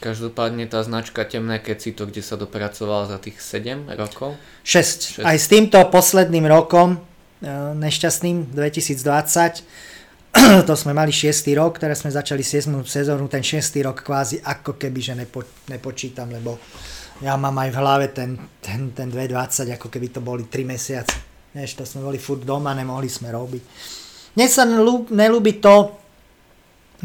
Každopádne 0.00 0.64
tá 0.64 0.80
značka 0.80 1.28
Temné 1.28 1.60
keci, 1.60 1.92
to 1.92 2.08
kde 2.08 2.24
sa 2.24 2.40
dopracovala 2.40 3.04
za 3.12 3.18
tých 3.20 3.36
7 3.36 3.84
rokov? 4.00 4.32
6. 4.64 5.20
6. 5.20 5.28
Aj 5.28 5.36
s 5.36 5.44
týmto 5.44 5.76
posledným 5.92 6.48
rokom, 6.48 6.96
e, 7.44 7.48
nešťastným 7.76 8.56
2020, 8.56 9.60
to 10.68 10.74
sme 10.74 10.90
mali 10.90 11.14
6. 11.14 11.46
rok, 11.54 11.78
teraz 11.78 12.02
sme 12.02 12.10
začali 12.10 12.42
7. 12.42 12.74
sezónu, 12.82 13.30
ten 13.30 13.42
6. 13.42 13.86
rok 13.86 14.02
kvázi 14.02 14.42
ako 14.42 14.74
keby, 14.74 15.00
že 15.00 15.14
nepo, 15.14 15.46
nepočítam, 15.70 16.26
lebo 16.26 16.58
ja 17.22 17.38
mám 17.38 17.54
aj 17.54 17.70
v 17.70 17.76
hlave 17.78 18.06
ten, 18.10 18.34
ten, 18.58 18.90
ten 18.90 19.06
2020, 19.12 19.78
ako 19.78 19.86
keby 19.86 20.06
to 20.10 20.20
boli 20.24 20.50
3 20.50 20.66
mesiace. 20.66 21.14
Vieš, 21.54 21.78
to 21.78 21.84
sme 21.86 22.02
boli 22.02 22.18
furt 22.18 22.42
doma, 22.42 22.74
nemohli 22.74 23.06
sme 23.06 23.30
robiť. 23.30 23.62
Mne 24.34 24.46
sa 24.50 24.66
nelúbi 25.10 25.58
to, 25.58 25.98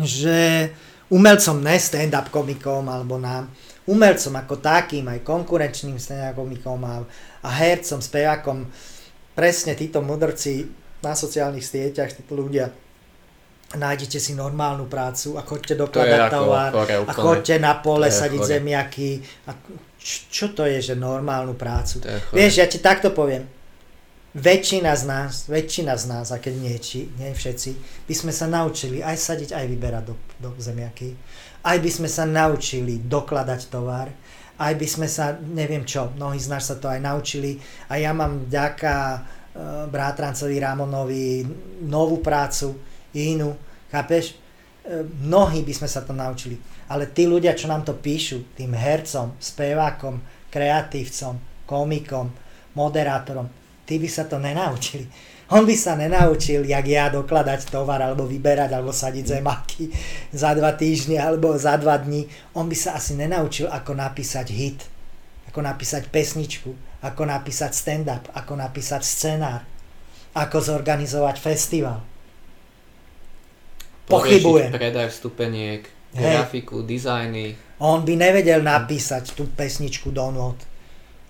že 0.01 0.69
umelcom, 1.13 1.61
ne 1.61 1.77
stand-up 1.77 2.33
komikom, 2.33 2.89
alebo 2.89 3.21
nám, 3.21 3.49
umelcom 3.85 4.33
ako 4.41 4.57
takým, 4.57 5.05
aj 5.09 5.21
konkurenčným 5.21 6.01
stand-up 6.01 6.41
komikom 6.41 6.81
a, 6.81 7.05
a 7.45 7.49
hercom, 7.61 8.01
spevákom, 8.01 8.65
presne 9.37 9.77
títo 9.77 10.01
mudrci 10.01 10.65
na 11.05 11.13
sociálnych 11.13 11.65
sieťach, 11.65 12.13
títo 12.13 12.33
ľudia, 12.33 12.84
nájdete 13.75 14.19
si 14.19 14.33
normálnu 14.35 14.89
prácu 14.89 15.39
a 15.39 15.45
chodte 15.45 15.75
dokladať 15.75 16.21
tovar 16.31 16.71
a 17.05 17.13
chodte 17.13 17.55
na 17.59 17.77
pole 17.79 18.11
sadiť 18.11 18.41
chore. 18.41 18.51
zemiaky. 18.57 19.09
A 19.47 19.51
čo 20.35 20.53
to 20.53 20.65
je, 20.65 20.81
že 20.81 20.93
normálnu 20.93 21.57
prácu? 21.57 22.01
Vieš, 22.33 22.53
ja 22.61 22.67
ti 22.69 22.77
takto 22.77 23.09
poviem. 23.11 23.45
Väčšina 24.35 24.91
z 24.91 25.03
nás, 25.07 25.47
väčšina 25.47 25.95
z 25.95 26.05
nás, 26.11 26.27
a 26.35 26.43
keď 26.43 26.53
nie, 26.59 26.75
či, 26.75 27.07
nie 27.15 27.31
všetci, 27.31 28.03
by 28.03 28.13
sme 28.19 28.31
sa 28.35 28.51
naučili 28.51 28.99
aj 28.99 29.15
sadiť, 29.15 29.55
aj 29.55 29.65
vyberať 29.71 30.03
do, 30.11 30.15
do 30.43 30.49
zemiaky. 30.59 31.15
Aj 31.63 31.79
by 31.79 31.87
sme 31.87 32.11
sa 32.11 32.27
naučili 32.27 32.99
dokladať 32.99 33.71
tovar. 33.71 34.11
Aj 34.59 34.73
by 34.75 34.87
sme 34.87 35.07
sa, 35.07 35.39
neviem 35.39 35.87
čo, 35.87 36.11
mnohí 36.19 36.35
z 36.35 36.51
nás 36.51 36.67
sa 36.67 36.75
to 36.75 36.91
aj 36.91 36.99
naučili. 36.99 37.55
A 37.87 37.95
ja 37.95 38.11
mám 38.11 38.43
vďaka 38.51 38.95
uh, 39.15 39.19
brátrancovi 39.87 40.59
Ramonovi 40.59 41.47
novú 41.87 42.19
prácu, 42.19 42.75
inú, 43.15 43.55
chápeš? 43.95 44.35
E, 44.85 45.01
mnohí 45.25 45.65
by 45.65 45.73
sme 45.73 45.89
sa 45.89 46.05
to 46.05 46.13
naučili, 46.13 46.61
ale 46.91 47.09
tí 47.09 47.25
ľudia, 47.25 47.57
čo 47.57 47.65
nám 47.65 47.81
to 47.81 47.97
píšu, 47.97 48.53
tým 48.53 48.77
hercom, 48.77 49.33
spevákom, 49.41 50.21
kreatívcom, 50.53 51.41
komikom, 51.65 52.29
moderátorom, 52.77 53.49
tí 53.87 53.97
by 53.97 54.05
sa 54.05 54.29
to 54.29 54.37
nenaučili. 54.37 55.09
On 55.49 55.65
by 55.65 55.73
sa 55.77 55.93
nenaučil, 55.97 56.65
jak 56.65 56.85
ja 56.85 57.09
dokladať 57.09 57.69
tovar, 57.69 58.01
alebo 58.01 58.25
vyberať, 58.25 58.73
alebo 58.73 58.89
sadiť 58.89 59.25
zemáky 59.37 59.89
za 60.33 60.57
dva 60.57 60.73
týždne, 60.73 61.21
alebo 61.21 61.53
za 61.53 61.77
dva 61.77 62.01
dní. 62.01 62.25
On 62.57 62.65
by 62.65 62.73
sa 62.73 62.97
asi 62.97 63.13
nenaučil, 63.13 63.69
ako 63.69 63.93
napísať 63.93 64.49
hit, 64.49 64.85
ako 65.49 65.65
napísať 65.65 66.09
pesničku, 66.09 66.73
ako 67.01 67.29
napísať 67.29 67.77
stand-up, 67.77 68.25
ako 68.33 68.57
napísať 68.57 69.05
scenár, 69.05 69.61
ako 70.33 70.57
zorganizovať 70.61 71.37
festival 71.37 72.14
Pochybujem. 74.05 74.69
predaj 74.71 75.09
vstupeniek, 75.09 75.81
grafiku, 76.13 76.85
dizajny. 76.85 77.57
On 77.81 78.05
by 78.05 78.13
nevedel 78.15 78.63
napísať 78.63 79.35
tú 79.35 79.49
pesničku 79.51 80.13
do 80.13 80.29
not. 80.31 80.57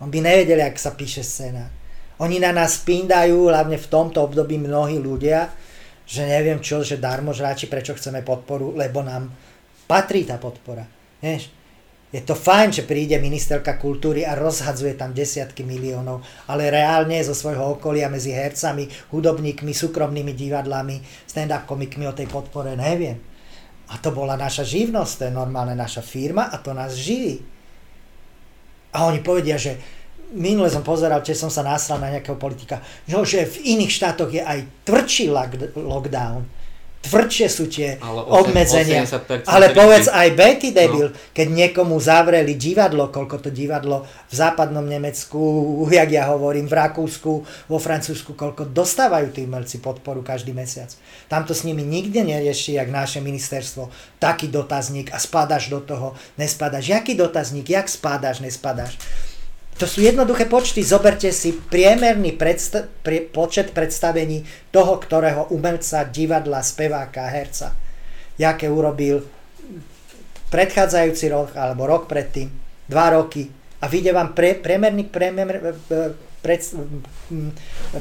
On 0.04 0.12
by 0.12 0.20
nevedel, 0.22 0.60
jak 0.62 0.78
sa 0.78 0.92
píše 0.94 1.24
scéna. 1.24 1.72
Oni 2.20 2.40
na 2.40 2.52
nás 2.56 2.80
píndajú, 2.84 3.52
hlavne 3.52 3.76
v 3.76 3.88
tomto 3.92 4.24
období 4.24 4.56
mnohí 4.60 5.00
ľudia, 5.00 5.52
že 6.06 6.24
neviem 6.24 6.62
čo, 6.62 6.86
že 6.86 7.02
darmo 7.02 7.34
žráči, 7.34 7.66
prečo 7.66 7.98
chceme 7.98 8.22
podporu, 8.22 8.72
lebo 8.78 9.02
nám 9.02 9.34
patrí 9.90 10.24
tá 10.24 10.38
podpora. 10.38 10.86
Vieš? 11.20 11.50
Je 12.16 12.24
to 12.24 12.32
fajn, 12.32 12.72
že 12.72 12.88
príde 12.88 13.20
ministerka 13.20 13.76
kultúry 13.76 14.24
a 14.24 14.40
rozhadzuje 14.40 14.96
tam 14.96 15.12
desiatky 15.12 15.68
miliónov, 15.68 16.24
ale 16.48 16.72
reálne 16.72 17.20
zo 17.20 17.36
svojho 17.36 17.76
okolia 17.76 18.08
medzi 18.08 18.32
hercami, 18.32 18.88
hudobníkmi, 19.12 19.76
súkromnými 19.76 20.32
divadlami, 20.32 21.04
stand-up 21.28 21.68
komikmi 21.68 22.08
o 22.08 22.16
tej 22.16 22.32
podpore 22.32 22.72
neviem. 22.80 23.20
A 23.92 24.00
to 24.00 24.16
bola 24.16 24.40
naša 24.40 24.64
živnosť, 24.64 25.12
to 25.12 25.24
je 25.28 25.34
normálne 25.36 25.76
naša 25.76 26.00
firma 26.00 26.48
a 26.48 26.56
to 26.64 26.72
nás 26.72 26.96
živí. 26.96 27.44
A 28.96 29.12
oni 29.12 29.20
povedia, 29.20 29.60
že 29.60 29.76
minule 30.32 30.72
som 30.72 30.88
pozeral, 30.88 31.20
či 31.20 31.36
som 31.36 31.52
sa 31.52 31.68
nasral 31.68 32.00
na 32.00 32.16
nejakého 32.16 32.40
politika, 32.40 32.80
že 33.04 33.44
v 33.44 33.76
iných 33.76 33.92
štátoch 33.92 34.32
je 34.32 34.40
aj 34.40 34.88
tvrdší 34.88 35.36
lockdown 35.76 36.55
tvrdšie 37.06 37.48
sú 37.48 37.70
tie 37.70 38.02
ale 38.02 38.22
8, 38.26 38.42
obmedzenia. 38.42 39.02
Ale 39.46 39.72
povedz 39.72 40.10
aj 40.10 40.28
Betty 40.34 40.74
debil, 40.74 41.14
no. 41.14 41.18
keď 41.32 41.48
niekomu 41.54 42.02
zavreli 42.02 42.58
divadlo, 42.58 43.14
koľko 43.14 43.46
to 43.46 43.50
divadlo 43.54 44.10
v 44.30 44.34
západnom 44.34 44.84
Nemecku, 44.84 45.40
jak 45.94 46.10
ja 46.10 46.34
hovorím, 46.34 46.66
v 46.66 46.74
Rakúsku, 46.74 47.32
vo 47.70 47.78
Francúzsku, 47.78 48.34
koľko 48.34 48.74
dostávajú 48.74 49.30
tí 49.30 49.46
umelci 49.46 49.78
podporu 49.78 50.26
každý 50.26 50.52
mesiac. 50.56 50.90
Tam 51.30 51.46
to 51.46 51.54
s 51.54 51.62
nimi 51.62 51.86
nikde 51.86 52.26
nerieši, 52.26 52.82
jak 52.82 52.90
naše 52.90 53.22
ministerstvo, 53.22 53.94
taký 54.18 54.50
dotazník 54.50 55.14
a 55.14 55.22
spadáš 55.22 55.70
do 55.70 55.84
toho, 55.86 56.18
nespadáš. 56.42 56.90
Jaký 56.90 57.14
dotazník, 57.14 57.70
jak 57.70 57.86
spadáš, 57.86 58.42
nespadáš. 58.42 58.98
To 59.76 59.84
sú 59.84 60.00
jednoduché 60.00 60.48
počty. 60.48 60.80
Zoberte 60.88 61.36
si 61.36 61.52
priemerný 61.52 62.40
predsta- 62.40 62.88
prie- 63.04 63.28
počet 63.28 63.76
predstavení 63.76 64.48
toho, 64.72 64.96
ktorého 64.96 65.52
umelca, 65.52 66.08
divadla, 66.08 66.64
speváka, 66.64 67.28
herca. 67.28 67.76
Jaké 68.40 68.72
urobil 68.72 69.28
predchádzajúci 70.48 71.26
rok 71.32 71.50
alebo 71.60 71.84
rok 71.84 72.08
predtým, 72.08 72.48
dva 72.88 73.12
roky 73.20 73.52
a 73.84 73.92
vyjde 73.92 74.16
vám 74.16 74.32
pre, 74.32 74.56
priemerný 74.56 75.12
priemer, 75.12 75.76
pred, 76.40 76.62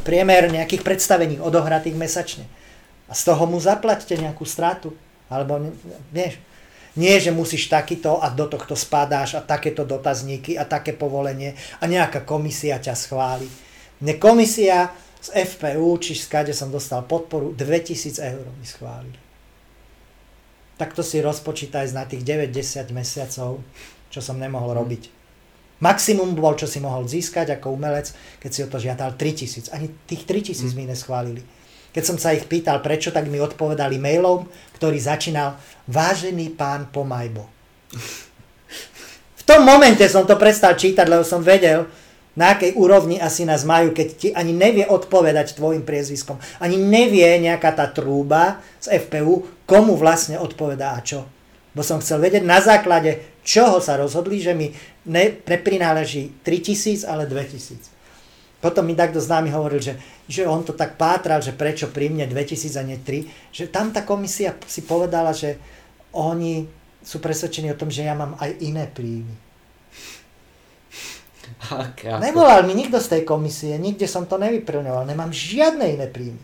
priemer 0.07 0.43
nejakých 0.55 0.87
predstavení 0.87 1.43
odohratých 1.43 1.99
mesačne. 1.99 2.47
A 3.11 3.13
z 3.19 3.23
toho 3.27 3.51
mu 3.51 3.59
zaplatte 3.59 4.15
nejakú 4.15 4.47
stratu. 4.47 4.95
Alebo, 5.27 5.59
vieš, 6.15 6.39
nie, 6.95 7.19
že 7.19 7.35
musíš 7.35 7.66
takýto 7.66 8.23
a 8.23 8.31
do 8.31 8.47
tohto 8.47 8.79
spadáš 8.79 9.35
a 9.35 9.43
takéto 9.43 9.83
dotazníky 9.83 10.55
a 10.55 10.62
také 10.62 10.95
povolenie 10.95 11.59
a 11.83 11.91
nejaká 11.91 12.23
komisia 12.23 12.79
ťa 12.79 12.95
schváli. 12.95 13.51
Mne 13.99 14.15
komisia 14.23 14.95
z 15.19 15.35
FPU, 15.35 15.99
či 15.99 16.15
skade 16.15 16.55
som 16.55 16.71
dostal 16.71 17.03
podporu, 17.03 17.51
2000 17.57 18.21
eur 18.21 18.47
mi 18.47 18.66
schválili. 18.66 19.19
Tak 20.79 20.95
to 20.95 21.03
si 21.07 21.23
rozpočítaj 21.23 21.91
na 21.95 22.07
tých 22.07 22.23
9-10 22.23 22.91
mesiacov, 22.95 23.62
čo 24.11 24.21
som 24.23 24.39
nemohol 24.39 24.75
mhm. 24.75 24.79
robiť. 24.79 25.03
Maximum 25.83 26.39
bol, 26.39 26.55
čo 26.55 26.71
si 26.71 26.79
mohol 26.79 27.11
získať 27.11 27.59
ako 27.59 27.75
umelec, 27.75 28.15
keď 28.39 28.51
si 28.51 28.61
o 28.62 28.71
to 28.71 28.79
žiadal 28.79 29.19
3000. 29.19 29.75
Ani 29.75 29.91
tých 30.07 30.23
3000 30.23 30.62
mm. 30.62 30.71
mi 30.79 30.85
neschválili. 30.87 31.43
Keď 31.95 32.03
som 32.03 32.19
sa 32.19 32.35
ich 32.35 32.51
pýtal, 32.51 32.83
prečo, 32.83 33.15
tak 33.15 33.31
mi 33.31 33.39
odpovedali 33.39 34.03
mailom, 34.03 34.51
ktorý 34.75 34.99
začínal 34.99 35.55
Vážený 35.87 36.59
pán 36.59 36.91
Pomajbo. 36.91 37.47
V 39.39 39.43
tom 39.47 39.62
momente 39.62 40.03
som 40.11 40.27
to 40.27 40.35
prestal 40.35 40.75
čítať, 40.75 41.07
lebo 41.07 41.23
som 41.23 41.39
vedel, 41.39 41.87
na 42.35 42.59
akej 42.59 42.75
úrovni 42.75 43.23
asi 43.23 43.47
nás 43.47 43.62
majú, 43.62 43.95
keď 43.95 44.09
ti 44.19 44.29
ani 44.35 44.51
nevie 44.51 44.83
odpovedať 44.91 45.55
tvojim 45.55 45.87
priezviskom. 45.87 46.35
Ani 46.59 46.75
nevie 46.75 47.39
nejaká 47.39 47.71
tá 47.71 47.87
trúba 47.87 48.59
z 48.83 48.91
FPU, 49.07 49.47
komu 49.62 49.95
vlastne 49.95 50.35
odpovedá 50.43 50.99
a 50.99 51.05
čo. 51.05 51.31
Bo 51.79 51.87
som 51.87 52.03
chcel 52.03 52.19
vedieť 52.19 52.43
na 52.43 52.59
základe, 52.59 53.39
čoho 53.47 53.79
sa 53.79 53.95
rozhodli, 53.95 54.43
že 54.43 54.51
mi 54.51 54.75
ne, 55.07 55.39
neprináleží 55.47 56.43
3000, 56.43 57.07
ale 57.07 57.31
2000. 57.31 57.94
Potom 58.65 58.89
mi 58.89 58.97
takto 58.97 59.20
známy 59.20 59.53
hovoril, 59.53 59.85
že, 59.85 60.01
že 60.24 60.49
on 60.49 60.65
to 60.65 60.73
tak 60.73 60.97
pátral, 60.97 61.45
že 61.45 61.53
prečo 61.53 61.93
pri 61.93 62.09
mne 62.09 62.24
2000 62.32 62.81
a 62.81 62.82
nie 62.89 62.97
3, 62.97 63.53
že 63.53 63.69
tam 63.69 63.93
tá 63.93 64.01
komisia 64.09 64.57
si 64.65 64.81
povedala, 64.89 65.36
že 65.36 65.61
oni 66.16 66.65
sú 67.05 67.20
presvedčení 67.20 67.69
o 67.69 67.77
tom, 67.77 67.93
že 67.93 68.09
ja 68.09 68.16
mám 68.16 68.41
aj 68.41 68.57
iné 68.65 68.89
príjmy. 68.89 69.36
Okay, 71.69 72.09
Nevolal 72.24 72.65
mi 72.65 72.73
nikto 72.73 72.97
z 72.97 73.20
tej 73.20 73.23
komisie, 73.28 73.77
nikde 73.77 74.09
som 74.09 74.24
to 74.24 74.41
nevyplňoval, 74.41 75.05
nemám 75.05 75.28
žiadne 75.28 75.85
iné 75.85 76.09
príjmy. 76.09 76.41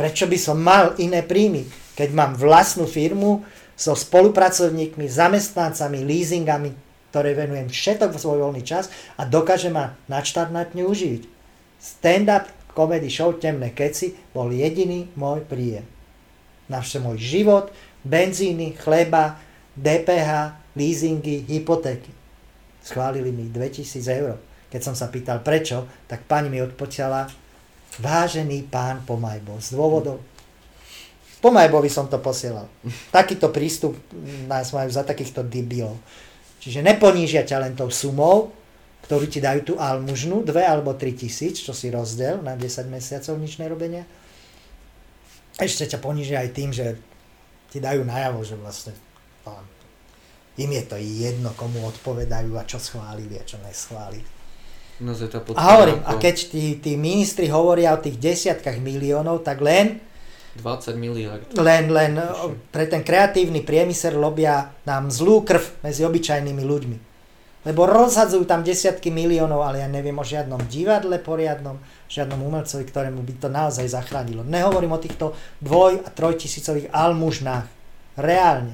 Prečo 0.00 0.24
by 0.24 0.38
som 0.40 0.56
mal 0.56 0.96
iné 0.96 1.20
príjmy, 1.20 1.68
keď 1.92 2.08
mám 2.16 2.32
vlastnú 2.40 2.88
firmu 2.88 3.44
so 3.76 3.92
spolupracovníkmi, 3.92 5.04
zamestnancami, 5.04 6.08
leasingami, 6.08 6.72
ktoré 7.10 7.34
venujem 7.34 7.66
všetok 7.66 8.14
svoj 8.16 8.46
voľný 8.46 8.62
čas 8.62 8.88
a 9.18 9.26
dokáže 9.26 9.68
ma 9.68 9.98
nadštandardne 10.06 10.86
uživiť. 10.86 11.22
Stand-up 11.82 12.46
comedy 12.70 13.10
show 13.10 13.34
Temné 13.34 13.74
keci 13.74 14.14
bol 14.30 14.54
jediný 14.54 15.10
môj 15.18 15.42
príjem. 15.44 15.84
Na 16.70 16.80
môj 16.80 17.18
život, 17.18 17.74
benzíny, 18.06 18.78
chleba, 18.78 19.42
DPH, 19.74 20.54
leasingy, 20.78 21.42
hypotéky. 21.50 22.14
Schválili 22.80 23.34
mi 23.34 23.50
2000 23.50 24.06
eur. 24.06 24.38
Keď 24.70 24.80
som 24.80 24.94
sa 24.94 25.10
pýtal 25.10 25.42
prečo, 25.42 25.90
tak 26.06 26.22
pani 26.30 26.46
mi 26.46 26.62
odpočala 26.62 27.26
vážený 27.98 28.70
pán 28.70 29.02
Pomajbo 29.02 29.58
z 29.58 29.74
dôvodov 29.74 30.30
Pomajbovi 31.40 31.88
som 31.88 32.04
to 32.04 32.20
posielal. 32.20 32.68
Takýto 33.16 33.48
prístup 33.48 33.96
nás 34.44 34.76
majú 34.76 34.92
za 34.92 35.00
takýchto 35.00 35.40
debilov. 35.40 35.96
Čiže 36.60 36.84
neponížia 36.84 37.48
ťa 37.48 37.56
len 37.64 37.72
tou 37.72 37.88
sumou, 37.88 38.52
ktorú 39.08 39.24
ti 39.26 39.40
dajú 39.40 39.60
tú 39.64 39.74
almužnu, 39.80 40.44
2 40.44 40.52
alebo 40.60 40.92
3 40.92 41.16
tisíc, 41.16 41.64
čo 41.64 41.72
si 41.72 41.88
rozdiel 41.88 42.44
na 42.44 42.54
10 42.54 42.86
mesiacov 42.92 43.34
nič 43.40 43.56
nerobenia. 43.56 44.04
Ešte 45.56 45.88
ťa 45.88 45.98
ponížia 46.04 46.44
aj 46.44 46.50
tým, 46.52 46.70
že 46.70 47.00
ti 47.72 47.80
dajú 47.80 48.04
najavo, 48.04 48.44
že 48.44 48.60
vlastne 48.60 48.92
pán, 49.40 49.64
im 50.60 50.70
je 50.76 50.84
to 50.84 50.96
jedno, 51.00 51.50
komu 51.56 51.80
odpovedajú 51.88 52.52
a 52.60 52.68
čo 52.68 52.76
schválili 52.76 53.40
a 53.40 53.44
čo 53.48 53.56
neschválili. 53.64 54.28
No, 55.00 55.16
a 55.56 55.62
hovorím, 55.72 56.04
a 56.04 56.20
keď 56.20 56.52
tí, 56.52 56.76
tí 56.76 56.92
ministri 57.00 57.48
hovoria 57.48 57.96
o 57.96 58.02
tých 58.04 58.20
desiatkách 58.20 58.84
miliónov, 58.84 59.40
tak 59.40 59.64
len 59.64 59.96
20 60.58 60.98
miliard. 60.98 61.46
Len, 61.54 61.86
len 61.94 62.18
pre 62.74 62.90
ten 62.90 63.06
kreatívny 63.06 63.62
priemysel 63.62 64.18
robia 64.18 64.74
nám 64.82 65.06
zlú 65.12 65.46
krv 65.46 65.82
medzi 65.86 66.02
obyčajnými 66.02 66.62
ľuďmi. 66.66 66.98
Lebo 67.60 67.84
rozhadzujú 67.84 68.48
tam 68.48 68.64
desiatky 68.64 69.12
miliónov, 69.12 69.60
ale 69.60 69.84
ja 69.84 69.88
neviem 69.88 70.16
o 70.16 70.24
žiadnom 70.24 70.64
divadle 70.64 71.20
poriadnom, 71.20 71.76
žiadnom 72.08 72.40
umelcovi, 72.40 72.88
ktorému 72.88 73.20
by 73.20 73.34
to 73.36 73.48
naozaj 73.52 73.84
zachránilo. 73.84 74.40
Nehovorím 74.40 74.96
o 74.96 75.02
týchto 75.02 75.36
dvoj- 75.60 76.00
a 76.00 76.08
trojtisícových 76.08 76.88
almužnách. 76.88 77.68
Reálne. 78.16 78.72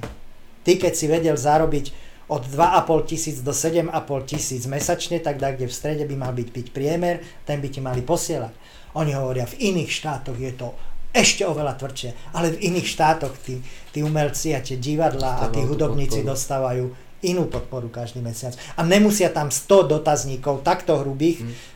Ty, 0.62 0.78
keď 0.78 0.92
si 0.94 1.10
vedel 1.10 1.34
zarobiť 1.34 1.90
od 2.30 2.46
2,5 2.46 3.10
tisíc 3.10 3.42
do 3.42 3.50
7,5 3.50 3.90
tisíc 4.30 4.62
mesačne, 4.70 5.18
tak 5.18 5.42
tak, 5.42 5.58
kde 5.58 5.66
v 5.66 5.74
strede 5.74 6.04
by 6.06 6.14
mal 6.14 6.30
byť 6.34 6.48
piť 6.50 6.66
priemer, 6.70 7.22
ten 7.42 7.58
by 7.58 7.68
ti 7.70 7.82
mali 7.82 8.06
posielať. 8.06 8.54
Oni 8.94 9.14
hovoria, 9.18 9.50
v 9.50 9.74
iných 9.74 9.90
štátoch 9.90 10.38
je 10.38 10.54
to 10.54 10.74
ešte 11.16 11.42
oveľa 11.48 11.80
tvrdšie. 11.80 12.36
Ale 12.36 12.52
v 12.52 12.72
iných 12.72 12.86
štátoch 12.86 13.34
tí, 13.40 13.64
tí 13.90 14.04
umelci 14.04 14.52
a 14.52 14.60
tie 14.60 14.76
divadlá 14.76 15.42
a 15.42 15.50
tí 15.50 15.64
hudobníci 15.64 16.20
podporu. 16.20 16.32
dostávajú 16.36 16.84
inú 17.24 17.48
podporu 17.48 17.88
každý 17.88 18.20
mesiac. 18.20 18.52
A 18.76 18.84
nemusia 18.84 19.32
tam 19.32 19.48
100 19.48 19.88
dotazníkov 19.88 20.60
takto 20.60 21.00
hrubých 21.00 21.42
hmm. 21.42 21.74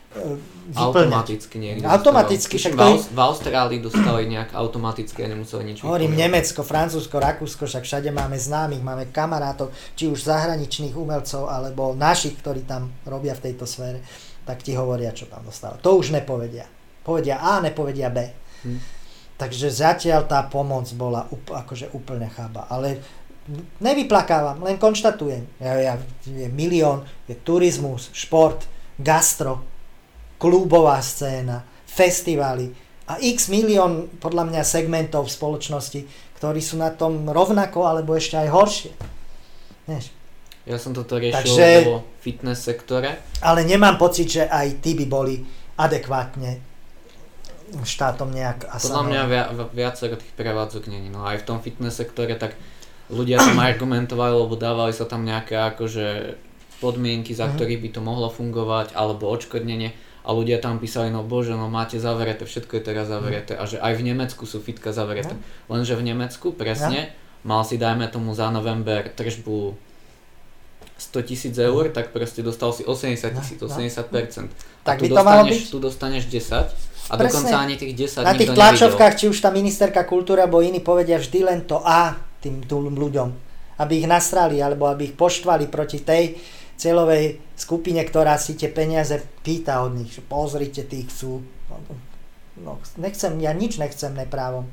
Automaticky 0.74 1.62
niekde. 1.62 1.86
Automaticky. 1.86 2.58
Však 2.58 2.74
v, 2.74 2.82
Aus- 2.82 3.10
v 3.14 3.20
Austrálii 3.22 3.78
dostali 3.78 4.26
nejak 4.26 4.58
automaticky 4.58 5.22
a 5.22 5.30
nemuseli 5.30 5.62
nič 5.70 5.86
Hovorím 5.86 6.18
Nemecko, 6.18 6.66
Francúzsko, 6.66 7.22
Rakúsko, 7.22 7.70
však 7.70 7.86
všade 7.86 8.10
máme 8.10 8.34
známych, 8.34 8.82
máme 8.82 9.14
kamarátov, 9.14 9.70
či 9.94 10.10
už 10.10 10.26
zahraničných 10.26 10.98
umelcov, 10.98 11.46
alebo 11.46 11.94
našich, 11.94 12.34
ktorí 12.42 12.66
tam 12.66 12.90
robia 13.06 13.38
v 13.38 13.50
tejto 13.50 13.70
sfére, 13.70 14.02
tak 14.42 14.66
ti 14.66 14.74
hovoria, 14.74 15.14
čo 15.14 15.30
tam 15.30 15.46
dostávajú. 15.46 15.78
To 15.78 16.02
už 16.02 16.10
nepovedia. 16.10 16.66
Povedia 17.06 17.38
A, 17.38 17.62
nepovedia 17.62 18.10
B. 18.10 18.18
Hmm. 18.66 18.99
Takže 19.40 19.72
zatiaľ 19.72 20.28
tá 20.28 20.44
pomoc 20.44 20.84
bola 20.92 21.24
up, 21.32 21.48
akože 21.48 21.96
úplne 21.96 22.28
chába. 22.28 22.68
Ale 22.68 23.00
nevyplakávam, 23.80 24.60
len 24.60 24.76
konštatujem. 24.76 25.48
Ja, 25.56 25.80
ja, 25.80 25.94
je 26.28 26.44
milión, 26.52 27.08
je 27.24 27.32
turizmus, 27.40 28.12
šport, 28.12 28.68
gastro, 29.00 29.64
klubová 30.36 31.00
scéna, 31.00 31.64
festivaly 31.88 32.68
a 33.08 33.16
x 33.16 33.48
milión 33.48 34.12
podľa 34.20 34.52
mňa 34.52 34.62
segmentov 34.62 35.26
v 35.26 35.34
spoločnosti, 35.34 36.00
ktorí 36.36 36.60
sú 36.60 36.76
na 36.76 36.92
tom 36.92 37.26
rovnako 37.26 37.88
alebo 37.88 38.12
ešte 38.14 38.38
aj 38.38 38.48
horšie. 38.52 38.92
Vieš? 39.88 40.04
Ja 40.68 40.76
som 40.76 40.92
toto 40.92 41.16
riešil 41.16 41.40
Takže, 41.40 41.66
vo 41.88 42.04
fitness 42.20 42.62
sektore. 42.62 43.24
Ale 43.40 43.64
nemám 43.64 43.96
pocit, 43.96 44.28
že 44.28 44.44
aj 44.44 44.84
tí 44.84 44.92
by 44.94 45.08
boli 45.08 45.40
adekvátne 45.80 46.69
štátom 47.86 48.30
nejak 48.30 48.66
Podľa 48.66 49.05
mňa 49.06 49.22
via, 49.30 49.44
viacero 49.70 50.18
tých 50.18 50.34
prevádzok 50.34 50.90
není. 50.90 51.09
No 51.09 51.22
aj 51.26 51.42
v 51.42 51.47
tom 51.47 51.59
fitness 51.62 51.98
sektore 51.98 52.34
tak 52.34 52.59
ľudia 53.10 53.38
tam 53.38 53.59
argumentovali, 53.70 54.34
lebo 54.34 54.55
dávali 54.55 54.94
sa 54.94 55.06
tam 55.06 55.26
nejaké 55.26 55.59
akože 55.74 56.38
podmienky, 56.80 57.36
za 57.36 57.48
mm. 57.48 57.52
ktorých 57.56 57.80
by 57.84 57.88
to 57.92 58.01
mohlo 58.01 58.28
fungovať, 58.32 58.97
alebo 58.97 59.28
odškodnenie 59.28 59.92
a 60.20 60.28
ľudia 60.36 60.60
tam 60.60 60.76
písali, 60.76 61.09
no 61.09 61.24
bože, 61.24 61.56
no 61.56 61.72
máte 61.72 61.97
zavreté, 61.97 62.44
všetko 62.44 62.76
je 62.76 62.82
teraz 62.84 63.09
zavreté 63.09 63.56
a 63.56 63.64
že 63.64 63.80
aj 63.80 63.97
v 63.97 64.12
Nemecku 64.12 64.44
sú 64.44 64.60
fitka 64.60 64.92
zavreté. 64.92 65.32
Mm. 65.32 65.42
Lenže 65.68 65.94
v 65.97 66.06
Nemecku 66.12 66.52
presne 66.52 67.12
mal 67.44 67.64
si 67.64 67.80
dajme 67.80 68.05
tomu 68.12 68.36
za 68.36 68.52
november 68.52 69.09
tržbu 69.09 69.89
100 71.01 71.22
tisíc 71.24 71.56
eur, 71.56 71.89
tak 71.89 72.12
proste 72.12 72.44
dostal 72.44 72.77
si 72.77 72.85
80 72.85 73.32
tisíc, 73.40 73.56
80%. 73.56 74.52
Tak 74.85 74.97
a 74.97 75.01
tu 75.01 75.09
by 75.09 75.09
to 75.16 75.24
malo 75.24 75.44
byť? 75.48 75.62
Tu 75.72 75.78
dostaneš 75.81 76.24
10 76.28 76.52
a 77.10 77.16
Presne. 77.16 77.24
dokonca 77.24 77.56
ani 77.56 77.74
tých 77.81 77.93
10 77.97 78.22
Na 78.22 78.36
tých 78.36 78.52
tlačovkách, 78.52 79.14
či 79.16 79.24
už 79.32 79.39
tá 79.40 79.48
ministerka 79.48 80.05
kultúry 80.05 80.44
alebo 80.44 80.60
iní 80.60 80.85
povedia 80.85 81.16
vždy 81.16 81.40
len 81.43 81.60
to 81.64 81.81
A 81.81 82.14
tým, 82.44 82.60
tým 82.62 82.93
ľuďom. 82.93 83.28
Aby 83.81 84.05
ich 84.05 84.09
nasrali 84.09 84.60
alebo 84.60 84.85
aby 84.86 85.09
ich 85.09 85.14
poštvali 85.16 85.72
proti 85.72 86.05
tej 86.05 86.36
celovej 86.77 87.40
skupine, 87.56 88.05
ktorá 88.05 88.36
si 88.36 88.56
tie 88.56 88.68
peniaze 88.68 89.16
pýta 89.40 89.81
od 89.81 89.97
nich. 89.97 90.12
Pozrite, 90.28 90.85
tí 90.85 91.05
chcú. 91.09 91.40
No, 92.60 92.77
nechcem, 93.01 93.40
ja 93.40 93.56
nič 93.56 93.81
nechcem 93.81 94.12
neprávom. 94.12 94.68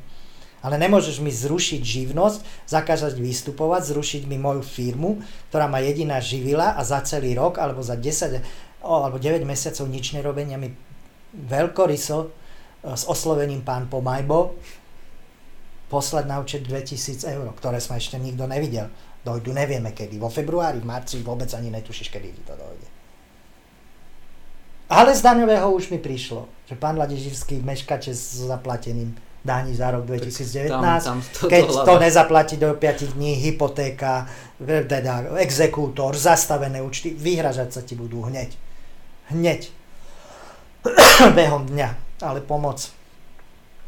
Ale 0.68 0.76
nemôžeš 0.76 1.24
mi 1.24 1.32
zrušiť 1.32 1.80
živnosť, 1.80 2.68
zakázať 2.68 3.16
vystupovať, 3.16 3.96
zrušiť 3.96 4.28
mi 4.28 4.36
moju 4.36 4.60
firmu, 4.60 5.24
ktorá 5.48 5.72
ma 5.72 5.80
jediná 5.80 6.20
živila 6.20 6.76
a 6.76 6.84
za 6.84 7.00
celý 7.08 7.40
rok 7.40 7.56
alebo 7.56 7.80
za 7.80 7.96
10 7.96 8.44
alebo 8.84 9.16
9 9.16 9.48
mesiacov 9.48 9.88
nič 9.88 10.12
nerobenia 10.12 10.60
mi 10.60 10.76
veľkoryso 11.32 12.18
e, 12.20 12.28
s 13.00 13.08
oslovením 13.08 13.64
pán 13.64 13.88
Pomajbo 13.88 14.60
poslať 15.88 16.26
na 16.28 16.44
účet 16.44 16.68
2000 16.68 17.32
eur, 17.32 17.48
ktoré 17.56 17.80
sme 17.80 17.96
ešte 17.96 18.20
nikto 18.20 18.44
nevidel. 18.44 18.92
Dojdu 19.24 19.56
nevieme 19.56 19.96
kedy. 19.96 20.20
Vo 20.20 20.28
februári, 20.28 20.84
v 20.84 20.88
marci 20.88 21.24
vôbec 21.24 21.48
ani 21.56 21.72
netušíš, 21.72 22.12
kedy 22.12 22.28
ti 22.36 22.44
to 22.44 22.60
dojde. 22.60 22.88
Ale 24.92 25.16
z 25.16 25.24
daňového 25.24 25.72
už 25.72 25.92
mi 25.96 26.00
prišlo, 26.00 26.48
že 26.68 26.76
pán 26.76 27.00
Ladeživský 27.00 27.64
meškače 27.64 28.12
s 28.12 28.44
zaplatením 28.48 29.16
daní 29.48 29.72
za 29.72 29.88
rok 29.96 30.04
2019. 30.04 30.68
Tam, 30.68 31.00
tam 31.00 31.18
to 31.24 31.48
keď 31.48 31.64
to 31.88 31.94
nezaplatí 31.96 32.56
do 32.60 32.76
5 32.76 33.16
dní, 33.16 33.40
hypotéka, 33.40 34.28
teda 34.60 35.40
exekútor, 35.40 36.12
zastavené 36.20 36.84
účty, 36.84 37.16
vyhražať 37.16 37.80
sa 37.80 37.82
ti 37.82 37.96
budú 37.96 38.28
hneď. 38.28 38.52
Hneď. 39.32 39.72
behom 41.40 41.64
dňa, 41.72 41.90
ale 42.28 42.44
pomoc. 42.44 42.92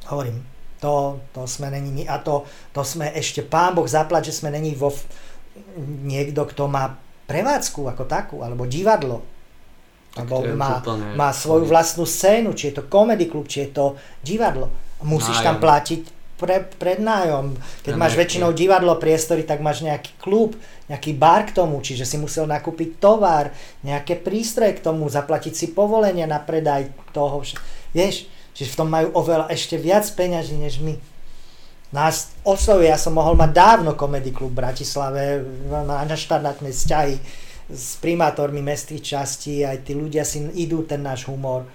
Hovorím, 0.08 0.42
to, 0.80 1.20
to 1.36 1.44
sme 1.44 1.68
není 1.70 2.08
a 2.08 2.24
to, 2.24 2.48
to 2.72 2.82
sme 2.82 3.12
ešte, 3.12 3.44
pán 3.44 3.76
Boh 3.76 3.86
zaplať, 3.86 4.32
že 4.32 4.40
sme 4.40 4.50
není 4.50 4.74
vo 4.74 4.96
niekto, 6.08 6.48
kto 6.48 6.72
má 6.72 6.96
prevádzku 7.28 7.86
ako 7.86 8.04
takú, 8.08 8.36
alebo 8.42 8.66
divadlo. 8.66 9.22
Lebo 10.18 10.42
to 10.42 10.50
je 10.50 10.58
má, 10.58 10.82
má 11.14 11.30
svoju 11.30 11.70
vlastnú 11.70 12.08
scénu, 12.08 12.58
či 12.58 12.74
je 12.74 12.82
to 12.82 12.90
comedy 12.90 13.30
klub, 13.30 13.46
či 13.46 13.70
je 13.70 13.70
to 13.70 13.86
divadlo. 14.26 14.89
Musíš 15.00 15.40
tam 15.40 15.58
Nájom. 15.58 15.64
platiť 15.64 16.02
pre, 16.40 16.64
prednájom. 16.80 17.60
Keď 17.84 17.94
máš 18.00 18.16
Energiu. 18.16 18.22
väčšinou 18.24 18.52
divadlo, 18.56 18.96
priestory, 18.96 19.44
tak 19.44 19.60
máš 19.60 19.84
nejaký 19.84 20.16
klub, 20.24 20.56
nejaký 20.88 21.12
bar 21.20 21.52
k 21.52 21.56
tomu, 21.56 21.84
čiže 21.84 22.08
si 22.08 22.16
musel 22.16 22.48
nakúpiť 22.48 22.96
tovar, 23.04 23.52
nejaké 23.84 24.16
prístroje 24.16 24.80
k 24.80 24.84
tomu, 24.84 25.12
zaplatiť 25.12 25.54
si 25.54 25.68
povolenie 25.76 26.24
na 26.24 26.40
predaj 26.40 26.88
toho. 27.12 27.44
Vieš, 27.92 28.32
čiže 28.56 28.72
v 28.72 28.78
tom 28.80 28.88
majú 28.88 29.12
oveľa 29.20 29.52
ešte 29.52 29.76
viac 29.76 30.08
peňaží 30.16 30.56
než 30.56 30.80
my. 30.80 30.96
Nás 31.90 32.32
oslovuje, 32.46 32.88
ja 32.88 33.02
som 33.02 33.18
mohol 33.18 33.34
mať 33.34 33.52
dávno 33.52 33.98
komedy 33.98 34.30
klub 34.30 34.54
v 34.54 34.62
Bratislave, 34.62 35.42
má 35.68 36.06
naštandardné 36.06 36.70
vzťahy 36.70 37.16
s 37.70 37.98
primátormi 37.98 38.62
mestských 38.62 39.02
častí, 39.02 39.66
aj 39.66 39.90
tí 39.90 39.98
ľudia 39.98 40.22
si 40.22 40.42
idú 40.54 40.86
ten 40.86 41.02
náš 41.02 41.26
humor 41.26 41.66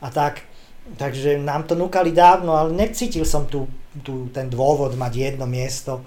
a 0.00 0.08
tak. 0.08 0.47
Takže 0.96 1.36
nám 1.36 1.68
to 1.68 1.76
núkali 1.76 2.16
dávno, 2.16 2.56
ale 2.56 2.72
necítil 2.72 3.28
som 3.28 3.44
tu, 3.44 3.68
tu 4.00 4.32
ten 4.32 4.48
dôvod 4.48 4.96
mať 4.96 5.12
jedno 5.12 5.44
miesto. 5.44 6.00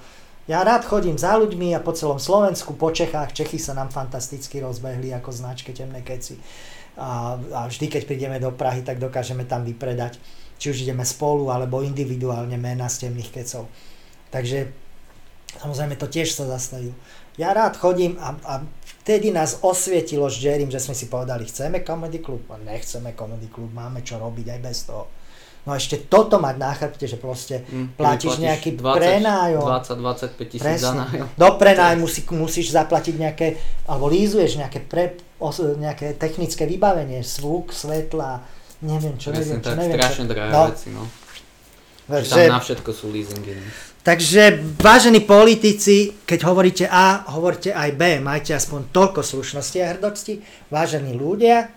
Ja 0.49 0.65
rád 0.65 0.89
chodím 0.89 1.21
za 1.21 1.37
ľuďmi 1.37 1.77
a 1.77 1.83
po 1.85 1.93
celom 1.93 2.17
Slovensku, 2.17 2.73
po 2.73 2.89
Čechách, 2.89 3.31
Čechy 3.31 3.61
sa 3.61 3.77
nám 3.77 3.93
fantasticky 3.93 4.57
rozbehli 4.57 5.13
ako 5.13 5.29
značke 5.29 5.69
Temné 5.69 6.01
keci. 6.01 6.41
A, 6.97 7.37
a 7.37 7.59
vždy, 7.69 7.87
keď 7.87 8.01
prídeme 8.09 8.41
do 8.41 8.49
Prahy, 8.51 8.81
tak 8.81 8.97
dokážeme 8.97 9.45
tam 9.45 9.63
vypredať. 9.63 10.17
Či 10.57 10.65
už 10.73 10.77
ideme 10.83 11.05
spolu, 11.05 11.53
alebo 11.53 11.85
individuálne 11.85 12.57
mena 12.57 12.89
z 12.89 13.07
temných 13.07 13.33
kecov. 13.33 13.69
Takže 14.29 14.69
samozrejme 15.57 15.95
to 15.97 16.09
tiež 16.09 16.33
sa 16.33 16.45
zastavil. 16.45 16.93
Ja 17.33 17.51
rád 17.51 17.75
chodím 17.75 18.17
a, 18.17 18.35
a 18.41 18.53
vtedy 18.99 19.29
nás 19.29 19.59
osvietilo 19.59 20.27
s 20.27 20.37
Jerrym, 20.37 20.67
že 20.67 20.77
sme 20.77 20.91
si 20.91 21.05
povedali, 21.05 21.43
chceme 21.43 21.79
comedy 21.79 22.19
klub, 22.19 22.43
a 22.47 22.57
nechceme 22.57 23.11
comedy 23.11 23.47
klub, 23.47 23.69
máme 23.69 23.99
čo 23.99 24.15
robiť 24.15 24.47
aj 24.49 24.59
bez 24.59 24.79
toho. 24.83 25.07
No 25.61 25.71
ešte 25.71 26.01
toto 26.03 26.35
mať 26.37 26.55
na 26.57 26.71
chrbte, 26.71 27.05
že 27.05 27.15
proste 27.15 27.61
Hm, 27.63 27.93
platíš 27.95 28.41
nejaký 28.41 28.73
20, 28.73 28.97
prenájom. 28.97 29.61
20-25 29.61 30.49
tisíc 30.49 30.59
za 30.59 30.89
Presne. 30.89 30.97
nájom. 30.99 31.25
Do 31.35 31.49
prenájmu 31.55 32.05
si, 32.05 32.21
musíš 32.31 32.73
zaplatiť 32.73 33.15
nejaké, 33.15 33.47
alebo 33.85 34.09
lízuješ 34.09 34.57
nejaké, 34.57 34.81
pre, 34.81 35.03
os, 35.37 35.61
nejaké 35.61 36.17
technické 36.17 36.65
vybavenie, 36.65 37.21
zvuk, 37.21 37.69
svetla, 37.71 38.41
neviem 38.81 39.13
čo, 39.15 39.29
neviem 39.29 39.61
Presne 39.61 39.61
čo, 39.61 39.67
tak, 39.67 39.77
neviem 39.77 39.95
strašne 39.95 40.25
čo. 40.25 40.31
drahé 40.33 40.49
No, 40.49 40.61
veci, 40.67 40.87
no. 40.89 41.03
že- 42.09 42.25
Že 42.25 42.35
tam 42.43 42.49
na 42.51 42.59
všetko 42.59 42.89
sú 42.91 43.05
leasingy. 43.07 43.53
Takže, 44.01 44.57
vážení 44.81 45.21
politici, 45.21 46.25
keď 46.25 46.39
hovoríte 46.49 46.85
A, 46.89 47.21
hovorte 47.37 47.69
aj 47.69 47.93
B. 47.93 48.17
Majte 48.17 48.57
aspoň 48.57 48.89
toľko 48.89 49.21
slušnosti 49.21 49.77
a 49.77 49.93
hrdosti. 49.93 50.41
Vážení 50.73 51.13
ľudia, 51.13 51.69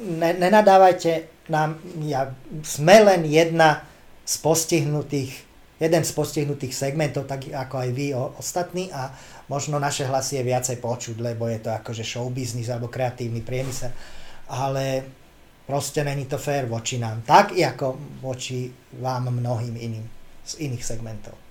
ne, 0.00 0.30
nenadávajte 0.40 1.44
nám, 1.52 1.76
ja, 2.08 2.32
sme 2.64 3.04
len 3.04 3.28
jedna 3.28 3.84
z 4.24 4.40
postihnutých, 4.40 5.32
jeden 5.76 6.00
z 6.00 6.12
postihnutých 6.16 6.72
segmentov, 6.72 7.28
tak 7.28 7.52
ako 7.52 7.76
aj 7.76 7.90
vy 7.92 8.16
o, 8.16 8.40
ostatní 8.40 8.88
a 8.88 9.12
možno 9.52 9.76
naše 9.76 10.08
hlasy 10.08 10.40
je 10.40 10.48
viacej 10.48 10.80
počuť, 10.80 11.20
lebo 11.20 11.44
je 11.44 11.60
to 11.60 11.76
akože 11.76 12.08
show 12.08 12.24
business 12.32 12.72
alebo 12.72 12.88
kreatívny 12.88 13.44
priemysel. 13.44 13.92
Ale 14.48 15.04
proste 15.68 16.00
není 16.08 16.24
to 16.24 16.40
fér 16.40 16.64
voči 16.64 16.96
nám. 16.96 17.20
Tak 17.20 17.52
ako 17.52 18.16
voči 18.24 18.72
vám 18.96 19.28
mnohým 19.28 19.76
iným 19.76 20.08
z 20.40 20.64
iných 20.64 20.84
segmentov. 20.88 21.49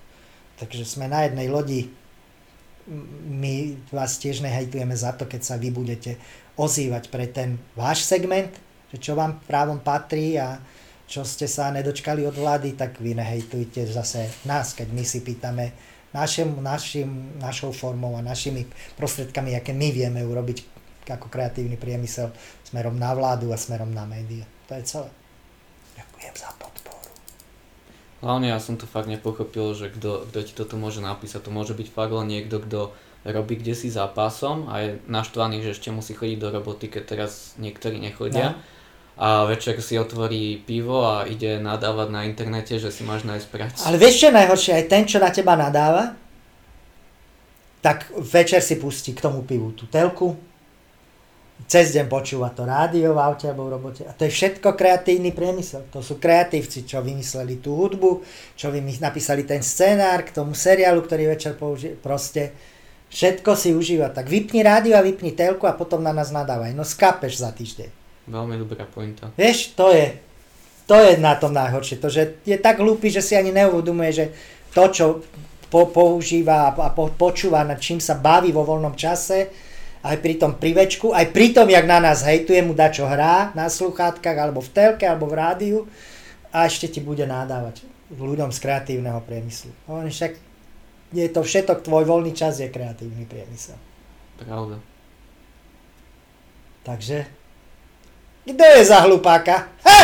Takže 0.60 0.84
sme 0.84 1.08
na 1.08 1.24
jednej 1.24 1.48
lodi. 1.48 1.88
My 3.24 3.80
vás 3.88 4.20
tiež 4.20 4.44
nehejtujeme 4.44 4.92
za 4.92 5.16
to, 5.16 5.24
keď 5.24 5.40
sa 5.40 5.56
vy 5.56 5.72
budete 5.72 6.20
ozývať 6.60 7.08
pre 7.08 7.24
ten 7.30 7.56
váš 7.72 8.04
segment, 8.04 8.52
že 8.92 9.00
čo 9.00 9.16
vám 9.16 9.40
právom 9.48 9.80
patrí 9.80 10.36
a 10.36 10.60
čo 11.10 11.24
ste 11.26 11.48
sa 11.50 11.72
nedočkali 11.74 12.22
od 12.28 12.36
vlády, 12.36 12.76
tak 12.76 13.00
vy 13.02 13.16
nehejtujte 13.16 13.88
zase 13.88 14.30
nás, 14.46 14.76
keď 14.76 14.88
my 14.94 15.02
si 15.02 15.24
pýtame 15.24 15.74
našim, 16.14 16.62
našim, 16.62 17.34
našou 17.38 17.74
formou 17.74 18.14
a 18.14 18.22
našimi 18.22 18.66
prostriedkami, 18.94 19.58
aké 19.58 19.74
my 19.74 19.90
vieme 19.90 20.20
urobiť 20.22 20.80
ako 21.10 21.26
kreatívny 21.26 21.74
priemysel 21.74 22.30
smerom 22.62 22.94
na 22.94 23.10
vládu 23.10 23.50
a 23.50 23.58
smerom 23.58 23.90
na 23.90 24.06
médiá. 24.06 24.46
To 24.70 24.78
je 24.78 24.82
celé. 24.86 25.10
Ďakujem 25.98 26.34
za 26.38 26.48
podporu. 26.54 26.69
Hlavne 28.20 28.52
ja 28.52 28.60
som 28.60 28.76
to 28.76 28.84
fakt 28.84 29.08
nepochopil, 29.08 29.72
že 29.72 29.88
kto, 29.88 30.28
kto 30.28 30.38
ti 30.44 30.52
toto 30.52 30.76
môže 30.76 31.00
napísať. 31.00 31.48
To 31.48 31.50
môže 31.52 31.72
byť 31.72 31.88
fakt 31.88 32.12
len 32.12 32.28
niekto, 32.28 32.60
kto 32.60 32.92
robí 33.24 33.56
kde 33.56 33.76
si 33.76 33.88
za 33.92 34.08
pásom 34.08 34.68
a 34.68 34.80
je 34.80 34.88
naštvaný, 35.08 35.60
že 35.60 35.76
ešte 35.76 35.92
musí 35.92 36.16
chodiť 36.16 36.38
do 36.40 36.48
roboty, 36.52 36.88
keď 36.88 37.02
teraz 37.16 37.56
niektorí 37.60 38.00
nechodia. 38.00 38.56
No. 38.56 38.60
A 39.20 39.28
večer 39.44 39.76
si 39.84 40.00
otvorí 40.00 40.56
pivo 40.64 41.04
a 41.04 41.28
ide 41.28 41.60
nadávať 41.60 42.08
na 42.08 42.24
internete, 42.24 42.80
že 42.80 42.88
si 42.88 43.04
máš 43.04 43.28
nájsť 43.28 43.46
prácu. 43.52 43.80
Ale 43.84 44.00
vieš 44.00 44.24
čo 44.24 44.32
je 44.32 44.38
najhoršie? 44.40 44.72
Aj 44.72 44.86
ten, 44.88 45.04
čo 45.04 45.20
na 45.20 45.28
teba 45.28 45.60
nadáva, 45.60 46.16
tak 47.84 48.08
večer 48.16 48.64
si 48.64 48.80
pustí 48.80 49.12
k 49.12 49.20
tomu 49.20 49.44
pivu 49.44 49.76
tú 49.76 49.84
telku, 49.88 50.40
cez 51.66 51.92
deň 51.92 52.06
počúva 52.08 52.54
to 52.54 52.64
rádio 52.64 53.12
v 53.12 53.20
aute 53.20 53.50
alebo 53.50 53.68
v 53.68 53.72
robote. 53.76 54.02
A 54.06 54.14
to 54.14 54.24
je 54.24 54.32
všetko 54.32 54.78
kreatívny 54.78 55.34
priemysel. 55.34 55.88
To 55.90 56.00
sú 56.00 56.16
kreatívci, 56.16 56.86
čo 56.86 57.04
vymysleli 57.04 57.60
tú 57.60 57.76
hudbu, 57.76 58.22
čo 58.56 58.70
napísali 58.72 59.44
ten 59.44 59.60
scenár 59.60 60.24
k 60.24 60.32
tomu 60.36 60.56
seriálu, 60.56 61.02
ktorý 61.04 61.32
večer 61.32 61.58
použije. 61.58 61.98
Proste 61.98 62.54
všetko 63.10 63.50
si 63.58 63.74
užíva. 63.74 64.14
Tak 64.14 64.30
vypni 64.30 64.62
rádio 64.62 64.94
a 64.96 65.04
vypni 65.04 65.34
telku 65.34 65.66
a 65.66 65.76
potom 65.76 66.00
na 66.00 66.14
nás 66.14 66.30
nadávaj. 66.30 66.72
No 66.72 66.86
skápeš 66.86 67.42
za 67.42 67.50
týždeň. 67.50 67.90
Veľmi 68.30 68.54
dobrá 68.62 68.86
pointa. 68.86 69.34
Vieš, 69.34 69.74
to 69.74 69.90
je, 69.90 70.14
to 70.86 70.94
je 70.94 71.18
na 71.18 71.34
tom 71.34 71.50
najhoršie. 71.50 71.98
To, 71.98 72.06
že 72.06 72.38
je 72.46 72.54
tak 72.56 72.78
hlúpy, 72.78 73.10
že 73.10 73.20
si 73.20 73.34
ani 73.34 73.50
neuvedomuje, 73.50 74.10
že 74.14 74.26
to, 74.70 74.86
čo 74.94 75.06
po, 75.66 75.90
používa 75.90 76.70
a 76.70 76.90
po, 76.94 77.10
počúva, 77.14 77.66
nad 77.66 77.82
čím 77.82 77.98
sa 77.98 78.18
baví 78.18 78.54
vo 78.54 78.62
voľnom 78.62 78.94
čase, 78.94 79.69
aj 80.00 80.16
pri 80.24 80.34
tom 80.40 80.56
privečku, 80.56 81.12
aj 81.12 81.28
pri 81.32 81.52
tom, 81.52 81.68
jak 81.68 81.84
na 81.84 82.00
nás 82.00 82.24
hejtuje, 82.24 82.64
mu 82.64 82.72
dá 82.72 82.88
čo 82.88 83.04
hrá 83.04 83.52
na 83.52 83.68
sluchátkach, 83.68 84.36
alebo 84.36 84.64
v 84.64 84.72
telke, 84.72 85.04
alebo 85.04 85.28
v 85.28 85.36
rádiu 85.36 85.78
a 86.50 86.64
ešte 86.64 86.88
ti 86.88 87.00
bude 87.04 87.28
nádávať 87.28 87.84
ľuďom 88.10 88.50
z 88.50 88.58
kreatívneho 88.58 89.20
priemyslu. 89.22 89.70
Hovorím, 89.86 90.10
však 90.10 90.32
je 91.12 91.26
to 91.30 91.40
všetok, 91.44 91.84
tvoj 91.84 92.04
voľný 92.08 92.32
čas 92.34 92.58
je 92.58 92.72
kreatívny 92.72 93.28
priemysel. 93.28 93.76
Pravda. 94.40 94.80
Takže, 96.80 97.28
kto 98.48 98.64
je 98.64 98.82
za 98.88 99.04
hlupáka? 99.04 99.68
Ha! 99.84 100.00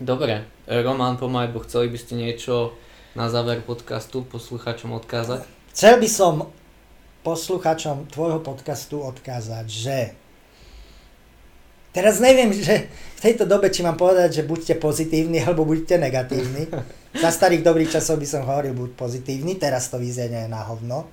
Dobre, 0.00 0.44
Roman 0.68 1.16
Pomajbo, 1.16 1.64
chceli 1.64 1.88
by 1.88 1.98
ste 1.98 2.14
niečo 2.20 2.76
na 3.16 3.26
záver 3.32 3.64
podcastu 3.64 4.22
poslucháčom 4.22 4.92
odkázať? 4.96 5.59
Chcel 5.70 6.02
by 6.02 6.08
som 6.10 6.34
posluchačom 7.22 8.08
tvojho 8.08 8.40
podcastu 8.40 9.04
odkázať, 9.04 9.66
že 9.68 9.96
teraz 11.92 12.18
neviem, 12.18 12.50
že 12.50 12.88
v 12.90 13.20
tejto 13.20 13.44
dobe, 13.44 13.68
či 13.68 13.84
mám 13.84 14.00
povedať, 14.00 14.40
že 14.40 14.48
buďte 14.48 14.74
pozitívni 14.80 15.44
alebo 15.44 15.68
buďte 15.68 16.00
negatívni. 16.00 16.64
Za 17.10 17.30
starých 17.34 17.66
dobrých 17.66 17.90
časov 17.92 18.22
by 18.22 18.26
som 18.26 18.42
hovoril, 18.46 18.72
buď 18.72 18.90
pozitívny, 18.94 19.58
teraz 19.58 19.90
to 19.90 19.98
vyznie 19.98 20.46
na 20.46 20.62
hovno. 20.64 21.10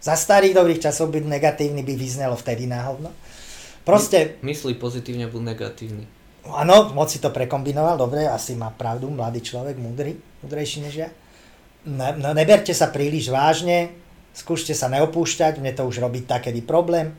Za 0.00 0.16
starých 0.16 0.56
dobrých 0.56 0.80
časov 0.80 1.12
byť 1.12 1.24
negatívny 1.28 1.84
by 1.84 1.94
vyznelo 1.94 2.32
vtedy 2.34 2.64
na 2.64 2.88
hovno. 2.88 3.12
Proste, 3.84 4.40
Myslí 4.40 4.76
pozitívne, 4.76 5.28
buď 5.28 5.42
negatívny. 5.56 6.04
áno, 6.48 6.92
moc 6.96 7.12
si 7.12 7.20
to 7.20 7.28
prekombinoval, 7.28 8.00
dobre, 8.00 8.24
asi 8.24 8.56
má 8.56 8.72
pravdu, 8.72 9.12
mladý 9.12 9.44
človek, 9.44 9.76
múdry, 9.76 10.16
múdrejší 10.40 10.80
než 10.88 10.94
ja. 10.96 11.08
Ne, 11.80 12.12
neberte 12.36 12.76
sa 12.76 12.92
príliš 12.92 13.32
vážne, 13.32 13.96
skúšte 14.36 14.76
sa 14.76 14.92
neopúšťať, 14.92 15.56
mne 15.56 15.72
to 15.72 15.88
už 15.88 16.04
robí 16.04 16.20
takedy 16.28 16.60
problém. 16.60 17.16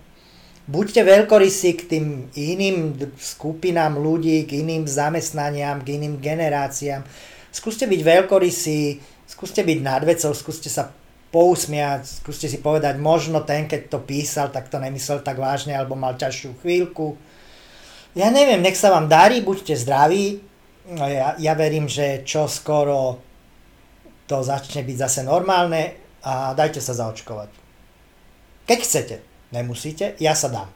Buďte 0.70 1.02
veľkorysí 1.02 1.70
k 1.74 1.82
tým 1.90 2.06
iným 2.38 2.94
skupinám 3.18 3.98
ľudí, 3.98 4.46
k 4.46 4.62
iným 4.62 4.86
zamestnaniam, 4.86 5.82
k 5.82 5.98
iným 5.98 6.22
generáciám. 6.22 7.02
Skúste 7.50 7.90
byť 7.90 8.02
veľkorysí, 8.06 8.82
skúste 9.26 9.66
byť 9.66 9.80
nad 9.82 10.06
skúste 10.38 10.70
sa 10.70 10.94
pousmiať, 11.34 12.22
skúste 12.22 12.46
si 12.46 12.62
povedať, 12.62 13.02
možno 13.02 13.42
ten, 13.42 13.66
keď 13.66 13.90
to 13.90 14.00
písal, 14.06 14.54
tak 14.54 14.70
to 14.70 14.78
nemyslel 14.78 15.26
tak 15.26 15.42
vážne, 15.42 15.74
alebo 15.74 15.98
mal 15.98 16.14
ťažšiu 16.20 16.62
chvíľku. 16.62 17.18
Ja 18.14 18.30
neviem, 18.30 18.62
nech 18.62 18.78
sa 18.78 18.94
vám 18.94 19.10
darí, 19.10 19.42
buďte 19.42 19.74
zdraví. 19.74 20.44
No 20.92 21.08
ja, 21.08 21.34
ja 21.40 21.56
verím, 21.56 21.88
že 21.88 22.22
čo 22.28 22.52
skoro 22.52 23.31
to 24.32 24.40
začne 24.40 24.88
byť 24.88 24.98
zase 25.04 25.28
normálne 25.28 26.00
a 26.24 26.56
dajte 26.56 26.80
sa 26.80 26.96
zaočkovať. 26.96 27.52
Keď 28.64 28.80
chcete, 28.80 29.16
nemusíte, 29.52 30.16
ja 30.24 30.32
sa 30.32 30.48
dám. 30.48 30.70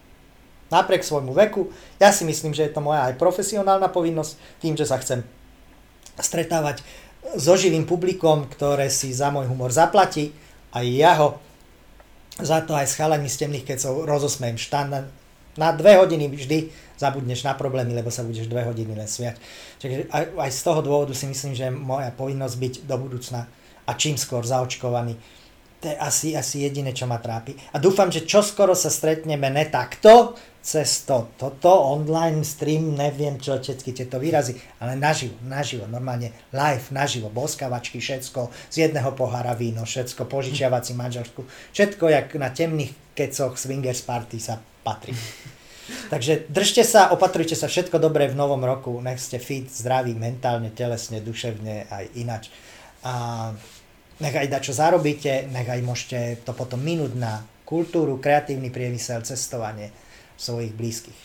Napriek 0.68 1.08
svojmu 1.08 1.32
veku, 1.32 1.72
ja 1.96 2.12
si 2.12 2.28
myslím, 2.28 2.52
že 2.52 2.68
je 2.68 2.76
to 2.76 2.84
moja 2.84 3.08
aj 3.08 3.16
profesionálna 3.16 3.88
povinnosť, 3.88 4.60
tým, 4.60 4.76
že 4.76 4.84
sa 4.84 5.00
chcem 5.00 5.24
stretávať 6.20 6.84
so 7.40 7.56
živým 7.56 7.88
publikom, 7.88 8.52
ktoré 8.52 8.92
si 8.92 9.16
za 9.16 9.32
môj 9.32 9.48
humor 9.48 9.72
zaplatí, 9.72 10.36
aj 10.76 10.86
ja 10.92 11.16
ho 11.24 11.40
za 12.36 12.60
to 12.68 12.76
aj 12.76 12.92
s 12.92 12.98
chalami 13.00 13.32
z 13.32 13.48
temných 13.48 13.64
kecov 13.64 14.04
rozosmejem 14.04 14.60
štandard. 14.60 15.08
Na 15.56 15.72
dve 15.72 15.96
hodiny 15.96 16.28
vždy 16.28 16.68
zabudneš 16.96 17.44
na 17.44 17.54
problémy, 17.54 17.96
lebo 17.96 18.12
sa 18.12 18.26
budeš 18.26 18.48
dve 18.48 18.66
hodiny 18.66 18.96
len 18.96 19.08
smiať. 19.08 19.40
Čiže 19.80 20.10
aj, 20.12 20.24
aj 20.36 20.52
z 20.52 20.62
toho 20.64 20.80
dôvodu 20.82 21.14
si 21.16 21.26
myslím, 21.28 21.54
že 21.54 21.68
moja 21.72 22.10
povinnosť 22.12 22.56
byť 22.56 22.74
do 22.88 22.96
budúcna 23.00 23.48
a 23.86 23.92
čím 23.94 24.18
skôr 24.18 24.42
zaočkovaný. 24.42 25.16
To 25.84 25.92
je 25.92 25.98
asi, 26.02 26.28
asi 26.34 26.66
jediné, 26.66 26.98
čo 26.98 27.06
ma 27.06 27.22
trápi. 27.22 27.54
A 27.76 27.78
dúfam, 27.78 28.10
že 28.10 28.26
čoskoro 28.26 28.74
sa 28.74 28.90
stretneme 28.90 29.52
ne 29.54 29.70
takto, 29.70 30.34
cez 30.66 31.06
to, 31.06 31.30
toto, 31.38 31.70
online 31.70 32.42
stream, 32.42 32.98
neviem 32.98 33.38
čo, 33.38 33.62
všetky 33.62 33.94
tieto 33.94 34.18
výrazy, 34.18 34.58
ale 34.82 34.98
naživo, 34.98 35.38
naživo, 35.46 35.86
normálne 35.86 36.34
live, 36.50 36.90
naživo, 36.90 37.30
boskavačky, 37.30 38.02
všetko, 38.02 38.50
z 38.74 38.90
jedného 38.90 39.14
pohára 39.14 39.54
víno, 39.54 39.86
všetko, 39.86 40.26
požičiavací 40.26 40.98
manželsku, 40.98 41.46
všetko, 41.70 42.10
jak 42.10 42.34
na 42.42 42.50
temných 42.50 42.98
kecoch 43.14 43.62
swingers 43.62 44.02
party 44.02 44.42
sa 44.42 44.58
patrí. 44.82 45.14
Takže 45.86 46.50
držte 46.50 46.82
sa, 46.82 47.14
opatrujte 47.14 47.54
sa, 47.54 47.70
všetko 47.70 48.02
dobré 48.02 48.26
v 48.26 48.38
novom 48.38 48.62
roku, 48.62 48.98
nech 49.02 49.22
ste 49.22 49.38
fit, 49.38 49.70
zdraví, 49.70 50.18
mentálne, 50.18 50.74
telesne, 50.74 51.22
duševne, 51.22 51.90
aj 51.90 52.06
inač. 52.18 52.50
A 53.06 53.54
nech 54.18 54.34
aj 54.34 54.50
čo 54.66 54.74
zarobíte, 54.74 55.46
nech 55.54 55.70
aj 55.70 55.82
môžete 55.86 56.20
to 56.42 56.58
potom 56.58 56.82
minúť 56.82 57.14
na 57.14 57.46
kultúru, 57.66 58.18
kreatívny 58.18 58.74
priemysel, 58.74 59.22
cestovanie 59.22 59.94
svojich 60.38 60.74
blízkych. 60.74 61.20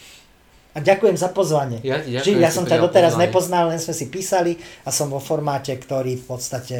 A 0.71 0.79
ďakujem 0.79 1.19
za 1.19 1.35
pozvanie. 1.35 1.83
Ja, 1.83 1.99
ďakujem, 1.99 2.39
ja 2.39 2.51
som 2.53 2.63
ťa 2.63 2.79
doteraz 2.79 3.19
pozvanie. 3.19 3.27
nepoznal, 3.27 3.65
len 3.75 3.81
sme 3.83 3.95
si 3.97 4.07
písali 4.07 4.55
a 4.87 4.95
som 4.95 5.11
vo 5.11 5.19
formáte, 5.19 5.75
ktorý 5.75 6.15
v 6.21 6.25
podstate 6.31 6.79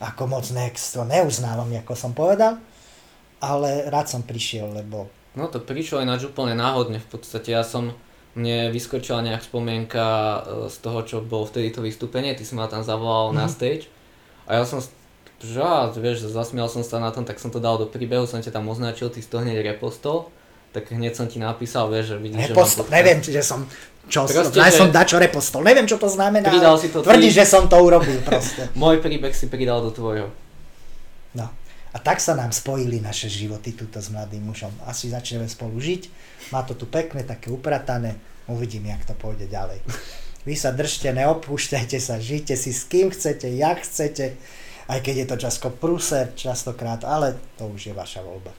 ako 0.00 0.24
moc 0.24 0.48
next, 0.56 0.96
to 0.96 1.04
neuznávam, 1.04 1.68
ako 1.76 1.92
som 1.92 2.16
povedal, 2.16 2.56
ale 3.44 3.84
rád 3.92 4.08
som 4.08 4.24
prišiel, 4.24 4.72
lebo 4.72 5.12
No 5.40 5.48
to 5.48 5.56
prišlo 5.56 6.04
ináč 6.04 6.28
úplne 6.28 6.52
náhodne, 6.52 7.00
v 7.00 7.08
podstate 7.08 7.56
ja 7.56 7.64
som, 7.64 7.96
mne 8.36 8.68
vyskočila 8.68 9.24
nejak 9.24 9.40
spomienka 9.40 10.04
e, 10.04 10.38
z 10.68 10.76
toho, 10.84 11.00
čo 11.02 11.16
bolo 11.24 11.48
vtedy 11.48 11.72
to 11.72 11.80
vystúpenie, 11.80 12.36
ty 12.36 12.44
si 12.44 12.52
ma 12.52 12.68
tam 12.68 12.84
zavolal 12.84 13.32
mm. 13.32 13.36
na 13.40 13.46
mhm. 13.48 13.52
stage 13.56 13.84
a 14.44 14.60
ja 14.60 14.62
som, 14.68 14.84
že 15.40 15.62
á, 15.62 15.88
vieš, 15.96 16.28
zasmial 16.28 16.68
som 16.68 16.84
sa 16.84 17.00
na 17.00 17.08
tom, 17.08 17.24
tak 17.24 17.40
som 17.40 17.48
to 17.48 17.56
dal 17.56 17.80
do 17.80 17.88
príbehu, 17.88 18.28
som 18.28 18.44
ťa 18.44 18.52
tam 18.52 18.68
označil, 18.68 19.08
ty 19.08 19.24
si 19.24 19.30
to 19.32 19.40
hneď 19.40 19.64
repostol, 19.64 20.28
tak 20.70 20.92
hneď 20.92 21.16
som 21.16 21.26
ti 21.26 21.40
napísal, 21.42 21.88
vieš, 21.88 22.14
že 22.14 22.16
vidíš, 22.20 22.52
repostol, 22.52 22.84
že 22.86 22.92
neviem, 22.92 23.18
čiže 23.18 23.40
som, 23.42 23.64
čo, 24.10 24.26
proste, 24.26 24.58
ja 24.58 24.70
som 24.70 24.90
dačo 24.90 25.16
repostol, 25.18 25.62
neviem, 25.62 25.86
čo 25.86 25.96
to 25.96 26.06
znamená, 26.06 26.50
pridal 26.50 26.76
si 26.78 26.90
to 26.90 27.02
tvrdí, 27.02 27.30
že 27.30 27.46
som 27.46 27.66
to 27.66 27.78
urobil 27.78 28.18
proste. 28.26 28.68
Môj 28.82 28.98
príbeh 28.98 29.34
si 29.34 29.46
pridal 29.46 29.80
do 29.86 29.90
tvojho. 29.94 30.30
No. 31.34 31.46
A 31.90 31.98
tak 31.98 32.22
sa 32.22 32.38
nám 32.38 32.54
spojili 32.54 33.02
naše 33.02 33.26
životy 33.26 33.74
túto 33.74 33.98
s 33.98 34.14
mladým 34.14 34.46
mužom. 34.46 34.70
Asi 34.86 35.10
začneme 35.10 35.50
spolu 35.50 35.82
žiť. 35.82 36.06
Má 36.54 36.62
to 36.62 36.78
tu 36.78 36.86
pekné, 36.86 37.26
také 37.26 37.50
upratané. 37.50 38.14
Uvidím, 38.46 38.86
jak 38.90 39.02
to 39.02 39.14
pôjde 39.18 39.50
ďalej. 39.50 39.82
Vy 40.46 40.54
sa 40.56 40.70
držte, 40.72 41.12
neopúšťajte 41.12 41.98
sa, 42.00 42.16
žite 42.16 42.56
si 42.56 42.72
s 42.72 42.88
kým 42.88 43.12
chcete, 43.12 43.50
jak 43.50 43.82
chcete. 43.84 44.38
Aj 44.90 44.98
keď 45.02 45.14
je 45.22 45.26
to 45.28 45.36
často 45.36 45.68
prúser, 45.70 46.32
častokrát, 46.34 47.04
ale 47.04 47.38
to 47.60 47.68
už 47.70 47.92
je 47.92 47.94
vaša 47.94 48.24
voľba. 48.24 48.50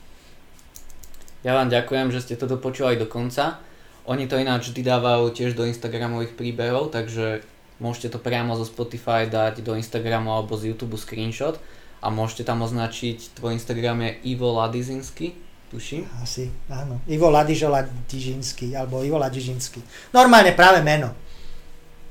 Ja 1.41 1.57
vám 1.57 1.73
ďakujem, 1.73 2.13
že 2.13 2.21
ste 2.21 2.35
to 2.37 2.45
dopočúvali 2.45 3.01
do 3.01 3.09
konca. 3.09 3.57
Oni 4.05 4.29
to 4.29 4.37
ináč 4.37 4.69
vždy 4.69 4.85
dávajú 4.85 5.33
tiež 5.33 5.57
do 5.57 5.65
Instagramových 5.65 6.37
príbehov, 6.37 6.93
takže 6.93 7.41
môžete 7.81 8.13
to 8.13 8.19
priamo 8.21 8.53
zo 8.53 8.65
Spotify 8.67 9.25
dať 9.25 9.65
do 9.65 9.73
Instagramu 9.73 10.29
alebo 10.29 10.53
z 10.53 10.71
YouTube 10.71 11.01
screenshot 11.01 11.57
a 12.01 12.07
môžete 12.09 12.49
tam 12.49 12.65
označiť, 12.65 13.37
tvoj 13.37 13.61
Instagram 13.61 14.01
je 14.01 14.33
Ivo 14.33 14.49
Ladizinsky, 14.57 15.37
tuším? 15.69 16.09
Asi, 16.19 16.49
áno. 16.67 16.97
Ivo 17.05 17.29
Ladižo 17.29 17.69
Ladižinsky, 17.69 18.73
alebo 18.73 19.05
Ivo 19.05 19.21
Ladižinsky. 19.21 19.79
Normálne 20.09 20.57
práve 20.57 20.81
meno. 20.81 21.13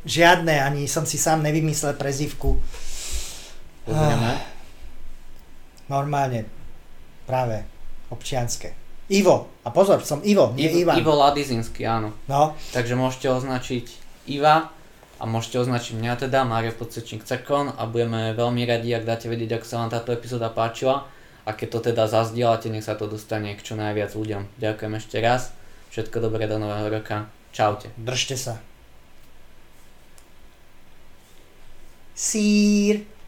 Žiadne, 0.06 0.62
ani 0.62 0.86
som 0.86 1.04
si 1.04 1.18
sám 1.18 1.42
nevymyslel 1.44 1.98
prezivku. 1.98 2.56
Pozrieme. 3.84 4.30
Ah, 4.32 4.40
normálne, 5.90 6.46
práve 7.26 7.66
občianske. 8.08 8.72
Ivo. 9.10 9.50
A 9.66 9.74
pozor, 9.74 10.06
som 10.06 10.22
Ivo, 10.22 10.54
nie 10.54 10.70
Ivo, 10.70 10.94
Ivan. 10.94 10.96
Ivo 11.02 11.14
Ladizinsky, 11.18 11.82
áno. 11.82 12.14
No. 12.30 12.54
Takže 12.70 12.94
môžete 12.94 13.26
označiť 13.26 13.86
Iva 14.30 14.70
a 15.20 15.28
môžete 15.28 15.60
označiť 15.60 16.00
mňa 16.00 16.14
teda, 16.26 16.48
Mario 16.48 16.72
Podsečník 16.72 17.28
Cekon 17.28 17.76
a 17.76 17.84
budeme 17.84 18.32
veľmi 18.32 18.64
radi, 18.64 18.96
ak 18.96 19.04
dáte 19.04 19.28
vedieť, 19.28 19.60
ako 19.60 19.66
sa 19.68 19.78
vám 19.84 19.92
táto 19.92 20.16
epizóda 20.16 20.48
páčila 20.48 21.04
a 21.44 21.52
keď 21.52 21.68
to 21.76 21.78
teda 21.92 22.08
zazdielate, 22.08 22.72
nech 22.72 22.88
sa 22.88 22.96
to 22.96 23.04
dostane 23.04 23.52
k 23.52 23.60
čo 23.60 23.76
najviac 23.76 24.16
ľuďom. 24.16 24.48
Ďakujem 24.56 24.92
ešte 24.96 25.16
raz, 25.20 25.52
všetko 25.92 26.24
dobré 26.24 26.48
do 26.48 26.56
nového 26.56 26.88
roka, 26.88 27.28
čaute. 27.52 27.92
Držte 28.00 28.40
sa. 28.40 28.54
Sír. 32.16 33.19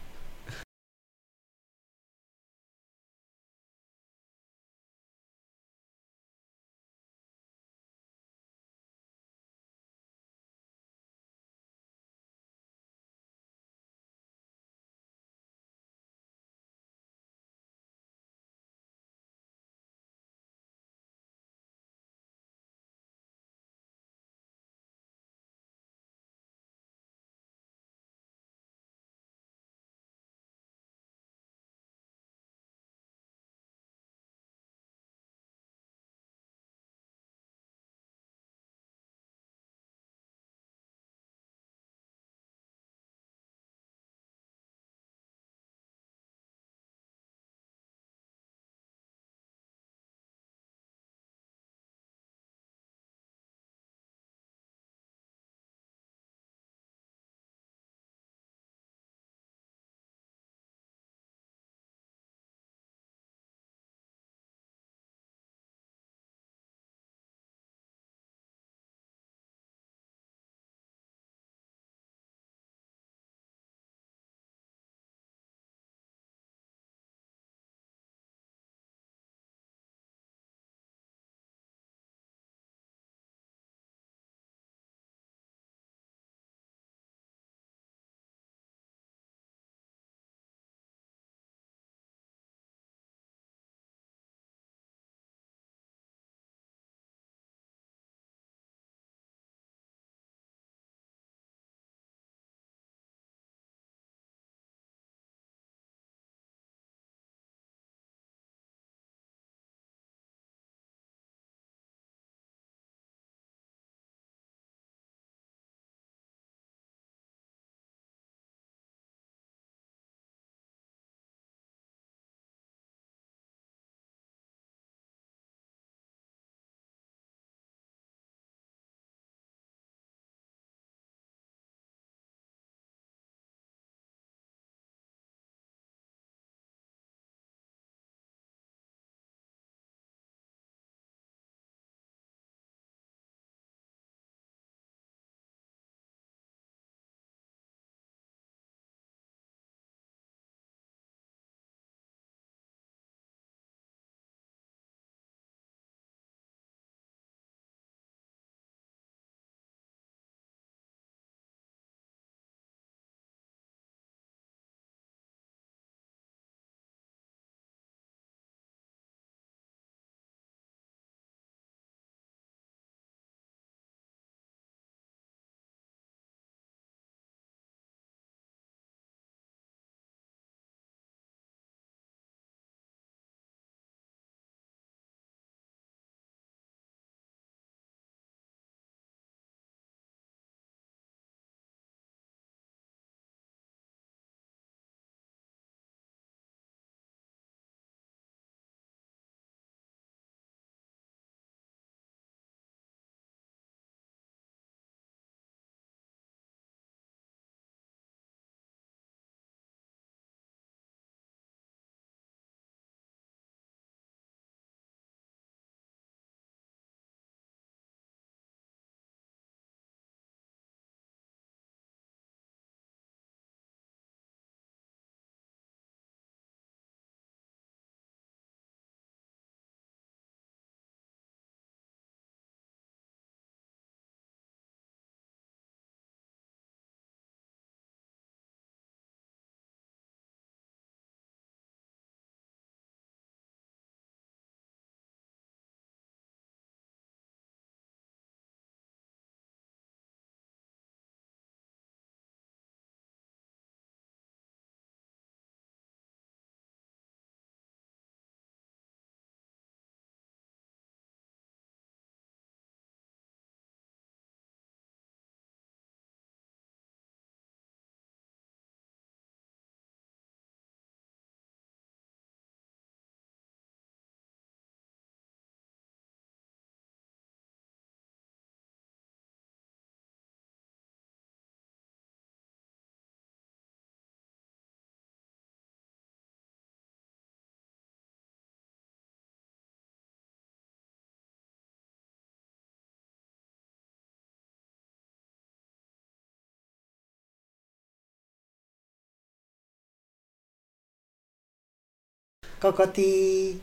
kakati. 302.63 303.59